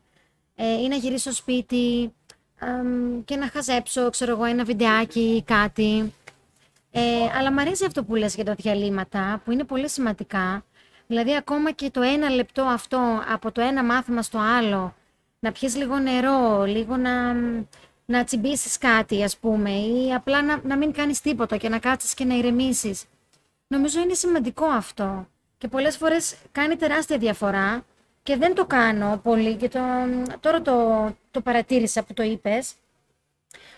Ε, 0.56 0.74
ή 0.74 0.88
να 0.88 0.96
γυρίσω 0.96 1.32
σπίτι 1.34 2.14
αμ, 2.60 3.24
και 3.26 3.36
να 3.36 3.50
χαζέψω, 3.50 4.10
ξέρω 4.10 4.32
εγώ, 4.32 4.46
ένα 4.46 4.64
βιντεάκι 4.64 5.20
ή 5.20 5.44
κάτι. 5.44 6.14
Ε, 6.92 7.02
αλλά 7.38 7.52
μου 7.52 7.60
αρέσει 7.60 7.86
αυτό 7.86 8.04
που 8.04 8.16
λες 8.16 8.36
για 8.36 8.46
τα 8.46 8.54
διαλύματα, 8.54 9.42
που 9.46 9.52
είναι 9.52 9.64
πολύ 9.64 9.90
σημαντικά. 9.90 10.66
Δηλαδή, 11.08 11.36
ακόμα 11.36 11.72
και 11.72 11.90
το 11.90 12.02
ένα 12.02 12.30
λεπτό 12.30 12.64
αυτό, 12.64 13.24
από 13.34 13.52
το 13.52 13.62
ένα 13.62 13.84
μάθημα 13.84 14.22
στο 14.22 14.38
άλλο, 14.38 14.96
να 15.40 15.52
πιεις 15.52 15.76
λίγο 15.76 15.98
νερό, 16.00 16.64
λίγο 16.66 16.98
να, 16.98 17.36
να 18.10 18.24
τσιμπήσεις 18.24 18.78
κάτι, 18.78 19.24
ας 19.24 19.38
πούμε, 19.38 19.72
ή 19.72 20.14
απλά 20.14 20.42
να, 20.42 20.62
να 20.64 20.78
μην 20.78 20.92
κάνεις 20.92 21.22
τίποτα 21.22 21.58
και 21.58 21.70
να 21.70 21.80
κάτσεις 21.80 22.14
και 22.14 22.26
να 22.26 22.36
ηρεμήσεις. 22.36 23.04
Νομίζω 23.68 24.02
είναι 24.02 24.14
σημαντικό 24.14 24.66
αυτό. 24.66 25.28
Και 25.58 25.68
πολλές 25.68 25.98
φορές 25.98 26.36
κάνει 26.52 26.76
τεράστια 26.76 27.18
διαφορά 27.18 27.86
και 28.24 28.38
δεν 28.38 28.56
το 28.56 28.66
κάνω 28.66 29.20
πολύ 29.24 29.56
και 29.56 29.68
το, 29.68 29.80
τώρα 30.40 30.62
το, 30.62 31.08
το 31.32 31.42
παρατήρησα 31.42 32.04
που 32.04 32.14
το 32.14 32.24
είπες 32.24 32.74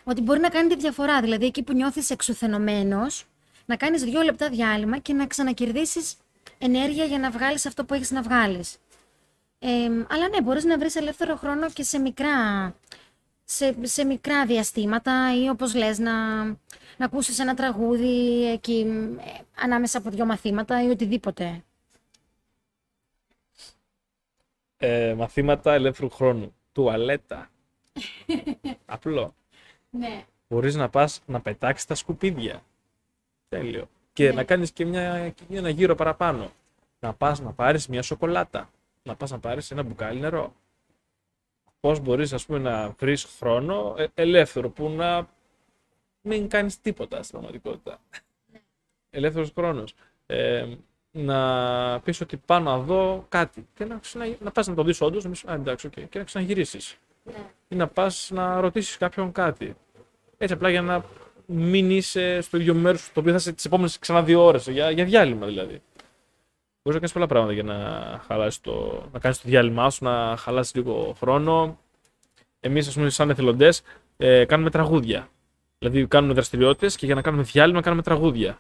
ότι 0.03 0.21
μπορεί 0.21 0.39
να 0.39 0.49
κάνει 0.49 0.67
τη 0.69 0.75
διαφορά. 0.75 1.21
Δηλαδή, 1.21 1.45
εκεί 1.45 1.63
που 1.63 1.73
νιώθεις 1.73 2.09
εξουθενωμένος, 2.09 3.25
να 3.65 3.75
κάνεις 3.75 4.03
δύο 4.03 4.21
λεπτά 4.21 4.49
διάλειμμα 4.49 4.97
και 4.97 5.13
να 5.13 5.27
ξανακερδίσεις 5.27 6.15
ενέργεια 6.57 7.05
για 7.05 7.19
να 7.19 7.29
βγάλεις 7.31 7.65
αυτό 7.65 7.85
που 7.85 7.93
έχεις 7.93 8.11
να 8.11 8.21
βγάλεις. 8.21 8.77
Ε, 9.59 9.69
αλλά 10.09 10.27
ναι, 10.29 10.41
μπορείς 10.43 10.63
να 10.63 10.77
βρεις 10.77 10.95
ελεύθερο 10.95 11.35
χρόνο 11.35 11.69
και 11.69 11.83
σε 11.83 11.99
μικρά, 11.99 12.29
σε, 13.51 13.75
σε 13.81 14.03
μικρά 14.05 14.45
διαστήματα 14.45 15.35
ή 15.43 15.49
όπως 15.49 15.75
λες 15.75 15.99
να, 15.99 16.43
να 16.97 17.05
ακούσεις 17.05 17.39
ένα 17.39 17.53
τραγούδι 17.53 18.45
εκεί 18.51 18.85
ε, 19.19 19.41
ανάμεσα 19.61 19.97
από 19.97 20.09
δύο 20.09 20.25
μαθήματα 20.25 20.83
ή 20.83 20.89
οτιδήποτε. 20.89 21.63
Ε, 24.77 25.13
μαθήματα 25.17 25.73
ελεύθερου 25.73 26.09
χρόνου. 26.09 26.55
Τουαλέτα. 26.71 27.49
Απλό. 28.85 29.35
Ναι. 29.89 30.25
Μπορείς 30.49 30.75
να 30.75 30.89
πας 30.89 31.21
να 31.25 31.41
πετάξεις 31.41 31.85
τα 31.87 31.95
σκουπίδια. 31.95 32.63
Τέλειο. 33.49 33.89
Και 34.13 34.27
Ναι. 34.27 34.31
να 34.33 34.43
κάνεις 34.43 34.71
και 34.71 34.85
μια, 34.85 35.29
και 35.29 35.57
ένα 35.57 35.69
γύρο 35.69 35.95
παραπάνω. 35.95 36.51
Να 36.99 37.13
πας 37.13 37.39
να 37.39 37.51
πάρεις 37.51 37.87
μια 37.87 38.01
σοκολάτα. 38.01 38.69
Να 39.03 39.15
πας 39.15 39.31
να 39.31 39.39
πάρεις 39.39 39.71
ένα 39.71 39.83
μπουκάλι 39.83 40.19
νερό. 40.19 40.53
Πώς 41.81 41.99
μπορείς 41.99 42.33
ας 42.33 42.45
πούμε 42.45 42.59
να 42.59 42.89
βρεις 42.89 43.23
χρόνο 43.39 43.95
ε, 43.97 44.05
ελεύθερο 44.13 44.69
που 44.69 44.89
να 44.89 45.29
μην 46.21 46.47
κάνεις 46.47 46.81
τίποτα 46.81 47.23
στην 47.23 47.31
πραγματικότητα. 47.31 48.01
Ελεύθερος 49.09 49.51
χρόνος. 49.55 49.93
Ε, 50.25 50.65
να 51.11 51.99
πεις 51.99 52.21
ότι 52.21 52.37
πάω 52.37 52.59
να 52.59 52.77
δω 52.77 53.25
κάτι 53.29 53.67
και 53.73 53.85
να, 53.85 53.97
ξανα... 53.97 54.35
να 54.39 54.51
πας 54.51 54.67
να 54.67 54.73
το 54.73 54.83
δεις 54.83 55.01
όντως, 55.01 55.23
να 55.23 55.29
πεις, 55.29 55.45
«Α, 55.45 55.53
εντάξει, 55.53 55.87
ok», 55.88 55.93
και 56.09 56.17
να 56.17 56.23
ξαναγυρίσεις. 56.23 56.97
Ή 57.67 57.75
να 57.75 57.87
πας 57.87 58.29
να 58.33 58.59
ρωτήσεις 58.59 58.97
κάποιον 58.97 59.31
κάτι. 59.31 59.75
Έτσι 60.37 60.53
απλά 60.53 60.69
για 60.69 60.81
να 60.81 61.05
μην 61.45 61.91
είσαι 61.91 62.41
στο 62.41 62.57
ίδιο 62.57 62.73
μέρος 62.73 63.11
το 63.13 63.19
οποίο 63.19 63.31
θα 63.31 63.37
είσαι 63.37 63.53
τις 63.53 63.65
επόμενες 63.65 63.99
ξανά 63.99 64.23
δύο 64.23 64.43
ώρες. 64.43 64.67
Για, 64.67 64.91
για 64.91 65.05
διάλειμμα 65.05 65.45
δηλαδή. 65.45 65.81
Μπορείς 66.83 67.01
να 67.01 67.07
κάνεις 67.07 67.11
πολλά 67.11 67.27
πράγματα 67.27 67.53
για 67.53 67.63
να 67.63 68.19
χαλάσεις 68.27 68.61
το. 68.61 69.03
να 69.11 69.19
κάνεις 69.19 69.41
το 69.41 69.49
διάλειμμά 69.49 69.89
σου, 69.89 70.03
να 70.03 70.35
χαλάσεις 70.37 70.75
λίγο 70.75 71.15
χρόνο. 71.19 71.79
Εμείς, 72.59 72.87
ας 72.87 72.93
πούμε, 72.93 73.09
σαν 73.09 73.29
εθελοντές, 73.29 73.81
ε, 74.17 74.45
κάνουμε 74.45 74.69
τραγούδια. 74.69 75.29
Δηλαδή, 75.77 76.07
κάνουμε 76.07 76.33
δραστηριότητες 76.33 76.95
και 76.95 77.05
για 77.05 77.15
να 77.15 77.21
κάνουμε 77.21 77.43
διάλειμμα, 77.43 77.81
κάνουμε 77.81 78.01
τραγούδια. 78.01 78.59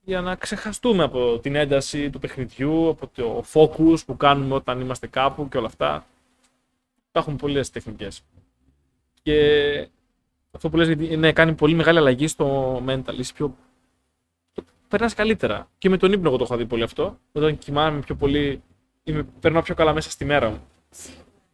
Για 0.00 0.20
να 0.20 0.34
ξεχαστούμε 0.34 1.02
από 1.02 1.38
την 1.38 1.54
ένταση 1.54 2.10
του 2.10 2.18
παιχνιδιού, 2.18 2.88
από 2.88 3.10
το 3.14 3.44
focus 3.52 4.04
που 4.06 4.16
κάνουμε 4.16 4.54
όταν 4.54 4.80
είμαστε 4.80 5.06
κάπου 5.06 5.48
και 5.48 5.56
όλα 5.56 5.66
αυτά. 5.66 6.06
Υπάρχουν 7.08 7.36
πολλές 7.36 7.70
τεχνικές. 7.70 8.22
Και 9.22 9.88
αυτό 10.50 10.68
που 10.68 10.76
λες 10.76 10.86
γιατί 10.86 11.16
ναι, 11.16 11.32
κάνει 11.32 11.54
πολύ 11.54 11.74
μεγάλη 11.74 11.98
αλλαγή 11.98 12.26
στο 12.26 12.76
mental. 12.86 13.18
Είσαι 13.18 13.32
πιο... 13.32 13.56
Περνάς 14.92 15.14
καλύτερα. 15.14 15.70
Και 15.78 15.88
με 15.88 15.96
τον 15.96 16.12
ύπνο 16.12 16.28
εγώ 16.28 16.36
το 16.36 16.44
έχω 16.44 16.56
δει 16.56 16.66
πολύ 16.66 16.82
αυτό. 16.82 17.18
Όταν 17.32 17.58
κοιμάμαι 17.58 18.00
πιο 18.00 18.14
πολύ, 18.14 18.62
είμαι, 19.04 19.22
περνάω 19.40 19.62
πιο 19.62 19.74
καλά 19.74 19.92
μέσα 19.92 20.10
στη 20.10 20.24
μέρα 20.24 20.50
μου. 20.50 20.62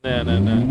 Ναι, 0.00 0.22
ναι, 0.22 0.38
ναι. 0.38 0.66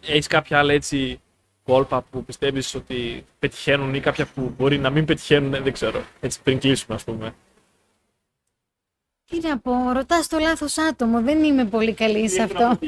Έχεις 0.00 0.26
κάποια 0.26 0.58
άλλα 0.58 0.72
έτσι 0.72 1.20
κόλπα 1.62 2.02
που 2.02 2.24
πιστεύεις 2.24 2.74
ότι 2.74 3.24
πετυχαίνουν 3.38 3.94
ή 3.94 4.00
κάποια 4.00 4.26
που 4.26 4.54
μπορεί 4.56 4.78
να 4.78 4.90
μην 4.90 5.04
πετυχαίνουν, 5.04 5.50
δεν 5.62 5.72
ξέρω. 5.72 6.02
Έτσι 6.20 6.42
πριν 6.42 6.58
κλείσουμε, 6.58 6.94
ας 6.94 7.04
πούμε. 7.04 7.34
Τι 9.24 9.40
να 9.40 9.58
πω, 9.58 9.92
ρωτάς 9.92 10.28
το 10.28 10.38
λάθος 10.38 10.78
άτομο, 10.78 11.22
δεν 11.22 11.42
είμαι 11.42 11.64
πολύ 11.64 11.94
καλή 11.94 12.28
σε 12.28 12.42
αυτό. 12.42 12.78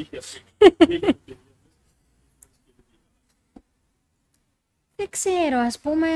Δεν 4.97 5.09
ξέρω, 5.11 5.59
ας 5.59 5.79
πούμε, 5.79 6.07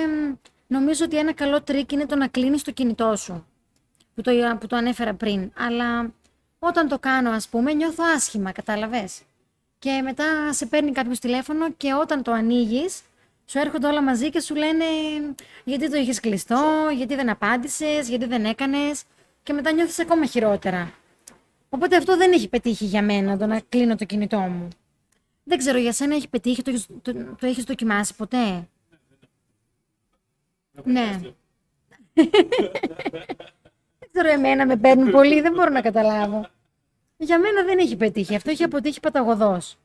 νομίζω 0.69 1.05
ότι 1.05 1.17
ένα 1.19 1.33
καλό 1.33 1.63
τρικ 1.63 1.93
είναι 1.93 2.07
το 2.07 2.17
να 2.17 2.29
κλείνεις 2.29 2.63
το 2.63 2.71
κινητό 2.71 3.17
σου, 3.17 3.47
που 4.15 4.23
το, 4.23 4.33
που 4.61 4.67
το 4.67 4.77
ανέφερα 4.77 5.15
πριν. 5.15 5.53
Αλλά 5.57 6.13
όταν 6.59 6.89
το 6.89 6.99
κάνω, 6.99 7.31
ας 7.31 7.49
πούμε, 7.49 7.73
νιώθω 7.73 8.05
άσχημα, 8.17 8.53
κατάλαβες; 8.53 9.21
Και 9.79 10.01
μετά 10.05 10.53
σε 10.53 10.67
παίρνει 10.67 10.93
κάποιος 10.93 11.19
τηλέφωνο 11.19 11.73
και 11.73 11.95
όταν 11.95 12.23
το 12.23 12.33
ανοίγεις, 12.33 13.03
σου 13.47 13.59
έρχονται 13.59 13.87
όλα 13.87 14.03
μαζί 14.03 14.31
και 14.31 14.41
σου 14.41 14.55
λένε 14.55 14.85
γιατί 15.65 15.91
το 15.91 15.97
είχες 15.97 16.21
κλειστό, 16.21 16.89
γιατί 16.97 17.15
δεν 17.15 17.29
απάντησες, 17.31 18.09
γιατί 18.09 18.25
δεν 18.27 18.45
έκανες; 18.45 19.03
Και 19.43 19.53
μετά 19.53 19.73
νιώθεις 19.73 19.99
ακόμα 19.99 20.27
χειρότερα. 20.27 20.93
Οπότε 21.69 21.97
αυτό 21.97 22.17
δεν 22.17 22.33
έχει 22.33 22.49
πετύχει 22.49 22.85
για 22.85 23.03
μένα, 23.03 23.37
το 23.37 23.47
να 23.47 23.61
κλείνω 23.69 23.97
το 23.97 24.05
κινητό 24.05 24.39
μου. 24.39 24.69
Δεν 25.45 25.59
ξέρω, 25.59 25.79
για 25.79 25.93
σένα 25.93 26.15
έχει 26.15 26.29
πετύχει, 26.29 26.63
το 26.63 26.71
έχεις, 26.71 26.87
το, 27.03 27.13
το 27.13 27.47
έχεις 27.47 27.65
δοκιμάσει 27.65 28.15
ποτέ; 28.15 28.69
Ναι. 30.85 31.21
δεν 33.99 34.09
ξέρω, 34.13 34.29
εμένα 34.29 34.67
με 34.67 34.77
παίρνουν 34.77 35.11
πολύ, 35.11 35.41
δεν 35.41 35.53
μπορώ 35.53 35.71
να 35.71 35.81
καταλάβω. 35.81 36.49
Για 37.17 37.39
μένα 37.39 37.65
δεν 37.65 37.79
έχει 37.79 37.97
πετύχει, 37.97 38.35
αυτό 38.35 38.51
έχει 38.51 38.63
αποτύχει 38.63 39.01
παταγωδός. 39.01 39.79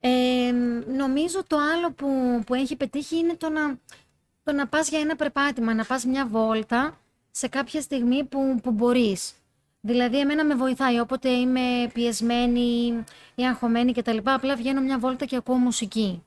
Ε, 0.00 0.52
νομίζω 0.96 1.44
το 1.46 1.56
άλλο 1.56 1.92
που, 1.92 2.40
που 2.46 2.54
έχει 2.54 2.76
πετύχει 2.76 3.16
είναι 3.16 3.34
το 3.34 3.48
να, 3.48 3.78
το 4.44 4.52
να 4.52 4.66
πας 4.66 4.88
για 4.88 5.00
ένα 5.00 5.16
περπάτημα, 5.16 5.74
να 5.74 5.84
πας 5.84 6.04
μια 6.04 6.26
βόλτα 6.26 6.98
σε 7.30 7.48
κάποια 7.48 7.80
στιγμή 7.80 8.24
που, 8.24 8.58
που 8.62 8.70
μπορείς. 8.70 9.32
Δηλαδή, 9.80 10.18
εμένα 10.20 10.44
με 10.44 10.54
βοηθάει 10.54 11.00
όποτε 11.00 11.28
είμαι 11.28 11.90
πιεσμένη 11.92 13.04
ή 13.34 13.46
αγχωμένη 13.46 13.92
κτλ. 13.92 14.16
Απλά 14.24 14.56
βγαίνω 14.56 14.80
μια 14.80 14.98
βόλτα 14.98 15.24
και 15.24 15.36
ακούω 15.36 15.56
μουσική. 15.56 16.22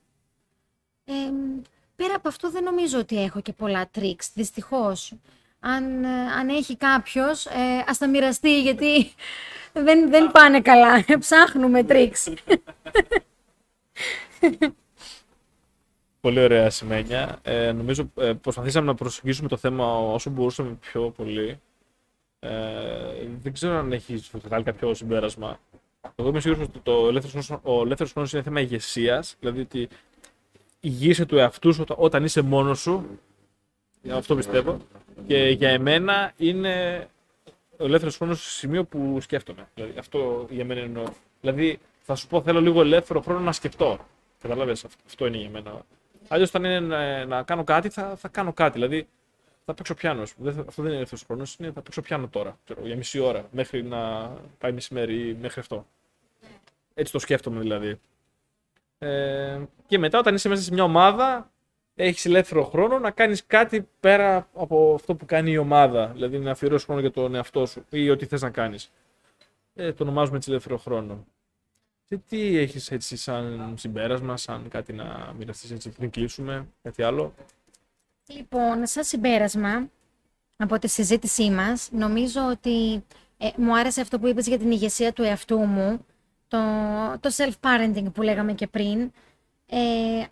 Ε, 1.05 1.13
πέρα 2.01 2.15
από 2.15 2.27
αυτό 2.27 2.51
δεν 2.51 2.63
νομίζω 2.63 2.99
ότι 2.99 3.23
έχω 3.23 3.41
και 3.41 3.53
πολλά 3.53 3.89
τρίξ, 3.91 4.31
δυστυχώς. 4.33 5.13
Αν, 5.59 6.05
αν 6.05 6.49
έχει 6.49 6.77
κάποιος, 6.77 7.45
ε, 7.45 7.83
ας 7.87 7.97
τα 7.97 8.07
μοιραστεί 8.07 8.61
γιατί 8.61 9.11
δεν, 9.85 10.09
δεν 10.09 10.31
πάνε 10.31 10.61
καλά. 10.61 11.05
Ψάχνουμε 11.19 11.83
τρίξ. 11.83 12.29
Πολύ 16.21 16.39
ωραία 16.39 16.69
σημαίνια. 16.69 17.39
Ε, 17.41 17.71
νομίζω 17.71 18.11
ε, 18.17 18.33
προσπαθήσαμε 18.33 18.85
να 18.85 18.95
προσεγγίσουμε 18.95 19.47
το 19.47 19.57
θέμα 19.57 19.97
όσο 19.97 20.29
μπορούσαμε 20.29 20.77
πιο 20.81 21.09
πολύ. 21.09 21.59
Ε, 22.39 22.49
δεν 23.41 23.53
ξέρω 23.53 23.77
αν 23.77 23.91
έχει 23.91 24.23
βγάλει 24.33 24.63
κάποιο 24.63 24.93
συμπέρασμα. 24.93 25.59
Εγώ 26.15 26.29
είμαι 26.29 26.39
σίγουρος 26.39 26.67
ότι 26.67 26.79
το 26.79 27.07
ελεύθερος, 27.07 27.49
ο 27.63 27.81
ελεύθερος 27.81 28.11
χρόνο 28.11 28.27
είναι 28.33 28.41
θέμα 28.41 28.61
ηγεσίας. 28.61 29.35
Δηλαδή 29.39 29.59
ότι 29.59 29.89
ηγείσαι 30.81 31.25
του 31.25 31.37
εαυτού 31.37 31.73
σου 31.73 31.83
όταν 31.87 32.23
είσαι 32.23 32.41
μόνος 32.41 32.79
σου. 32.79 33.19
Αυτό 34.11 34.35
πιστεύω. 34.35 34.77
Και 35.27 35.37
για 35.37 35.69
εμένα 35.69 36.33
είναι 36.37 37.07
ο 37.77 37.85
ελεύθερος 37.85 38.15
χρόνος 38.15 38.41
στο 38.41 38.49
σημείο 38.49 38.83
που 38.83 39.17
σκέφτομαι. 39.21 39.67
Δηλαδή, 39.73 39.97
αυτό 39.99 40.47
για 40.49 40.65
μένα 40.65 40.81
εννοώ. 40.81 41.03
Δηλαδή, 41.41 41.79
θα 42.01 42.15
σου 42.15 42.27
πω, 42.27 42.41
θέλω 42.41 42.61
λίγο 42.61 42.81
ελεύθερο 42.81 43.21
χρόνο 43.21 43.39
να 43.39 43.51
σκεφτώ. 43.51 43.99
Καταλαβαίνετε, 44.41 44.87
αυτό 45.05 45.25
είναι 45.25 45.37
για 45.37 45.49
μένα. 45.49 45.85
Αλλιώς, 46.27 46.49
όταν 46.49 46.63
είναι 46.63 46.79
να, 46.79 47.25
να, 47.25 47.43
κάνω 47.43 47.63
κάτι, 47.63 47.89
θα, 47.89 48.15
θα 48.15 48.27
κάνω 48.27 48.53
κάτι. 48.53 48.71
Δηλαδή, 48.71 49.07
θα 49.65 49.73
παίξω 49.73 49.93
πιάνο. 49.93 50.21
Αυτό 50.21 50.41
δεν 50.75 50.85
είναι 50.85 50.95
ελεύθερος 50.95 51.23
χρόνος, 51.23 51.55
είναι 51.59 51.71
θα 51.71 51.81
παίξω 51.81 52.01
πιάνο 52.01 52.27
τώρα. 52.27 52.57
Ξέρω, 52.63 52.85
για 52.85 52.95
μισή 52.95 53.19
ώρα, 53.19 53.47
μέχρι 53.51 53.83
να 53.83 54.31
πάει 54.57 54.71
μεσημέρι 54.71 55.27
ή 55.27 55.37
μέχρι 55.41 55.59
αυτό. 55.59 55.85
Έτσι 56.93 57.11
το 57.11 57.19
σκέφτομαι 57.19 57.59
δηλαδή. 57.59 57.99
Ε, 59.03 59.61
και 59.87 59.97
μετά, 59.97 60.19
όταν 60.19 60.35
είσαι 60.35 60.49
μέσα 60.49 60.61
σε 60.61 60.73
μια 60.73 60.83
ομάδα, 60.83 61.51
έχεις 61.95 62.25
ελεύθερο 62.25 62.63
χρόνο 62.63 62.99
να 62.99 63.11
κάνεις 63.11 63.45
κάτι 63.45 63.87
πέρα 63.99 64.49
από 64.53 64.93
αυτό 64.93 65.15
που 65.15 65.25
κάνει 65.25 65.51
η 65.51 65.57
ομάδα. 65.57 66.07
Δηλαδή 66.07 66.39
να 66.39 66.51
αφιερώσεις 66.51 66.85
χρόνο 66.85 67.01
για 67.01 67.11
τον 67.11 67.35
εαυτό 67.35 67.65
σου 67.65 67.85
ή 67.89 68.09
ό,τι 68.09 68.25
θες 68.25 68.41
να 68.41 68.49
κάνεις. 68.49 68.91
Ε, 69.75 69.93
το 69.93 70.03
ονομάζουμε 70.03 70.37
έτσι 70.37 70.49
ελεύθερο 70.49 70.77
χρόνο. 70.77 71.25
Και 72.07 72.17
τι 72.17 72.57
έχεις 72.57 72.91
έτσι 72.91 73.17
σαν 73.17 73.73
συμπέρασμα, 73.77 74.37
σαν 74.37 74.67
κάτι 74.69 74.93
να 74.93 75.33
μοιραστείς 75.37 75.71
έτσι 75.71 75.89
πριν 75.89 76.09
κλείσουμε, 76.09 76.67
κάτι 76.83 77.03
άλλο; 77.03 77.33
Λοιπόν, 78.27 78.87
σαν 78.87 79.03
συμπέρασμα 79.03 79.89
από 80.57 80.79
τη 80.79 80.87
συζήτησή 80.87 81.49
μας, 81.49 81.89
νομίζω 81.91 82.41
ότι 82.49 83.03
ε, 83.37 83.49
μου 83.57 83.77
άρεσε 83.77 84.01
αυτό 84.01 84.19
που 84.19 84.27
είπες 84.27 84.47
για 84.47 84.57
την 84.57 84.71
ηγεσία 84.71 85.13
του 85.13 85.23
εαυτού 85.23 85.57
μου, 85.57 86.05
το, 86.51 86.59
το 87.19 87.29
self-parenting 87.37 88.13
που 88.13 88.21
λέγαμε 88.21 88.53
και 88.53 88.67
πριν, 88.67 89.11
ε, 89.65 89.77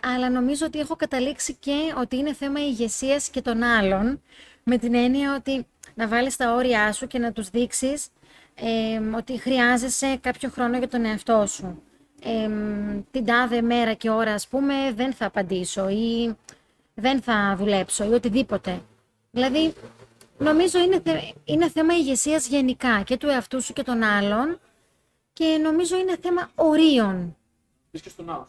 αλλά 0.03 0.29
νομίζω 0.29 0.65
ότι 0.65 0.79
έχω 0.79 0.95
καταλήξει 0.95 1.53
και 1.53 1.93
ότι 1.97 2.17
είναι 2.17 2.33
θέμα 2.33 2.59
ηγεσίας 2.59 3.29
και 3.29 3.41
των 3.41 3.63
άλλων, 3.63 4.21
με 4.63 4.77
την 4.77 4.95
έννοια 4.95 5.35
ότι 5.35 5.67
να 5.95 6.07
βάλεις 6.07 6.35
τα 6.35 6.53
όρια 6.53 6.93
σου 6.93 7.07
και 7.07 7.19
να 7.19 7.31
τους 7.31 7.49
δείξεις 7.49 8.07
ε, 8.55 9.15
ότι 9.15 9.39
χρειάζεσαι 9.39 10.17
κάποιο 10.21 10.49
χρόνο 10.49 10.77
για 10.77 10.87
τον 10.87 11.05
εαυτό 11.05 11.45
σου. 11.47 11.83
Ε, 12.23 12.49
την 13.11 13.25
τάδε 13.25 13.61
μέρα 13.61 13.93
και 13.93 14.09
ώρα, 14.09 14.33
ας 14.33 14.47
πούμε, 14.47 14.73
δεν 14.95 15.13
θα 15.13 15.25
απαντήσω 15.25 15.89
ή 15.89 16.35
δεν 16.93 17.21
θα 17.21 17.55
δουλέψω 17.57 18.03
ή 18.03 18.13
οτιδήποτε. 18.13 18.81
Δηλαδή, 19.31 19.73
νομίζω 20.37 20.79
είναι, 20.79 21.01
είναι 21.43 21.69
θέμα 21.69 21.93
ηγεσίας 21.93 22.47
γενικά 22.47 23.01
και 23.01 23.17
του 23.17 23.27
εαυτού 23.27 23.61
σου 23.61 23.73
και 23.73 23.83
των 23.83 24.03
άλλων 24.03 24.59
και 25.39 25.57
νομίζω 25.57 25.97
είναι 25.97 26.17
θέμα 26.21 26.49
ορίων. 26.55 27.37
και 27.91 28.09
στον 28.09 28.29
άλλο. 28.29 28.47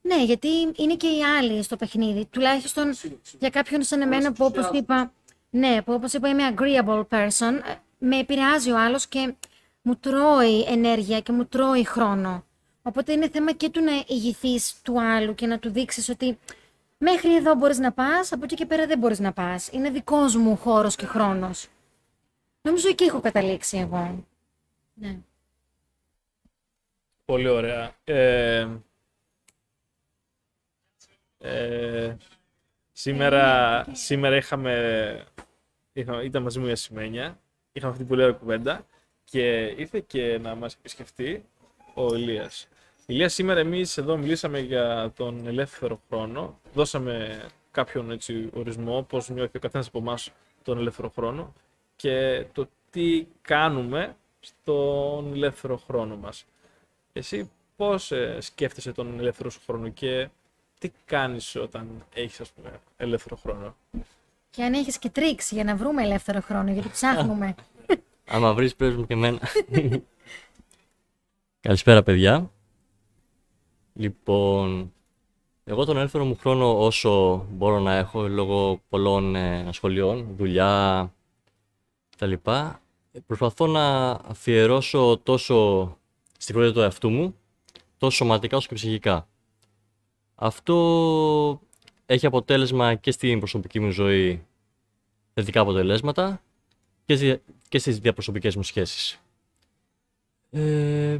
Ναι, 0.00 0.24
γιατί 0.24 0.48
είναι 0.76 0.94
και 0.96 1.06
οι 1.06 1.24
άλλοι 1.24 1.62
στο 1.62 1.76
παιχνίδι. 1.76 2.26
Τουλάχιστον 2.26 2.94
για 3.38 3.50
κάποιον 3.50 3.82
σαν 3.82 4.00
εμένα 4.00 4.32
που 4.32 4.44
όπως 4.44 4.70
είπα, 4.72 5.12
ναι, 5.50 5.82
που 5.82 5.92
όπως 5.92 6.12
είπα 6.12 6.28
είμαι 6.28 6.54
agreeable 6.56 7.04
person, 7.08 7.52
ε, 7.64 7.74
με 7.98 8.18
επηρεάζει 8.18 8.70
ο 8.70 8.78
άλλος 8.78 9.06
και 9.06 9.34
μου 9.82 9.96
τρώει 9.96 10.60
ενέργεια 10.60 11.20
και 11.20 11.32
μου 11.32 11.46
τρώει 11.46 11.84
χρόνο. 11.84 12.44
Οπότε 12.82 13.12
είναι 13.12 13.28
θέμα 13.28 13.52
και 13.52 13.68
του 13.68 13.82
να 13.82 14.04
ηγηθείς 14.06 14.80
του 14.82 15.00
άλλου 15.00 15.34
και 15.34 15.46
να 15.46 15.58
του 15.58 15.70
δείξεις 15.70 16.08
ότι 16.08 16.38
μέχρι 16.98 17.34
εδώ 17.34 17.54
μπορείς 17.54 17.78
να 17.78 17.92
πας, 17.92 18.32
από 18.32 18.44
εκεί 18.44 18.54
και 18.54 18.66
πέρα 18.66 18.86
δεν 18.86 18.98
μπορείς 18.98 19.18
να 19.18 19.32
πας. 19.32 19.68
Είναι 19.72 19.90
δικός 19.90 20.36
μου 20.36 20.56
χώρος 20.56 20.96
και 20.96 21.06
χρόνος. 21.06 21.68
Νομίζω 22.62 22.88
εκεί 22.88 23.04
έχω 23.04 23.20
καταλήξει 23.20 23.78
εγώ. 23.78 24.24
Ναι. 24.94 25.18
Πολύ 27.24 27.48
ωραία. 27.48 27.94
Ε, 28.04 28.68
ε, 31.38 32.16
σήμερα, 32.92 33.86
σήμερα 33.92 34.36
είχαμε, 34.36 35.24
είχα, 35.92 36.22
ήταν 36.22 36.42
μαζί 36.42 36.58
μου 36.58 36.66
η 36.66 36.70
Ασημένια, 36.70 37.40
είχαμε 37.72 37.92
αυτή 37.92 38.04
την 38.04 38.08
πολύ 38.08 38.22
ωραία 38.22 38.38
κουβέντα 38.38 38.86
και 39.24 39.74
ήρθε 39.76 40.04
και 40.06 40.38
να 40.38 40.54
μας 40.54 40.74
επισκεφτεί 40.74 41.44
ο 41.94 42.14
Ηλίας. 42.14 42.68
Ηλία, 43.06 43.28
σήμερα 43.28 43.60
εμείς 43.60 43.96
εδώ 43.96 44.16
μιλήσαμε 44.16 44.58
για 44.58 45.12
τον 45.16 45.46
ελεύθερο 45.46 46.00
χρόνο, 46.08 46.60
δώσαμε 46.74 47.44
κάποιον 47.70 48.10
έτσι, 48.10 48.50
ορισμό, 48.54 49.02
πώς 49.02 49.28
νιώθει 49.28 49.56
ο 49.56 49.60
καθένας 49.60 49.86
από 49.86 49.98
εμάς 49.98 50.30
τον 50.62 50.78
ελεύθερο 50.78 51.08
χρόνο 51.08 51.54
και 51.96 52.46
το 52.52 52.68
τι 52.90 53.26
κάνουμε 53.42 54.16
στον 54.40 55.32
ελεύθερο 55.32 55.76
χρόνο 55.76 56.16
μας. 56.16 56.44
Εσύ 57.12 57.50
πώς 57.76 58.12
ε, 58.12 58.40
σκέφτεσαι 58.40 58.92
τον 58.92 59.18
ελεύθερο 59.18 59.50
σου 59.50 59.60
χρόνο 59.66 59.88
και 59.88 60.28
τι 60.78 60.90
κάνεις 61.04 61.56
όταν 61.56 62.04
έχεις 62.14 62.40
ας 62.40 62.50
πούμε 62.50 62.80
ελεύθερο 62.96 63.36
χρόνο; 63.36 63.76
Και 64.50 64.62
αν 64.62 64.72
έχεις 64.72 64.98
και 64.98 65.10
τρίξ 65.10 65.50
για 65.50 65.64
να 65.64 65.76
βρούμε 65.76 66.02
ελεύθερο 66.02 66.40
χρόνο, 66.40 66.72
γιατί 66.72 66.88
ψάχνουμε. 66.88 67.54
Άμα 68.26 68.54
βρεις 68.54 68.76
πες 68.76 68.94
μου 68.94 69.06
και 69.06 69.12
εμένα. 69.12 69.38
Καλησπέρα 71.60 72.02
παιδιά. 72.02 72.50
Λοιπόν, 73.94 74.92
εγώ 75.64 75.84
τον 75.84 75.96
ελεύθερο 75.96 76.24
μου 76.24 76.36
χρόνο 76.36 76.84
όσο 76.84 77.46
μπορώ 77.50 77.78
να 77.78 77.94
έχω 77.94 78.28
λόγω 78.28 78.80
πολλών 78.88 79.36
ε, 79.36 79.68
ασχολιών, 79.68 80.34
δουλειά 80.36 81.12
κτλ. 82.16 82.32
Προσπαθώ 83.26 83.66
να 83.66 84.10
αφιερώσω 84.10 85.20
τόσο 85.22 85.96
στη 86.42 86.52
φροντίδα 86.52 86.72
του 86.72 86.80
εαυτού 86.80 87.10
μου, 87.10 87.36
τόσο 87.98 88.16
σωματικά 88.16 88.56
όσο 88.56 88.68
και 88.68 88.74
ψυχικά. 88.74 89.28
Αυτό 90.34 91.60
έχει 92.06 92.26
αποτέλεσμα 92.26 92.94
και 92.94 93.10
στην 93.10 93.38
προσωπική 93.38 93.80
μου 93.80 93.90
ζωή 93.90 94.46
θετικά 95.34 95.60
αποτελέσματα 95.60 96.42
και 97.68 97.78
στις 97.78 97.98
διαπροσωπικές 97.98 98.56
μου 98.56 98.62
σχέσεις. 98.62 99.20
Ε, 100.50 101.18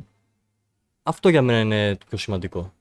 αυτό 1.03 1.29
για 1.29 1.43
μένα 1.43 1.61
είναι 1.61 1.97
το 1.97 2.07
πιο 2.09 2.19
σημαντικό. 2.19 2.73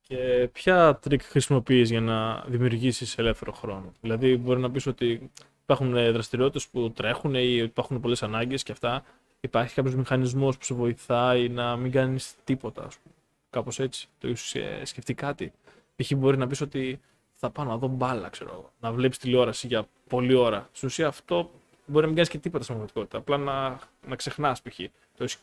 Και 0.00 0.48
ποια 0.52 0.96
τρικ 0.96 1.22
χρησιμοποιείς 1.22 1.90
για 1.90 2.00
να 2.00 2.40
δημιουργήσεις 2.40 3.18
ελεύθερο 3.18 3.52
χρόνο; 3.52 3.92
Δηλαδή 4.00 4.36
μπορεί 4.36 4.60
να 4.60 4.70
πεις 4.70 4.86
ότι 4.86 5.30
υπάρχουν 5.62 5.92
δραστηριότητες 5.92 6.68
που 6.68 6.90
τρέχουν 6.92 7.34
ή 7.34 7.54
υπάρχουν 7.62 8.00
πολλές 8.00 8.22
ανάγκες 8.22 8.62
και 8.62 8.72
αυτά. 8.72 9.04
Υπάρχει 9.44 9.74
κάποιος 9.74 9.94
μηχανισμός 9.94 10.58
που 10.58 10.64
σε 10.64 10.74
βοηθάει 10.74 11.48
να 11.48 11.76
μην 11.76 11.92
κάνεις 11.92 12.34
τίποτα, 12.44 12.84
ας 12.84 12.96
πούμε. 12.96 13.14
Κάπως 13.50 13.78
έτσι. 13.78 14.08
Το 14.18 14.28
ίσως 14.28 14.54
σκεφτεί 14.82 15.14
κάτι. 15.14 15.52
Π.χ. 15.96 16.12
μπορεί 16.14 16.36
να 16.36 16.46
πεις 16.46 16.60
ότι 16.60 17.00
θα 17.32 17.50
πάω 17.50 17.64
να 17.64 17.76
δω 17.76 17.86
μπάλα, 17.86 18.28
ξέρω 18.28 18.50
εγώ. 18.52 18.72
Να 18.80 18.92
βλέπεις 18.92 19.18
τηλεόραση 19.18 19.66
για 19.66 19.88
πολλή 20.08 20.34
ώρα. 20.34 20.68
Στην 20.72 20.88
ουσία 20.88 21.06
αυτό 21.06 21.50
μπορεί 21.86 22.00
να 22.00 22.06
μην 22.06 22.14
κάνεις 22.14 22.30
και 22.30 22.38
τίποτα 22.38 22.64
στην 22.64 22.76
πραγματικότητα. 22.76 23.18
Απλά 23.18 23.36
να, 23.36 23.80
να 24.08 24.16
ξεχνάς 24.16 24.62
π.χ. 24.62 24.78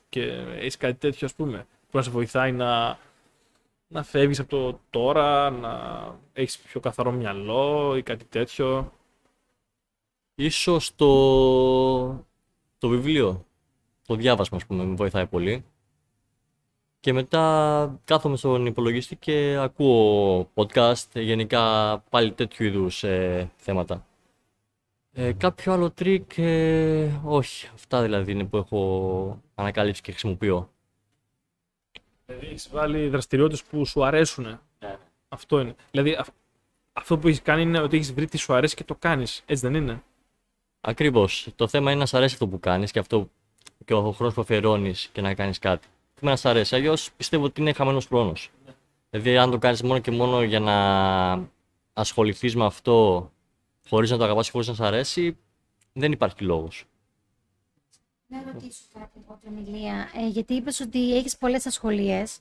Και 0.09 0.21
έχεις 0.57 0.77
κάτι 0.77 0.93
τέτοιο, 0.93 1.27
ας 1.27 1.33
πούμε, 1.33 1.67
που 1.89 1.97
να 1.97 2.01
σε 2.01 2.09
βοηθάει 2.09 2.51
να, 2.51 2.99
να 3.87 4.03
φεύγεις 4.03 4.39
από 4.39 4.49
το 4.49 4.79
τώρα, 4.89 5.49
να 5.49 6.03
έχεις 6.33 6.57
πιο 6.57 6.79
καθαρό 6.79 7.11
μυαλό 7.11 7.95
ή 7.97 8.03
κάτι 8.03 8.25
τέτοιο. 8.25 8.93
Ίσως 10.35 10.95
το, 10.95 12.25
το 12.77 12.87
βιβλίο, 12.87 13.45
το 14.09 14.15
διάβασμα, 14.15 14.57
ας 14.57 14.65
πούμε, 14.65 14.83
με 14.83 14.95
βοηθάει 14.95 15.25
πολύ. 15.27 15.65
Και 16.99 17.13
μετά 17.13 17.99
κάθομαι 18.05 18.37
στον 18.37 18.65
υπολογιστή 18.65 19.15
και 19.15 19.57
ακούω 19.61 20.49
podcast, 20.53 21.05
γενικά 21.13 21.97
πάλι 22.09 22.31
τέτοιου 22.31 22.65
είδους 22.65 23.03
ε, 23.03 23.51
θέματα. 23.57 24.05
Ε, 25.11 25.31
κάποιο 25.33 25.73
άλλο 25.73 25.91
τρικ, 25.91 26.37
ε, 26.37 27.19
όχι. 27.23 27.69
Αυτά 27.73 28.01
δηλαδή 28.01 28.31
είναι 28.31 28.43
που 28.43 28.57
έχω 28.57 29.41
ανακαλύψει 29.55 30.01
και 30.01 30.11
χρησιμοποιώ. 30.11 30.69
Δηλαδή 32.25 32.47
έχεις 32.47 32.69
βάλει 32.71 33.07
δραστηριότητες 33.09 33.63
που 33.63 33.85
σου 33.85 34.05
αρέσουν. 34.05 34.43
Ναι. 34.79 34.97
Αυτό 35.27 35.59
είναι. 35.59 35.75
Δηλαδή 35.91 36.13
αυ- 36.13 36.33
αυτό 36.93 37.17
που 37.17 37.27
έχεις 37.27 37.41
κάνει 37.41 37.61
είναι 37.61 37.79
ότι 37.81 37.95
έχεις 37.95 38.13
βρει 38.13 38.25
τι 38.27 38.37
σου 38.37 38.53
αρέσει 38.53 38.75
και 38.75 38.83
το 38.83 38.95
κάνεις. 38.95 39.43
Έτσι 39.45 39.67
δεν 39.67 39.75
είναι; 39.81 40.03
Ακριβώς. 40.81 41.47
Το 41.55 41.67
θέμα 41.67 41.91
είναι 41.91 41.99
να 41.99 42.05
σ' 42.05 42.13
αρέσει 42.13 42.33
αυτό 42.33 42.47
που 42.47 42.59
κάνεις 42.59 42.91
και 42.91 42.99
αυτό 42.99 43.29
και 43.85 43.93
ο 43.93 44.11
χρόνος 44.11 44.33
που 44.33 44.41
αφιερώνεις 44.41 45.09
και 45.11 45.21
να 45.21 45.33
κάνεις 45.33 45.59
κάτι. 45.59 45.87
Το 45.87 46.19
θέμα 46.19 46.31
να 46.31 46.37
σ' 46.37 46.45
αρέσει. 46.45 46.75
Αλλιώς 46.75 47.11
πιστεύω 47.11 47.43
ότι 47.43 47.61
είναι 47.61 47.73
χαμένος 47.73 48.05
χρόνος. 48.05 48.51
Δηλαδή, 49.09 49.37
αν 49.37 49.51
το 49.51 49.57
κάνεις 49.57 49.81
μόνο 49.81 49.99
και 49.99 50.11
μόνο 50.11 50.43
για 50.43 50.59
να 50.59 51.47
ασχοληθείς 51.93 52.55
με 52.55 52.65
αυτό 52.65 53.31
χωρίς 53.89 54.09
να 54.11 54.17
το 54.17 54.23
αγαπάς 54.23 54.45
και 54.45 54.51
χωρίς 54.51 54.67
να 54.67 54.73
σ' 54.73 54.81
αρέσει, 54.81 55.37
δεν 55.93 56.11
υπάρχει 56.11 56.43
λόγος. 56.43 56.85
Να 58.27 58.43
ρωτήσω 58.53 58.81
κάτι 58.93 59.19
από 59.27 59.39
την 59.41 59.57
Ηλία, 59.57 60.09
ε, 60.15 60.27
γιατί 60.27 60.53
είπες 60.53 60.79
ότι 60.79 61.15
έχεις 61.17 61.37
πολλές 61.37 61.65
ασχολίες. 61.65 62.39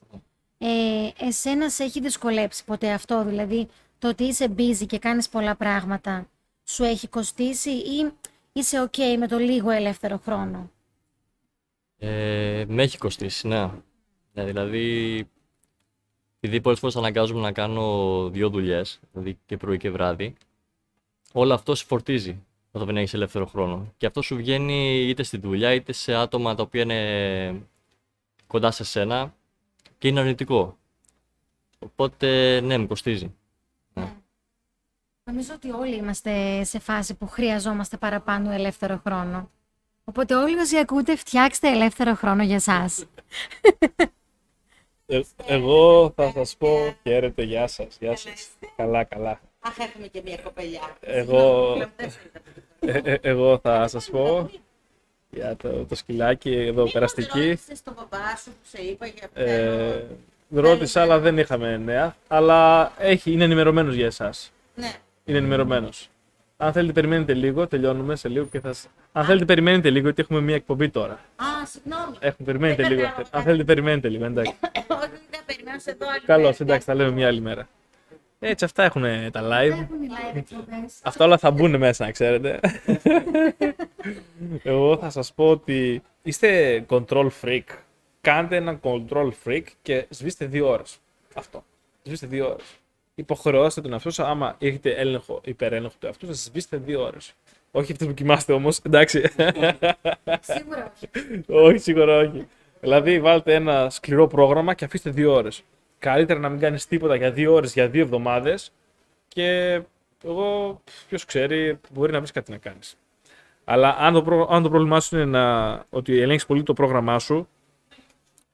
Ε, 0.57 1.09
εσένας 1.17 1.73
σε 1.73 1.83
έχει 1.83 1.99
δυσκολέψει 1.99 2.65
ποτέ 2.65 2.91
αυτό, 2.91 3.23
δηλαδή 3.23 3.67
το 3.99 4.07
ότι 4.07 4.23
είσαι 4.23 4.53
busy 4.57 4.85
και 4.87 4.99
κάνεις 4.99 5.29
πολλά 5.29 5.55
πράγματα, 5.55 6.27
σου 6.63 6.83
έχει 6.83 7.07
κοστίσει 7.07 7.69
ή 7.69 8.11
είσαι 8.53 8.89
ok 8.89 9.17
με 9.17 9.27
το 9.27 9.37
λίγο 9.37 9.69
ελεύθερο 9.69 10.17
χρόνο; 10.17 10.71
Ε, 11.99 12.65
με 12.67 12.83
έχει 12.83 12.97
κοστίσει, 12.97 13.47
ναι. 13.47 13.71
Ναι, 14.33 14.45
δηλαδή, 14.45 15.27
επειδή 16.39 16.61
πολλές 16.61 16.79
φορές 16.79 16.95
αναγκάζομαι 16.95 17.41
να 17.41 17.51
κάνω 17.51 18.29
δύο 18.29 18.49
δουλειές, 18.49 18.99
δηλαδή 19.11 19.39
και 19.45 19.57
πρωί 19.57 19.77
και 19.77 19.89
βράδυ, 19.89 20.35
όλο 21.33 21.53
αυτό 21.53 21.75
σε 21.75 21.85
φορτίζει 21.85 22.43
όταν 22.71 22.87
δεν 22.87 22.97
έχεις 22.97 23.13
ελεύθερο 23.13 23.45
χρόνο. 23.45 23.93
Και 23.97 24.05
αυτό 24.05 24.21
σου 24.21 24.35
βγαίνει 24.35 25.07
είτε 25.07 25.23
στη 25.23 25.37
δουλειά 25.37 25.73
είτε 25.73 25.91
σε 25.91 26.13
άτομα 26.15 26.55
τα 26.55 26.63
οποία 26.63 26.81
είναι 26.81 27.61
κοντά 28.47 28.71
σε 28.71 28.83
σένα 28.83 29.33
και 29.97 30.07
είναι 30.07 30.19
αρνητικό. 30.19 30.77
Οπότε, 31.79 32.59
ναι, 32.61 32.77
με 32.77 32.85
κοστίζει. 32.85 33.33
Νομίζω 35.23 35.53
ότι 35.53 35.71
όλοι 35.71 35.95
είμαστε 35.95 36.63
σε 36.63 36.79
φάση 36.79 37.15
που 37.15 37.27
χρειαζόμαστε 37.27 37.97
παραπάνω 37.97 38.51
ελεύθερο 38.51 39.01
χρόνο. 39.05 39.49
Οπότε 40.09 40.35
όλοι 40.35 40.57
όσοι 40.59 40.77
ακούτε 40.77 41.15
φτιάξτε 41.15 41.69
ελεύθερο 41.69 42.13
χρόνο 42.15 42.43
για 42.43 42.59
σας. 42.59 43.05
Ε, 45.05 45.21
εγώ 45.45 46.13
θα 46.15 46.31
σας 46.31 46.55
πω 46.57 46.95
χαίρετε, 47.03 47.43
γεια 47.43 47.67
σας, 47.67 47.97
γεια 47.99 48.15
σας. 48.15 48.47
Καλά, 48.75 49.03
καλά. 49.03 49.39
Αχ, 49.59 49.77
έχουμε 49.77 50.07
και 50.07 50.21
μια 50.25 50.37
κοπελιά. 50.43 50.97
Εγώ- 50.99 51.65
Συγγνώμη, 51.65 51.91
πλέον 51.95 52.11
Ε, 53.05 53.11
ε, 53.11 53.17
εγώ 53.21 53.59
θα 53.63 53.87
σας 53.87 54.09
πω 54.09 54.49
για 55.29 55.55
το, 55.55 55.85
το 55.85 55.95
σκυλάκι 55.95 56.51
εδώ 56.51 56.67
Μήπως 56.71 56.91
περαστική. 56.91 57.47
ρώτησες 57.49 57.83
τον 57.83 57.93
μπαμπά 57.97 58.35
σου 58.35 58.49
που 58.49 58.67
σε 58.77 58.81
είπα 58.81 59.05
για 59.05 59.29
Ε, 59.33 59.45
θέλω- 59.55 60.07
ρώτησα, 60.49 61.01
αλλά 61.01 61.19
δεν 61.19 61.37
είχαμε 61.37 61.77
νέα. 61.77 62.15
Αλλά 62.27 62.91
έχει, 62.97 63.31
είναι 63.31 63.43
ενημερωμένος 63.43 63.95
για 63.95 64.05
εσάς. 64.05 64.51
Ναι. 64.75 64.91
Είναι 65.25 65.37
ενημερωμένος. 65.37 66.09
Αν 66.61 66.71
θέλετε, 66.73 66.93
περιμένετε 66.93 67.33
λίγο, 67.33 67.67
τελειώνουμε 67.67 68.15
σε 68.15 68.29
λίγο 68.29 68.45
και 68.45 68.59
θα. 68.59 68.73
σ- 68.73 68.87
Αν 69.11 69.25
θέλετε, 69.25 69.45
περιμένετε 69.45 69.89
λίγο, 69.89 70.03
γιατί 70.03 70.21
έχουμε 70.21 70.41
μια 70.41 70.55
εκπομπή 70.55 70.89
τώρα. 70.89 71.13
Α, 71.13 71.65
συγγνώμη. 71.65 72.15
Έχουμε, 72.19 72.45
περιμένετε 72.45 72.81
Δεν 72.81 72.91
λίγο. 72.91 73.01
κατάλαβα. 73.01 73.37
Αν 73.37 73.43
θέλετε, 73.43 73.63
περιμένετε 73.63 74.09
λίγο, 74.09 74.25
εντάξει. 74.25 74.53
Όχι, 75.01 75.09
δεν 75.31 75.39
περιμένω 75.45 75.79
σε 75.79 75.91
εδώ 75.91 76.07
άλλη 76.09 76.19
Καλώς, 76.25 76.43
μέρα. 76.51 76.57
εντάξει, 76.59 76.85
τα 76.87 76.93
λέμε 76.95 77.11
μια 77.11 77.27
άλλη 77.27 77.41
μέρα. 77.41 77.67
Έτσι, 78.39 78.65
αυτά 78.65 78.83
έχουν 78.83 79.01
τα 79.31 79.41
live. 79.43 79.71
Έχουν 79.71 80.03
οι 80.03 80.07
live 80.09 80.35
εκπομπές. 80.37 80.93
Αυτά 81.03 81.25
όλα 81.25 81.37
θα 81.37 81.51
μπουν 81.51 81.77
μέσα, 81.77 82.05
να 82.05 82.11
ξέρετε. 82.11 82.59
Εγώ 84.63 84.97
θα 84.97 85.09
σας 85.09 85.33
πω 85.33 85.49
ότι 85.49 86.01
είστε 86.21 86.85
control 86.89 87.29
freak. 87.41 87.63
Κάντε 88.21 88.55
ένα 88.55 88.79
control 88.83 89.29
freak 89.45 89.63
και 89.81 90.05
σβήστε 90.09 90.45
δύο 90.45 90.69
ώρες. 90.69 90.97
Αυτό. 91.33 91.63
Σβήστε 92.03 92.27
δύο 92.27 92.49
ώρες. 92.49 92.65
Υποχρεώστε 93.19 93.81
τον 93.81 93.91
εαυτό 93.91 94.09
σας, 94.09 94.27
άμα 94.27 94.55
έχετε 94.59 94.91
έλεγχο, 94.91 95.41
υπερέλεγχο 95.43 95.95
του 95.99 96.05
εαυτού 96.05 96.25
σας, 96.25 96.43
σβήστε 96.43 96.77
δύο 96.77 97.03
ώρες. 97.03 97.33
Όχι 97.71 97.91
αυτές 97.91 98.07
που 98.07 98.13
κοιμάστε 98.13 98.53
όμως, 98.53 98.79
εντάξει. 98.83 99.21
Σίγουρα 100.41 100.93
όχι. 100.95 101.43
όχι, 101.47 101.77
σίγουρα 101.77 102.17
όχι. 102.17 102.47
Δηλαδή, 102.79 103.19
βάλτε 103.19 103.53
ένα 103.53 103.89
σκληρό 103.89 104.27
πρόγραμμα 104.27 104.73
και 104.73 104.85
αφήστε 104.85 105.09
δύο 105.09 105.33
ώρες. 105.33 105.63
Καλύτερα 105.99 106.39
να 106.39 106.49
μην 106.49 106.59
κάνεις 106.59 106.87
τίποτα 106.87 107.15
για 107.15 107.31
δύο 107.31 107.53
ώρες, 107.53 107.73
για 107.73 107.89
δύο 107.89 108.01
εβδομάδες 108.01 108.71
και 109.27 109.81
εγώ, 110.23 110.81
ποιος 111.07 111.25
ξέρει, 111.25 111.79
μπορεί 111.91 112.11
να 112.11 112.17
βρεις 112.17 112.31
κάτι 112.31 112.51
να 112.51 112.57
κάνεις. 112.57 112.97
Αλλά 113.63 113.95
αν 113.99 114.13
το, 114.13 114.21
προ... 114.21 114.47
αν 114.51 114.63
το 114.63 114.69
πρόβλημά 114.69 114.99
σου 114.99 115.15
είναι 115.15 115.25
να... 115.25 115.73
ότι 115.89 116.19
ελέγξεις 116.19 116.47
πολύ 116.47 116.63
το 116.63 116.73
πρόγραμμά 116.73 117.19
σου, 117.19 117.47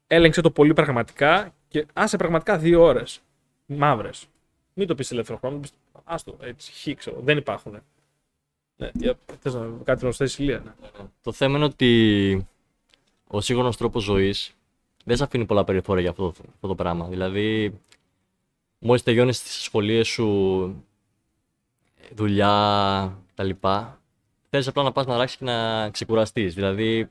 έλεγξε 0.07 0.41
το 0.41 0.51
πολύ 0.51 0.73
πραγματικά 0.73 1.53
και 1.67 1.85
άσε 1.93 2.17
πραγματικά 2.17 2.57
δύο 2.57 2.81
ώρες. 2.81 3.19
Μαύρες. 3.65 4.27
Μην 4.77 4.88
το 4.88 4.95
πεις 4.95 5.11
ελεύθερο 5.11 5.38
χρόνο, 5.38 5.57
πεις, 5.57 5.72
άστο, 6.03 6.38
έτσι, 6.41 6.72
χ, 6.72 6.95
ξέρω, 6.97 7.19
δεν 7.23 7.38
υπάρχουν. 7.38 7.81
Ναι, 8.77 8.89
για, 8.93 9.18
θες 9.39 9.53
να 9.53 9.60
κάτι 9.61 9.85
να 9.85 9.95
προσθέσει, 9.95 10.43
Ηλία, 10.43 10.60
ναι. 10.60 10.72
Το 11.22 11.31
θέμα 11.31 11.56
είναι 11.56 11.65
ότι 11.65 12.47
ο 13.27 13.41
σύγχρονος 13.41 13.77
τρόπος 13.77 14.03
ζωής 14.03 14.56
δεν 15.06 15.18
σε 15.18 15.23
αφήνει 15.23 15.45
πολλά 15.45 15.64
περιθώρια 15.64 16.02
για 16.02 16.10
αυτό, 16.10 16.27
αυτό 16.27 16.68
το 16.68 16.76
πράγμα. 16.76 17.07
Δηλαδή, 17.07 17.80
μόλις 18.80 19.03
τελειώνεις 19.03 19.43
τις 19.43 19.53
σχολείε 19.61 20.03
σου, 20.03 20.84
δουλειά 22.15 23.18
κτλ., 23.34 23.49
θέλεις 24.49 24.68
απλά 24.68 24.84
να 24.84 24.91
πας 24.91 25.06
να 25.06 25.18
ράξεις 25.18 25.38
και 25.38 25.45
να 25.45 25.89
ξεκουραστείς. 25.89 26.53
Δηλαδή, 26.53 27.10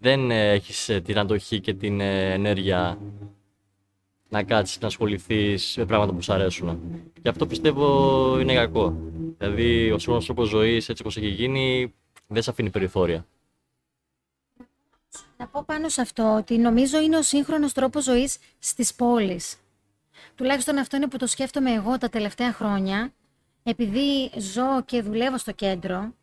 δεν 0.00 0.30
έχεις 0.30 1.00
την 1.04 1.18
αντοχή 1.18 1.60
και 1.60 1.74
την 1.74 2.00
ε, 2.00 2.32
ενέργεια 2.32 2.98
να 4.30 4.42
κάτσεις 4.42 4.80
να 4.80 4.86
ασχοληθείς 4.86 5.74
με 5.76 5.84
πράγματα 5.84 6.12
που 6.12 6.22
σου 6.22 6.32
αρέσουν. 6.32 6.80
Και 7.22 7.28
αυτό 7.28 7.46
πιστεύω 7.46 8.38
είναι 8.40 8.54
κακό. 8.54 8.96
Δηλαδή, 9.38 9.90
ο 9.90 9.98
σύγχρονο 9.98 10.24
τρόπος 10.24 10.48
ζωής, 10.48 10.88
έτσι 10.88 11.02
όπως 11.02 11.16
έχει 11.16 11.28
γίνει, 11.28 11.94
δεν 12.26 12.42
σε 12.42 12.50
αφήνει 12.50 12.70
περιθώρια. 12.70 13.26
Να 15.36 15.46
πω 15.46 15.62
πάνω 15.66 15.88
σε 15.88 16.00
αυτό 16.00 16.34
ότι 16.36 16.58
νομίζω 16.58 17.00
είναι 17.00 17.16
ο 17.16 17.22
σύγχρονος 17.22 17.72
τρόπος 17.72 18.04
ζωής 18.04 18.38
στις 18.58 18.94
πόλεις. 18.94 19.56
Τουλάχιστον 20.34 20.78
αυτό 20.78 20.96
είναι 20.96 21.08
που 21.08 21.16
το 21.16 21.26
σκέφτομαι 21.26 21.72
εγώ 21.72 21.98
τα 21.98 22.08
τελευταία 22.08 22.52
χρόνια, 22.52 23.12
επειδή 23.62 24.30
ζω 24.38 24.82
και 24.84 25.02
δουλεύω 25.02 25.38
στο 25.38 25.52
κέντρο 25.52 26.14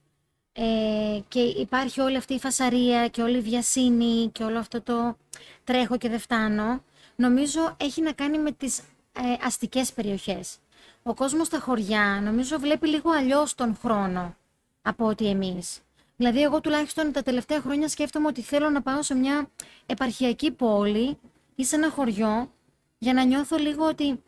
ε, 0.53 1.19
και 1.27 1.39
υπάρχει 1.39 2.01
όλη 2.01 2.17
αυτή 2.17 2.34
η 2.34 2.39
φασαρία 2.39 3.07
και 3.07 3.21
όλη 3.21 3.38
η 3.38 3.41
βιασύνη 3.41 4.29
και 4.31 4.43
όλο 4.43 4.59
αυτό 4.59 4.81
το 4.81 5.17
τρέχω 5.63 5.97
και 5.97 6.09
δεν 6.09 6.19
φτάνω, 6.19 6.84
νομίζω 7.18 7.76
έχει 7.77 8.02
να 8.02 8.11
κάνει 8.11 8.38
με 8.39 8.52
τις 8.52 8.80
ε, 8.80 9.45
αστικές 9.45 9.94
περιοχές. 9.94 10.57
Ο 11.03 11.14
κόσμος 11.14 11.48
στα 11.48 11.60
χωριά 11.60 12.22
νομίζω 12.23 12.60
βλέπει 12.60 12.88
λίγο 12.88 13.11
αλλιώς 13.11 13.56
τον 13.56 13.77
χρόνο 13.81 14.35
από 14.81 15.06
ότι 15.06 15.27
εμείς. 15.27 15.81
Δηλαδή, 16.15 16.41
εγώ 16.41 16.61
τουλάχιστον 16.61 17.11
τα 17.11 17.23
τελευταία 17.23 17.61
χρόνια 17.61 17.88
σκέφτομαι 17.88 18.27
ότι 18.27 18.41
θέλω 18.41 18.69
να 18.69 18.81
πάω 18.81 19.02
σε 19.02 19.15
μια 19.15 19.49
επαρχιακή 19.85 20.52
πόλη 20.52 21.18
ή 21.56 21.65
σε 21.65 21.76
ένα 21.76 21.89
χωριό 21.89 22.52
για 22.98 23.14
να 23.14 23.23
νιώθω 23.23 23.57
λίγο 23.57 23.88
ότι 23.88 24.23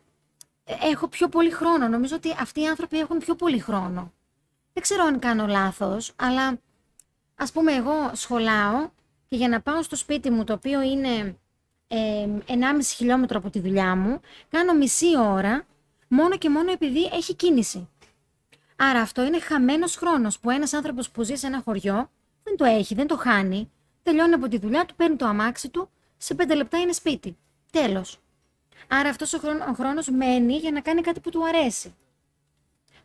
ε, 0.64 0.74
έχω 0.90 1.08
πιο 1.08 1.28
πολύ 1.28 1.50
χρόνο. 1.50 1.88
Νομίζω 1.88 2.16
ότι 2.16 2.34
αυτοί 2.40 2.60
οι 2.60 2.66
άνθρωποι 2.66 2.98
έχουν 2.98 3.18
πιο 3.18 3.34
πολύ 3.34 3.58
χρόνο. 3.58 4.12
Δεν 4.72 4.82
ξέρω 4.82 5.04
αν 5.04 5.18
κάνω 5.18 5.46
λάθος, 5.46 6.12
αλλά 6.16 6.58
ας 7.34 7.52
πούμε 7.52 7.72
εγώ 7.72 8.10
σχολάω 8.12 8.90
και 9.26 9.36
για 9.36 9.48
να 9.48 9.60
πάω 9.60 9.82
στο 9.82 9.96
σπίτι 9.96 10.30
μου, 10.30 10.44
το 10.44 10.52
οποίο 10.52 10.82
είναι 10.82 11.08
ε, 11.18 11.34
1,5 11.90 11.96
χιλιόμετρο 12.96 13.38
από 13.38 13.50
τη 13.50 13.60
δουλειά 13.60 13.96
μου, 13.96 14.20
κάνω 14.48 14.74
μισή 14.74 15.18
ώρα 15.18 15.66
μόνο 16.08 16.36
και 16.36 16.50
μόνο 16.50 16.70
επειδή 16.70 17.04
έχει 17.12 17.34
κίνηση. 17.34 17.88
Άρα 18.76 19.00
αυτό 19.00 19.24
είναι 19.24 19.40
χαμένος 19.40 19.96
χρόνος 19.96 20.38
που 20.38 20.50
ένας 20.50 20.72
άνθρωπος 20.72 21.10
που 21.10 21.22
ζει 21.22 21.34
σε 21.34 21.46
ένα 21.46 21.62
χωριό 21.64 22.10
δεν 22.42 22.56
το 22.56 22.64
έχει, 22.64 22.94
δεν 22.94 23.06
το 23.06 23.16
χάνει. 23.16 23.70
Τελειώνει 24.02 24.34
από 24.34 24.48
τη 24.48 24.58
δουλειά 24.58 24.84
του, 24.84 24.94
παίρνει 24.94 25.16
το 25.16 25.26
αμάξι 25.26 25.68
του, 25.68 25.90
σε 26.16 26.34
πέντε 26.34 26.54
λεπτά 26.54 26.78
είναι 26.78 26.92
σπίτι. 26.92 27.36
Τέλος. 27.72 28.18
Άρα 28.88 29.08
αυτός 29.08 29.32
ο, 29.32 29.38
χρόνο, 29.38 29.64
ο 29.64 29.72
χρόνος 29.72 30.08
μένει 30.08 30.56
για 30.56 30.70
να 30.70 30.80
κάνει 30.80 31.00
κάτι 31.00 31.20
που 31.20 31.30
του 31.30 31.46
αρέσει. 31.46 31.94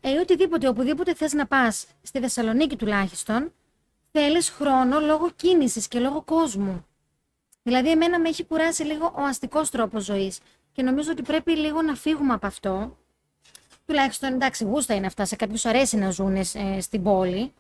Ε, 0.02 0.20
οτιδήποτε, 0.20 0.68
οπουδήποτε 0.68 1.14
θες 1.14 1.34
να 1.34 1.46
πας, 1.46 1.88
στη 2.02 2.20
Θεσσαλονίκη 2.20 2.76
τουλάχιστον, 2.76 3.54
θέλεις 4.12 4.50
χρόνο 4.50 5.00
λόγω 5.00 5.32
κίνησης 5.36 5.88
και 5.88 6.00
λόγω 6.00 6.22
κόσμου. 6.22 6.86
Δηλαδή, 7.68 7.92
εμένα 7.92 8.20
με 8.20 8.30
έχει 8.30 8.46
κουράσει 8.46 8.84
λίγο 8.84 9.14
ο 9.16 9.22
αστικός 9.22 9.70
τρόπος 9.70 10.04
ζωής 10.04 10.40
και 10.72 10.82
νομίζω 10.82 11.12
ότι 11.12 11.22
πρέπει 11.22 11.52
λίγο 11.52 11.82
να 11.82 11.96
φύγουμε 11.96 12.34
από 12.34 12.48
αυτό 12.48 12.98
τουλάχιστον 13.86 14.34
εντάξει, 14.34 14.64
γούστα 14.64 14.96
είναι 14.96 15.06
αυτά. 15.06 15.26
Σε 15.26 15.36
κάποιους 15.36 15.66
αρέσει 15.66 15.98
να 15.98 16.10
ζουν 16.10 16.36
ε, 16.36 16.46
στην 16.80 17.04
πόλη. 17.04 17.54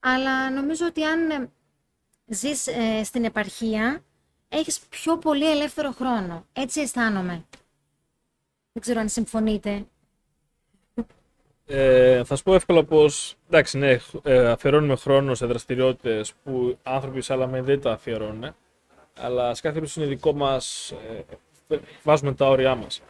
Αλλά 0.00 0.50
νομίζω 0.50 0.86
ότι 0.86 1.04
αν 1.04 1.30
ε, 1.30 1.48
ζεις 2.26 2.66
ε, 2.66 3.04
στην 3.04 3.24
επαρχία, 3.24 4.04
έχεις 4.48 4.80
πιο 4.80 5.18
πολύ 5.18 5.50
ελεύθερο 5.50 5.90
χρόνο. 5.90 6.46
Έτσι 6.52 6.80
αισθάνομαι. 6.80 7.44
Δεν 8.72 8.82
ξέρω 8.82 9.00
αν 9.00 9.08
συμφωνείτε. 9.08 9.86
Ε, 11.66 12.24
θα 12.24 12.36
σου 12.36 12.42
πω 12.42 12.54
εύκολα 12.54 12.84
πως 12.84 13.36
εντάξει, 13.46 13.78
ναι, 13.78 13.98
ε, 14.22 14.48
αφιερώνουμε 14.48 14.96
χρόνο 14.96 15.34
σε 15.34 15.46
δραστηριότητες 15.46 16.32
που 16.44 16.78
άνθρωποι 16.82 17.20
σε 17.20 17.32
άλλα 17.32 17.46
μέρη 17.46 17.64
δεν 17.64 17.80
τα 17.80 17.92
αφιερώνουν. 17.92 18.54
Αλλά 19.20 19.54
σε 19.54 19.62
κάθε 19.62 19.74
περίπτωση 19.74 20.00
είναι 20.00 20.08
δικό 20.08 20.32
μας 20.32 20.94
βάζουμε 22.02 22.34
τα 22.34 22.48
όρια 22.48 22.74
μας. 22.74 23.02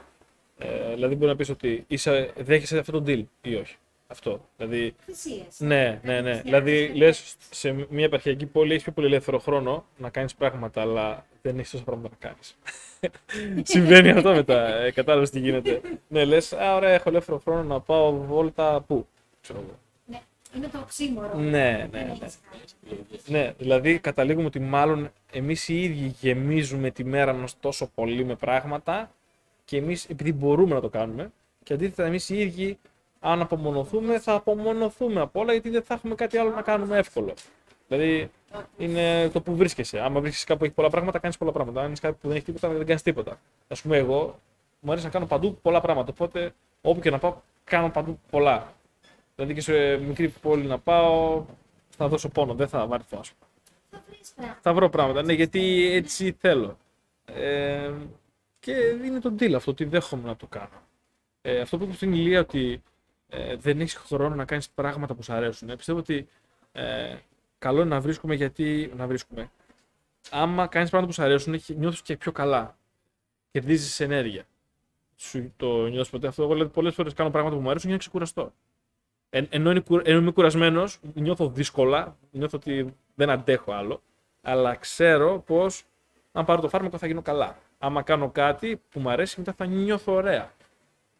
Ε, 0.58 0.94
δηλαδή, 0.94 1.14
μπορεί 1.14 1.30
να 1.30 1.36
πεις 1.36 1.48
ότι 1.48 1.84
είσαι, 1.86 2.32
δέχεσαι 2.36 2.78
αυτό 2.78 2.92
το 2.92 3.04
deal 3.06 3.22
ή 3.42 3.54
όχι. 3.54 3.76
Αυτό. 4.06 4.40
Δηλαδή, 4.56 4.94
Θυσίες. 5.04 5.58
ναι, 5.58 6.00
ναι, 6.04 6.20
ναι. 6.20 6.40
Δηλαδή, 6.44 6.92
λες 6.94 7.36
σε 7.50 7.86
μια 7.90 8.04
επαρχιακή 8.04 8.46
πόλη 8.46 8.70
έχεις 8.70 8.82
πιο 8.82 8.92
πολύ 8.92 9.06
ελεύθερο 9.06 9.38
χρόνο 9.38 9.84
να 9.96 10.10
κάνεις 10.10 10.34
πράγματα, 10.34 10.80
αλλά 10.80 11.26
δεν 11.42 11.58
έχεις 11.58 11.70
τόσα 11.70 11.84
πράγματα 11.84 12.16
να 12.20 12.28
κάνεις. 12.28 12.56
Συμβαίνει 13.72 14.10
αυτό 14.10 14.34
μετά. 14.34 14.74
Ε, 14.74 14.90
Κατάλαβες 14.90 15.30
τι 15.30 15.38
γίνεται. 15.38 15.80
ναι, 16.08 16.24
λες, 16.24 16.52
Α, 16.52 16.74
ωραία, 16.74 16.90
έχω 16.90 17.08
ελεύθερο 17.08 17.38
χρόνο 17.38 17.62
να 17.62 17.80
πάω 17.80 18.12
βόλτα 18.12 18.80
πού. 18.86 19.06
Ξέρω 19.40 19.58
εγώ. 19.58 19.78
Ναι, 20.52 20.58
είναι 20.58 20.68
το 20.68 20.78
οξύμορο. 20.78 21.34
Ναι, 21.34 21.88
ναι, 21.90 22.16
ναι. 22.20 22.26
Ναι, 23.26 23.52
δηλαδή 23.58 23.98
καταλήγουμε 23.98 24.46
ότι 24.46 24.60
μάλλον 24.60 25.10
εμείς 25.32 25.68
οι 25.68 25.82
ίδιοι 25.82 26.14
γεμίζουμε 26.20 26.90
τη 26.90 27.04
μέρα 27.04 27.32
μας 27.32 27.60
τόσο 27.60 27.90
πολύ 27.94 28.24
με 28.24 28.34
πράγματα 28.34 29.10
και 29.64 29.76
εμείς 29.76 30.04
επειδή 30.04 30.32
μπορούμε 30.32 30.74
να 30.74 30.80
το 30.80 30.88
κάνουμε 30.88 31.32
και 31.62 31.72
αντίθετα 31.72 32.04
εμείς 32.04 32.28
οι 32.28 32.40
ίδιοι 32.40 32.78
αν 33.20 33.40
απομονωθούμε 33.40 34.18
θα 34.18 34.34
απομονωθούμε 34.34 35.20
από 35.20 35.40
όλα 35.40 35.52
γιατί 35.52 35.70
δεν 35.70 35.82
θα 35.82 35.94
έχουμε 35.94 36.14
κάτι 36.14 36.36
άλλο 36.36 36.50
να 36.50 36.62
κάνουμε 36.62 36.98
εύκολο. 36.98 37.34
Δηλαδή 37.88 38.30
είναι 38.78 39.28
το 39.28 39.40
που 39.40 39.56
βρίσκεσαι. 39.56 40.00
Άμα 40.00 40.20
βρίσκεσαι 40.20 40.44
κάπου 40.46 40.58
που 40.58 40.64
έχει 40.64 40.74
πολλά 40.74 40.90
πράγματα, 40.90 41.18
κάνεις 41.18 41.38
πολλά 41.38 41.52
πράγματα. 41.52 41.82
Αν 41.82 41.92
είσαι 41.92 42.00
κάπου 42.00 42.18
που 42.20 42.28
δεν 42.28 42.36
έχει 42.36 42.44
τίποτα, 42.44 42.68
δεν 42.68 42.86
κάνεις 42.86 43.02
τίποτα. 43.02 43.38
Α 43.68 43.74
πούμε, 43.82 43.96
εγώ 43.96 44.38
μου 44.80 44.90
αρέσει 44.90 45.06
να 45.06 45.12
κάνω 45.12 45.26
παντού 45.26 45.58
πολλά 45.62 45.80
πράγματα. 45.80 46.10
Οπότε 46.10 46.54
όπου 46.80 47.00
και 47.00 47.10
να 47.10 47.18
πάω, 47.18 47.36
κάνω 47.64 47.90
παντού 47.90 48.18
πολλά. 48.30 48.72
Δηλαδή 49.38 49.56
και 49.56 49.60
σε 49.60 49.96
μικρή 49.96 50.28
πόλη 50.28 50.66
να 50.66 50.78
πάω, 50.78 51.44
θα 51.88 52.08
δώσω 52.08 52.28
πόνο, 52.28 52.54
δεν 52.54 52.68
θα 52.68 52.86
βαρεθώ, 52.86 53.18
ας 53.18 53.32
πούμε. 53.32 53.50
Θα 53.90 54.02
βρεις 54.08 54.32
πράγματα. 54.34 54.60
Θα 54.62 54.74
βρω 54.74 54.88
πράγματα, 54.88 55.22
ναι, 55.22 55.32
γιατί 55.32 55.90
έτσι 55.92 56.36
θέλω. 56.38 56.78
Ε, 57.24 57.92
και 58.58 58.72
είναι 59.04 59.20
το 59.20 59.34
deal 59.38 59.52
αυτό, 59.52 59.70
ότι 59.70 59.84
δέχομαι 59.84 60.28
να 60.28 60.36
το 60.36 60.46
κάνω. 60.46 60.82
Ε, 61.42 61.60
αυτό 61.60 61.78
που 61.78 61.84
είπε 61.84 61.92
στην 61.94 62.12
Ηλία 62.12 62.40
ότι 62.40 62.82
ε, 63.28 63.56
δεν 63.56 63.80
έχεις 63.80 63.94
χρόνο 63.94 64.34
να 64.34 64.44
κάνεις 64.44 64.70
πράγματα 64.70 65.14
που 65.14 65.22
σου 65.22 65.32
αρέσουν. 65.32 65.70
Ε, 65.70 65.76
πιστεύω 65.76 65.98
ότι 65.98 66.28
ε, 66.72 67.16
καλό 67.58 67.80
είναι 67.80 67.88
να 67.88 68.00
βρίσκουμε 68.00 68.34
γιατί. 68.34 68.92
Να 68.96 69.06
βρίσκουμε. 69.06 69.50
Άμα 70.30 70.66
κάνεις 70.66 70.90
πράγματα 70.90 71.12
που 71.12 71.20
σου 71.20 71.28
αρέσουν, 71.28 71.60
νιώθεις 71.78 72.02
και 72.02 72.16
πιο 72.16 72.32
καλά. 72.32 72.78
Κερδίζεις 73.50 74.00
ενέργεια. 74.00 74.44
Σου 75.16 75.52
το 75.56 75.86
νιώθεις 75.86 76.10
ποτέ 76.10 76.26
αυτό. 76.26 76.42
Εγώ 76.42 76.52
δηλαδή, 76.52 76.70
πολλές 76.70 76.94
φορές 76.94 77.14
κάνω 77.14 77.30
πράγματα 77.30 77.56
που 77.56 77.62
μου 77.62 77.70
αρέσουν 77.70 77.86
για 77.88 77.96
να 77.96 78.02
ξεκουραστώ. 78.02 78.52
Ε, 79.30 79.42
ενώ, 79.48 79.70
είναι, 79.70 79.80
κου- 79.80 80.08
ενώ 80.08 80.18
είμαι 80.18 80.30
κουρασμένος, 80.30 80.98
νιώθω 81.14 81.48
δύσκολα, 81.48 82.16
νιώθω 82.30 82.56
ότι 82.56 82.94
δεν 83.14 83.30
αντέχω 83.30 83.72
άλλο. 83.72 84.02
Αλλά 84.42 84.74
ξέρω 84.74 85.42
πως 85.46 85.84
αν 86.32 86.44
πάρω 86.44 86.60
το 86.60 86.68
φάρμακο 86.68 86.98
θα 86.98 87.06
γίνω 87.06 87.22
καλά. 87.22 87.58
Άμα 87.78 88.02
κάνω 88.02 88.30
κάτι 88.30 88.80
που 88.90 89.00
μου 89.00 89.10
αρέσει, 89.10 89.38
μετά 89.38 89.52
θα 89.52 89.66
νιώθω 89.66 90.12
ωραία. 90.12 90.52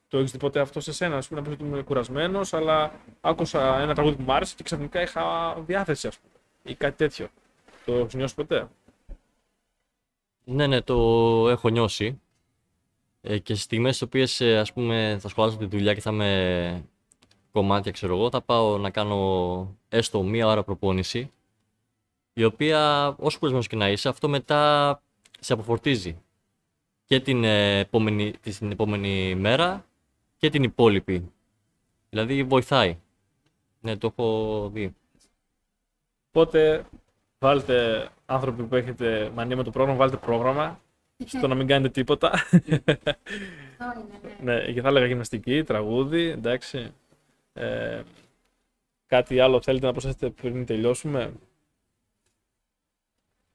Το 0.08 0.18
έχεις 0.18 0.30
δει 0.32 0.38
ποτέ 0.38 0.60
αυτό 0.60 0.80
σε 0.80 0.92
σένα, 0.92 1.16
ας 1.16 1.28
πούμε, 1.28 1.40
να 1.40 1.46
πεις 1.46 1.54
ότι 1.54 1.64
είμαι 1.64 1.82
κουρασμένος, 1.82 2.54
αλλά 2.54 2.92
άκουσα 3.20 3.80
ένα 3.80 3.94
τραγούδι 3.94 4.16
που 4.16 4.22
μου 4.22 4.32
άρεσε 4.32 4.54
και 4.56 4.62
ξαφνικά 4.62 5.00
είχα 5.02 5.54
διάθεση, 5.66 6.06
ας 6.06 6.18
πούμε. 6.18 6.32
Ή 6.62 6.74
κάτι 6.74 6.96
τέτοιο. 6.96 7.28
Το 7.84 7.94
έχεις 7.94 8.14
νιώσει 8.14 8.34
ποτέ; 8.34 8.68
Ναι, 10.44 10.66
ναι, 10.66 10.80
το 10.82 10.94
έχω 11.48 11.68
νιώσει. 11.68 12.20
Ε, 13.20 13.38
και 13.38 13.52
στις 13.52 13.64
στιγμές 13.64 13.94
στις 13.96 14.06
οποίες, 14.06 14.40
ε, 14.40 14.58
ας 14.58 14.72
πούμε, 14.72 15.16
θα 15.20 15.28
σχολάσω 15.28 15.56
τη 15.56 15.64
δουλειά 15.66 15.94
και 15.94 16.00
θα 16.00 16.10
είμαι 16.10 16.84
κομμάτια, 17.58 17.92
ξέρω 17.92 18.16
εγώ, 18.16 18.30
θα 18.30 18.40
πάω 18.40 18.78
να 18.78 18.90
κάνω 18.90 19.76
έστω 19.88 20.22
μία 20.22 20.46
ώρα 20.46 20.62
προπόνηση, 20.62 21.30
η 22.32 22.44
οποία, 22.44 23.06
όσο 23.18 23.38
κουρασμένος 23.38 23.66
και 23.66 23.76
να 23.76 23.90
είσαι, 23.90 24.08
αυτό 24.08 24.28
μετά 24.28 25.02
σε 25.40 25.52
αποφορτίζει. 25.52 26.22
Και 27.04 27.20
την 27.20 27.44
ε, 27.44 27.78
επόμενη, 27.78 28.30
την 28.30 28.70
επόμενη 28.70 29.34
μέρα 29.34 29.84
και 30.36 30.50
την 30.50 30.62
υπόλοιπη. 30.62 31.32
Δηλαδή 32.10 32.44
βοηθάει. 32.44 32.98
Ναι, 33.80 33.96
το 33.96 34.06
έχω 34.06 34.68
δει. 34.72 34.94
Οπότε 36.28 36.86
βάλτε 37.38 38.08
άνθρωποι 38.26 38.62
που 38.62 38.74
έχετε 38.74 39.30
μανία 39.34 39.56
με 39.56 39.62
το 39.62 39.70
πρόγραμμα, 39.70 39.98
βάλτε 39.98 40.16
πρόγραμμα 40.16 40.80
στο 41.26 41.48
να 41.48 41.54
μην 41.54 41.66
κάνετε 41.66 41.88
τίποτα. 41.88 42.30
Αυτό 42.32 42.60
είναι, 42.66 42.82
ναι. 44.42 44.54
ναι, 44.64 44.72
και 44.72 44.80
θα 44.80 44.88
έλεγα 44.88 45.06
γυμναστική, 45.06 45.62
τραγούδι, 45.62 46.28
εντάξει. 46.28 46.92
Ε, 47.58 48.02
κάτι 49.06 49.40
άλλο 49.40 49.62
θέλετε 49.62 49.86
να 49.86 49.92
προσθέσετε 49.92 50.30
πριν 50.30 50.66
τελειώσουμε; 50.66 51.32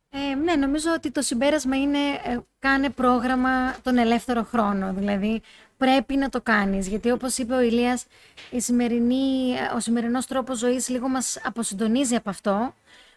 Ε, 0.10 0.36
ναι, 0.36 0.56
νομίζω 0.56 0.92
ότι 0.94 1.12
το 1.12 1.22
συμπέρασμα 1.22 1.76
είναι 1.78 1.98
ε, 1.98 2.38
κάνε 2.60 2.90
πρόγραμμα 2.90 3.80
τον 3.82 3.98
ελεύθερο 3.98 4.44
χρόνο. 4.44 4.94
Δηλαδή 4.94 5.42
πρέπει 5.78 6.16
να 6.16 6.30
το 6.30 6.42
κάνεις. 6.42 6.88
Γιατί 6.88 7.12
όπως 7.12 7.38
είπε 7.38 7.54
ο 7.54 7.62
Ηλίας, 7.62 8.06
η 8.52 8.60
σημερινή, 8.60 9.54
ο 9.76 9.80
σημερινός 9.80 10.26
τρόπος 10.26 10.58
ζωής 10.58 10.90
λίγο 10.90 11.08
μας 11.08 11.40
αποσυντονίζει 11.44 12.16
από 12.16 12.30
αυτό. 12.30 12.74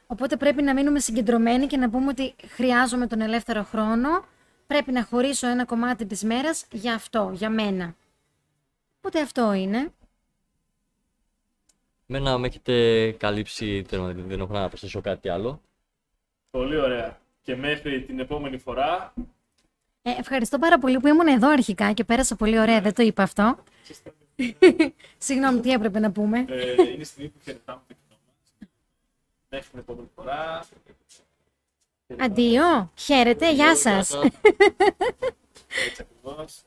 Οπότε 0.06 0.36
πρέπει 0.36 0.62
να 0.62 0.74
μείνουμε 0.74 0.98
συγκεντρωμένοι 1.00 1.66
και 1.66 1.76
να 1.76 1.90
πούμε 1.90 2.08
ότι 2.08 2.34
χρειάζομαι 2.48 3.06
τον 3.06 3.20
ελεύθερο 3.20 3.62
χρόνο. 3.62 4.24
Πρέπει 4.66 4.92
να 4.92 5.04
χωρίσω 5.04 5.46
ένα 5.48 5.64
κομμάτι 5.64 6.06
της 6.06 6.22
μέρας 6.22 6.66
για 6.72 6.94
αυτό, 6.94 7.30
για 7.34 7.50
μένα. 7.50 7.94
Οπότε 8.98 9.20
αυτό 9.20 9.52
είναι. 9.52 9.90
Μένα 12.06 12.38
με 12.38 12.46
έχετε 12.46 13.10
καλύψει, 13.10 13.82
τέλος, 13.82 14.12
δεν 14.14 14.40
έχω 14.40 14.52
να 14.52 14.68
προσθέσω 14.68 15.00
κάτι 15.00 15.28
άλλο. 15.28 15.60
Πολύ 16.50 16.76
ωραία. 16.76 17.20
Και 17.42 17.56
μέχρι 17.56 18.02
την 18.02 18.18
επόμενη 18.18 18.58
φορά. 18.58 19.14
Ε, 20.02 20.10
ευχαριστώ 20.18 20.58
πάρα 20.58 20.78
πολύ 20.78 21.00
που 21.00 21.06
ήμουν 21.06 21.26
εδώ 21.26 21.48
αρχικά 21.48 21.92
και 21.92 22.04
πέρασα 22.04 22.36
πολύ 22.36 22.58
ωραία. 22.58 22.80
Δεν 22.80 22.94
το 22.94 23.02
είπα 23.02 23.22
αυτό. 23.22 23.58
Συγγνώμη, 25.18 25.60
τι 25.60 25.70
έπρεπε 25.72 25.98
να 25.98 26.10
πούμε. 26.10 26.44
Ε, 26.48 26.72
είναι 26.72 26.82
η 26.82 27.04
στιγμή 27.04 27.28
που 27.28 27.38
χαιρετάμε 27.44 27.80
το 27.88 27.94
κοινό 27.94 28.18
μας. 28.26 28.68
Μέχρι 29.48 29.68
την 29.70 29.78
επόμενη 29.78 30.08
φορά. 30.14 30.66
Αντίο, 32.18 32.90
χαίρετε, 32.94 33.52
γεια 33.52 33.76
σας. 33.76 34.10
Έτσι 35.86 36.02
ακριβώς. 36.02 36.62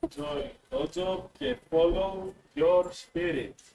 Enjoy 0.00 0.42
your 0.70 0.86
job 0.94 1.18
και 1.38 1.56
follow 1.70 2.32
your 2.54 2.84
spirit. 2.84 3.71